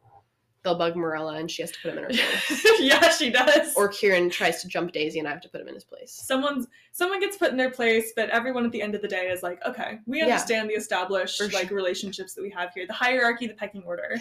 they'll 0.67 0.77
bug 0.77 0.97
morella 0.97 1.35
and 1.37 1.49
she 1.51 1.63
has 1.63 1.71
to 1.71 1.79
put 1.81 1.93
him 1.93 1.99
in 1.99 2.05
her 2.05 2.11
place. 2.49 2.67
Yeah 2.81 3.09
she 3.11 3.31
does. 3.31 3.73
Or 3.77 3.89
kieran 3.89 4.29
tries 4.29 4.61
to 4.63 4.69
jump 4.69 4.93
daisy 4.93 5.21
and 5.21 5.29
i 5.29 5.31
have 5.31 5.41
to 5.43 5.49
put 5.49 5.61
him 5.61 5.69
in 5.69 5.75
his 5.75 5.85
place. 5.85 6.11
Someone's 6.13 6.67
someone 6.93 7.21
gets 7.21 7.37
put 7.37 7.51
in 7.53 7.57
their 7.57 7.71
place 7.71 8.13
but 8.17 8.29
everyone 8.31 8.67
at 8.67 8.73
the 8.73 8.83
end 8.83 8.95
of 8.97 9.01
the 9.03 9.09
day 9.09 9.29
is 9.29 9.43
like 9.43 9.65
okay 9.65 10.01
we 10.07 10.19
Yeah. 10.19 10.25
understand 10.25 10.69
the 10.69 10.75
established 10.75 11.39
For 11.41 11.49
like 11.51 11.71
relationships 11.71 12.35
that 12.35 12.43
we 12.43 12.51
have 12.51 12.71
here. 12.75 12.87
The 12.87 12.93
hierarchy 12.93 13.47
the 13.47 13.55
pecking 13.55 13.85
order. 13.85 14.17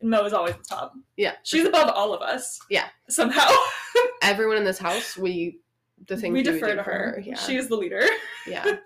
And 0.00 0.08
mo 0.10 0.24
is 0.24 0.32
always 0.32 0.56
the 0.56 0.64
top. 0.64 0.94
Yeah 1.18 1.34
she's 1.42 1.60
sure. 1.60 1.68
above 1.68 1.90
all 1.90 2.14
of 2.14 2.22
us. 2.22 2.58
Yeah. 2.70 2.86
somehow. 3.08 3.48
Everyone 4.22 4.56
in 4.56 4.64
this 4.64 4.78
house 4.78 5.16
we 5.18 5.58
the 6.06 6.16
thing 6.16 6.32
we 6.32 6.42
defer 6.42 6.70
do 6.70 6.76
to 6.76 6.82
for 6.82 6.90
her, 6.90 7.22
yeah. 7.22 7.36
She 7.36 7.56
is 7.56 7.68
the 7.68 7.76
leader. 7.76 8.02
Yeah. 8.46 8.76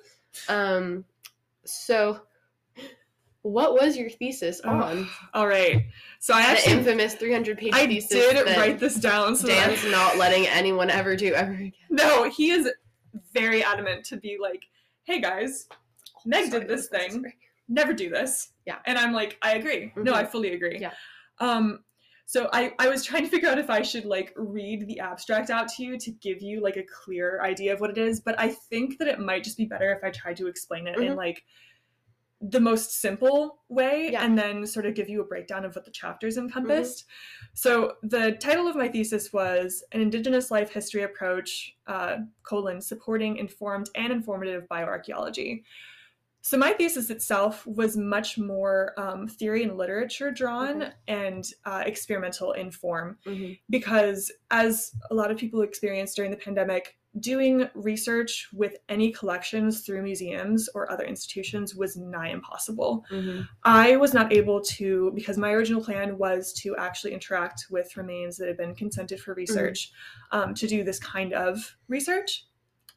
Um 0.49 1.05
so 1.65 2.21
what 3.45 3.75
was 3.75 3.97
your 3.97 4.09
thesis 4.09 4.61
Oh, 4.65 4.71
on 4.71 5.09
all 5.35 5.47
right 5.47 5.87
so 6.19 6.33
i 6.35 6.41
the 6.43 6.49
actually 6.49 6.73
infamous 6.73 7.15
300 7.15 7.59
page 7.59 7.73
i 7.75 7.87
thesis 7.87 8.09
did 8.09 8.47
that 8.47 8.57
write 8.57 8.79
this 8.81 8.95
down 8.97 9.37
so 9.37 9.47
that 9.47 9.65
I- 9.69 9.75
dan's 9.75 9.85
not 9.91 10.17
letting 10.17 10.47
anyone 10.47 10.89
ever 10.91 11.15
do 11.15 11.33
ever 11.35 11.53
again 11.53 11.73
no 11.91 12.29
he 12.31 12.51
is 12.51 12.71
very 13.35 13.63
adamant 13.63 14.05
to 14.07 14.17
be 14.17 14.39
like 14.41 14.63
hey 15.05 15.21
guys 15.21 15.69
Meg 16.27 16.47
Sorry, 16.51 16.61
did 16.61 16.69
this 16.71 16.89
thing. 16.89 17.11
sorry. 17.11 17.37
never 17.69 17.93
do 17.93 18.09
this. 18.09 18.53
Yeah. 18.65 18.79
And 18.87 18.97
I'm 18.97 19.13
like, 19.13 19.37
I 19.43 19.57
agree. 19.57 19.93
No, 19.95 20.13
Mhm. 20.13 20.17
I 20.17 20.25
fully 20.25 20.55
agree. 20.55 20.79
Yeah. 20.81 20.93
Um, 21.39 21.81
so 22.25 22.49
I, 22.51 22.73
I 22.79 22.89
was 22.89 23.05
trying 23.05 23.25
to 23.25 23.29
figure 23.29 23.47
out 23.51 23.59
if 23.59 23.69
I 23.69 23.83
should 23.83 24.07
like 24.07 24.33
read 24.37 24.87
the 24.89 25.01
abstract 25.01 25.51
out 25.51 25.69
to 25.75 25.85
you 25.85 25.99
to 25.99 26.11
give 26.13 26.41
you 26.41 26.63
like 26.63 26.79
a 26.79 26.83
clear 26.85 27.43
idea 27.43 27.75
of 27.75 27.81
what 27.83 27.91
it 27.91 27.99
is, 27.99 28.21
but 28.21 28.41
I 28.41 28.49
think 28.49 28.97
that 29.01 29.09
it 29.09 29.19
might 29.21 29.45
just 29.45 29.59
be 29.59 29.67
better 29.67 29.93
if 29.93 30.03
I 30.03 30.11
tried 30.11 30.39
to 30.39 30.47
explain 30.47 30.87
it 30.87 30.99
in 30.99 31.13
Mhm. 31.13 31.17
like 31.17 31.45
the 32.51 32.61
most 32.61 33.01
simple 33.01 33.63
way 33.69 34.11
Yeah. 34.13 34.25
and 34.25 34.37
then 34.39 34.67
sort 34.67 34.85
of 34.87 34.95
give 34.95 35.09
you 35.09 35.21
a 35.23 35.25
breakdown 35.25 35.65
of 35.65 35.75
what 35.75 35.85
the 35.85 35.91
chapters 35.91 36.37
Mm-hmm. 36.37 36.47
encompassed. 36.47 37.07
So 37.55 37.97
the 38.03 38.33
title 38.33 38.69
of 38.69 38.77
my 38.77 38.89
thesis 38.89 39.33
was 39.33 39.83
an 39.93 40.01
Indigenous 40.01 40.51
life 40.51 40.71
history 40.71 41.03
approach, 41.05 41.77
uh, 41.87 42.19
colon, 42.43 42.81
supporting 42.81 43.37
informed 43.39 43.89
and 43.95 44.13
informative 44.13 44.65
bioarchaeology. 44.69 45.63
So 46.43 46.59
my 46.59 46.73
thesis 46.75 47.09
itself 47.09 47.67
was 47.67 47.97
much 47.97 48.37
more 48.37 48.93
um, 48.99 49.27
theory 49.27 49.63
and 49.63 49.79
literature 49.79 50.31
drawn 50.31 50.83
Mhm. 50.83 50.93
and 51.09 51.45
uh, 51.65 51.83
experimental 51.87 52.53
in 52.53 52.71
form 52.71 53.19
Mhm. 53.25 53.59
because 53.71 54.31
as 54.51 54.95
a 55.11 55.15
lot 55.15 55.31
of 55.31 55.39
people 55.39 55.63
experienced 55.63 56.17
during 56.17 56.31
the 56.31 56.37
pandemic, 56.37 56.99
doing 57.21 57.69
research 57.75 58.49
with 58.53 58.77
any 58.89 59.13
collections 59.13 59.81
through 59.83 60.03
museums 60.03 60.69
or 60.75 60.91
other 60.91 61.05
institutions 61.05 61.75
was 61.75 61.97
nigh 61.97 62.31
impossible. 62.31 63.05
Mhm. 63.11 63.49
I 63.63 63.97
was 63.97 64.13
not 64.15 64.33
able 64.33 64.61
to, 64.63 65.13
because 65.15 65.39
my 65.39 65.53
original 65.53 65.83
plan 65.83 66.19
was 66.19 66.53
to 66.55 66.77
actually 66.77 67.13
interact 67.13 67.67
with 67.71 67.97
remains 67.97 68.37
that 68.39 68.49
had 68.49 68.57
been 68.57 68.75
consented 68.75 69.21
for 69.21 69.33
research, 69.35 69.93
um, 70.33 70.55
to 70.55 70.67
do 70.67 70.83
this 70.83 70.99
kind 70.99 71.33
of 71.33 71.77
research. 71.89 72.47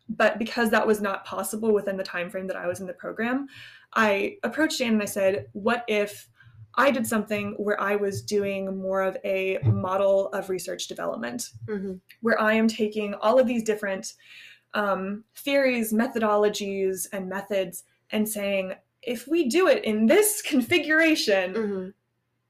But 0.09 0.39
because 0.39 0.69
that 0.71 0.87
was 0.87 1.01
not 1.01 1.25
possible 1.25 1.73
within 1.73 1.97
the 1.97 2.03
time 2.03 2.29
frame 2.29 2.47
that 2.47 2.55
I 2.55 2.65
was 2.65 2.79
in 2.79 2.87
the 2.87 2.93
program, 2.93 3.47
I 3.93 4.37
approached 4.43 4.79
Dan 4.79 4.93
and 4.93 5.01
I 5.01 5.05
said, 5.05 5.47
"What 5.53 5.83
if 5.87 6.27
I 6.77 6.91
did 6.91 7.07
something 7.07 7.53
where 7.57 7.79
I 7.81 7.95
was 7.95 8.21
doing 8.21 8.77
more 8.77 9.01
of 9.01 9.17
a 9.23 9.57
model 9.63 10.27
of 10.29 10.49
research 10.49 10.87
development, 10.87 11.49
Mhm. 11.67 11.99
where 12.21 12.39
I 12.39 12.53
am 12.53 12.67
taking 12.67 13.15
all 13.15 13.39
of 13.39 13.47
these 13.47 13.63
different 13.63 14.13
um, 14.73 15.23
theories, 15.35 15.91
methodologies, 15.93 17.07
and 17.11 17.27
methods, 17.27 17.85
and 18.11 18.27
saying, 18.29 18.73
if 19.01 19.25
we 19.27 19.47
do 19.47 19.67
it 19.69 19.83
in 19.85 20.05
this 20.05 20.41
configuration, 20.53 21.53
Mm-hmm. 21.53 21.89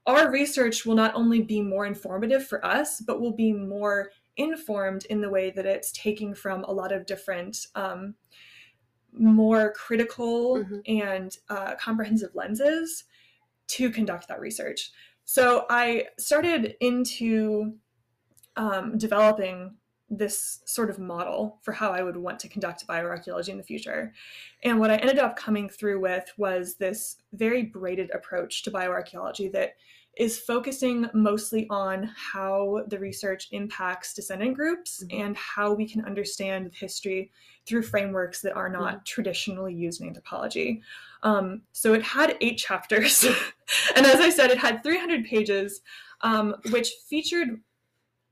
our 0.06 0.30
research 0.30 0.84
will 0.84 0.96
not 0.96 1.14
only 1.14 1.40
be 1.40 1.62
more 1.62 1.86
informative 1.86 2.46
for 2.46 2.62
us, 2.66 3.00
but 3.00 3.20
will 3.20 3.32
be 3.32 3.52
more 3.52 4.10
informed 4.36 5.06
in 5.06 5.20
the 5.22 5.30
way 5.30 5.50
that 5.50 5.64
it's 5.64 5.90
taking 5.92 6.34
from 6.34 6.64
a 6.64 6.72
lot 6.72 6.92
of 6.92 7.06
different, 7.06 7.68
um, 7.76 8.14
more 9.12 9.72
critical 9.72 10.56
Mhm. 10.56 10.82
and 10.86 11.38
uh, 11.48 11.76
comprehensive 11.76 12.34
lenses 12.34 13.04
to 13.68 13.90
conduct 13.90 14.28
that 14.28 14.40
research. 14.40 14.90
So 15.24 15.66
I 15.68 16.06
started 16.18 16.76
into 16.80 17.74
um, 18.56 18.98
developing 18.98 19.76
this 20.10 20.60
sort 20.64 20.88
of 20.88 20.98
model 20.98 21.58
for 21.62 21.72
how 21.72 21.90
I 21.92 22.02
would 22.02 22.16
want 22.16 22.38
to 22.40 22.48
conduct 22.48 22.86
bioarchaeology 22.86 23.50
in 23.50 23.58
the 23.58 23.62
future. 23.62 24.14
And 24.64 24.80
what 24.80 24.90
I 24.90 24.96
ended 24.96 25.18
up 25.18 25.36
coming 25.36 25.68
through 25.68 26.00
with 26.00 26.32
was 26.38 26.76
this 26.76 27.16
very 27.32 27.62
braided 27.62 28.10
approach 28.14 28.62
to 28.62 28.70
bioarchaeology 28.70 29.52
that 29.52 29.74
is 30.18 30.38
focusing 30.38 31.08
mostly 31.14 31.66
on 31.70 32.12
how 32.16 32.84
the 32.88 32.98
research 32.98 33.48
impacts 33.52 34.12
descendant 34.12 34.54
groups 34.54 35.04
Mhm. 35.04 35.20
and 35.20 35.36
how 35.36 35.72
we 35.72 35.88
can 35.88 36.04
understand 36.04 36.74
history 36.74 37.30
through 37.66 37.82
frameworks 37.82 38.42
that 38.42 38.54
are 38.54 38.68
not 38.68 39.06
traditionally 39.06 39.72
used 39.72 40.00
in 40.00 40.08
anthropology. 40.08 40.82
Um, 41.22 41.62
so 41.72 41.94
it 41.94 42.02
had 42.02 42.36
eight 42.40 42.58
chapters. 42.58 43.24
and 43.96 44.06
as 44.06 44.20
I 44.20 44.30
said, 44.30 44.50
it 44.50 44.58
had 44.58 44.82
300 44.82 45.24
pages, 45.24 45.82
um, 46.22 46.56
which 46.70 46.90
featured 47.08 47.60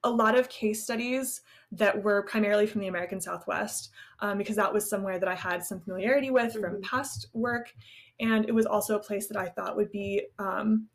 a 0.02 0.10
lot 0.10 0.36
of 0.36 0.48
case 0.48 0.82
studies 0.82 1.42
that 1.72 2.02
were 2.02 2.22
primarily 2.22 2.66
from 2.66 2.80
the 2.80 2.86
American 2.88 3.20
Southwest, 3.20 3.90
um, 4.20 4.38
because 4.38 4.56
that 4.56 4.72
was 4.72 4.88
somewhere 4.88 5.18
that 5.18 5.28
I 5.28 5.34
had 5.34 5.64
some 5.64 5.80
familiarity 5.80 6.30
with 6.30 6.52
from 6.54 6.76
Mhm. 6.76 6.82
past 6.82 7.28
work. 7.32 7.74
And 8.18 8.48
it 8.48 8.54
was 8.54 8.66
also 8.66 8.96
a 8.96 9.02
place 9.02 9.26
that 9.28 9.36
I 9.36 9.48
thought 9.48 9.76
would 9.76 9.90
be 9.90 10.26
um, 10.38 10.88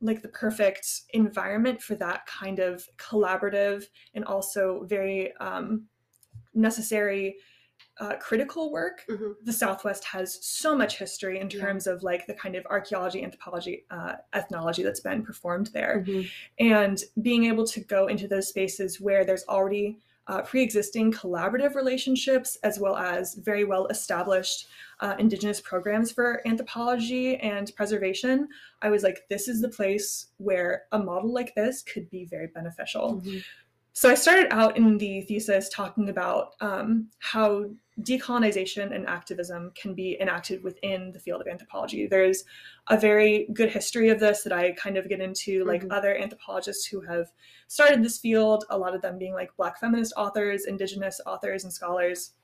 like 0.00 0.22
the 0.22 0.28
perfect 0.28 1.02
environment 1.10 1.82
for 1.82 1.94
that 1.96 2.26
kind 2.26 2.58
of 2.58 2.86
collaborative 2.98 3.84
and 4.14 4.24
also 4.24 4.84
very 4.84 5.34
um, 5.36 5.86
necessary 6.54 7.36
uh, 7.98 8.16
critical 8.16 8.72
work 8.72 9.06
Mhm. 9.08 9.36
the 9.44 9.52
Southwest 9.52 10.04
has 10.04 10.44
so 10.44 10.76
much 10.76 10.98
history 10.98 11.38
in 11.40 11.48
Yeah. 11.50 11.60
terms 11.60 11.86
of 11.86 12.02
like 12.02 12.26
the 12.26 12.34
kind 12.34 12.56
of 12.56 12.66
archaeology, 12.66 13.22
anthropology, 13.22 13.86
uh, 13.90 14.16
ethnology 14.32 14.82
that's 14.82 15.00
been 15.00 15.22
performed 15.22 15.68
there, 15.68 16.04
Mhm. 16.06 16.30
and 16.58 17.04
being 17.22 17.44
able 17.44 17.66
to 17.66 17.80
go 17.80 18.06
into 18.08 18.28
those 18.28 18.48
spaces 18.48 19.00
where 19.00 19.24
there's 19.24 19.44
already 19.48 19.98
uh, 20.28 20.42
pre-existing 20.42 21.12
collaborative 21.12 21.74
relationships 21.74 22.56
as 22.62 22.78
well 22.78 22.96
as 22.96 23.34
very 23.34 23.64
well 23.64 23.86
established 23.88 24.68
uh, 25.00 25.14
indigenous 25.18 25.60
programs 25.60 26.10
for 26.10 26.40
anthropology 26.46 27.36
and 27.38 27.72
preservation 27.76 28.48
i 28.82 28.88
was 28.88 29.02
like 29.02 29.20
this 29.28 29.46
is 29.48 29.60
the 29.60 29.68
place 29.68 30.28
where 30.38 30.84
a 30.92 30.98
model 30.98 31.32
like 31.32 31.54
this 31.54 31.82
could 31.82 32.08
be 32.10 32.24
very 32.24 32.46
beneficial 32.48 33.20
Mhm. 33.24 33.44
So 33.96 34.10
I 34.10 34.14
started 34.14 34.52
out 34.52 34.76
in 34.76 34.98
the 34.98 35.22
thesis 35.22 35.70
talking 35.70 36.10
about 36.10 36.50
um, 36.60 37.08
how 37.20 37.70
decolonization 38.02 38.94
and 38.94 39.06
activism 39.06 39.72
can 39.74 39.94
be 39.94 40.20
enacted 40.20 40.62
within 40.62 41.12
the 41.12 41.18
field 41.18 41.40
of 41.40 41.46
anthropology. 41.46 42.06
There's 42.06 42.44
a 42.88 43.00
very 43.00 43.48
good 43.54 43.70
history 43.70 44.10
of 44.10 44.20
this 44.20 44.42
that 44.42 44.52
I 44.52 44.72
kind 44.72 44.98
of 44.98 45.08
get 45.08 45.22
into, 45.22 45.64
like 45.64 45.82
Mhm. 45.82 45.96
other 45.96 46.14
anthropologists 46.14 46.84
who 46.84 47.00
have 47.00 47.32
started 47.68 48.04
this 48.04 48.18
field, 48.18 48.66
a 48.68 48.76
lot 48.76 48.94
of 48.94 49.00
them 49.00 49.16
being 49.16 49.32
like 49.32 49.56
Black 49.56 49.80
feminist 49.80 50.12
authors, 50.14 50.66
Indigenous 50.66 51.18
authors, 51.24 51.64
and 51.64 51.72
scholars 51.72 52.34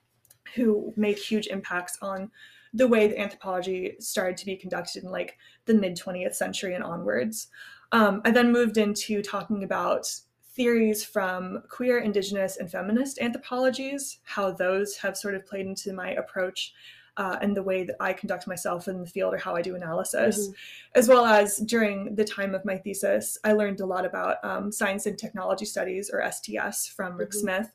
who 0.54 0.94
made 0.96 1.18
huge 1.18 1.48
impacts 1.48 1.98
on 2.00 2.30
the 2.72 2.88
way 2.88 3.08
that 3.08 3.20
anthropology 3.20 3.94
started 4.00 4.38
to 4.38 4.46
be 4.46 4.56
conducted 4.56 5.04
in 5.04 5.10
like 5.10 5.36
the 5.66 5.74
mid 5.74 5.98
20th 5.98 6.34
century 6.34 6.74
and 6.74 6.82
onwards. 6.82 7.48
Um, 7.92 8.22
I 8.24 8.30
then 8.30 8.52
moved 8.52 8.78
into 8.78 9.20
talking 9.20 9.64
about 9.64 10.08
theories 10.54 11.04
from 11.04 11.62
queer, 11.68 11.98
indigenous, 11.98 12.58
and 12.58 12.70
feminist 12.70 13.18
anthropologies, 13.20 14.18
how 14.24 14.50
those 14.50 14.96
have 14.96 15.16
sort 15.16 15.34
of 15.34 15.46
played 15.46 15.66
into 15.66 15.92
my 15.92 16.10
approach 16.12 16.74
uh, 17.18 17.36
and 17.42 17.54
the 17.54 17.62
way 17.62 17.84
that 17.84 17.96
I 18.00 18.12
conduct 18.12 18.46
myself 18.46 18.88
in 18.88 19.00
the 19.00 19.06
field 19.06 19.34
or 19.34 19.38
how 19.38 19.54
I 19.54 19.62
do 19.62 19.74
analysis. 19.74 20.48
Mhm. 20.48 20.54
As 20.94 21.08
well 21.08 21.26
as 21.26 21.58
during 21.58 22.14
the 22.14 22.24
time 22.24 22.54
of 22.54 22.64
my 22.64 22.78
thesis, 22.78 23.36
I 23.44 23.52
learned 23.52 23.80
a 23.80 23.86
lot 23.86 24.06
about 24.06 24.42
um, 24.42 24.72
science 24.72 25.04
and 25.06 25.18
technology 25.18 25.66
studies 25.66 26.10
or 26.10 26.22
STS 26.22 26.86
from 26.86 27.16
Rick 27.18 27.30
Mhm. 27.30 27.40
Smith. 27.40 27.72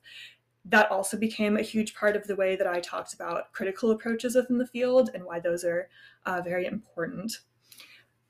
That 0.66 0.90
also 0.91 1.18
became 1.18 1.56
a 1.56 1.62
huge 1.62 1.95
part 1.95 2.16
of 2.16 2.26
the 2.26 2.36
way 2.36 2.56
that 2.56 2.68
I 2.68 2.80
talked 2.80 3.14
about 3.14 3.54
critical 3.54 3.91
approaches 3.91 4.36
within 4.36 4.58
the 4.58 4.68
field 4.68 5.12
and 5.14 5.24
why 5.24 5.40
those 5.40 5.64
are 5.64 5.88
uh, 6.26 6.41
very 6.41 6.66
important. 6.66 7.40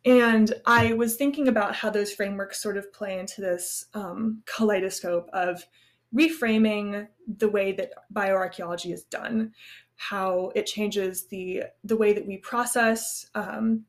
And 0.05 0.53
I 0.65 0.93
was 0.93 1.15
thinking 1.15 1.47
about 1.47 1.75
how 1.75 1.89
those 1.89 2.13
frameworks 2.13 2.61
sort 2.61 2.77
of 2.77 2.91
play 2.93 3.19
into 3.19 3.41
this 3.41 3.85
um, 3.93 4.41
kaleidoscope 4.45 5.29
of 5.33 5.65
reframing 6.15 7.07
the 7.27 7.49
way 7.49 7.73
that 7.73 7.91
bioarchaeology 8.13 8.93
is 8.93 9.03
done, 9.03 9.53
how 9.95 10.51
it 10.55 10.65
changes 10.65 11.27
the 11.27 11.63
the 11.83 11.97
way 11.97 12.13
that 12.13 12.25
we 12.25 12.37
process 12.37 13.25
um, 13.35 13.83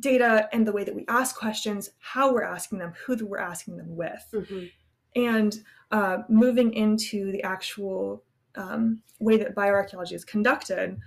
data 0.00 0.48
and 0.52 0.66
the 0.66 0.72
way 0.72 0.82
that 0.82 0.94
we 0.94 1.04
ask 1.08 1.36
questions, 1.36 1.90
how 1.98 2.32
we're 2.32 2.42
asking 2.42 2.78
them, 2.78 2.92
who 3.06 3.14
we're 3.24 3.38
asking 3.38 3.76
them 3.76 3.94
with, 3.94 4.26
Mhm. 4.32 4.70
and 5.14 5.62
uh, 5.90 6.18
moving 6.28 6.72
into 6.72 7.30
the 7.30 7.42
actual 7.42 8.24
um, 8.54 9.02
way 9.20 9.36
that 9.36 9.54
bioarchaeology 9.54 10.12
is 10.12 10.24
conducted. 10.24 10.98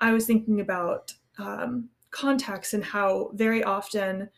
I 0.00 0.12
was 0.12 0.26
thinking 0.26 0.60
about 0.60 1.14
um, 1.38 1.90
context 2.10 2.74
and 2.74 2.84
how 2.84 3.30
very 3.34 3.62
often 3.64 4.30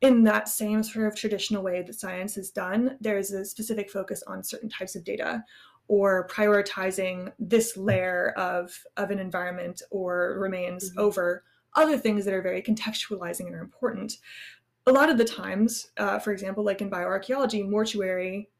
in 0.00 0.24
that 0.24 0.48
same 0.48 0.82
sort 0.82 1.06
of 1.06 1.16
traditional 1.16 1.62
way 1.62 1.82
that 1.82 1.94
science 1.94 2.36
is 2.36 2.50
done, 2.50 2.98
there's 3.00 3.32
a 3.32 3.44
specific 3.44 3.90
focus 3.90 4.22
on 4.26 4.42
certain 4.44 4.68
types 4.68 4.96
of 4.96 5.04
data 5.04 5.44
or 5.88 6.26
prioritizing 6.28 7.32
this 7.38 7.76
layer 7.76 8.30
of, 8.36 8.84
of 8.96 9.10
an 9.10 9.18
environment 9.18 9.82
or 9.90 10.38
remains 10.40 10.92
Mhm. 10.92 10.98
over 10.98 11.44
other 11.74 11.98
things 11.98 12.24
that 12.24 12.34
are 12.34 12.42
very 12.42 12.62
contextualizing 12.62 13.46
and 13.46 13.54
are 13.54 13.60
important. 13.60 14.18
A 14.86 14.92
lot 14.92 15.10
of 15.10 15.18
the 15.18 15.24
times, 15.24 15.92
uh, 15.98 16.20
for 16.20 16.32
example, 16.32 16.64
like 16.64 16.82
in 16.82 16.90
bioarchaeology, 16.90 17.68
mortuary 17.68 18.51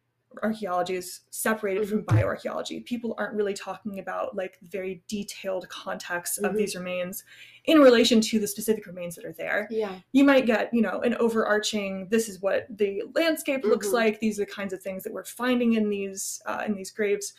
archaeology 0.42 0.94
is 0.94 1.20
separated 1.30 1.88
from 1.88 2.04
bioarchaeology. 2.04 2.84
People 2.84 3.14
aren't 3.18 3.34
really 3.34 3.54
talking 3.54 3.98
about 3.98 4.36
like 4.36 4.58
very 4.62 5.02
detailed 5.08 5.68
context 5.68 6.38
of 6.38 6.52
Mhm. 6.52 6.56
these 6.56 6.74
remains 6.76 7.24
in 7.64 7.78
relation 7.80 8.20
to 8.20 8.38
the 8.38 8.46
specific 8.46 8.86
remains 8.86 9.14
that 9.16 9.24
are 9.24 9.32
there. 9.32 9.68
Yeah. 9.70 9.98
You 10.12 10.24
might 10.24 10.46
get, 10.46 10.72
you 10.72 10.82
know, 10.82 11.00
an 11.00 11.14
overarching 11.16 12.08
this 12.08 12.28
is 12.28 12.40
what 12.40 12.66
the 12.70 13.02
landscape 13.14 13.64
looks 13.64 13.88
Mhm. 13.88 13.92
like, 13.92 14.20
these 14.20 14.38
are 14.40 14.44
the 14.44 14.50
kinds 14.50 14.72
of 14.72 14.82
things 14.82 15.02
that 15.04 15.12
we're 15.12 15.24
finding 15.24 15.74
in 15.74 15.88
these 15.88 16.40
uh, 16.46 16.62
in 16.66 16.74
these 16.74 16.90
graves. 16.90 17.34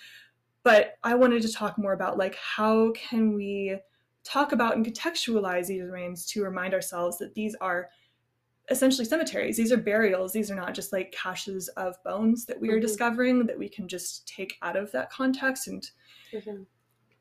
But 0.63 0.97
I 1.03 1.15
wanted 1.15 1.41
to 1.41 1.51
talk 1.51 1.77
more 1.77 1.93
about 1.93 2.17
like 2.17 2.35
how 2.35 2.91
can 2.91 3.33
we 3.33 3.77
talk 4.23 4.53
about 4.53 4.75
and 4.77 4.85
contextualize 4.85 5.67
these 5.67 5.83
remains 5.83 6.25
to 6.27 6.43
remind 6.43 6.73
ourselves 6.73 7.17
that 7.17 7.33
these 7.33 7.55
are 7.55 7.89
essentially 8.69 9.05
cemeteries. 9.05 9.57
These 9.57 9.71
are 9.71 9.77
burials. 9.77 10.31
These 10.31 10.49
are 10.49 10.55
not 10.55 10.73
just 10.73 10.93
like 10.93 11.11
caches 11.11 11.67
of 11.69 12.01
bones 12.03 12.45
that 12.45 12.59
we 12.59 12.69
are 12.69 12.77
Mhm. 12.77 12.81
discovering 12.81 13.45
that 13.45 13.59
we 13.59 13.67
can 13.67 13.87
just 13.87 14.27
take 14.27 14.57
out 14.61 14.75
of 14.75 14.91
that 14.91 15.09
context. 15.09 15.67
And 15.67 15.89
Mhm. 16.31 16.65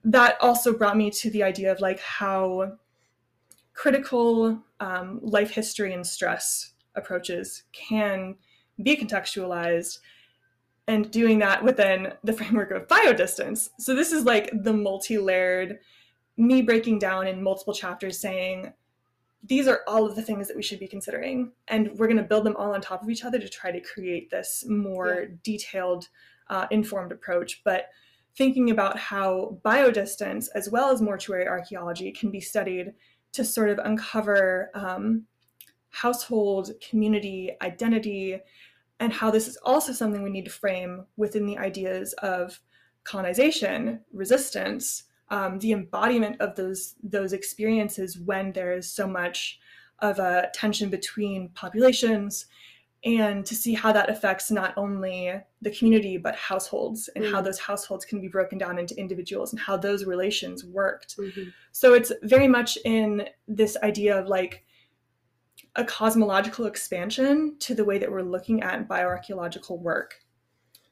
that 0.04 0.40
also 0.40 0.76
brought 0.76 0.96
me 0.96 1.10
to 1.10 1.30
the 1.30 1.42
idea 1.42 1.72
of 1.72 1.80
like 1.80 2.00
how 2.00 2.78
critical 3.74 4.62
um, 4.80 5.20
life 5.22 5.50
history 5.50 5.94
and 5.94 6.06
stress 6.06 6.74
approaches 6.94 7.64
can 7.72 8.36
be 8.82 8.96
contextualized 8.96 9.98
and 10.88 11.10
doing 11.10 11.38
that 11.38 11.62
within 11.62 12.12
the 12.24 12.32
framework 12.32 12.70
of 12.72 12.86
biodistance. 12.88 13.70
So 13.78 13.94
this 13.94 14.12
is 14.12 14.24
like 14.24 14.50
the 14.52 14.72
multi-layered 14.72 15.78
me 16.36 16.62
breaking 16.62 16.98
down 16.98 17.26
in 17.26 17.42
multiple 17.42 17.74
chapters 17.74 18.18
saying 18.18 18.72
these 19.42 19.66
are 19.66 19.80
all 19.86 20.06
of 20.06 20.14
the 20.14 20.22
things 20.22 20.46
that 20.48 20.56
we 20.56 20.62
should 20.62 20.78
be 20.78 20.86
considering. 20.86 21.52
And 21.68 21.90
we're 21.98 22.06
going 22.06 22.16
to 22.16 22.22
build 22.22 22.44
them 22.44 22.56
all 22.56 22.74
on 22.74 22.80
top 22.80 23.02
of 23.02 23.10
each 23.10 23.24
other 23.24 23.38
to 23.38 23.48
try 23.48 23.72
to 23.72 23.80
create 23.80 24.30
this 24.30 24.64
more 24.68 25.26
detailed 25.42 26.08
uh, 26.48 26.66
informed 26.70 27.12
approach. 27.12 27.62
But 27.64 27.86
thinking 28.36 28.70
about 28.70 28.98
how 28.98 29.58
biodistance 29.64 30.48
as 30.54 30.70
well 30.70 30.90
as 30.90 31.02
mortuary 31.02 31.46
archaeology 31.46 32.12
can 32.12 32.30
be 32.30 32.40
studied 32.40 32.92
to 33.32 33.44
sort 33.44 33.68
of 33.68 33.78
uncover 33.84 34.70
um, 34.74 35.24
household 35.90 36.70
community 36.88 37.52
identity 37.60 38.38
and 39.00 39.12
how 39.12 39.30
this 39.30 39.48
is 39.48 39.58
also 39.64 39.92
something 39.92 40.22
we 40.22 40.30
need 40.30 40.44
to 40.44 40.50
frame 40.50 41.04
within 41.16 41.44
the 41.44 41.58
ideas 41.58 42.12
of 42.14 42.60
colonization 43.04 44.00
resistance 44.12 45.04
um, 45.32 45.58
the 45.58 45.72
embodiment 45.72 46.40
of 46.40 46.54
those 46.54 46.94
those 47.02 47.32
experiences 47.32 48.18
when 48.18 48.52
there 48.52 48.72
is 48.72 48.88
so 48.88 49.08
much 49.08 49.58
of 50.00 50.18
a 50.18 50.50
tension 50.52 50.90
between 50.90 51.48
populations 51.54 52.46
and 53.04 53.44
to 53.46 53.54
see 53.54 53.72
how 53.74 53.92
that 53.92 54.10
affects 54.10 54.50
not 54.50 54.74
only 54.76 55.32
the 55.62 55.70
community 55.70 56.18
but 56.18 56.36
households 56.36 57.08
and 57.16 57.24
mm-hmm. 57.24 57.34
how 57.34 57.40
mm. 57.40 57.44
those 57.44 57.58
households 57.58 58.04
can 58.04 58.20
be 58.20 58.28
broken 58.28 58.58
down 58.58 58.78
into 58.78 58.96
individuals 58.96 59.52
and 59.52 59.60
how 59.60 59.76
those 59.76 60.04
relations 60.04 60.64
worked. 60.64 61.16
Mm-hmm. 61.16 61.48
So 61.72 61.94
it's 61.94 62.12
very 62.22 62.46
much 62.46 62.76
in 62.84 63.26
this 63.48 63.76
idea 63.82 64.16
of 64.16 64.28
like 64.28 64.64
a 65.76 65.84
cosmological 65.84 66.66
expansion 66.66 67.56
to 67.60 67.74
the 67.74 67.84
way 67.84 67.96
that 67.98 68.12
we're 68.12 68.22
looking 68.22 68.62
at 68.62 68.86
bioarchaeological 68.86 69.80
work 69.80 70.16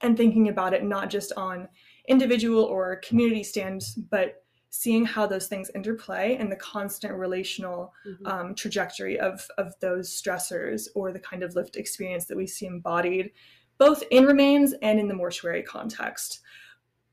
and 0.00 0.16
thinking 0.16 0.48
about 0.48 0.72
it 0.72 0.82
not 0.82 1.10
just 1.10 1.32
on 1.36 1.68
individual 2.10 2.64
or 2.64 2.96
community 2.96 3.42
stands, 3.42 3.94
but 3.94 4.42
seeing 4.68 5.04
how 5.04 5.26
those 5.26 5.46
things 5.46 5.70
interplay 5.74 6.36
and 6.38 6.50
the 6.50 6.56
constant 6.56 7.14
relational 7.14 7.92
mm-hmm. 8.06 8.26
um, 8.26 8.54
trajectory 8.54 9.18
of, 9.18 9.46
of 9.58 9.72
those 9.80 10.10
stressors 10.10 10.88
or 10.94 11.12
the 11.12 11.18
kind 11.18 11.42
of 11.42 11.54
lived 11.54 11.76
experience 11.76 12.26
that 12.26 12.36
we 12.36 12.46
see 12.46 12.66
embodied 12.66 13.30
both 13.80 14.04
in 14.10 14.26
remains 14.26 14.74
and 14.82 15.00
in 15.00 15.08
the 15.08 15.14
mortuary 15.14 15.62
context. 15.62 16.40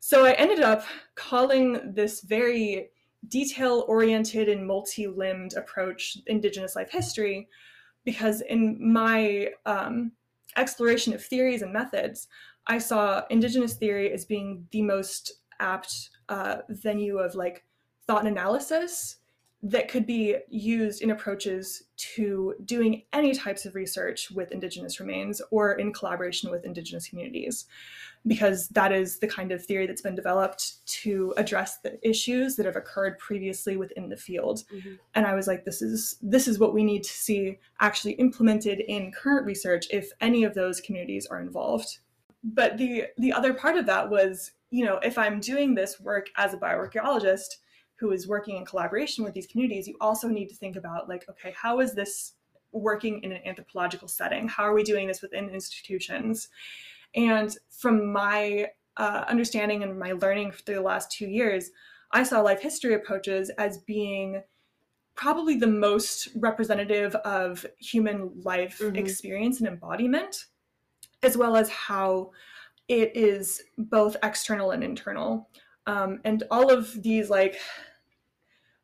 So 0.02 0.26
I 0.26 0.34
ended 0.34 0.60
up 0.60 0.84
calling 1.16 1.94
this 1.94 2.20
very 2.22 2.90
detail 3.30 3.86
oriented 3.88 4.50
and 4.50 4.68
multi 4.68 5.08
limbed 5.08 5.54
approach 5.54 6.18
Indigenous 6.28 6.76
life 6.76 6.92
history 6.92 7.48
because 8.04 8.42
in 8.42 8.78
my 8.80 9.50
um, 9.66 10.12
exploration 10.58 11.14
of 11.14 11.24
theories 11.24 11.62
and 11.62 11.72
methods, 11.72 12.28
I 12.68 12.78
saw 12.78 13.24
Indigenous 13.30 13.74
theory 13.74 14.12
as 14.12 14.26
being 14.26 14.68
the 14.72 14.82
most 14.82 15.34
apt 15.60 16.10
uh, 16.30 16.58
venue 16.70 17.18
of 17.18 17.34
like 17.36 17.66
thought 18.06 18.26
and 18.26 18.38
analysis 18.38 19.18
that 19.64 19.90
could 19.90 20.06
be 20.06 20.38
used 20.50 21.02
in 21.02 21.10
approaches 21.10 21.86
to 21.96 22.54
doing 22.66 23.02
any 23.12 23.34
types 23.34 23.66
of 23.66 23.74
research 23.74 24.30
with 24.30 24.52
Indigenous 24.52 25.00
remains 25.00 25.42
or 25.50 25.74
in 25.74 25.92
collaboration 25.92 26.52
with 26.52 26.64
Indigenous 26.64 27.08
communities, 27.08 27.66
because 28.28 28.68
that 28.70 28.92
is 28.92 29.18
the 29.18 29.28
kind 29.28 29.52
of 29.52 29.66
theory 29.66 29.88
that's 29.88 30.04
been 30.04 30.14
developed 30.14 30.86
to 30.86 31.34
address 31.38 31.80
the 31.80 31.98
issues 32.08 32.56
that 32.56 32.68
have 32.68 32.76
occurred 32.76 33.18
previously 33.18 33.78
within 33.78 34.10
the 34.10 34.16
field. 34.16 34.64
Mm-hmm. 34.72 34.94
And 35.16 35.26
I 35.26 35.34
was 35.34 35.48
like, 35.48 35.66
this 35.66 35.82
is 35.82 36.18
this 36.22 36.48
is 36.48 36.60
what 36.60 36.76
we 36.76 36.84
need 36.84 37.04
to 37.04 37.10
see 37.10 37.58
actually 37.80 38.14
implemented 38.14 38.82
in 38.82 39.12
current 39.12 39.46
research 39.46 39.88
if 39.90 40.12
any 40.22 40.44
of 40.44 40.54
those 40.54 40.82
communities 40.82 41.26
are 41.26 41.42
involved. 41.42 41.98
But 42.54 42.78
the 42.78 43.06
the 43.18 43.34
other 43.34 43.54
part 43.54 43.78
of 43.78 43.86
that 43.88 44.10
was, 44.10 44.52
you 44.70 44.86
know, 44.86 44.98
if 44.98 45.18
I'm 45.18 45.40
doing 45.40 45.76
this 45.76 46.00
work 46.00 46.28
as 46.38 46.54
a 46.54 46.58
bioarchaeologist, 46.58 47.58
who 47.98 48.12
is 48.12 48.28
working 48.28 48.58
in 48.58 48.66
collaboration 48.66 49.24
with 49.24 49.34
these 49.34 49.48
communities, 49.48 49.88
you 49.88 49.98
also 50.00 50.28
need 50.28 50.50
to 50.50 50.56
think 50.56 50.76
about 50.76 51.10
like, 51.10 51.26
okay, 51.30 51.54
how 51.60 51.80
is 51.80 51.94
this 51.94 52.34
working 52.72 53.24
in 53.24 53.32
an 53.32 53.42
anthropological 53.46 54.08
setting? 54.08 54.48
How 54.48 54.64
are 54.64 54.74
we 54.74 54.84
doing 54.84 55.08
this 55.08 55.22
within 55.22 55.50
institutions? 55.50 56.50
And 57.16 57.56
from 57.70 58.12
my 58.12 58.68
uh, 58.98 59.26
understanding 59.28 59.84
and 59.84 59.98
my 59.98 60.12
learning 60.14 60.52
through 60.52 60.76
the 60.76 60.82
last 60.82 61.12
two 61.12 61.28
years, 61.28 61.72
I 62.12 62.24
saw 62.24 62.42
life 62.42 62.62
history 62.62 62.94
approaches 62.94 63.50
as 63.58 63.80
being 63.80 64.44
probably 65.16 65.58
the 65.58 65.68
most 65.68 66.30
representative 66.36 67.16
of 67.16 67.66
human 67.80 68.32
life 68.44 68.80
mm-hmm. 68.80 68.96
experience 68.96 69.60
and 69.60 69.68
embodiment, 69.68 70.46
as 71.24 71.38
well 71.38 71.56
as 71.56 71.70
how 71.70 72.32
it 72.88 73.16
is 73.16 73.62
both 73.78 74.16
external 74.24 74.72
and 74.72 74.84
internal. 74.84 75.50
Um, 75.86 76.20
and 76.24 76.44
all 76.52 76.72
of 76.72 77.02
these 77.02 77.30
like 77.30 77.58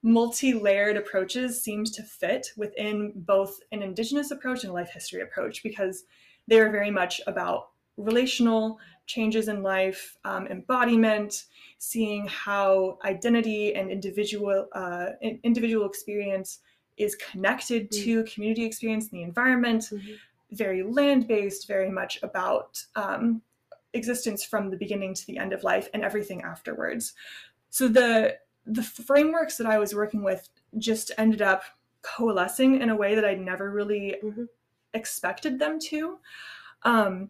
multi-layered 0.03 0.97
approaches 0.97 1.61
seems 1.61 1.89
to 1.91 2.03
fit 2.03 2.47
within 2.57 3.13
both 3.15 3.59
an 3.71 3.81
indigenous 3.81 4.31
approach 4.31 4.63
and 4.63 4.71
a 4.71 4.73
life 4.73 4.89
history 4.89 5.21
approach 5.21 5.63
because 5.63 6.03
they 6.47 6.59
are 6.59 6.69
very 6.69 6.91
much 6.91 7.21
about 7.25 7.69
relational 7.95 8.79
changes 9.05 9.47
in 9.47 9.63
life 9.63 10.17
um, 10.25 10.47
embodiment 10.47 11.45
seeing 11.77 12.27
how 12.27 12.97
identity 13.05 13.75
and 13.75 13.91
individual 13.91 14.67
uh, 14.73 15.07
individual 15.43 15.85
experience 15.85 16.59
is 16.97 17.15
connected 17.15 17.89
mm-hmm. 17.91 18.03
to 18.03 18.23
community 18.23 18.65
experience 18.65 19.09
in 19.09 19.19
the 19.19 19.23
environment 19.23 19.83
mm-hmm. 19.83 20.13
Very 20.53 20.83
land-based 20.83 21.67
very 21.67 21.89
much 21.89 22.19
about 22.23 22.83
um, 22.95 23.41
existence 23.93 24.43
from 24.43 24.69
the 24.69 24.77
beginning 24.77 25.13
to 25.13 25.25
the 25.27 25.37
end 25.37 25.53
of 25.53 25.63
life 25.63 25.87
and 25.93 26.03
everything 26.03 26.41
afterwards 26.41 27.13
so 27.69 27.87
the 27.87 28.37
the 28.65 28.83
frameworks 28.83 29.57
that 29.57 29.67
I 29.67 29.77
was 29.77 29.93
working 29.93 30.23
with 30.23 30.49
just 30.77 31.11
ended 31.17 31.41
up 31.41 31.63
coalescing 32.01 32.81
in 32.81 32.89
a 32.89 32.95
way 32.95 33.15
that 33.15 33.25
I 33.25 33.33
never 33.33 33.71
really 33.71 34.15
mm-hmm. 34.23 34.43
expected 34.93 35.59
them 35.59 35.79
to. 35.89 36.19
Um, 36.83 37.29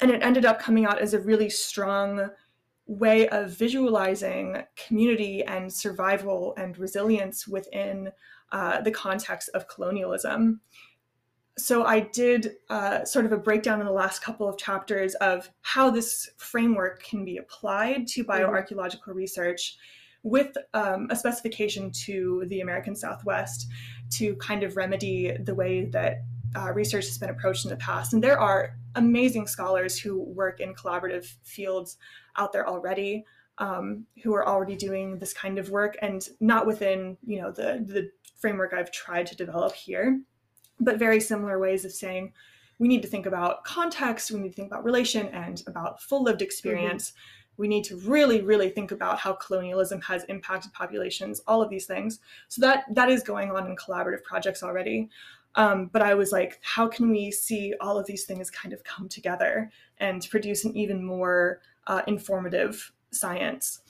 and 0.00 0.10
it 0.10 0.22
ended 0.22 0.44
up 0.44 0.60
coming 0.60 0.86
out 0.86 1.00
as 1.00 1.14
a 1.14 1.20
really 1.20 1.50
strong 1.50 2.30
way 2.86 3.28
of 3.28 3.50
visualizing 3.50 4.62
community 4.76 5.42
and 5.42 5.72
survival 5.72 6.54
and 6.56 6.78
resilience 6.78 7.48
within 7.48 8.12
uh, 8.52 8.80
the 8.82 8.90
context 8.90 9.50
of 9.54 9.66
colonialism. 9.66 10.60
So 11.58 11.84
I 11.84 12.00
did 12.00 12.56
uh, 12.68 13.04
sort 13.04 13.24
of 13.24 13.32
a 13.32 13.38
breakdown 13.38 13.80
in 13.80 13.86
the 13.86 13.92
last 13.92 14.22
couple 14.22 14.46
of 14.46 14.58
chapters 14.58 15.14
of 15.16 15.50
how 15.62 15.90
this 15.90 16.28
framework 16.36 17.02
can 17.02 17.24
be 17.24 17.38
applied 17.38 18.06
to 18.08 18.24
mm-hmm. 18.24 18.30
bioarchaeological 18.30 19.14
research 19.14 19.76
with 20.22 20.56
um, 20.74 21.06
a 21.10 21.16
specification 21.16 21.90
to 21.92 22.44
the 22.48 22.60
American 22.60 22.94
Southwest 22.94 23.68
to 24.10 24.34
kind 24.36 24.64
of 24.64 24.76
remedy 24.76 25.34
the 25.44 25.54
way 25.54 25.86
that 25.86 26.18
uh, 26.56 26.72
research 26.72 27.06
has 27.06 27.16
been 27.16 27.30
approached 27.30 27.64
in 27.64 27.70
the 27.70 27.76
past. 27.76 28.12
And 28.12 28.22
there 28.22 28.38
are 28.38 28.76
amazing 28.94 29.46
scholars 29.46 29.98
who 29.98 30.20
work 30.20 30.60
in 30.60 30.74
collaborative 30.74 31.26
fields 31.44 31.96
out 32.36 32.52
there 32.52 32.68
already. 32.68 33.24
Um, 33.58 34.04
who 34.22 34.34
are 34.34 34.46
already 34.46 34.76
doing 34.76 35.18
this 35.18 35.32
kind 35.32 35.58
of 35.58 35.70
work 35.70 35.96
and 36.02 36.28
not 36.40 36.66
within 36.66 37.16
you 37.24 37.40
know 37.40 37.50
the 37.50 37.82
the 37.86 38.10
framework 38.38 38.74
I've 38.74 38.92
tried 38.92 39.26
to 39.28 39.34
develop 39.34 39.72
here, 39.72 40.20
but 40.80 40.98
very 40.98 41.20
similar 41.20 41.58
ways 41.58 41.84
of 41.84 41.92
saying 41.92 42.32
we 42.78 42.88
need 42.88 43.02
to 43.02 43.08
think 43.08 43.26
about 43.26 43.64
context, 43.64 44.30
we 44.30 44.40
need 44.40 44.50
to 44.50 44.54
think 44.54 44.70
about 44.70 44.84
relation 44.84 45.28
and 45.28 45.62
about 45.66 46.02
full 46.02 46.22
lived 46.22 46.42
experience. 46.42 47.10
Mm-hmm 47.10 47.20
we 47.56 47.68
need 47.68 47.84
to 47.84 47.96
really 47.98 48.42
really 48.42 48.68
think 48.68 48.92
about 48.92 49.18
how 49.18 49.32
colonialism 49.32 50.00
has 50.00 50.24
impacted 50.24 50.72
populations 50.72 51.40
all 51.46 51.62
of 51.62 51.70
these 51.70 51.86
things 51.86 52.20
so 52.48 52.60
that 52.60 52.84
that 52.90 53.08
is 53.08 53.22
going 53.22 53.50
on 53.50 53.66
in 53.66 53.76
collaborative 53.76 54.22
projects 54.22 54.62
already 54.62 55.08
um, 55.54 55.86
but 55.92 56.02
i 56.02 56.14
was 56.14 56.32
like 56.32 56.58
how 56.62 56.86
can 56.86 57.10
we 57.10 57.30
see 57.30 57.74
all 57.80 57.98
of 57.98 58.06
these 58.06 58.24
things 58.24 58.50
kind 58.50 58.72
of 58.72 58.82
come 58.84 59.08
together 59.08 59.70
and 59.98 60.28
produce 60.30 60.64
an 60.64 60.76
even 60.76 61.04
more 61.04 61.60
uh, 61.86 62.02
informative 62.06 62.92
science 63.10 63.80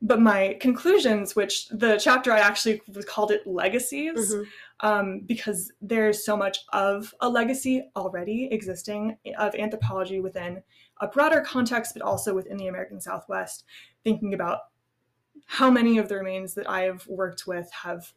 but 0.00 0.20
my 0.20 0.56
conclusions 0.60 1.34
which 1.34 1.68
the 1.68 1.98
chapter 1.98 2.32
i 2.32 2.38
actually 2.38 2.80
called 3.06 3.30
it 3.30 3.46
legacies 3.46 4.32
mm-hmm. 4.32 4.42
Um, 4.80 5.20
because 5.26 5.72
there's 5.80 6.24
so 6.24 6.36
much 6.36 6.58
of 6.72 7.12
a 7.20 7.28
legacy 7.28 7.88
already 7.96 8.48
existing 8.50 9.16
of 9.38 9.54
anthropology 9.54 10.20
within 10.20 10.62
a 11.00 11.08
broader 11.08 11.40
context, 11.40 11.94
but 11.94 12.02
also 12.02 12.34
within 12.34 12.56
the 12.56 12.68
American 12.68 13.00
Southwest, 13.00 13.64
thinking 14.04 14.34
about 14.34 14.60
how 15.46 15.70
many 15.70 15.98
of 15.98 16.08
the 16.08 16.16
remains 16.16 16.54
that 16.54 16.68
I 16.68 16.82
have 16.82 17.06
worked 17.06 17.46
with 17.46 17.70
have 17.72 18.12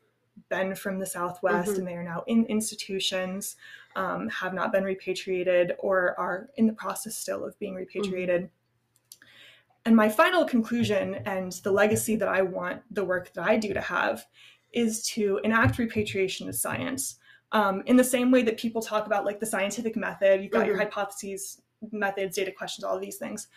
been 0.50 0.76
from 0.76 1.00
the 1.00 1.06
Southwest 1.06 1.70
mm-hmm. 1.70 1.80
and 1.80 1.88
they 1.88 1.94
are 1.94 2.04
now 2.04 2.24
in 2.28 2.46
institutions, 2.46 3.56
um, 3.96 4.30
have 4.30 4.54
not 4.54 4.72
been 4.72 4.84
repatriated, 4.84 5.74
or 5.80 6.20
are 6.20 6.50
in 6.56 6.68
the 6.68 6.74
process 6.74 7.18
still 7.18 7.46
of 7.46 7.58
being 7.60 7.76
repatriated. 7.76 8.44
Mm-hmm. 8.44 8.48
And 9.86 9.96
my 9.96 10.10
final 10.10 10.46
conclusion 10.46 11.16
and 11.26 11.52
the 11.64 11.72
legacy 11.72 12.16
that 12.18 12.28
I 12.28 12.44
want 12.44 12.84
the 12.92 13.04
work 13.04 13.34
that 13.34 13.48
I 13.48 13.58
do 13.58 13.74
to 13.74 13.82
have 13.82 14.26
is 14.74 15.04
to 15.04 15.40
enact 15.44 15.78
repatriation 15.78 16.48
as 16.48 16.62
science. 16.62 17.18
Um, 17.52 17.84
in 17.86 17.98
the 17.98 18.04
same 18.04 18.32
way 18.32 18.44
that 18.44 18.58
people 18.58 18.82
talk 18.82 19.06
about 19.06 19.26
like 19.26 19.40
the 19.40 19.46
scientific 19.46 19.96
method, 19.96 20.42
you've 20.42 20.52
got 20.52 20.60
mm-hmm. 20.60 20.70
your 20.70 20.78
hypotheses, 20.78 21.62
methods, 21.92 22.36
data 22.36 22.52
questions, 22.52 22.84
all 22.84 22.96
of 22.96 23.02
these 23.02 23.18
things. 23.18 23.48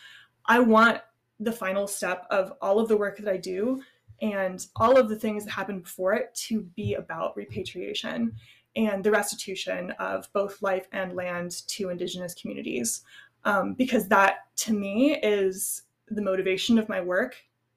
I 0.46 0.58
want 0.58 1.00
the 1.40 1.52
final 1.52 1.86
step 1.86 2.26
of 2.30 2.52
all 2.60 2.78
of 2.78 2.88
the 2.88 2.96
work 2.96 3.18
that 3.18 3.28
I 3.28 3.36
do 3.36 3.82
and 4.22 4.66
all 4.76 4.96
of 4.96 5.08
the 5.08 5.16
things 5.16 5.44
that 5.44 5.50
happen 5.50 5.80
before 5.80 6.14
it 6.14 6.34
to 6.34 6.62
be 6.76 6.94
about 6.94 7.36
repatriation 7.36 8.32
and 8.76 9.04
the 9.04 9.10
restitution 9.10 9.92
of 9.92 10.28
both 10.32 10.60
life 10.62 10.86
and 10.92 11.14
land 11.14 11.66
to 11.68 11.90
Indigenous 11.90 12.34
communities. 12.34 13.02
Um, 13.44 13.74
because 13.74 14.08
that, 14.08 14.46
to 14.56 14.72
me, 14.72 15.16
is 15.16 15.82
the 16.08 16.22
motivation 16.22 16.78
of 16.78 16.88
my 16.88 17.00
work. 17.00 17.36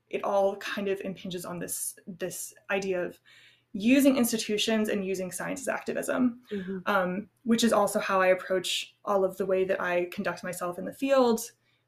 It 0.10 0.24
all 0.24 0.56
kind 0.58 0.88
of 0.88 1.02
impinges 1.02 1.46
on 1.46 1.60
this 1.60 1.96
this 2.08 2.54
idea 2.70 3.04
of 3.04 3.20
using 3.74 4.18
institutions 4.18 4.90
and 4.90 5.06
using 5.06 5.32
science 5.32 5.62
as 5.62 5.68
activism, 5.68 6.40
mm-hmm. 6.52 6.80
um, 6.86 7.28
which 7.44 7.64
is 7.64 7.74
also 7.74 8.00
how 8.00 8.22
I 8.22 8.28
approach 8.28 8.96
all 9.06 9.24
of 9.24 9.38
the 9.38 9.46
way 9.46 9.66
that 9.66 9.80
I 9.82 10.08
conduct 10.12 10.44
myself 10.44 10.80
in 10.80 10.86
the 10.86 10.94
field, 10.94 11.42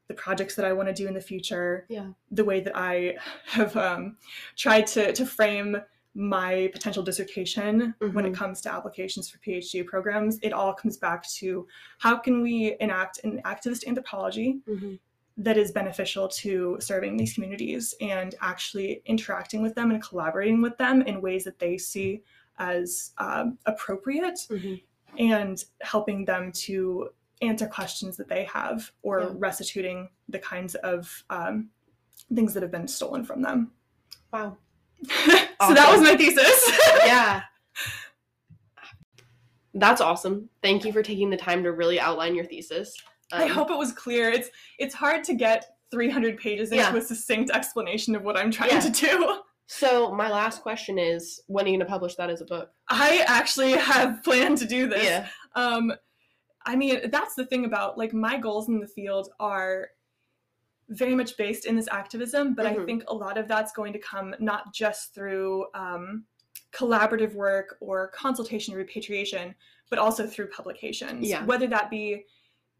the 0.08 0.14
projects 0.14 0.56
that 0.56 0.66
I 0.66 0.74
want 0.74 0.88
to 0.90 0.94
do 0.94 1.08
in 1.08 1.14
the 1.14 1.22
future, 1.22 1.86
yeah. 1.90 2.10
the 2.32 2.44
way 2.44 2.60
that 2.60 2.76
I 2.76 3.18
have 3.46 3.76
um, 3.78 4.18
tried 4.56 4.86
to, 4.88 5.14
to 5.14 5.26
frame 5.26 5.78
my 6.16 6.70
potential 6.74 7.04
dissertation 7.04 7.94
when 8.00 8.26
it 8.26 8.34
Mhm. 8.34 8.36
comes 8.36 8.62
to 8.62 8.74
applications 8.74 9.30
for 9.30 9.38
PhD 9.40 9.86
programs, 9.86 10.38
it 10.42 10.52
all 10.54 10.74
comes 10.74 10.98
back 10.98 11.28
to 11.38 11.68
how 12.00 12.18
can 12.18 12.42
we 12.42 12.76
enact 12.80 13.20
an 13.24 13.42
activist 13.46 13.88
anthropology 13.88 14.60
Mhm. 14.68 15.00
That 15.40 15.58
is 15.58 15.72
beneficial 15.72 16.28
to 16.28 16.78
serving 16.82 17.16
these 17.16 17.34
communities 17.34 17.96
and 18.02 18.36
actually 18.42 19.02
interacting 19.06 19.62
with 19.62 19.74
them 19.74 19.90
and 19.90 20.04
collaborating 20.04 20.62
with 20.62 20.78
them 20.78 21.02
in 21.04 21.22
ways 21.22 21.46
that 21.46 21.58
they 21.60 21.78
see 21.78 22.22
as 22.60 23.12
um, 23.20 23.58
appropriate 23.66 24.38
Mhm. 24.50 24.84
and 25.18 25.64
helping 25.82 26.26
them 26.26 26.52
to 26.52 27.10
answer 27.42 27.68
questions 27.68 28.18
that 28.18 28.28
they 28.28 28.44
have 28.44 28.92
or 29.02 29.22
Yeah. 29.22 29.30
restituting 29.36 30.10
the 30.28 30.40
kinds 30.40 30.76
of 30.76 31.24
um, 31.30 31.70
things 32.36 32.54
that 32.54 32.62
have 32.62 32.72
been 32.72 32.88
stolen 32.88 33.24
from 33.24 33.42
them. 33.42 33.72
Wow. 34.34 34.58
so 35.10 35.74
that 35.74 35.90
was 35.90 36.02
my 36.02 36.18
thesis. 36.18 36.70
Yeah. 37.06 37.44
That's 39.74 40.02
awesome. 40.02 40.50
Thank 40.62 40.84
you 40.84 40.92
for 40.92 41.02
taking 41.02 41.30
the 41.30 41.38
time 41.38 41.64
to 41.64 41.72
really 41.72 42.00
outline 42.00 42.36
your 42.36 42.44
thesis. 42.46 42.98
I 43.32 43.44
Um, 43.44 43.50
hope 43.50 43.70
it 43.72 43.78
was 43.78 43.92
clear. 43.92 44.30
It's 44.30 44.50
it's 44.78 44.94
hard 44.96 45.24
to 45.26 45.34
get 45.34 45.78
300 45.92 46.38
pages 46.38 46.72
into 46.72 46.84
Yeah. 46.84 46.96
a 46.96 47.02
succinct 47.02 47.52
explanation 47.52 48.16
of 48.16 48.24
what 48.24 48.38
I'm 48.38 48.52
trying 48.52 48.72
Yeah. 48.72 48.80
to 48.82 48.90
do. 48.90 49.42
So 49.68 50.12
my 50.14 50.30
last 50.30 50.62
question 50.62 50.98
is, 50.98 51.42
when 51.48 51.66
are 51.66 51.70
you 51.70 51.78
gonna 51.78 51.90
publish 51.90 52.16
that 52.16 52.30
as 52.30 52.42
a 52.42 52.46
book? 52.46 52.72
I 52.90 53.24
actually 53.28 53.74
have 53.74 54.24
planned 54.24 54.58
to 54.60 54.66
do 54.66 54.88
this. 54.88 55.04
Yeah. 55.04 55.28
Um, 55.56 55.94
I 56.66 56.76
mean, 56.76 57.10
that's 57.10 57.36
the 57.36 57.46
thing 57.46 57.66
about 57.66 57.98
like 57.98 58.14
my 58.14 58.38
goals 58.38 58.68
in 58.68 58.80
the 58.80 58.88
field 58.88 59.30
are 59.40 59.90
very 60.90 61.14
much 61.16 61.38
based 61.38 61.66
in 61.66 61.76
this 61.76 61.88
activism, 61.92 62.56
but 62.56 62.66
I 62.66 62.74
Mhm. 62.74 62.86
think 62.86 63.04
a 63.08 63.14
lot 63.14 63.38
of 63.38 63.48
that's 63.48 63.72
going 63.72 63.94
to 63.94 64.00
come 64.00 64.36
not 64.40 64.74
just 64.74 65.14
through 65.14 65.68
um, 65.76 66.26
collaborative 66.74 67.34
work 67.36 67.78
or 67.80 68.08
consultation 68.10 68.74
and 68.74 68.80
repatriation, 68.80 69.56
but 69.90 70.00
also 70.00 70.26
through 70.26 70.48
publications. 70.50 71.28
Yeah. 71.28 71.44
Whether 71.46 71.68
that 71.68 71.90
be 71.92 72.26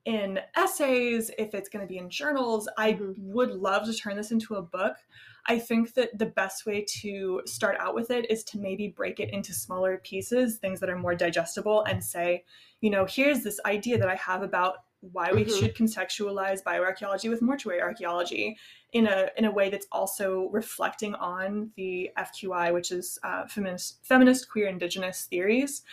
in 0.10 0.40
essays, 0.56 1.30
if 1.38 1.54
it's 1.54 1.70
going 1.70 1.86
to 1.86 1.88
be 1.88 2.00
in 2.00 2.10
journals, 2.10 2.68
I 2.80 3.00
would 3.20 3.52
love 3.52 3.86
to 3.86 3.94
turn 3.94 4.18
this 4.18 4.32
into 4.32 4.56
a 4.56 4.62
book. 4.62 4.96
I 5.46 5.60
think 5.60 5.94
that 5.94 6.18
the 6.18 6.26
best 6.26 6.66
way 6.66 6.84
to 7.02 7.44
start 7.46 7.78
out 7.80 7.94
with 7.94 8.10
it 8.10 8.30
is 8.32 8.44
to 8.46 8.58
maybe 8.58 8.88
break 8.88 9.20
it 9.20 9.30
into 9.32 9.54
smaller 9.54 10.02
pieces, 10.04 10.58
things 10.58 10.80
that 10.80 10.90
are 10.90 10.98
more 10.98 11.14
digestible, 11.14 11.84
and 11.84 12.04
say, 12.04 12.44
you 12.82 12.90
know, 12.90 13.06
here's 13.06 13.44
this 13.44 13.60
idea 13.68 14.00
that 14.00 14.10
I 14.10 14.16
have 14.16 14.42
about 14.42 14.78
why 15.02 15.32
we 15.32 15.46
Mhm. 15.46 15.60
should 15.60 15.76
contextualize 15.76 16.64
bioarchaeology 16.64 17.30
with 17.30 17.44
mortuary 17.44 17.80
archaeology 17.80 18.58
in 18.94 19.06
a 19.06 19.30
in 19.38 19.46
a 19.46 19.52
way 19.52 19.70
that's 19.70 19.88
also 19.92 20.50
reflecting 20.50 21.14
on 21.16 21.72
the 21.76 22.10
FQI, 22.18 22.72
which 22.72 22.92
is 22.92 23.20
uh, 23.24 23.46
feminist, 23.46 24.00
feminist, 24.04 24.50
queer, 24.50 24.68
indigenous 24.68 25.26
theories, 25.26 25.84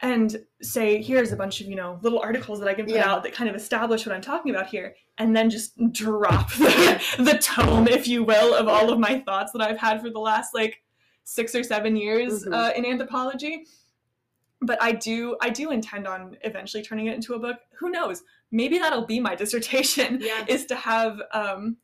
and 0.00 0.44
say, 0.62 1.02
here's 1.02 1.32
a 1.32 1.36
bunch 1.36 1.60
of 1.60 1.66
you 1.66 1.76
know 1.76 1.98
little 2.02 2.20
articles 2.20 2.60
that 2.60 2.68
I 2.68 2.74
can 2.74 2.86
put 2.86 2.94
Yeah. 2.94 3.10
out 3.10 3.22
that 3.24 3.32
kind 3.32 3.50
of 3.50 3.56
establish 3.56 4.06
what 4.06 4.14
I'm 4.14 4.20
talking 4.22 4.54
about 4.54 4.68
here, 4.68 4.94
and 5.18 5.34
then 5.36 5.50
just 5.50 5.72
drop 5.92 6.52
the, 6.54 7.02
the 7.18 7.38
tome, 7.38 7.88
if 7.88 8.06
you 8.06 8.22
will, 8.24 8.54
of 8.54 8.68
all 8.68 8.92
of 8.92 8.98
my 8.98 9.20
thoughts 9.20 9.52
that 9.52 9.62
I've 9.62 9.78
had 9.78 10.00
for 10.00 10.10
the 10.10 10.20
last 10.20 10.54
like 10.54 10.82
six 11.24 11.54
or 11.54 11.62
seven 11.62 11.96
years 11.96 12.44
Mhm. 12.44 12.52
uh, 12.54 12.72
in 12.74 12.86
anthropology. 12.86 13.66
But 14.60 14.82
I 14.82 14.92
do, 14.92 15.36
I 15.40 15.50
do 15.50 15.70
intend 15.70 16.06
on 16.08 16.36
eventually 16.42 16.82
turning 16.82 17.06
it 17.06 17.14
into 17.14 17.34
a 17.34 17.38
book. 17.38 17.58
Who 17.78 17.90
knows? 17.90 18.22
Maybe 18.50 18.78
that'll 18.78 19.06
be 19.06 19.20
my 19.20 19.34
dissertation 19.42 20.18
Yeah. 20.20 20.44
is 20.48 20.64
to 20.66 20.74
have 20.74 21.20
um, 21.32 21.76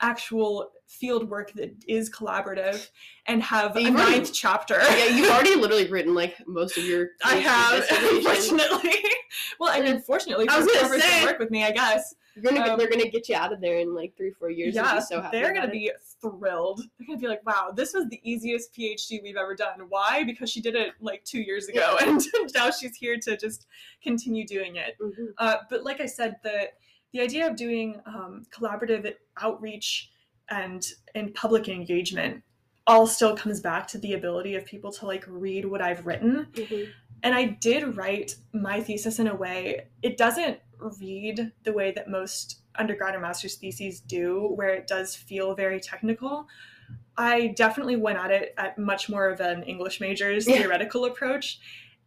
actual 0.00 0.70
field 0.86 1.28
work 1.28 1.52
that 1.52 1.70
is 1.86 2.08
collaborative 2.10 2.88
and 3.26 3.42
have 3.42 3.76
a 3.76 3.82
You've 3.82 3.94
already- 3.96 4.12
ninth 4.18 4.32
chapter. 4.32 4.78
yeah, 4.80 5.06
you've 5.06 5.30
already 5.30 5.54
literally 5.56 5.86
written 5.88 6.14
like 6.14 6.34
most 6.46 6.78
of 6.78 6.84
your. 6.84 7.10
I 7.24 7.36
have, 7.36 7.84
unfortunately. 7.90 8.94
well, 9.60 9.70
and 9.72 9.86
unfortunately, 9.88 10.46
I 10.48 10.60
for 10.62 10.88
was 10.90 11.02
say- 11.02 11.20
to 11.20 11.26
work 11.26 11.38
with 11.38 11.50
me, 11.50 11.64
I 11.64 11.72
guess. 11.72 12.14
You're 12.40 12.52
gonna, 12.52 12.72
Um, 12.72 12.78
they're 12.78 12.88
gonna 12.88 13.08
get 13.08 13.28
you 13.28 13.34
out 13.34 13.52
of 13.52 13.60
there 13.60 13.78
in 13.80 13.96
like 13.96 14.16
three, 14.16 14.30
four 14.30 14.48
years. 14.48 14.72
yeah, 14.72 14.94
be 14.94 15.00
so 15.00 15.20
happy 15.20 15.36
they're 15.40 15.52
gonna 15.52 15.66
it. 15.66 15.72
be 15.72 15.90
thrilled. 16.20 16.82
They're 16.96 17.06
gonna 17.08 17.18
be 17.18 17.26
like, 17.26 17.44
"Wow, 17.44 17.72
this 17.74 17.92
was 17.94 18.06
the 18.10 18.20
easiest 18.22 18.72
PhD 18.72 19.20
we've 19.24 19.36
ever 19.36 19.56
done." 19.56 19.80
Why? 19.88 20.22
Because 20.22 20.48
she 20.48 20.60
did 20.60 20.76
it 20.76 20.92
like 21.00 21.24
two 21.24 21.40
years 21.40 21.66
ago, 21.66 21.96
Yeah. 22.00 22.08
and 22.08 22.22
now 22.54 22.70
she's 22.70 22.94
here 22.94 23.16
to 23.18 23.36
just 23.36 23.66
continue 24.04 24.46
doing 24.46 24.76
it. 24.76 24.96
Mhm. 25.02 25.30
Uh, 25.36 25.56
but 25.68 25.82
like 25.82 26.00
I 26.00 26.06
said, 26.06 26.36
the 26.44 26.68
the 27.12 27.20
idea 27.20 27.46
of 27.48 27.56
doing 27.56 28.00
um, 28.06 28.44
collaborative 28.50 29.12
outreach 29.40 30.10
and 30.50 30.86
and 31.14 31.34
public 31.34 31.68
engagement 31.68 32.42
all 32.86 33.06
still 33.06 33.36
comes 33.36 33.60
back 33.60 33.86
to 33.86 33.98
the 33.98 34.14
ability 34.14 34.54
of 34.54 34.64
people 34.64 34.90
to 34.90 35.06
like 35.06 35.24
read 35.28 35.64
what 35.66 35.82
I've 35.82 36.06
written. 36.06 36.46
Mhm. 36.52 36.88
And 37.22 37.34
I 37.34 37.44
did 37.44 37.96
write 37.96 38.36
my 38.52 38.80
thesis 38.80 39.18
in 39.18 39.26
a 39.26 39.34
way 39.34 39.88
it 40.02 40.16
doesn't 40.16 40.60
read 40.78 41.52
the 41.64 41.72
way 41.72 41.90
that 41.92 42.08
most 42.08 42.62
undergrad 42.76 43.14
or 43.14 43.20
master's 43.20 43.56
theses 43.56 44.00
do, 44.00 44.52
where 44.54 44.70
it 44.70 44.86
does 44.86 45.14
feel 45.14 45.54
very 45.54 45.80
technical. 45.80 46.46
I 47.16 47.48
definitely 47.48 47.96
went 47.96 48.18
at 48.18 48.30
it 48.30 48.54
at 48.56 48.78
much 48.78 49.08
more 49.08 49.28
of 49.28 49.40
an 49.40 49.64
English 49.64 50.00
major's 50.00 50.46
theoretical 50.46 51.04
approach. 51.04 51.58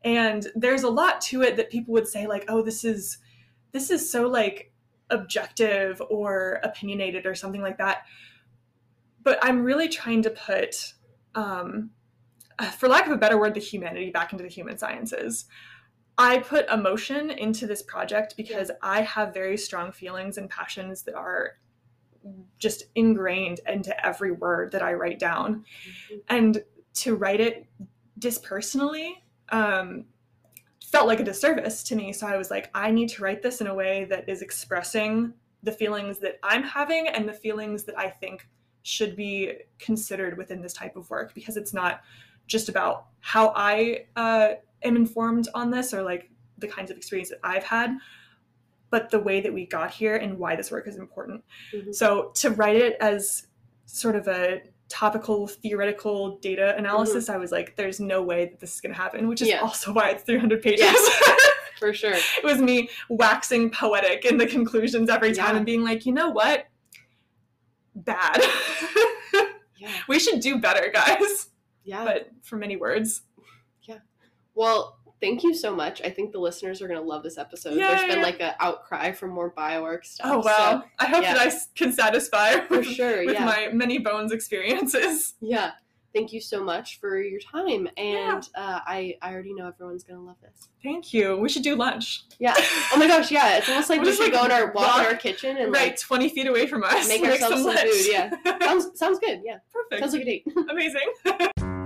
And 0.04 0.48
there's 0.56 0.84
a 0.84 0.90
lot 0.90 1.22
to 1.22 1.42
it 1.44 1.58
that 1.58 1.70
people 1.70 1.94
would 1.94 2.08
say, 2.08 2.26
like, 2.26 2.46
oh, 2.48 2.64
this 2.64 2.84
is 2.84 3.18
this 3.72 3.92
is 3.92 4.10
so 4.10 4.28
like 4.28 4.71
objective 5.12 6.02
or 6.10 6.60
opinionated 6.64 7.26
or 7.26 7.36
something 7.36 7.62
like 7.62 7.78
that. 7.78 8.06
But 9.24 9.38
I'm 9.44 9.64
really 9.64 9.88
trying 9.88 10.24
to 10.24 10.32
put 10.32 10.94
um, 11.36 11.92
uh, 12.60 12.70
for 12.70 12.88
lack 12.88 13.06
of 13.06 13.12
a 13.12 13.18
better 13.18 13.40
word, 13.40 13.54
the 13.54 13.60
humanity 13.60 14.12
back 14.12 14.32
into 14.32 14.44
the 14.44 14.50
human 14.50 14.78
sciences. 14.78 15.46
I 16.18 16.40
put 16.40 16.70
emotion 16.70 17.32
into 17.32 17.66
this 17.66 17.82
project 17.82 18.36
because 18.38 18.70
I 18.82 19.02
have 19.02 19.34
very 19.34 19.58
strong 19.58 19.92
feelings 19.92 20.38
and 20.38 20.50
passions 20.50 21.04
that 21.04 21.16
are 21.16 21.58
just 22.60 22.84
ingrained 22.94 23.62
into 23.68 24.06
every 24.06 24.32
word 24.32 24.72
that 24.74 24.84
I 24.84 24.94
write 24.94 25.18
down. 25.18 25.66
And 26.30 26.64
to 26.96 27.16
write 27.16 27.40
it 27.40 27.66
dispersonally 28.20 29.14
um, 29.50 30.06
felt 30.92 31.08
like 31.08 31.20
a 31.20 31.24
disservice 31.24 31.84
to 31.84 31.96
me. 31.96 32.12
So 32.12 32.28
I 32.28 32.38
was 32.38 32.52
like, 32.52 32.70
I 32.74 32.92
need 32.92 33.10
to 33.10 33.24
write 33.24 33.42
this 33.42 33.62
in 33.62 33.68
a 33.68 33.74
way 33.74 34.06
that 34.06 34.28
is 34.28 34.42
expressing 34.42 35.34
the 35.64 35.72
feelings 35.72 36.18
that 36.20 36.40
I'm 36.44 36.64
having 36.64 37.08
and 37.08 37.28
the 37.28 37.34
feelings 37.34 37.84
that 37.86 37.98
I 37.98 38.10
think 38.10 38.48
should 38.84 39.16
be 39.16 39.54
considered 39.80 40.38
within 40.38 40.62
this 40.62 40.74
type 40.74 40.96
of 40.96 41.10
work 41.10 41.34
because 41.34 41.56
it's 41.56 41.74
not 41.74 42.02
just 42.48 42.68
about 42.68 43.06
how 43.20 43.54
I 43.56 44.06
uh, 44.16 44.54
am 44.84 44.96
informed 44.96 45.48
on 45.54 45.72
this 45.72 45.94
or 45.94 46.02
like 46.02 46.30
the 46.58 46.68
kinds 46.68 46.92
of 46.92 46.98
experience 46.98 47.30
that 47.30 47.40
I've 47.44 47.64
had, 47.64 47.98
but 48.90 49.10
the 49.10 49.20
way 49.20 49.40
that 49.40 49.54
we 49.54 49.66
got 49.66 49.92
here 49.92 50.18
and 50.18 50.38
why 50.38 50.56
this 50.56 50.72
work 50.72 50.88
is 50.88 50.98
important. 50.98 51.44
Mhm. 51.74 51.94
So 51.96 52.32
to 52.36 52.50
write 52.50 52.76
it 52.76 52.98
as 53.00 53.48
sort 53.86 54.16
of 54.16 54.28
a 54.28 54.62
topical 54.92 55.48
theoretical 55.48 56.38
data 56.40 56.62
mm-hmm. 56.62 56.80
analysis, 56.80 57.30
I 57.30 57.38
was 57.38 57.52
like, 57.52 57.76
there's 57.78 58.00
no 58.00 58.22
way 58.22 58.46
that 58.46 58.60
this 58.60 58.76
is 58.76 58.82
going 58.82 58.94
to 58.94 59.02
happen, 59.02 59.28
which 59.28 59.42
is 59.42 59.48
Yeah. 59.48 59.62
also 59.62 59.94
why 59.94 60.10
it's 60.10 60.24
300 60.24 60.62
pages. 60.62 60.82
Yeah. 60.82 61.36
For 61.80 61.94
sure. 61.94 62.14
it 62.14 62.44
was 62.44 62.60
me 62.60 62.90
waxing 63.10 63.72
poetic 63.72 64.24
in 64.26 64.38
the 64.38 64.46
conclusions 64.46 65.10
every 65.10 65.34
time 65.34 65.54
Yeah. 65.54 65.58
and 65.58 65.66
being 65.66 65.84
like, 65.84 66.06
you 66.06 66.14
know 66.14 66.30
what? 66.30 66.68
Bad. 67.96 68.42
Yeah. 69.78 69.90
we 70.08 70.20
should 70.20 70.42
do 70.42 70.60
better, 70.60 70.92
guys. 70.94 71.50
Yeah. 71.84 72.06
But 72.06 72.30
for 72.44 72.56
many 72.56 72.76
words. 72.76 73.24
Yeah. 73.82 73.98
Well, 74.54 75.00
thank 75.22 75.44
you 75.44 75.54
so 75.54 75.74
much. 75.74 76.02
I 76.04 76.10
think 76.10 76.32
the 76.32 76.40
listeners 76.40 76.82
are 76.82 76.88
gonna 76.88 77.02
love 77.02 77.24
this 77.24 77.38
episode. 77.38 77.76
There's 77.76 78.02
been 78.02 78.22
like 78.22 78.42
an 78.42 78.54
outcry 78.60 79.12
for 79.12 79.28
more 79.28 79.52
bioarc 79.52 80.04
stuff. 80.04 80.28
Oh 80.30 80.40
wow! 80.40 80.84
I 81.00 81.06
hope 81.06 81.24
yeah. 81.24 81.36
I 81.38 81.52
can 81.76 81.94
satisfy 81.94 82.60
for 82.68 82.80
with, 82.80 82.88
sure. 82.88 83.26
with 83.26 83.36
yeah. 83.36 83.46
my 83.46 83.70
many 83.72 84.00
bones 84.00 84.32
experiences. 84.32 85.36
Yeah. 85.44 85.72
Thank 86.14 86.34
you 86.34 86.42
so 86.42 86.64
much 86.64 87.00
for 87.00 87.22
your 87.22 87.40
time. 87.40 87.88
And 87.96 88.44
uh, 88.56 88.80
I, 88.86 89.16
I 89.22 89.32
already 89.32 89.54
know 89.54 89.68
everyone's 89.68 90.04
gonna 90.04 90.22
love 90.22 90.36
this. 90.42 90.68
Thank 90.84 91.14
you. 91.14 91.38
We 91.38 91.48
should 91.48 91.64
do 91.64 91.76
lunch. 91.76 92.24
Yeah. 92.38 92.54
Oh 92.58 92.98
my 92.98 93.08
gosh, 93.08 93.32
yeah. 93.32 93.58
It's 93.58 93.70
almost 93.70 93.90
like 93.90 94.04
just, 94.04 94.18
should 94.18 94.32
like, 94.32 94.34
go 94.34 94.46
in 94.46 94.52
our 94.52 94.72
walk 94.74 94.98
in 94.98 95.04
walk 95.04 95.08
our 95.08 95.16
kitchen 95.16 95.58
and 95.58 95.72
right, 95.72 95.90
like 95.90 96.00
twenty 96.00 96.30
feet 96.30 96.48
away 96.48 96.68
from 96.68 96.84
us. 96.84 97.08
make 97.08 97.24
ourselves 97.24 97.56
some 97.56 97.66
lunch. 97.66 97.82
food, 97.82 98.12
yeah. 98.12 98.58
sounds 98.60 99.00
sounds 99.00 99.20
good, 99.20 99.42
yeah. 99.44 99.60
Perfect. 99.72 100.02
Sounds 100.02 100.14
like 100.14 100.24
a 100.24 100.26
date. 100.26 100.48
Amazing. 100.70 101.78